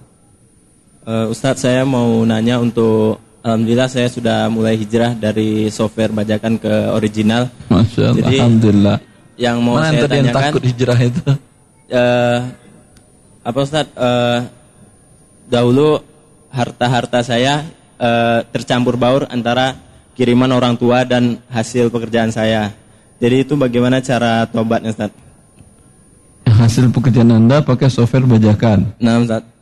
Uh, 1.07 1.25
Ustadz 1.31 1.63
saya 1.63 1.81
mau 1.87 2.21
nanya 2.27 2.59
untuk 2.59 3.21
Alhamdulillah 3.45 3.87
saya 3.87 4.07
sudah 4.11 4.49
mulai 4.51 4.75
hijrah 4.75 5.15
dari 5.15 5.69
software 5.71 6.11
bajakan 6.11 6.57
ke 6.59 6.73
original. 6.91 7.47
Masya 7.69 8.11
Allah. 8.11 8.17
Jadi, 8.19 8.35
Alhamdulillah. 8.41 8.97
Yang 9.37 9.57
mau 9.61 9.73
Mana 9.77 9.89
saya 9.93 10.01
tadi 10.01 10.15
yang 10.17 10.25
tanyakan 10.33 10.43
takut 10.49 10.63
hijrah 10.65 10.99
itu? 10.99 11.23
eh, 11.87 12.39
apa 13.45 13.59
Ustadz 13.63 13.93
eh, 13.95 14.39
dahulu 15.47 16.01
harta-harta 16.51 17.21
saya 17.23 17.63
eh, 17.95 18.39
tercampur 18.51 18.97
baur 18.99 19.29
antara 19.29 19.77
kiriman 20.17 20.49
orang 20.51 20.75
tua 20.75 21.05
dan 21.05 21.37
hasil 21.47 21.93
pekerjaan 21.93 22.33
saya. 22.33 22.73
Jadi 23.21 23.45
itu 23.45 23.53
bagaimana 23.53 24.01
cara 24.01 24.45
tobatnya 24.49 24.91
Ustadz? 24.91 25.25
Hasil 26.47 26.89
pekerjaan 26.89 27.29
Anda 27.31 27.61
pakai 27.61 27.87
software 27.87 28.25
bajakan. 28.25 28.97
Nah 28.97 29.21
Ustadz, 29.21 29.55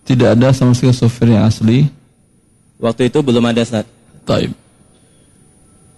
Tidak 0.00 0.26
ada 0.34 0.50
sama 0.50 0.74
sekali 0.74 0.90
software 0.90 1.38
yang 1.38 1.46
asli. 1.46 1.86
Waktu 2.80 3.12
itu 3.12 3.18
belum 3.20 3.44
ada 3.46 3.60
Ustadz. 3.62 3.88
Taib. 4.24 4.52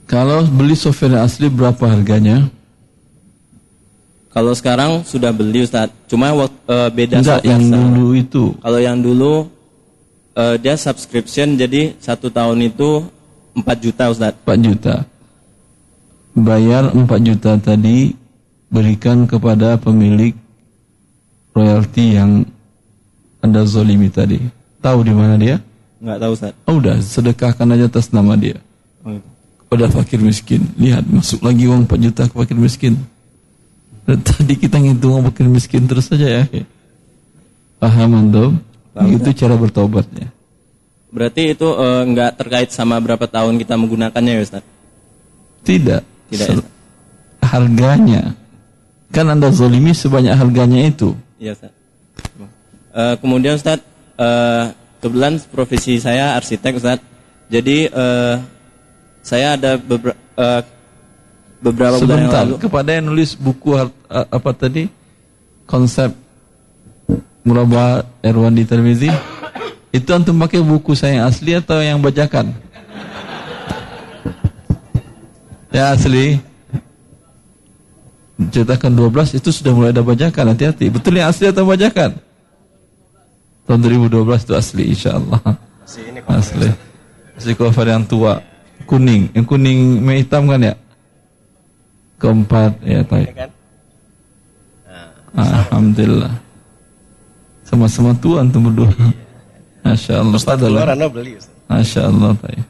Kalau 0.05 0.45
beli 0.45 0.77
software 0.77 1.23
asli 1.23 1.49
berapa 1.49 1.81
harganya? 1.89 2.51
Kalau 4.33 4.53
sekarang 4.53 5.05
sudah 5.05 5.31
beli 5.33 5.65
Ustadz, 5.65 5.93
cuma 6.09 6.33
wak- 6.33 6.53
eh, 6.67 6.89
beda 6.91 7.21
Enggak, 7.21 7.41
software 7.41 7.53
yang 7.53 7.65
dulu 7.69 8.07
itu. 8.13 8.45
Kalau 8.61 8.81
yang 8.81 8.99
dulu 9.01 9.33
eh, 10.33 10.57
dia 10.57 10.75
subscription 10.77 11.57
jadi 11.57 11.93
satu 12.01 12.33
tahun 12.33 12.73
itu 12.73 13.05
4 13.53 13.79
juta 13.79 14.09
Ustadz. 14.09 14.41
4 14.45 14.59
juta. 14.61 14.95
Bayar 16.33 16.89
4 16.97 17.21
juta 17.21 17.61
tadi 17.61 18.17
berikan 18.73 19.29
kepada 19.29 19.77
pemilik 19.77 20.33
royalti 21.53 22.17
yang 22.17 22.49
Anda 23.45 23.69
zolimi 23.69 24.09
tadi. 24.09 24.41
Tahu 24.81 25.05
di 25.05 25.13
mana 25.13 25.37
dia? 25.37 25.61
Nggak 26.03 26.19
tahu 26.19 26.33
Ustadz. 26.35 26.59
Oh, 26.67 26.77
udah, 26.83 26.97
sedekahkan 26.99 27.67
aja 27.71 27.87
atas 27.87 28.11
nama 28.11 28.35
dia. 28.35 28.59
Oh, 29.07 29.15
gitu. 29.15 29.29
Kepada 29.63 29.87
fakir 29.89 30.19
miskin. 30.19 30.67
Lihat, 30.75 31.07
masuk 31.07 31.41
lagi 31.47 31.65
uang 31.71 31.87
4 31.87 31.97
juta 32.03 32.23
ke 32.27 32.35
fakir 32.35 32.59
miskin. 32.59 32.99
Dan 34.03 34.19
tadi 34.21 34.59
kita 34.59 34.83
ngitung 34.83 35.15
uang 35.15 35.25
fakir 35.31 35.47
miskin 35.47 35.87
terus 35.87 36.11
saja 36.11 36.43
ya. 36.43 36.45
Paham 37.79 38.19
antum? 38.19 38.59
Itu 38.93 39.31
cara 39.33 39.55
bertobatnya. 39.55 40.29
Berarti 41.09 41.55
itu 41.55 41.69
nggak 42.09 42.31
terkait 42.37 42.69
sama 42.75 42.99
berapa 42.99 43.25
tahun 43.25 43.57
kita 43.63 43.79
menggunakannya 43.79 44.33
ya 44.37 44.43
Ustadz? 44.43 44.69
Tidak. 45.63 46.03
Tidak, 46.29 46.47
Sel- 46.51 46.69
Harganya. 47.41 48.35
Kan 49.13 49.29
Anda 49.29 49.53
zolimi 49.53 49.93
sebanyak 49.93 50.35
harganya 50.35 50.83
itu. 50.89 51.15
Iya 51.39 51.53
Ustadz. 51.55 51.81
Eh, 52.93 53.15
kemudian 53.21 53.57
Ustadz, 53.57 53.85
eh, 54.21 54.65
kebetulan 55.03 55.43
profesi 55.51 55.99
saya 55.99 56.39
arsitek 56.39 56.79
Ustadz. 56.79 57.05
Jadi 57.51 57.91
eh, 57.91 58.35
saya 59.21 59.59
ada 59.59 59.75
bebera- 59.77 60.17
eh, 60.17 60.63
beberapa 61.59 61.99
bulan 61.99 62.19
yang 62.23 62.33
lalu. 62.33 62.55
kepada 62.63 62.91
yang 62.95 63.11
nulis 63.11 63.35
buku 63.35 63.75
a- 63.75 63.91
apa 64.31 64.51
tadi? 64.55 64.87
Konsep 65.67 66.15
Murabba 67.43 68.07
Erwan 68.23 68.55
di 68.55 68.63
televisi. 68.63 69.11
Itu 69.91 70.15
antum 70.15 70.39
pakai 70.39 70.63
buku 70.63 70.95
saya 70.95 71.21
yang 71.21 71.27
asli 71.29 71.53
atau 71.53 71.83
yang 71.83 71.99
bajakan? 71.99 72.55
Ya 75.69 75.93
asli. 75.93 76.39
Cetakan 78.43 78.93
12 78.97 79.39
itu 79.39 79.49
sudah 79.55 79.71
mulai 79.71 79.91
ada 79.95 80.03
bajakan, 80.03 80.53
hati-hati. 80.57 80.91
Betul 80.91 81.21
yang 81.21 81.31
asli 81.31 81.47
atau 81.47 81.63
bajakan? 81.63 82.17
Tahun 83.63 83.79
2012 83.79 84.47
itu 84.47 84.55
asli 84.59 84.83
insyaallah. 84.91 85.41
Asli. 86.27 86.69
Asli 87.39 87.53
cover 87.55 87.87
yang 87.87 88.05
tua, 88.05 88.43
kuning. 88.85 89.31
Yang 89.33 89.47
kuning 89.47 90.03
merah 90.03 90.19
hitam 90.19 90.43
kan 90.51 90.61
ya? 90.61 90.75
Keempat 92.19 92.73
ya 92.83 93.01
baik. 93.03 93.35
Alhamdulillah. 95.33 96.33
Sama-sama 97.65 98.13
tua 98.21 98.45
antum 98.45 98.69
berdua. 98.69 98.93
Masya 99.83 100.21
Allah. 100.21 100.37
Ustaz 100.37 100.61
Anda 100.61 101.09
beli 101.09 101.41
Ustaz. 101.41 101.55
Masya 101.73 102.01
Allah. 102.13 102.33
baik. 102.37 102.63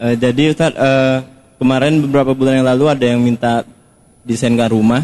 Eh, 0.00 0.14
jadi 0.20 0.42
Ustadz, 0.52 0.76
eh, 0.76 1.16
kemarin 1.56 2.04
beberapa 2.04 2.36
bulan 2.36 2.60
yang 2.60 2.68
lalu 2.68 2.84
ada 2.92 3.04
yang 3.04 3.20
minta 3.24 3.64
desainkan 4.22 4.68
rumah. 4.68 5.02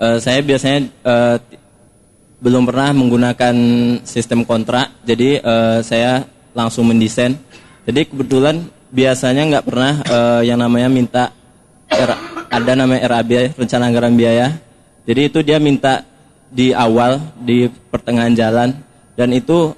Eh, 0.00 0.16
saya 0.24 0.40
biasanya 0.40 0.88
eh, 0.88 1.36
t- 1.36 1.59
belum 2.40 2.64
pernah 2.64 2.96
menggunakan 2.96 3.54
sistem 4.02 4.48
kontrak, 4.48 5.04
jadi 5.04 5.44
eh, 5.44 5.78
saya 5.84 6.24
langsung 6.56 6.88
mendesain. 6.88 7.36
Jadi 7.84 8.08
kebetulan 8.08 8.64
biasanya 8.88 9.44
nggak 9.46 9.66
pernah 9.68 9.92
eh, 10.00 10.42
yang 10.48 10.56
namanya 10.56 10.88
minta 10.88 11.24
R- 11.92 12.20
ada 12.50 12.72
namanya 12.74 13.12
RAB 13.12 13.54
rencana 13.60 13.92
anggaran 13.92 14.16
biaya. 14.16 14.56
Jadi 15.04 15.20
itu 15.28 15.38
dia 15.44 15.60
minta 15.60 16.04
di 16.50 16.74
awal 16.74 17.20
di 17.38 17.70
pertengahan 17.92 18.34
jalan 18.34 18.68
dan 19.14 19.28
itu 19.36 19.76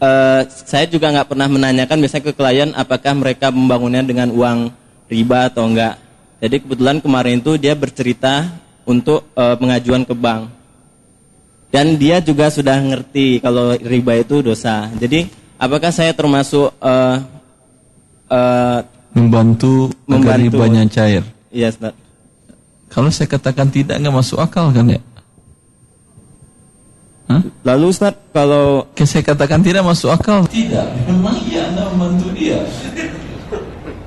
eh, 0.00 0.40
saya 0.48 0.88
juga 0.88 1.12
nggak 1.12 1.36
pernah 1.36 1.48
menanyakan 1.52 2.00
biasanya 2.00 2.24
ke 2.26 2.32
klien 2.32 2.70
apakah 2.72 3.12
mereka 3.12 3.52
membangunnya 3.52 4.02
dengan 4.02 4.32
uang 4.32 4.72
riba 5.12 5.52
atau 5.52 5.68
enggak. 5.68 6.00
Jadi 6.42 6.64
kebetulan 6.64 6.98
kemarin 6.98 7.38
itu 7.38 7.60
dia 7.60 7.76
bercerita 7.76 8.48
untuk 8.88 9.28
eh, 9.36 9.56
pengajuan 9.60 10.08
ke 10.08 10.16
bank. 10.16 10.61
Dan 11.72 11.96
dia 11.96 12.20
juga 12.20 12.52
sudah 12.52 12.76
ngerti 12.76 13.40
kalau 13.40 13.72
riba 13.80 14.20
itu 14.20 14.44
dosa. 14.44 14.92
Jadi 14.92 15.24
apakah 15.56 15.88
saya 15.88 16.12
termasuk 16.12 16.68
eh, 16.78 17.16
eh, 18.28 18.78
Membantu, 19.12 19.92
agar 20.08 20.40
Membantu. 20.40 20.56
ribanya 20.56 20.82
cair. 20.88 21.24
Iya, 21.52 21.68
Ustaz. 21.68 21.92
Kalau 22.88 23.08
saya 23.12 23.28
katakan 23.28 23.68
tidak, 23.68 24.00
nggak 24.00 24.16
masuk 24.20 24.40
akal 24.40 24.72
kan 24.72 24.88
ya? 24.88 25.00
Lalu 27.64 27.84
Ustaz, 27.88 28.12
kalau 28.34 28.84
Oke, 28.92 29.08
saya 29.08 29.24
katakan 29.24 29.64
tidak 29.64 29.86
masuk 29.86 30.12
akal. 30.12 30.44
Tidak, 30.50 31.08
memang 31.08 31.36
iya 31.48 31.70
Anda 31.72 31.88
membantu 31.94 32.28
dia. 32.36 32.60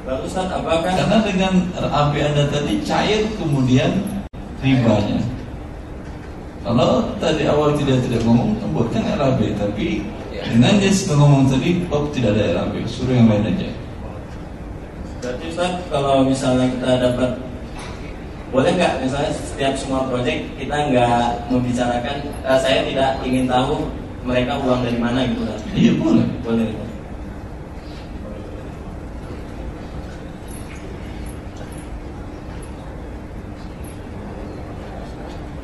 Lalu 0.06 0.22
Ustaz, 0.30 0.46
apakah 0.54 0.94
Karena 0.94 1.18
dengan 1.26 1.54
RAB 1.74 2.14
Anda 2.14 2.44
tadi 2.54 2.74
cair 2.86 3.26
kemudian 3.40 4.06
ribanya. 4.62 5.18
Kalau 6.66 7.14
tadi 7.22 7.46
awal 7.46 7.78
tidak 7.78 8.02
tidak 8.10 8.26
ngomong, 8.26 8.58
buatkan 8.74 9.06
RAB. 9.06 9.54
Tapi 9.54 10.02
dengan 10.50 10.82
dia 10.82 10.90
sudah 10.90 11.22
ngomong 11.22 11.46
tadi, 11.46 11.86
oh 11.94 12.10
tidak 12.10 12.34
ada 12.34 12.66
RAB, 12.66 12.82
suruh 12.90 13.14
yang 13.14 13.30
lain 13.30 13.54
aja. 13.54 13.70
Berarti 15.22 15.46
Ustaz, 15.54 15.74
kalau 15.94 16.26
misalnya 16.26 16.66
kita 16.74 16.90
dapat 17.06 17.38
boleh 18.50 18.72
nggak 18.78 18.94
misalnya 19.06 19.30
setiap 19.36 19.74
semua 19.78 20.10
proyek 20.10 20.48
kita 20.56 20.90
nggak 20.90 21.50
membicarakan 21.52 22.24
eh, 22.24 22.58
saya 22.62 22.88
tidak 22.88 23.20
ingin 23.26 23.50
tahu 23.52 23.90
mereka 24.26 24.58
uang 24.62 24.82
dari 24.82 24.98
mana 24.98 25.22
gitu 25.30 25.46
kan? 25.46 25.60
Iya 25.78 25.92
boleh. 26.02 26.26
Boleh. 26.42 26.70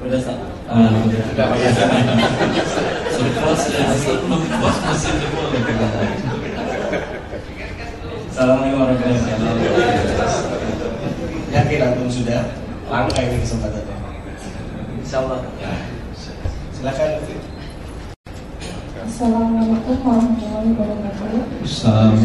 Udah 0.06 0.18
Ustaz. 0.18 0.40
Puas 0.72 0.88
masih 4.88 5.11
boleh. 5.35 5.60
Assalamualaikum 8.31 8.80
warahmatullahi 8.80 9.19
wabarakatuh. 9.19 10.48
Yakin 11.52 11.80
antum 11.84 12.07
sudah 12.07 12.56
langka 12.88 13.19
ini 13.19 13.43
kesempatannya. 13.43 13.95
Insya 15.03 15.27
Allah. 15.27 15.43
Silakan. 16.72 17.19
Assalamualaikum 19.03 19.95
warahmatullahi 20.07 20.72
wabarakatuh. 20.72 21.68
Ustaz, 21.68 22.15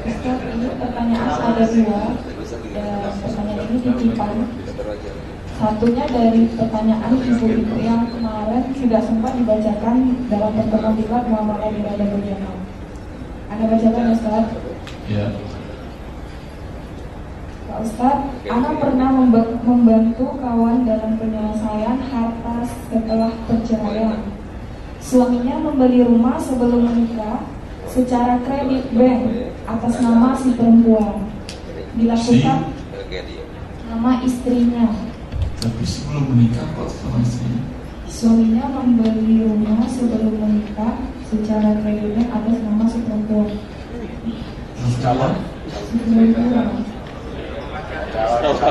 ini 0.00 0.64
pertanyaan 0.80 1.28
ada 1.44 1.64
dua 1.68 2.16
pertanyaan 3.20 3.68
ini 3.68 3.84
titipan. 3.84 4.48
Satunya 5.56 6.04
dari 6.04 6.52
pertanyaan 6.52 7.16
ibu-ibu 7.16 7.80
yang 7.80 8.04
kemarin 8.12 8.76
tidak 8.76 9.02
sempat 9.08 9.32
dibacakan 9.40 9.96
dalam 10.28 10.52
pertemuan 10.52 10.94
diklat 11.00 11.24
Muhammad 11.32 11.58
Ali 11.64 11.80
Rada 11.80 12.04
Budiana. 12.12 12.52
Anda 13.48 13.64
bacakan 13.72 14.04
Ustaz? 14.12 14.44
Ya. 15.08 15.32
Pak 17.66 17.78
Ustaz, 17.88 18.18
Ana 18.52 18.70
pernah 18.76 19.08
memba- 19.16 19.56
membantu 19.64 20.36
kawan 20.44 20.84
dalam 20.84 21.16
penyelesaian 21.16 22.04
harta 22.04 22.56
setelah 22.92 23.32
perceraian. 23.48 24.28
Suaminya 25.00 25.56
membeli 25.56 26.04
rumah 26.04 26.36
sebelum 26.36 26.84
menikah 26.84 27.48
secara 27.88 28.44
kredit 28.44 28.92
bank 28.92 29.54
atas 29.64 30.04
nama 30.04 30.36
si 30.36 30.52
perempuan. 30.52 31.32
Dilakukan 31.96 32.58
nama 33.88 34.20
istrinya. 34.20 35.05
Tapi 35.66 35.82
sebelum 35.82 36.30
menikah 36.30 36.62
kok 36.78 36.86
sama 36.94 37.18
istrinya? 37.26 37.58
Suaminya 38.06 38.70
membeli 38.70 39.42
rumah 39.42 39.82
sebelum 39.90 40.38
menikah 40.38 40.94
secara 41.26 41.82
kredit 41.82 42.14
bank 42.14 42.30
atas 42.30 42.62
nama 42.62 42.86
si 42.86 43.02
perempuan. 43.02 43.50
Calon? 45.02 45.34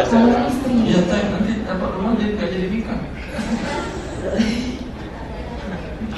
Calon 0.08 0.40
istri. 0.48 0.74
Iya, 0.88 1.00
tapi 1.04 1.26
nanti 1.36 1.54
dapat 1.68 1.90
rumah 2.00 2.16
jadi 2.16 2.32
nggak 2.32 2.48
jadi 2.56 2.68
nikah. 2.72 3.00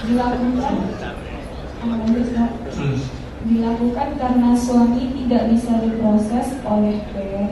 dilakukan. 0.05 0.73
Terus? 2.69 3.01
dilakukan 3.49 4.09
karena 4.21 4.49
suami 4.53 5.09
tidak 5.09 5.43
bisa 5.49 5.73
diproses 5.81 6.47
oleh 6.61 7.01
PR 7.17 7.49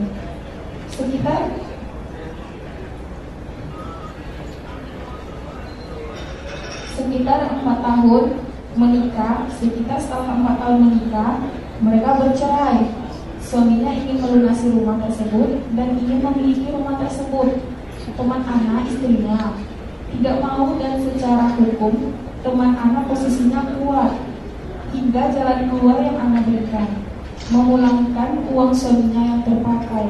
sekitar 0.93 1.64
sekitar 6.95 7.51
empat 7.51 7.77
tahun 7.83 8.23
menikah 8.75 9.47
sekitar 9.59 9.99
setelah 9.99 10.35
empat 10.39 10.55
tahun 10.63 10.77
menikah 10.87 11.31
mereka 11.83 12.09
bercerai. 12.23 12.87
Suaminya 13.45 13.93
ingin 13.93 14.23
melunasi 14.23 14.73
rumah 14.73 14.97
tersebut 15.05 15.61
dan 15.77 15.99
ingin 16.01 16.23
memiliki 16.23 16.71
rumah 16.71 16.97
tersebut. 16.97 17.61
Teman 18.15 18.41
anak 18.47 18.87
istrinya 18.89 19.53
tidak 20.09 20.39
mau 20.39 20.79
dan 20.79 21.03
secara 21.03 21.51
hukum 21.59 22.15
teman 22.41 22.73
anak 22.73 23.03
posisinya 23.11 23.75
kuat. 23.75 24.15
Hingga 24.95 25.23
jalan 25.35 25.67
keluar 25.67 25.99
yang 25.99 26.15
anak 26.15 26.47
berikan 26.47 26.87
memulangkan 27.51 28.47
uang 28.47 28.71
suaminya 28.71 29.21
yang 29.35 29.41
terpakai. 29.43 30.07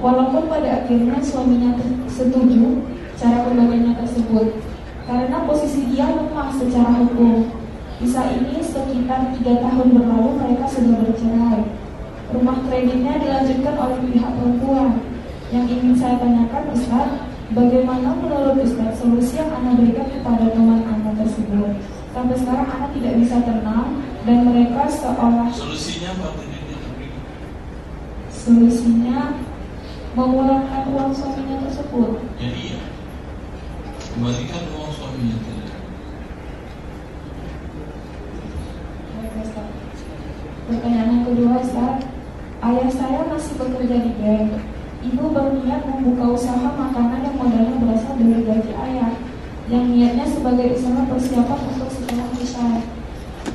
Walaupun 0.00 0.48
pada 0.48 0.86
akhirnya 0.86 1.18
suaminya 1.20 1.76
setuju 2.08 2.80
cara 3.20 3.44
pembagiannya 3.44 3.92
tersebut 4.00 4.69
karena 5.10 5.42
posisi 5.42 5.90
dia 5.90 6.06
lemah 6.06 6.54
secara 6.54 7.02
hukum 7.02 7.50
kisah 7.98 8.30
ini 8.30 8.62
sekitar 8.62 9.34
tiga 9.34 9.58
tahun 9.58 9.90
berlalu 9.90 10.30
mereka 10.38 10.70
sudah 10.70 11.02
bercerai 11.02 11.66
rumah 12.30 12.62
kreditnya 12.70 13.18
dilanjutkan 13.18 13.74
oleh 13.74 13.98
pihak 14.06 14.30
perempuan 14.38 14.90
yang 15.50 15.66
ingin 15.66 15.98
saya 15.98 16.14
tanyakan 16.22 16.70
Ustaz 16.70 17.26
bagaimana 17.50 18.14
menurut 18.22 18.62
Ustaz 18.62 19.02
solusi 19.02 19.34
yang 19.34 19.50
Anda 19.50 19.82
berikan 19.82 20.06
kepada 20.14 20.46
teman 20.54 20.86
Anda 20.86 21.10
tersebut 21.18 21.74
sampai 22.14 22.36
sekarang 22.38 22.68
Anda 22.70 22.88
tidak 22.94 23.14
bisa 23.18 23.36
tenang 23.42 23.88
dan 24.22 24.38
mereka 24.46 24.86
seolah 24.86 25.50
Solusinya 25.50 26.14
apa? 26.14 26.30
solusinya 28.30 29.36
memulangkan 30.16 30.82
uang 30.96 31.10
suaminya 31.12 31.66
tersebut 31.66 32.24
Ya 32.40 32.50
iya. 32.56 32.80
Kembalikan 34.10 34.64
uang 34.74 34.89
Pertanyaan 40.64 41.12
yang 41.12 41.24
kedua, 41.28 41.60
Ustaz. 41.60 42.08
Ayah 42.64 42.88
saya 42.88 43.28
masih 43.28 43.52
bekerja 43.60 44.00
di 44.00 44.16
bank. 44.16 44.56
Ibu 45.04 45.24
berniat 45.28 45.84
membuka 45.84 46.40
usaha 46.40 46.72
makanan 46.72 47.20
yang 47.20 47.36
modalnya 47.36 47.76
berasal 47.84 48.16
dari 48.16 48.48
gaji 48.48 48.72
ayah, 48.72 49.12
yang 49.68 49.92
niatnya 49.92 50.24
sebagai 50.24 50.72
usaha 50.72 51.04
persiapan 51.04 51.60
untuk 51.68 51.92
sekolah 51.92 52.28
besar. 52.40 52.80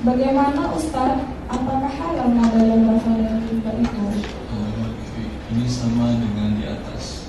Bagaimana 0.06 0.70
Ustaz? 0.70 1.18
Apakah 1.50 1.90
halal 1.90 2.30
modal 2.30 2.62
yang 2.62 2.86
berasal 2.86 3.18
dari 3.18 3.42
riba 3.50 3.72
itu? 3.82 4.06
Oh, 4.54 4.90
Ini 5.50 5.66
sama 5.66 6.14
dengan 6.14 6.62
di 6.62 6.66
atas. 6.70 7.26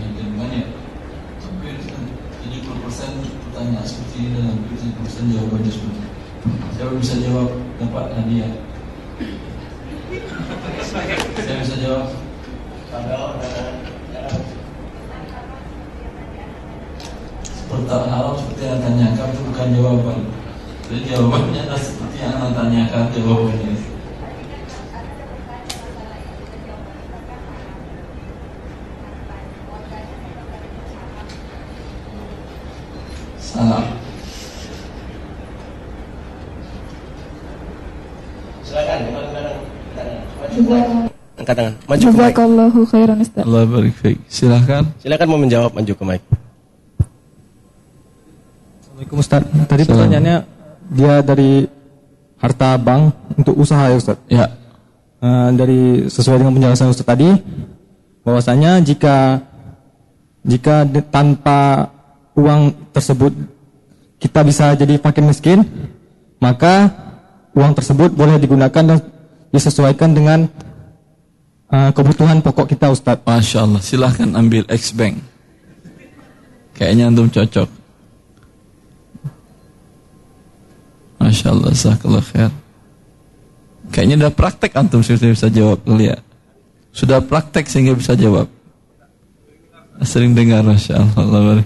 Eh, 0.00 0.08
dan 0.16 0.32
banyak. 0.32 0.68
Hampir 1.44 1.76
70% 3.02 3.50
pertanyaan 3.50 3.82
seperti 3.82 4.30
ini 4.30 4.38
hampir 4.46 4.78
70% 4.78 5.34
jawabannya 5.34 5.70
seperti 5.74 5.98
ini. 5.98 6.08
Siapa 6.78 6.92
bisa 6.94 7.14
jawab 7.18 7.50
dapat 7.82 8.06
hadiah? 8.14 8.52
Saya 11.34 11.56
bisa 11.66 11.76
jawab. 11.82 12.06
Seperti 17.50 17.90
hal 17.90 18.26
seperti 18.38 18.62
yang 18.70 18.80
tanyakan 18.86 19.28
itu 19.34 19.40
bukan 19.50 19.68
jawaban. 19.74 20.18
Jadi 20.86 21.02
jawabannya 21.10 21.60
adalah 21.66 21.82
seperti 21.82 22.16
yang 22.22 22.38
anda 22.38 22.54
tanyakan 22.54 23.04
jawabannya. 23.10 23.91
Angkat 41.52 41.68
tangan. 41.68 41.74
Maju 41.84 42.00
ke 42.00 42.08
mic. 42.08 42.16
Jazakallahu 42.16 42.80
khairan 42.88 43.16
Ustaz. 43.20 43.44
Allah 43.44 43.62
barik 43.68 43.94
fiik. 44.00 44.18
Silakan. 44.24 44.82
Silakan 45.04 45.26
mau 45.28 45.40
menjawab 45.40 45.70
maju 45.76 45.92
ke 45.92 46.04
mic. 46.08 46.22
Assalamualaikum 48.80 49.16
Ustaz. 49.20 49.42
Tadi 49.68 49.82
pertanyaannya 49.84 50.36
dia 50.96 51.14
dari 51.20 51.52
harta 52.40 52.70
bank 52.80 53.02
untuk 53.36 53.54
usaha 53.60 53.84
ya 53.84 53.96
Ustaz. 54.00 54.16
Ya. 54.32 54.48
Eh, 55.20 55.48
dari 55.52 56.08
sesuai 56.08 56.40
dengan 56.40 56.56
penjelasan 56.56 56.88
Ustaz 56.88 57.04
tadi 57.04 57.28
bahwasanya 58.24 58.80
jika 58.80 59.44
jika 60.42 60.88
di- 60.88 61.04
tanpa 61.04 61.92
uang 62.32 62.72
tersebut 62.96 63.36
kita 64.16 64.40
bisa 64.40 64.72
jadi 64.72 64.96
fakir 64.96 65.20
miskin, 65.20 65.68
maka 66.40 66.88
uang 67.52 67.76
tersebut 67.76 68.16
boleh 68.16 68.40
digunakan 68.40 68.72
dan 68.72 68.98
disesuaikan 69.52 70.16
dengan 70.16 70.48
eh, 71.72 71.90
kebutuhan 71.96 72.44
pokok 72.44 72.68
kita 72.68 72.92
Ustaz. 72.92 73.18
Masya 73.24 73.64
Allah. 73.64 73.80
Silahkan 73.80 74.28
ambil 74.36 74.68
X 74.68 74.92
Bank. 74.92 75.18
Kayaknya 76.76 77.08
antum 77.08 77.28
cocok. 77.32 77.68
Masya 81.20 81.48
Allah. 81.50 81.68
Jazakallah 81.72 82.24
khair. 82.24 82.52
Kayaknya 83.92 84.14
udah 84.24 84.32
praktek 84.32 84.72
antum 84.78 85.04
sudah 85.04 85.32
bisa 85.32 85.48
jawab 85.52 85.84
lihat. 85.84 86.24
Sudah 86.92 87.20
praktek 87.20 87.68
sehingga 87.68 87.96
bisa 87.96 88.16
jawab. 88.16 88.48
Sering 90.04 90.32
dengar 90.32 90.64
Masya 90.64 90.96
Allah. 91.16 91.64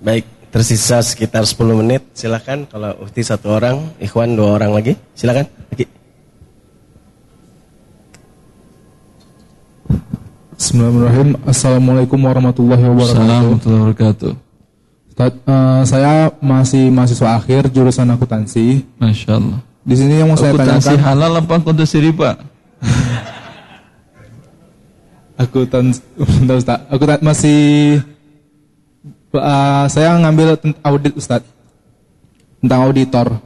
Baik, 0.00 0.24
tersisa 0.48 0.98
sekitar 1.04 1.44
10 1.44 1.76
menit. 1.76 2.02
Silakan 2.16 2.66
kalau 2.66 2.96
Uhti 3.04 3.20
satu 3.20 3.52
orang, 3.52 3.94
Ikhwan 4.00 4.32
dua 4.32 4.56
orang 4.56 4.72
lagi. 4.72 4.96
Silakan. 5.12 5.44
Lagi. 5.70 5.99
Bismillahirrahmanirrahim. 10.60 11.40
Assalamualaikum 11.48 12.20
warahmatullahi 12.20 12.84
wabarakatuh. 12.84 13.00
Assalamualaikum 13.00 13.40
warahmatullahi 13.40 13.80
wabarakatuh. 13.80 14.32
Ustaz, 15.08 15.32
eh, 15.40 15.82
saya 15.88 16.12
masih 16.36 16.84
mahasiswa 16.92 17.28
akhir 17.32 17.72
jurusan 17.72 18.04
akuntansi. 18.12 18.84
Masya 19.00 19.40
Allah. 19.40 19.58
Di 19.80 19.94
sini 19.96 20.20
yang 20.20 20.28
mau 20.28 20.36
saya 20.36 20.52
Akuntansi 20.52 20.92
tanyakan. 20.92 21.00
halal 21.00 21.32
apa 21.40 21.52
akuntansi 21.56 21.96
riba? 21.98 22.30
Akuntansi, 25.40 26.00
bentar, 26.20 26.56
Ustaz. 26.60 26.78
Akuntan- 26.92 27.24
masih 27.24 27.60
eh, 29.32 29.84
saya 29.88 30.20
ngambil 30.20 30.60
audit 30.84 31.16
Ustaz. 31.16 31.40
Tentang 32.60 32.84
auditor. 32.84 33.40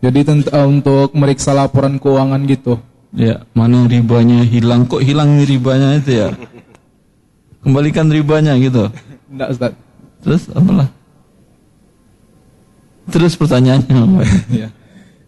Jadi 0.00 0.24
tent- 0.24 0.48
eh, 0.48 0.64
untuk 0.64 1.12
meriksa 1.12 1.52
laporan 1.52 2.00
keuangan 2.00 2.40
gitu. 2.48 2.80
Ya, 3.16 3.44
mana 3.56 3.88
ribanya 3.88 4.44
hilang? 4.44 4.84
Kok 4.84 5.00
hilang 5.00 5.40
ribanya 5.40 5.96
itu 5.96 6.12
ya? 6.12 6.28
Kembalikan 7.64 8.12
ribanya 8.12 8.52
gitu. 8.60 8.92
Enggak 9.32 9.48
Ustaz. 9.56 9.72
Terus 10.20 10.42
apalah? 10.52 10.88
Terus 13.08 13.32
pertanyaannya 13.36 13.96
apa? 13.96 14.20
Ya. 14.64 14.68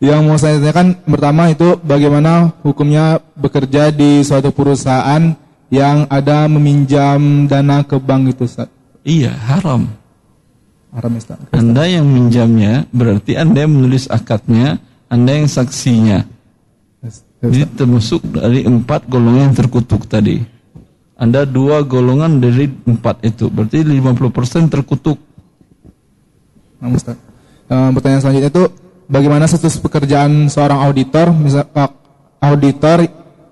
Yang 0.00 0.20
mau 0.24 0.38
saya 0.40 0.56
tanyakan 0.56 0.96
pertama 1.04 1.52
itu 1.52 1.76
bagaimana 1.84 2.56
hukumnya 2.64 3.20
bekerja 3.36 3.92
di 3.92 4.24
suatu 4.24 4.48
perusahaan 4.48 5.36
yang 5.68 6.08
ada 6.08 6.48
meminjam 6.48 7.44
dana 7.44 7.84
ke 7.84 8.00
bank 8.00 8.32
itu 8.32 8.48
Ustaz. 8.48 8.72
Iya, 9.04 9.36
haram. 9.36 9.92
Haram 10.96 11.12
Ustaz. 11.20 11.36
Anda 11.52 11.84
yang 11.84 12.08
minjamnya 12.08 12.88
berarti 12.96 13.36
Anda 13.36 13.68
yang 13.68 13.76
menulis 13.76 14.08
akadnya, 14.08 14.80
Anda 15.12 15.36
yang 15.36 15.48
saksinya. 15.52 16.24
Jadi 17.40 17.64
termasuk 17.72 18.20
dari 18.36 18.68
empat 18.68 19.08
golongan 19.08 19.48
yang 19.48 19.56
terkutuk 19.56 20.04
tadi. 20.04 20.44
Anda 21.16 21.48
dua 21.48 21.84
golongan 21.84 22.40
dari 22.40 22.68
empat 22.68 23.24
itu, 23.24 23.48
berarti 23.48 23.80
50% 23.84 24.68
terkutuk. 24.72 25.16
Nah, 26.80 26.88
Ustaz. 26.92 27.16
Eh, 27.70 27.88
pertanyaan 27.96 28.20
selanjutnya 28.24 28.50
itu 28.52 28.64
bagaimana 29.04 29.44
status 29.44 29.80
pekerjaan 29.80 30.48
seorang 30.48 30.80
auditor, 30.84 31.32
misal 31.32 31.64
eh, 31.68 31.90
auditor 32.40 33.04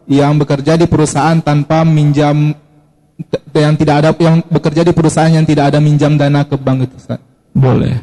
yang 0.08 0.36
bekerja 0.40 0.80
di 0.80 0.88
perusahaan 0.88 1.36
tanpa 1.40 1.84
minjam 1.84 2.56
yang 3.52 3.74
tidak 3.76 3.94
ada 4.00 4.10
yang 4.16 4.40
bekerja 4.48 4.82
di 4.84 4.92
perusahaan 4.96 5.28
yang 5.28 5.44
tidak 5.44 5.74
ada 5.74 5.78
minjam 5.80 6.16
dana 6.16 6.44
ke 6.48 6.56
bank 6.56 6.88
itu 6.88 6.96
Ustaz. 6.96 7.20
Boleh. 7.52 8.00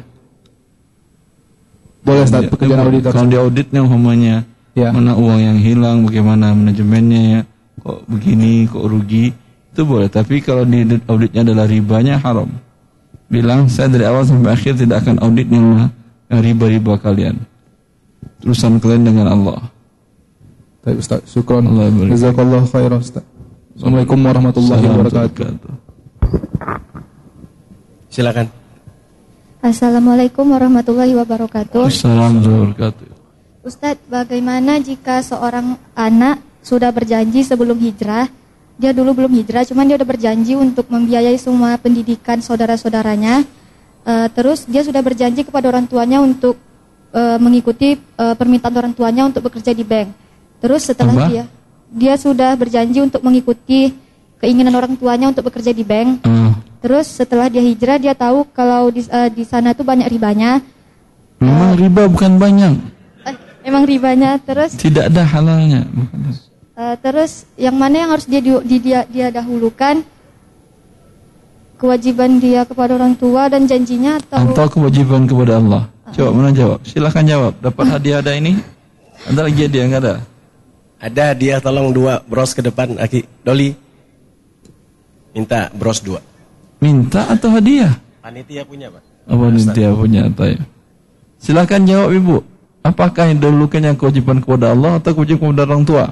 Boleh 2.06 2.22
Ustaz 2.22 2.46
pekerjaan 2.46 2.78
dia- 2.78 2.86
auditor. 2.86 3.10
Kalau 3.10 3.28
di 3.30 3.38
auditnya 3.38 3.80
umpamanya 3.82 4.46
Ya. 4.76 4.92
mana 4.92 5.16
uang 5.16 5.40
yang 5.40 5.56
hilang, 5.56 6.04
bagaimana 6.04 6.52
manajemennya 6.52 7.20
ya, 7.24 7.40
kok 7.80 8.04
begini, 8.12 8.68
kok 8.68 8.84
rugi, 8.84 9.32
itu 9.72 9.82
boleh. 9.88 10.08
Tapi 10.12 10.44
kalau 10.44 10.68
di 10.68 10.84
auditnya 11.08 11.40
adalah 11.40 11.64
ribanya 11.64 12.20
haram. 12.20 12.48
Bilang 13.32 13.72
saya 13.72 13.88
dari 13.88 14.04
awal 14.04 14.28
sampai 14.28 14.52
akhir 14.52 14.76
tidak 14.76 15.00
akan 15.00 15.16
audit 15.24 15.48
yang, 15.48 15.88
riba-riba 16.28 17.00
kalian. 17.00 17.40
Urusan 18.44 18.76
kalian 18.76 19.08
dengan 19.08 19.32
Allah. 19.32 19.64
Baik 20.84 21.00
Ustaz, 21.00 21.24
syukron. 21.24 21.64
Allah. 21.66 21.88
Jazakallah 22.12 22.62
khairan 22.68 23.00
Ustaz. 23.00 23.24
Assalamualaikum 23.76 24.18
warahmatullahi 24.20 24.84
wabarakatuh. 24.84 25.72
Silakan. 28.12 28.46
Assalamualaikum 29.64 30.44
warahmatullahi 30.52 31.12
wabarakatuh. 31.16 31.88
Assalamualaikum 31.88 32.44
warahmatullahi 32.44 32.60
wabarakatuh. 32.76 33.15
Ustadz, 33.66 33.98
bagaimana 34.06 34.78
jika 34.78 35.18
seorang 35.26 35.74
anak 35.98 36.38
sudah 36.62 36.94
berjanji 36.94 37.42
sebelum 37.42 37.74
hijrah, 37.82 38.30
dia 38.78 38.94
dulu 38.94 39.10
belum 39.18 39.42
hijrah, 39.42 39.66
cuman 39.66 39.90
dia 39.90 39.98
udah 39.98 40.06
berjanji 40.06 40.54
untuk 40.54 40.86
membiayai 40.86 41.34
semua 41.34 41.74
pendidikan 41.74 42.38
saudara-saudaranya, 42.38 43.42
Eh, 44.06 44.28
terus 44.30 44.62
dia 44.70 44.86
sudah 44.86 45.02
berjanji 45.02 45.42
kepada 45.42 45.66
orang 45.66 45.82
tuanya 45.90 46.22
untuk 46.22 46.54
eh, 47.10 47.38
mengikuti 47.42 47.98
eh, 47.98 48.34
permintaan 48.38 48.70
orang 48.70 48.94
tuanya 48.94 49.26
untuk 49.26 49.50
bekerja 49.50 49.74
di 49.74 49.82
bank. 49.82 50.14
Terus 50.62 50.86
setelah 50.86 51.10
Apa? 51.10 51.26
dia 51.26 51.44
dia 51.90 52.14
sudah 52.14 52.54
berjanji 52.54 53.02
untuk 53.02 53.18
mengikuti 53.26 53.90
keinginan 54.38 54.78
orang 54.78 54.94
tuanya 54.94 55.34
untuk 55.34 55.50
bekerja 55.50 55.74
di 55.74 55.82
bank. 55.82 56.22
Ah, 56.22 56.54
Terus 56.78 57.18
setelah 57.18 57.50
dia 57.50 57.58
hijrah 57.58 57.98
dia 57.98 58.14
tahu 58.14 58.46
kalau 58.54 58.94
di, 58.94 59.02
eh, 59.10 59.26
di 59.34 59.42
sana 59.42 59.74
tuh 59.74 59.82
banyak 59.82 60.06
ribanya. 60.06 60.62
memang 61.42 61.74
riba 61.74 62.06
bukan 62.06 62.38
banyak. 62.38 62.95
Emang 63.66 63.82
ribanya 63.82 64.38
terus 64.38 64.78
Tidak 64.78 65.10
ada 65.10 65.26
halalnya. 65.26 65.82
Bukan. 65.90 66.18
eh, 66.78 66.94
terus 67.02 67.50
yang 67.58 67.74
mana 67.74 68.06
yang 68.06 68.10
harus 68.14 68.30
dia 68.30 68.38
di- 68.38 68.62
di- 68.62 68.78
dia, 68.78 69.02
dia 69.10 69.34
dahulukan 69.34 70.06
kewajiban 71.76 72.38
dia 72.38 72.62
kepada 72.62 72.94
orang 72.94 73.18
tua 73.18 73.50
dan 73.50 73.66
janjinya 73.66 74.22
atau 74.22 74.54
Atau 74.54 74.66
kewajiban 74.70 75.26
kepada 75.26 75.58
Allah. 75.58 75.82
Coba 76.14 76.30
mana 76.30 76.54
jawab? 76.54 76.78
Silahkan 76.86 77.26
jawab. 77.26 77.52
Dapat 77.58 77.86
hadiah 77.90 78.22
ada 78.22 78.32
ini? 78.32 78.54
Ada 79.26 79.50
lagi 79.50 79.60
hadiah 79.66 79.84
nggak 79.90 80.02
ada? 80.06 80.14
Ada 81.02 81.22
hadiah 81.34 81.58
tolong 81.58 81.90
dua 81.90 82.22
bros 82.22 82.54
ke 82.54 82.62
depan 82.62 82.94
Aki. 82.96 83.26
Doli. 83.42 83.74
Minta 85.34 85.68
bros 85.74 86.00
dua. 86.00 86.22
Minta 86.78 87.26
atau 87.28 87.50
hadiah? 87.50 87.98
Panitia 88.22 88.62
punya, 88.62 88.88
Pak. 88.88 89.02
Apa 89.26 89.44
dia 89.74 89.90
punya 89.90 90.22
tayo. 90.30 90.62
Silahkan 91.42 91.82
jawab 91.82 92.14
ibu. 92.14 92.36
Apakah 92.86 93.26
yang 93.26 93.42
dahulukannya 93.42 93.98
kewajiban 93.98 94.38
kepada 94.38 94.70
Allah 94.70 94.98
atau 94.98 95.10
kewajiban 95.12 95.50
kepada 95.50 95.62
orang 95.66 95.82
tua? 95.82 96.04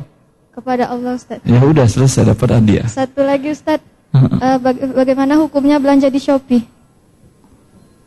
kepada 0.54 0.86
Allah 0.86 1.18
Ustaz. 1.18 1.42
Ya 1.42 1.58
udah 1.58 1.82
selesai 1.82 2.30
dapat 2.30 2.54
hadiah. 2.54 2.86
Satu 2.86 3.26
lagi 3.26 3.50
Ustaz, 3.50 3.82
eh, 4.14 4.56
baga- 4.62 4.94
bagaimana 4.94 5.34
hukumnya 5.34 5.82
belanja 5.82 6.06
di 6.06 6.22
Shopee? 6.22 6.62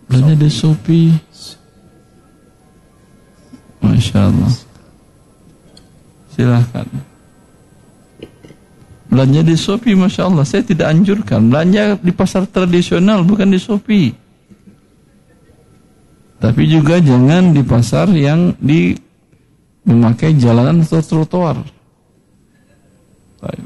Belanja 0.08 0.36
di 0.40 0.48
Shopee. 0.48 1.12
Masya 3.84 4.20
Allah. 4.32 4.52
Silahkan. 6.32 6.88
Belanja 9.08 9.42
di 9.44 9.56
Shopee, 9.56 9.96
Masya 9.96 10.22
Allah. 10.28 10.44
Saya 10.44 10.64
tidak 10.64 10.88
anjurkan. 10.88 11.52
Belanja 11.52 12.00
di 12.00 12.12
pasar 12.12 12.48
tradisional, 12.48 13.24
bukan 13.24 13.48
di 13.48 13.60
Shopee. 13.60 14.16
Tapi 16.38 16.70
juga 16.70 17.02
jangan 17.02 17.50
di 17.50 17.66
pasar 17.66 18.14
yang 18.14 18.54
di 18.62 18.94
memakai 19.88 20.38
jalanan 20.38 20.86
atau 20.86 21.02
trotoar. 21.02 21.58
Baik. 23.42 23.64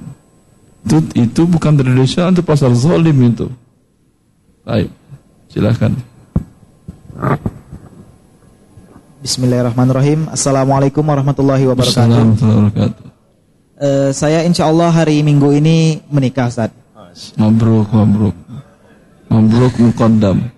Itu, 0.82 0.98
itu 1.14 1.42
bukan 1.46 1.78
tradisional, 1.78 2.32
itu 2.32 2.42
pasar 2.42 2.72
zolim 2.74 3.18
itu. 3.28 3.52
Baik, 4.64 4.90
silakan. 5.52 6.00
Bismillahirrahmanirrahim. 9.22 10.32
Assalamualaikum 10.34 11.04
warahmatullahi 11.06 11.68
wabarakatuh. 11.70 11.94
Assalamualaikum 11.94 12.42
warahmatullahi 12.42 12.62
wabarakatuh. 12.72 13.06
Eh, 13.82 14.10
saya 14.14 14.46
insya 14.46 14.70
Allah 14.70 14.90
hari 14.94 15.26
Minggu 15.26 15.50
ini 15.54 16.06
menikah, 16.10 16.50
Ustaz. 16.50 16.72
Mabruk, 17.36 17.90
mabruk. 17.92 18.38
Mabruk 19.28 19.74
muqaddam. 19.82 20.50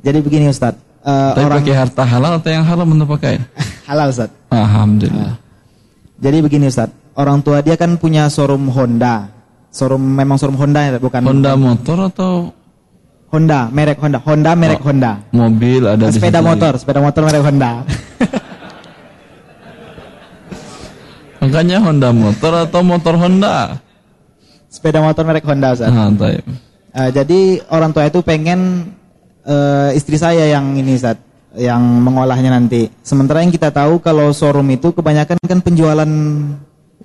Jadi 0.00 0.18
begini, 0.24 0.48
Ustaz. 0.48 0.87
Eh, 1.08 1.32
Tapi 1.32 1.40
orang 1.40 1.64
pakai 1.64 1.72
harta 1.72 2.04
halal 2.04 2.36
atau 2.36 2.50
yang 2.52 2.68
haram 2.68 2.84
untuk 2.92 3.08
pakai? 3.16 3.40
halal, 3.88 4.12
Ustaz. 4.12 4.28
Alhamdulillah. 4.52 5.40
Jadi 6.20 6.36
begini 6.44 6.68
Ustaz, 6.68 6.92
orang 7.16 7.40
tua 7.40 7.64
dia 7.64 7.80
kan 7.80 7.96
punya 7.96 8.28
showroom 8.28 8.68
Honda. 8.68 9.32
Showroom 9.72 10.04
memang 10.04 10.36
showroom 10.36 10.60
Honda 10.60 10.84
ya, 10.84 11.00
bukan 11.00 11.24
Honda 11.24 11.56
motor 11.56 12.12
atau 12.12 12.52
Honda, 13.32 13.72
merek 13.72 13.96
Honda. 14.00 14.20
Honda 14.20 14.52
merek 14.52 14.84
Honda. 14.84 15.20
mobil 15.32 15.84
ada 15.84 16.12
Sepeda 16.12 16.44
motor, 16.44 16.76
sepeda 16.76 17.00
motor 17.00 17.24
merek 17.24 17.44
Honda. 17.44 17.84
Makanya 21.40 21.78
Honda 21.80 22.12
motor 22.12 22.52
atau 22.68 22.80
motor 22.84 23.14
Honda. 23.16 23.80
Sepeda 24.68 25.00
motor 25.00 25.24
merek 25.24 25.44
Honda 25.48 25.72
Ustaz. 25.72 25.88
Nah. 25.88 26.12
Eh, 26.98 27.10
jadi 27.16 27.64
orang 27.72 27.96
tua 27.96 28.08
itu 28.08 28.20
pengen 28.20 28.92
eh, 29.48 29.90
istri 29.96 30.20
saya 30.20 30.44
yang 30.44 30.76
ini 30.76 31.00
Ustaz, 31.00 31.16
yang 31.56 31.80
mengolahnya 31.80 32.52
nanti. 32.52 32.92
Sementara 33.00 33.40
yang 33.40 33.50
kita 33.50 33.72
tahu 33.72 33.98
kalau 34.04 34.30
showroom 34.30 34.68
itu 34.76 34.92
kebanyakan 34.92 35.40
kan 35.40 35.58
penjualan 35.64 36.10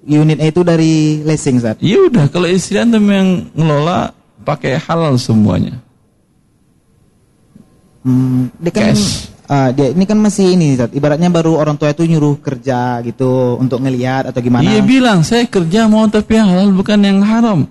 unitnya 0.04 0.48
itu 0.52 0.62
dari 0.62 1.24
leasing 1.24 1.64
Ustaz. 1.64 1.80
Ya 1.80 2.04
udah 2.04 2.28
kalau 2.28 2.48
istri 2.52 2.76
antum 2.78 3.08
yang 3.08 3.48
ngelola 3.56 4.12
pakai 4.44 4.76
halal 4.76 5.16
semuanya. 5.16 5.80
Hmm, 8.04 8.52
dia 8.60 8.72
kan 8.76 9.00
ah, 9.48 9.72
dia 9.72 9.96
ini 9.96 10.04
kan 10.04 10.20
masih 10.20 10.60
ini 10.60 10.76
Ustaz. 10.76 10.92
Ibaratnya 10.92 11.32
baru 11.32 11.56
orang 11.56 11.80
tua 11.80 11.96
itu 11.96 12.04
nyuruh 12.04 12.44
kerja 12.44 13.00
gitu 13.08 13.56
untuk 13.56 13.80
ngelihat 13.80 14.28
atau 14.28 14.44
gimana. 14.44 14.68
Iya 14.68 14.84
bilang 14.84 15.24
saya 15.24 15.48
kerja 15.48 15.88
mau 15.88 16.04
tapi 16.12 16.36
yang 16.36 16.52
halal 16.52 16.76
bukan 16.76 17.00
yang 17.00 17.24
haram. 17.24 17.64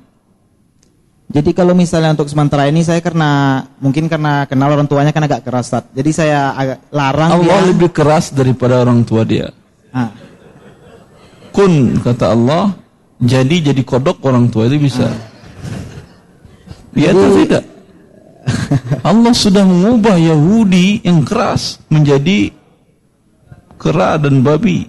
Jadi 1.32 1.56
kalau 1.56 1.72
misalnya 1.72 2.12
untuk 2.12 2.28
sementara 2.28 2.68
ini 2.68 2.84
saya 2.84 3.00
karena 3.00 3.64
mungkin 3.80 4.04
karena 4.04 4.44
kenal 4.44 4.68
orang 4.68 4.84
tuanya 4.84 5.16
kan 5.16 5.24
agak 5.24 5.40
keras 5.48 5.72
Ustaz. 5.72 5.88
Jadi 5.96 6.10
saya 6.12 6.52
agak 6.52 6.78
larang 6.92 7.40
Allah 7.40 7.58
dia. 7.64 7.68
lebih 7.72 7.88
keras 7.88 8.36
daripada 8.36 8.84
orang 8.84 9.00
tua 9.00 9.24
dia. 9.24 9.48
Ah. 9.96 10.12
Kun 11.48 11.96
kata 12.04 12.36
Allah, 12.36 12.76
jadi 13.16 13.72
jadi 13.72 13.80
kodok 13.80 14.20
orang 14.28 14.52
tua 14.52 14.68
itu 14.68 14.76
bisa. 14.76 15.08
Iya 16.92 17.16
atau 17.16 17.28
tidak? 17.40 17.64
Allah 19.08 19.32
sudah 19.32 19.64
mengubah 19.64 20.20
Yahudi 20.20 21.00
yang 21.00 21.24
keras 21.24 21.80
menjadi 21.88 22.52
kera 23.80 24.20
dan 24.20 24.44
babi. 24.44 24.84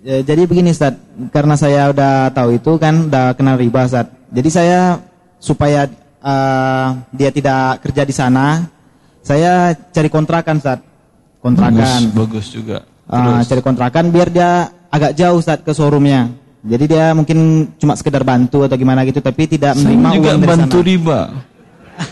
Ya, 0.00 0.24
jadi 0.24 0.48
begini 0.48 0.72
Ustaz, 0.72 0.96
karena 1.36 1.52
saya 1.60 1.92
udah 1.92 2.32
tahu 2.32 2.56
itu 2.56 2.80
kan 2.80 3.12
udah 3.12 3.36
kenal 3.36 3.60
riba 3.60 3.84
Ustaz. 3.84 4.08
Jadi 4.32 4.48
saya 4.48 5.04
supaya 5.38 5.86
eh, 6.22 6.88
dia 7.14 7.30
tidak 7.30 7.82
kerja 7.82 8.02
di 8.04 8.14
sana, 8.14 8.66
saya 9.22 9.74
cari 9.74 10.08
kontrakan 10.10 10.58
Ustaz. 10.58 10.80
Kontrakan. 11.38 12.10
Bagus, 12.10 12.14
bagus 12.14 12.46
juga. 12.50 12.78
Ah, 13.08 13.40
cari 13.40 13.64
kontrakan 13.64 14.12
biar 14.12 14.28
dia 14.28 14.68
agak 14.92 15.16
jauh 15.16 15.40
Ustaz 15.40 15.64
ke 15.64 15.72
showroomnya. 15.72 16.28
Jadi 16.60 16.84
dia 16.90 17.14
mungkin 17.14 17.70
cuma 17.78 17.94
sekedar 17.94 18.26
bantu 18.26 18.66
atau 18.66 18.74
gimana 18.74 19.06
gitu 19.06 19.22
tapi 19.22 19.46
tidak 19.46 19.78
menerima 19.78 20.08
juga 20.18 20.28
uang 20.28 20.40
dari 20.42 20.50
bantu 20.50 20.78
sana. 20.82 20.88
riba. 20.90 21.20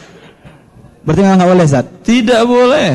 Berarti 1.05 1.21
nggak 1.21 1.51
boleh 1.51 1.65
Ustaz? 1.67 1.87
Tidak 2.07 2.43
boleh. 2.47 2.91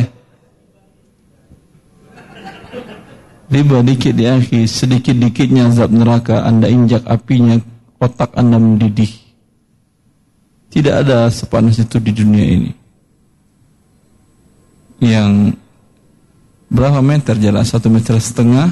Riba 3.51 3.77
dikit 3.83 4.15
ya 4.15 4.39
sedikit-dikitnya 4.63 5.67
azab 5.67 5.91
neraka 5.91 6.47
Anda 6.47 6.71
injak 6.71 7.03
apinya, 7.03 7.59
otak 7.99 8.31
Anda 8.39 8.55
mendidih. 8.55 9.20
Tidak 10.71 10.93
ada 11.03 11.27
sepanas 11.27 11.77
itu 11.83 11.99
di 11.99 12.11
dunia 12.15 12.45
ini. 12.47 12.71
Yang 15.03 15.59
berapa 16.71 17.03
meter 17.03 17.35
jalan? 17.35 17.67
Satu 17.67 17.91
meter 17.91 18.15
setengah. 18.17 18.71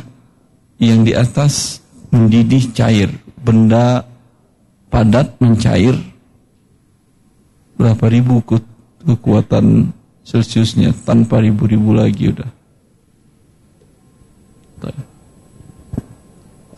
Yang 0.80 1.00
di 1.04 1.14
atas 1.14 1.54
mendidih 2.08 2.72
cair. 2.72 3.12
Benda 3.44 4.08
padat 4.88 5.36
mencair. 5.44 6.00
Berapa 7.76 8.08
ribu 8.08 8.40
ke- 8.48 8.64
kekuatan 9.04 9.92
Celsiusnya 10.24 10.94
tanpa 11.04 11.42
ribu-ribu 11.42 11.92
lagi 11.92 12.32
udah. 12.32 12.60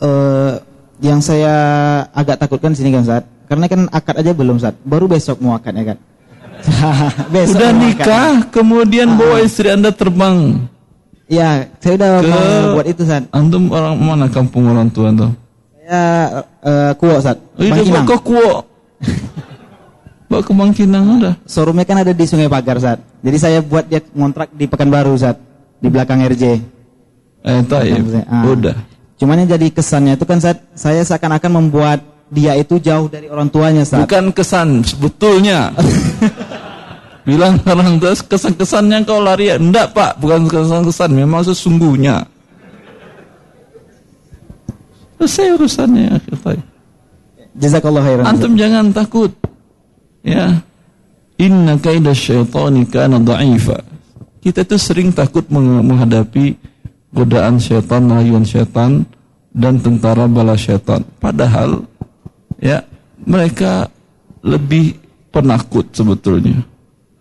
Eh, 0.01 0.53
yang 1.05 1.21
saya 1.21 1.53
agak 2.09 2.41
takutkan 2.41 2.73
sini 2.73 2.89
kan 2.89 3.05
Ustaz. 3.05 3.23
Karena 3.51 3.67
kan 3.67 3.91
akad 3.91 4.15
aja 4.15 4.31
belum 4.31 4.55
Ustaz. 4.63 4.79
Baru 4.87 5.11
besok 5.11 5.43
mau 5.43 5.59
akad 5.59 5.75
ya 5.75 5.91
kan. 5.91 5.97
besok 7.35 7.59
Udah 7.59 7.71
nikah, 7.75 8.07
akad. 8.39 8.55
kemudian 8.55 9.19
bawa 9.19 9.43
istri 9.43 9.67
Anda 9.67 9.91
terbang. 9.91 10.71
Iya, 11.27 11.67
saya 11.83 11.99
udah 11.99 12.09
Ke- 12.23 12.31
mau 12.31 12.47
buat 12.79 12.87
itu 12.87 13.03
Ustaz. 13.03 13.27
Antum 13.35 13.67
orang 13.75 13.99
mana 13.99 14.31
kampung 14.31 14.71
orang 14.71 14.87
tua 14.87 15.11
antum? 15.11 15.35
Saya 15.83 16.03
eh 16.63 16.91
kuo 16.95 17.11
Ustaz. 17.19 17.43
Oh, 17.59 17.67
bawa 17.67 18.07
ke 18.07 18.17
Kuo. 18.23 18.51
Bawa 20.31 20.47
ke 20.47 20.55
Bangkinang 20.55 21.19
udah. 21.19 21.35
Showroomnya 21.43 21.83
kan 21.83 22.07
ada 22.07 22.15
di 22.15 22.23
Sungai 22.23 22.47
Pagar 22.47 22.79
Ustaz. 22.79 23.03
Jadi 23.19 23.35
saya 23.35 23.59
buat 23.59 23.83
dia 23.83 23.99
ngontrak 24.15 24.55
di 24.55 24.63
Pekanbaru 24.63 25.19
Ustaz. 25.19 25.35
Di 25.83 25.91
belakang 25.91 26.23
RJ. 26.23 26.43
Eh, 27.43 27.61
taib. 27.67 27.99
Ah. 28.31 28.47
Udah. 28.47 28.79
Cuman 29.19 29.43
yang 29.43 29.59
jadi 29.59 29.67
kesannya 29.75 30.15
itu 30.15 30.23
kan 30.23 30.39
Ustaz, 30.39 30.63
saya 30.71 31.03
seakan-akan 31.03 31.51
membuat 31.51 31.99
dia 32.31 32.55
itu 32.55 32.79
jauh 32.79 33.11
dari 33.11 33.27
orang 33.27 33.51
tuanya 33.51 33.83
Ustaz. 33.83 34.07
Bukan 34.07 34.31
kesan 34.31 34.87
sebetulnya. 34.87 35.75
Bilang 37.27 37.59
orang 37.67 37.99
tua 38.01 38.15
kesan-kesannya 38.15 39.03
kau 39.03 39.19
lari. 39.21 39.51
Enggak 39.51 39.91
pak, 39.91 40.17
bukan 40.17 40.47
kesan-kesan. 40.47 41.11
Memang 41.11 41.43
sesungguhnya. 41.43 42.25
Selesai 45.21 45.53
urusannya. 45.53 46.17
ya, 46.17 46.35
Taib. 46.41 46.63
Jazakallah 47.51 48.01
khairan. 48.01 48.25
Antum 48.25 48.57
jangan 48.57 48.89
takut. 48.95 49.29
Ya. 50.25 50.63
Inna 51.37 51.77
kaida 51.77 52.15
syaitani 52.15 52.87
kana 52.89 53.21
dha'ifa. 53.21 53.85
Kita 54.41 54.65
itu 54.65 54.77
sering 54.81 55.13
takut 55.13 55.45
meng- 55.53 55.85
menghadapi 55.85 56.57
godaan 57.13 57.61
syaitan, 57.61 58.01
rayuan 58.09 58.41
syaitan 58.41 59.05
dan 59.53 59.77
tentara 59.77 60.25
bala 60.25 60.57
syaitan. 60.57 61.05
Padahal 61.21 61.85
ya 62.61 62.85
mereka 63.25 63.89
lebih 64.45 64.95
penakut 65.33 65.89
sebetulnya. 65.91 66.61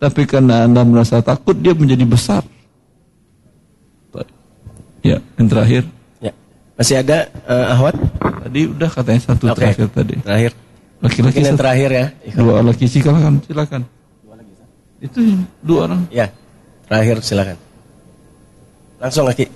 Tapi 0.01 0.25
karena 0.25 0.65
Anda 0.65 0.81
merasa 0.85 1.21
takut 1.21 1.57
dia 1.57 1.73
menjadi 1.73 2.05
besar. 2.05 2.41
Ya, 5.01 5.17
yang 5.37 5.49
terakhir. 5.49 5.83
Ya. 6.21 6.29
Masih 6.77 7.01
ada 7.01 7.25
eh, 7.25 7.73
Ahwat? 7.73 7.97
Tadi 8.21 8.61
udah 8.69 8.89
katanya 8.89 9.21
satu 9.21 9.49
Oke. 9.49 9.57
terakhir 9.57 9.87
tadi. 9.89 10.15
Terakhir. 10.21 10.51
Laki-laki 11.01 11.41
yang 11.41 11.57
terakhir 11.57 11.89
ya. 11.89 12.05
Dua 12.37 12.61
laki 12.61 12.85
silakan, 12.85 13.41
silakan. 13.41 13.81
Itu 15.01 15.41
dua 15.65 15.89
orang. 15.89 16.05
Ya. 16.13 16.29
Terakhir 16.85 17.25
silakan. 17.25 17.57
Langsung 19.01 19.25
lagi. 19.25 19.49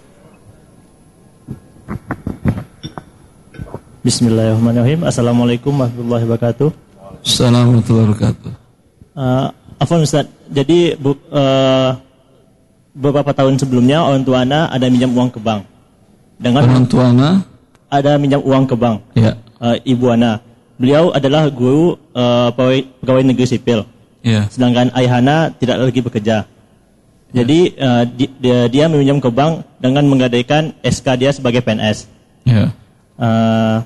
Bismillahirrahmanirrahim. 4.06 5.02
Assalamualaikum 5.02 5.74
warahmatullahi 5.82 6.24
wabarakatuh. 6.30 6.70
Assalamualaikum 7.26 7.74
warahmatullahi 7.74 8.06
wabarakatuh. 8.14 8.52
Uh, 9.18 9.48
Afwan 9.82 10.06
Ustaz, 10.06 10.30
jadi 10.46 10.94
bu, 10.94 11.18
uh, 11.34 11.98
beberapa 12.94 13.34
tahun 13.34 13.58
sebelumnya 13.58 14.06
orang 14.06 14.22
tua 14.22 14.46
Ana 14.46 14.70
ada 14.70 14.86
minjam 14.94 15.10
uang 15.10 15.34
ke 15.34 15.42
bank. 15.42 15.66
Dengan 16.38 16.70
Orang 16.70 16.86
tua 16.86 17.10
Ana? 17.10 17.42
ada 17.90 18.22
minjam 18.22 18.46
uang 18.46 18.70
ke 18.70 18.78
bank. 18.78 19.02
Ya. 19.18 19.42
Uh, 19.58 19.82
Ibu 19.82 20.06
Ana. 20.14 20.38
Beliau 20.78 21.10
adalah 21.10 21.50
guru 21.50 21.98
uh, 22.14 22.54
pegawai, 22.54 22.86
pegawai 23.02 23.24
negeri 23.26 23.48
sipil. 23.50 23.90
Ya. 24.22 24.46
Sedangkan 24.54 24.94
ayah 25.02 25.18
Ana 25.18 25.50
tidak 25.50 25.82
lagi 25.82 26.06
bekerja. 26.06 26.46
Jadi 27.34 27.74
uh, 27.82 28.06
di- 28.06 28.30
dia, 28.38 28.70
dia 28.70 28.86
meminjam 28.86 29.18
ke 29.18 29.34
bank 29.34 29.66
dengan 29.82 30.06
menggadaikan 30.06 30.78
SK 30.86 31.08
dia 31.18 31.34
sebagai 31.34 31.66
PNS. 31.66 32.06
Ya. 32.46 32.70
Uh, 33.16 33.80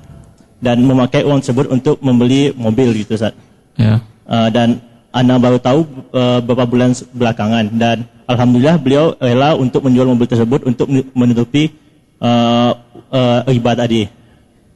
dan 0.60 0.76
memakai 0.84 1.24
uang 1.24 1.40
tersebut 1.40 1.72
untuk 1.72 1.96
membeli 2.04 2.52
mobil 2.52 2.92
gitu 2.92 3.16
Ustaz. 3.16 3.32
Ya. 3.78 4.04
Uh, 4.28 4.48
dan 4.52 4.82
Ana 5.10 5.42
baru 5.42 5.58
tahu 5.58 5.82
uh, 6.14 6.38
beberapa 6.38 6.70
bulan 6.70 6.94
belakangan 7.10 7.66
dan 7.74 8.06
alhamdulillah 8.30 8.78
beliau 8.78 9.18
rela 9.18 9.58
untuk 9.58 9.82
menjual 9.82 10.06
mobil 10.06 10.30
tersebut 10.30 10.62
untuk 10.62 10.86
men- 10.86 11.10
menutupi 11.18 11.74
uh, 12.22 12.78
uh, 13.10 13.42
riba 13.42 13.74
tadi. 13.74 14.06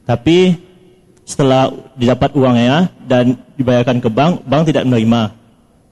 Tapi 0.03 0.59
setelah 1.23 1.71
didapat 1.95 2.35
uangnya 2.35 2.91
dan 3.07 3.39
dibayarkan 3.55 4.03
ke 4.03 4.09
bank, 4.11 4.43
bank 4.43 4.67
tidak 4.67 4.83
menerima. 4.83 5.31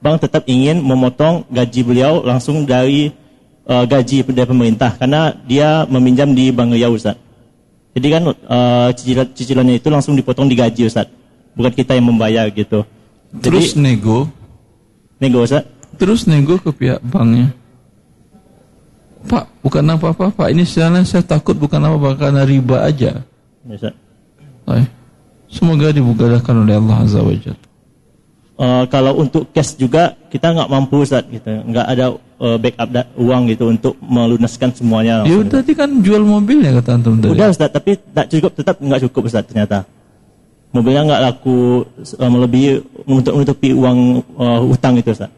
Bank 0.04 0.16
tetap 0.20 0.44
ingin 0.44 0.84
memotong 0.84 1.48
gaji 1.48 1.80
beliau 1.80 2.20
langsung 2.20 2.68
dari 2.68 3.08
uh, 3.64 3.88
gaji 3.88 4.28
dari 4.28 4.44
pemerintah 4.44 4.92
karena 5.00 5.32
dia 5.48 5.88
meminjam 5.88 6.28
di 6.36 6.52
Bank 6.52 6.76
Riau 6.76 7.00
Ustaz. 7.00 7.16
Jadi 7.94 8.06
kan 8.10 8.22
uh, 8.26 8.88
cicilan, 8.90 9.26
cicilannya 9.30 9.74
itu 9.78 9.88
langsung 9.88 10.18
dipotong 10.18 10.50
di 10.50 10.58
gaji 10.58 10.90
Ustaz. 10.90 11.06
Bukan 11.54 11.70
kita 11.70 11.94
yang 11.94 12.10
membayar 12.10 12.50
gitu. 12.50 12.82
Terus 13.38 13.78
nego. 13.78 14.26
Nego 15.22 15.46
Ustaz? 15.46 15.62
Terus 15.94 16.26
nego 16.26 16.58
ke 16.58 16.74
pihak 16.74 16.98
banknya. 17.06 17.54
Pak, 19.30 19.46
bukan 19.62 19.94
apa-apa 19.94 20.34
Pak. 20.34 20.48
Ini 20.50 20.66
sebenarnya 20.66 21.06
saya 21.06 21.22
takut 21.22 21.54
bukan 21.54 21.78
apa-apa 21.78 22.18
karena 22.18 22.42
riba 22.42 22.82
aja. 22.82 23.22
Ya, 23.62 23.72
Ustaz. 23.78 23.94
Baik. 24.66 24.90
Semoga 25.46 25.94
dimudahkan 25.94 26.54
oleh 26.66 26.74
Allah 26.74 26.96
Azza 27.06 27.22
wa 27.22 27.30
Jalla. 27.30 27.62
Uh, 28.54 28.84
kalau 28.90 29.18
untuk 29.22 29.50
cash 29.54 29.78
juga 29.78 30.18
kita 30.34 30.50
nggak 30.50 30.70
mampu 30.70 31.06
Ustaz 31.06 31.22
gitu. 31.30 31.46
Nggak 31.46 31.86
ada 31.86 32.18
uh, 32.40 32.56
backup 32.58 32.88
da- 32.90 33.10
uang 33.14 33.42
gitu 33.50 33.70
untuk 33.70 33.94
melunaskan 34.02 34.70
semuanya. 34.74 35.22
Ya 35.26 35.38
udah 35.38 35.60
tadi 35.60 35.72
kan 35.76 35.90
jual 36.02 36.22
mobilnya 36.22 36.74
kata 36.80 36.90
antum 36.98 37.18
tadi. 37.20 37.30
Udah 37.34 37.50
Ustaz, 37.50 37.70
tapi 37.70 37.98
tak 37.98 38.26
cukup 38.30 38.52
tetap 38.54 38.76
nggak 38.80 39.00
cukup 39.08 39.22
Ustaz 39.30 39.44
ternyata. 39.46 39.86
Mobilnya 40.74 41.06
nggak 41.06 41.22
laku 41.22 41.86
uh, 42.18 42.30
melebihi 42.30 42.70
untuk 43.06 43.32
menutupi 43.38 43.70
uang 43.70 43.98
uh, 44.34 44.60
hutang 44.66 44.98
itu 44.98 45.14
Ustaz. 45.14 45.30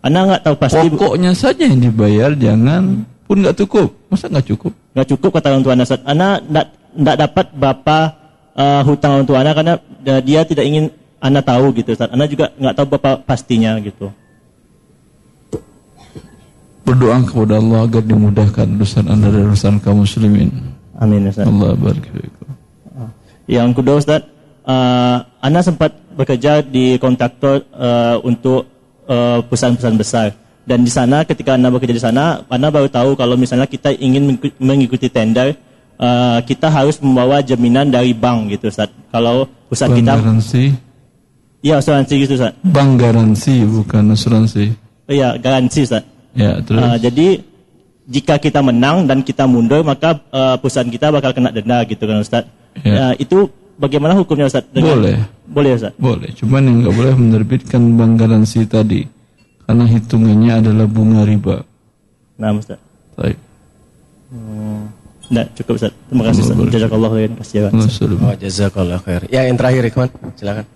Anda 0.00 0.22
nggak 0.22 0.42
tahu 0.46 0.54
pasti 0.56 0.86
Pokoknya 0.86 1.34
saja 1.34 1.66
yang 1.66 1.82
dibayar 1.82 2.30
jangan 2.38 3.04
pun 3.26 3.42
nggak 3.42 3.58
cukup. 3.58 3.88
Masa 4.08 4.30
nggak 4.30 4.46
cukup? 4.54 4.72
nggak 4.96 5.08
cukup 5.12 5.30
kata 5.36 5.46
orang 5.52 5.64
tua 5.66 5.72
Anda 5.76 5.84
Ustaz. 5.84 6.00
Anda 6.06 6.28
nggak 6.96 7.16
dapat 7.20 7.46
berapa 7.52 7.96
uh, 8.56 8.82
hutang 8.88 9.10
orang 9.20 9.26
tua 9.28 9.38
Anda 9.44 9.52
karena 9.52 9.74
dia 10.24 10.40
tidak 10.48 10.64
ingin 10.64 10.88
Anda 11.20 11.44
tahu 11.44 11.76
gitu 11.76 11.92
Ustaz. 11.92 12.08
Anda 12.08 12.24
juga 12.24 12.48
nggak 12.56 12.74
tahu 12.80 12.86
berapa 12.96 13.10
pastinya 13.28 13.76
gitu. 13.84 14.08
Berdoa 16.86 17.18
kepada 17.26 17.58
Allah 17.58 17.82
agar 17.82 18.02
dimudahkan 18.06 18.66
urusan 18.78 19.10
anda 19.10 19.26
dan 19.26 19.50
urusan 19.50 19.82
kaum 19.82 20.06
muslimin. 20.06 20.54
Amin 20.96 21.26
Ustaz. 21.26 21.44
Allah 21.50 21.74
barik 21.74 22.06
fiikum. 22.06 22.46
Yang 23.50 23.70
kedua 23.78 23.94
Ustaz, 23.98 24.22
uh, 24.66 25.16
Anda 25.42 25.60
sempat 25.62 25.94
bekerja 26.14 26.62
di 26.62 26.98
kontraktor 26.98 27.62
uh, 27.74 28.18
untuk 28.22 28.66
uh, 29.06 29.42
perusahaan-perusahaan 29.46 29.98
besar. 29.98 30.28
Dan 30.66 30.82
di 30.82 30.90
sana 30.90 31.22
ketika 31.22 31.54
Anda 31.54 31.70
bekerja 31.70 31.94
di 31.94 32.02
sana, 32.02 32.42
Anda 32.50 32.74
baru 32.74 32.90
tahu 32.90 33.14
kalau 33.14 33.38
misalnya 33.38 33.70
kita 33.70 33.94
ingin 33.94 34.34
mengikuti- 34.58 35.10
tender, 35.10 35.54
uh, 35.98 36.42
kita 36.42 36.66
harus 36.66 36.98
membawa 36.98 37.38
jaminan 37.38 37.86
dari 37.86 38.10
bank 38.10 38.50
gitu 38.50 38.66
Ustaz. 38.66 38.90
Kalau 39.14 39.46
perusahaan 39.70 39.94
Bank 39.94 40.02
kita 40.02 40.14
garansi, 40.18 40.64
Iya, 41.62 41.82
asuransi 41.82 42.14
gitu 42.22 42.34
Ustaz. 42.38 42.54
bank 42.62 42.90
garansi 42.98 43.62
bukan 43.62 44.10
asuransi. 44.10 44.64
Iya, 45.06 45.38
garansi 45.38 45.86
Ustaz. 45.86 46.02
Ya, 46.36 46.60
terus 46.60 46.78
Uh, 46.84 46.96
jadi 47.00 47.40
jika 48.06 48.38
kita 48.38 48.60
menang 48.62 49.08
dan 49.08 49.24
kita 49.24 49.48
mundur, 49.48 49.82
maka 49.82 50.20
uh, 50.30 50.54
perusahaan 50.60 50.86
kita 50.86 51.10
bakal 51.10 51.32
kena 51.34 51.50
denda 51.50 51.82
gitu 51.88 52.04
kan 52.04 52.22
Ustaz. 52.22 52.44
Ya. 52.84 53.10
Uh, 53.10 53.14
itu 53.18 53.48
bagaimana 53.80 54.14
hukumnya 54.14 54.46
Ustaz? 54.46 54.68
Boleh. 54.70 55.16
Boleh 55.48 55.72
Ustaz. 55.74 55.96
boleh. 55.96 56.30
Cuman 56.36 56.62
yang 56.62 56.76
nggak 56.84 56.94
boleh 56.94 57.14
menerbitkan 57.16 57.82
bank 57.96 58.12
garansi 58.20 58.68
tadi 58.68 59.08
karena 59.66 59.84
hitungannya 59.88 60.52
adalah 60.62 60.86
bunga 60.86 61.26
riba. 61.26 61.56
Nah, 62.38 62.52
Ustaz. 62.54 62.78
Baik. 63.16 63.38
Hmm. 64.30 64.92
Nggak, 65.26 65.46
cukup 65.58 65.74
Ustaz. 65.80 65.92
Terima 66.06 66.22
kasih 66.30 66.40
Ustaz. 66.46 66.56
Jazakallah 66.70 67.10
khairan. 67.10 67.32
Kasih 67.40 67.56
ya. 67.58 67.68
Oh, 68.22 68.34
jazakallah 68.38 68.98
khair. 69.02 69.22
Ya, 69.32 69.40
yang 69.48 69.56
terakhir 69.58 69.82
Ikhwan, 69.88 70.10
silakan. 70.38 70.66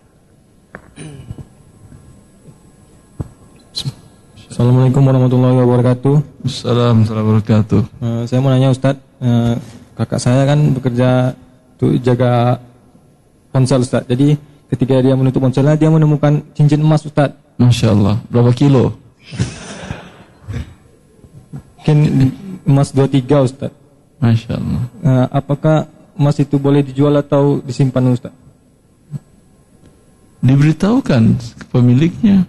Assalamualaikum 4.61 5.09
warahmatullahi 5.09 5.57
wabarakatuh. 5.57 6.15
Assalamualaikum 6.45 6.85
warahmatullahi 6.85 7.27
wabarakatuh. 7.33 7.81
Eh, 7.81 8.23
saya 8.29 8.39
mau 8.45 8.53
nanya 8.53 8.69
Ustadz, 8.69 9.01
eh, 9.25 9.57
kakak 9.97 10.21
saya 10.21 10.45
kan 10.45 10.61
bekerja 10.77 11.33
untuk 11.81 11.97
jaga 12.05 12.61
ponsel 13.57 13.81
Ustadz. 13.81 14.05
Jadi 14.05 14.37
ketika 14.69 15.01
dia 15.01 15.17
menutup 15.17 15.41
ponselnya 15.41 15.81
dia 15.81 15.89
menemukan 15.89 16.45
cincin 16.53 16.85
emas 16.85 17.09
Ustadz. 17.09 17.41
Masya 17.57 17.89
Allah. 17.89 18.21
Berapa 18.29 18.53
kilo? 18.53 19.01
Mungkin 21.81 22.29
emas 22.69 22.93
23 22.93 23.41
Ustadz. 23.41 23.73
Masya 24.21 24.61
Allah. 24.61 24.83
Eh, 25.01 25.27
apakah 25.41 25.89
emas 26.13 26.37
itu 26.37 26.61
boleh 26.61 26.85
dijual 26.85 27.17
atau 27.17 27.65
disimpan 27.65 28.13
Ustadz? 28.13 28.37
Diberitahukan 30.45 31.41
ke 31.41 31.65
pemiliknya. 31.73 32.45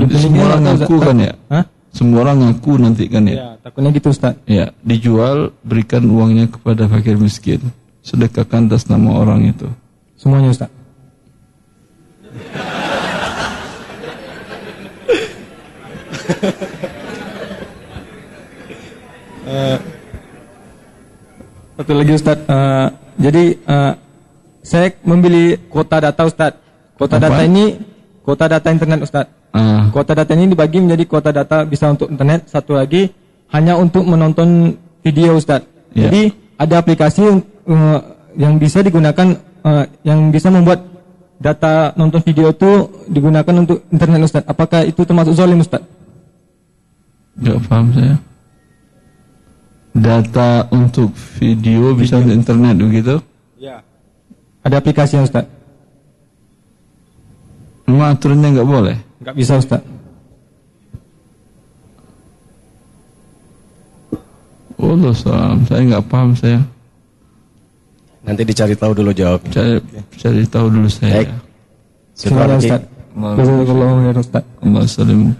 Nanti 0.00 0.16
semua 0.16 0.42
orang 0.48 0.60
ngaku 0.64 0.94
Ustaz. 0.94 1.06
kan 1.06 1.16
ya? 1.18 1.32
Hah? 1.48 1.64
Semua 1.90 2.18
orang 2.22 2.36
ngaku 2.40 2.72
nanti 2.78 3.04
kan 3.10 3.22
ya? 3.26 3.34
Ya, 3.34 3.48
takutnya 3.60 3.90
gitu 3.90 4.08
Ustadz. 4.08 4.40
Ya, 4.46 4.66
dijual, 4.80 5.50
berikan 5.60 6.06
uangnya 6.06 6.46
kepada 6.46 6.86
fakir 6.86 7.18
miskin. 7.18 7.60
Sedekahkan 8.00 8.66
atas 8.66 8.86
nama 8.86 9.10
orang 9.12 9.50
itu. 9.50 9.68
Semuanya 10.16 10.50
Ustadz. 10.50 10.72
Eh, 19.40 19.78
satu 21.74 21.92
lagi 21.96 22.12
Ustadz, 22.14 22.44
Eh, 22.46 22.88
jadi 23.18 23.44
eh, 23.56 23.92
saya 24.62 24.94
membeli 25.02 25.58
kuota 25.66 25.98
data 25.98 26.22
Ustadz. 26.22 26.60
Kuota 26.94 27.16
Apa? 27.16 27.32
data 27.32 27.42
ini 27.42 27.74
kuota 28.24 28.46
data 28.46 28.68
internet 28.70 29.00
Ustadz. 29.04 29.32
Ah. 29.50 29.90
Kuota 29.90 30.14
data 30.14 30.32
ini 30.36 30.52
dibagi 30.52 30.78
menjadi 30.78 31.04
kuota 31.08 31.30
data 31.34 31.66
bisa 31.66 31.90
untuk 31.90 32.06
internet, 32.12 32.46
satu 32.46 32.78
lagi 32.78 33.10
hanya 33.50 33.74
untuk 33.74 34.06
menonton 34.06 34.78
video 35.02 35.36
Ustadz. 35.36 35.66
Ya. 35.96 36.06
Jadi 36.06 36.30
ada 36.60 36.78
aplikasi 36.78 37.22
eh, 37.26 37.98
yang 38.38 38.60
bisa 38.60 38.84
digunakan 38.84 39.34
eh, 39.40 39.84
yang 40.06 40.30
bisa 40.30 40.52
membuat 40.52 40.86
data 41.40 41.96
nonton 41.96 42.20
video 42.20 42.52
itu 42.52 42.86
digunakan 43.08 43.54
untuk 43.64 43.82
internet 43.90 44.28
Ustadz. 44.28 44.48
Apakah 44.48 44.86
itu 44.86 45.02
termasuk 45.02 45.34
zalim 45.34 45.64
Ustadz? 45.64 45.88
Gak 47.40 47.58
paham 47.66 47.88
saya. 47.96 48.16
Data 49.90 50.70
untuk 50.70 51.10
video 51.40 51.96
bisa 51.98 52.22
untuk 52.22 52.36
internet 52.36 52.76
begitu? 52.78 53.18
Ya. 53.58 53.82
Ada 54.62 54.78
aplikasinya 54.78 55.26
Ustadz. 55.26 55.59
Memang 57.90 58.14
aturannya 58.14 58.48
nggak 58.54 58.68
boleh. 58.70 58.96
Nggak 59.18 59.34
bisa 59.34 59.58
Ustadz. 59.58 59.98
Allah 64.80 65.12
salam, 65.12 65.58
saya 65.66 65.82
nggak 65.90 66.06
paham 66.06 66.30
saya. 66.38 66.60
Nanti 68.22 68.42
dicari 68.46 68.78
tahu 68.78 68.94
dulu 68.94 69.10
jawabnya. 69.10 69.50
Cari, 69.50 69.74
cari 70.14 70.42
tahu 70.46 70.66
dulu 70.70 70.88
saya. 70.88 71.26
Baik. 71.26 71.30
Jazakallahu 72.14 73.92
khairan 74.06 74.22
Ustadz. 74.22 74.50
Allah 74.62 74.82
salim. 74.86 75.34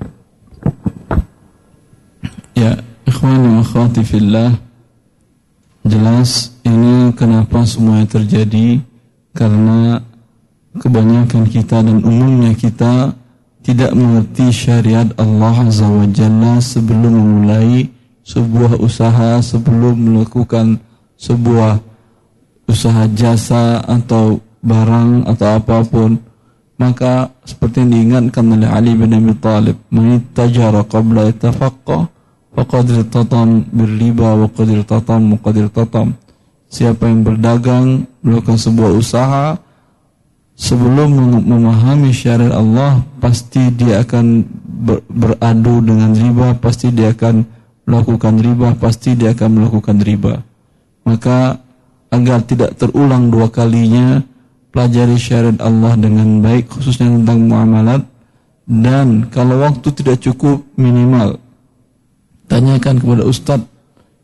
Ya, 2.59 2.77
ikhwan 3.07 3.41
wa 3.47 3.63
akhwati 3.63 4.03
fillah. 4.03 4.51
Jelas 5.87 6.53
ini 6.67 7.15
kenapa 7.17 7.65
semuanya 7.65 8.05
terjadi 8.11 8.83
karena 9.33 10.05
kebanyakan 10.79 11.51
kita 11.51 11.83
dan 11.83 11.99
umumnya 12.07 12.55
kita 12.55 13.17
tidak 13.61 13.93
mengerti 13.93 14.55
syariat 14.55 15.09
Allah 15.19 15.67
Azza 15.67 15.89
wa 15.91 16.07
Jalla 16.07 16.63
sebelum 16.63 17.13
memulai 17.13 17.91
sebuah 18.23 18.79
usaha, 18.79 19.43
sebelum 19.43 19.99
melakukan 19.99 20.79
sebuah 21.19 21.83
usaha 22.71 23.05
jasa 23.13 23.83
atau 23.85 24.39
barang 24.63 25.27
atau 25.27 25.49
apa 25.59 25.83
pun. 25.85 26.17
Maka 26.81 27.29
seperti 27.45 27.85
yang 27.85 27.93
diingatkan 27.93 28.57
oleh 28.57 28.65
Ali 28.65 28.97
bin 28.97 29.13
Abi 29.13 29.37
Thalib 29.37 29.77
man 29.93 30.17
tajara 30.33 30.81
qabla 30.89 31.29
yatafaqqa 31.29 32.09
faqad 32.57 32.87
irtatam 32.97 33.69
birriba 33.69 34.33
wa 34.33 34.49
qad 34.49 34.73
irtatam 34.73 35.37
wa 35.37 35.39
qad 35.45 35.61
siapa 36.73 37.05
yang 37.05 37.21
berdagang 37.21 38.09
melakukan 38.25 38.57
sebuah 38.57 38.97
usaha 38.97 39.61
sebelum 40.61 41.09
mem- 41.17 41.45
memahami 41.49 42.13
syariat 42.13 42.61
Allah 42.61 43.01
pasti 43.17 43.73
dia 43.73 44.05
akan 44.05 44.45
ber- 44.61 45.05
beradu 45.09 45.81
dengan 45.81 46.13
riba 46.13 46.53
pasti 46.61 46.93
dia 46.93 47.17
akan 47.17 47.49
melakukan 47.89 48.37
riba 48.37 48.77
pasti 48.77 49.17
dia 49.17 49.33
akan 49.33 49.49
melakukan 49.57 49.97
riba. 50.05 50.45
Maka 51.09 51.57
agar 52.13 52.45
tidak 52.45 52.77
terulang 52.77 53.33
dua 53.33 53.49
kalinya 53.49 54.21
pelajari 54.71 55.17
syariat 55.17 55.57
Allah 55.65 55.97
dengan 55.97 56.45
baik 56.45 56.77
khususnya 56.77 57.09
tentang 57.09 57.49
muamalat 57.49 58.05
dan 58.69 59.27
kalau 59.33 59.65
waktu 59.65 59.89
tidak 59.97 60.23
cukup 60.23 60.63
minimal 60.79 61.41
tanyakan 62.47 63.03
kepada 63.03 63.23
ustadz 63.27 63.67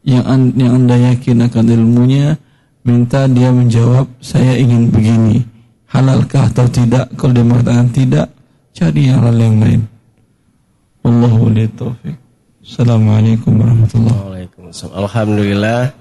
yang 0.07 0.23
an- 0.23 0.55
yang 0.55 0.85
anda 0.85 0.95
yakin 0.95 1.51
akan 1.51 1.67
ilmunya 1.67 2.39
minta 2.87 3.27
dia 3.27 3.51
menjawab 3.51 4.07
saya 4.23 4.55
ingin 4.55 4.95
begini 4.95 5.56
halalkah 5.97 6.45
atau 6.53 6.67
tidak 6.69 7.09
kalau 7.17 7.33
dia 7.33 7.47
mengatakan 7.47 7.89
tidak 7.89 8.27
cari 8.77 9.09
yang 9.09 9.25
hal 9.25 9.37
yang 9.37 9.57
lain 9.57 9.83
Wallahu 11.01 11.49
wali 11.49 11.65
taufiq 11.73 12.17
Assalamualaikum 12.67 13.63
warahmatullahi 13.63 14.21
Waalaikumsalam. 14.27 14.99
Alhamdulillah. 14.99 15.95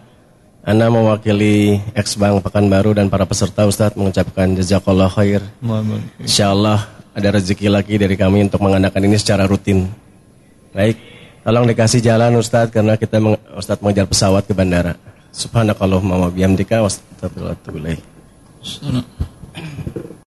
Anda 0.65 0.89
mewakili 0.89 1.77
ex 1.93 2.17
Bank 2.17 2.41
Pekanbaru 2.41 2.97
dan 2.97 3.05
para 3.05 3.21
peserta 3.29 3.69
Ustadz 3.69 3.93
mengucapkan 3.93 4.49
jazakallah 4.57 5.05
khair. 5.13 5.45
Insya 6.17 6.57
Allah 6.57 6.89
ada 7.13 7.37
rezeki 7.37 7.69
lagi 7.69 8.01
dari 8.01 8.17
kami 8.17 8.49
untuk 8.49 8.65
mengadakan 8.65 8.97
ini 9.05 9.13
secara 9.21 9.45
rutin. 9.45 9.85
Baik, 10.73 10.97
tolong 11.45 11.69
dikasih 11.69 12.01
jalan 12.01 12.33
Ustadz 12.41 12.73
karena 12.73 12.97
kita 12.97 13.21
meng- 13.21 13.37
Ustadz 13.53 13.85
mengejar 13.85 14.09
pesawat 14.09 14.49
ke 14.49 14.57
bandara. 14.57 14.97
Subhanakallahumma 15.37 16.17
wa 16.17 16.29
bihamdika 16.33 16.81
wa 16.81 16.89
Thank 19.55 19.95
you. 19.95 20.04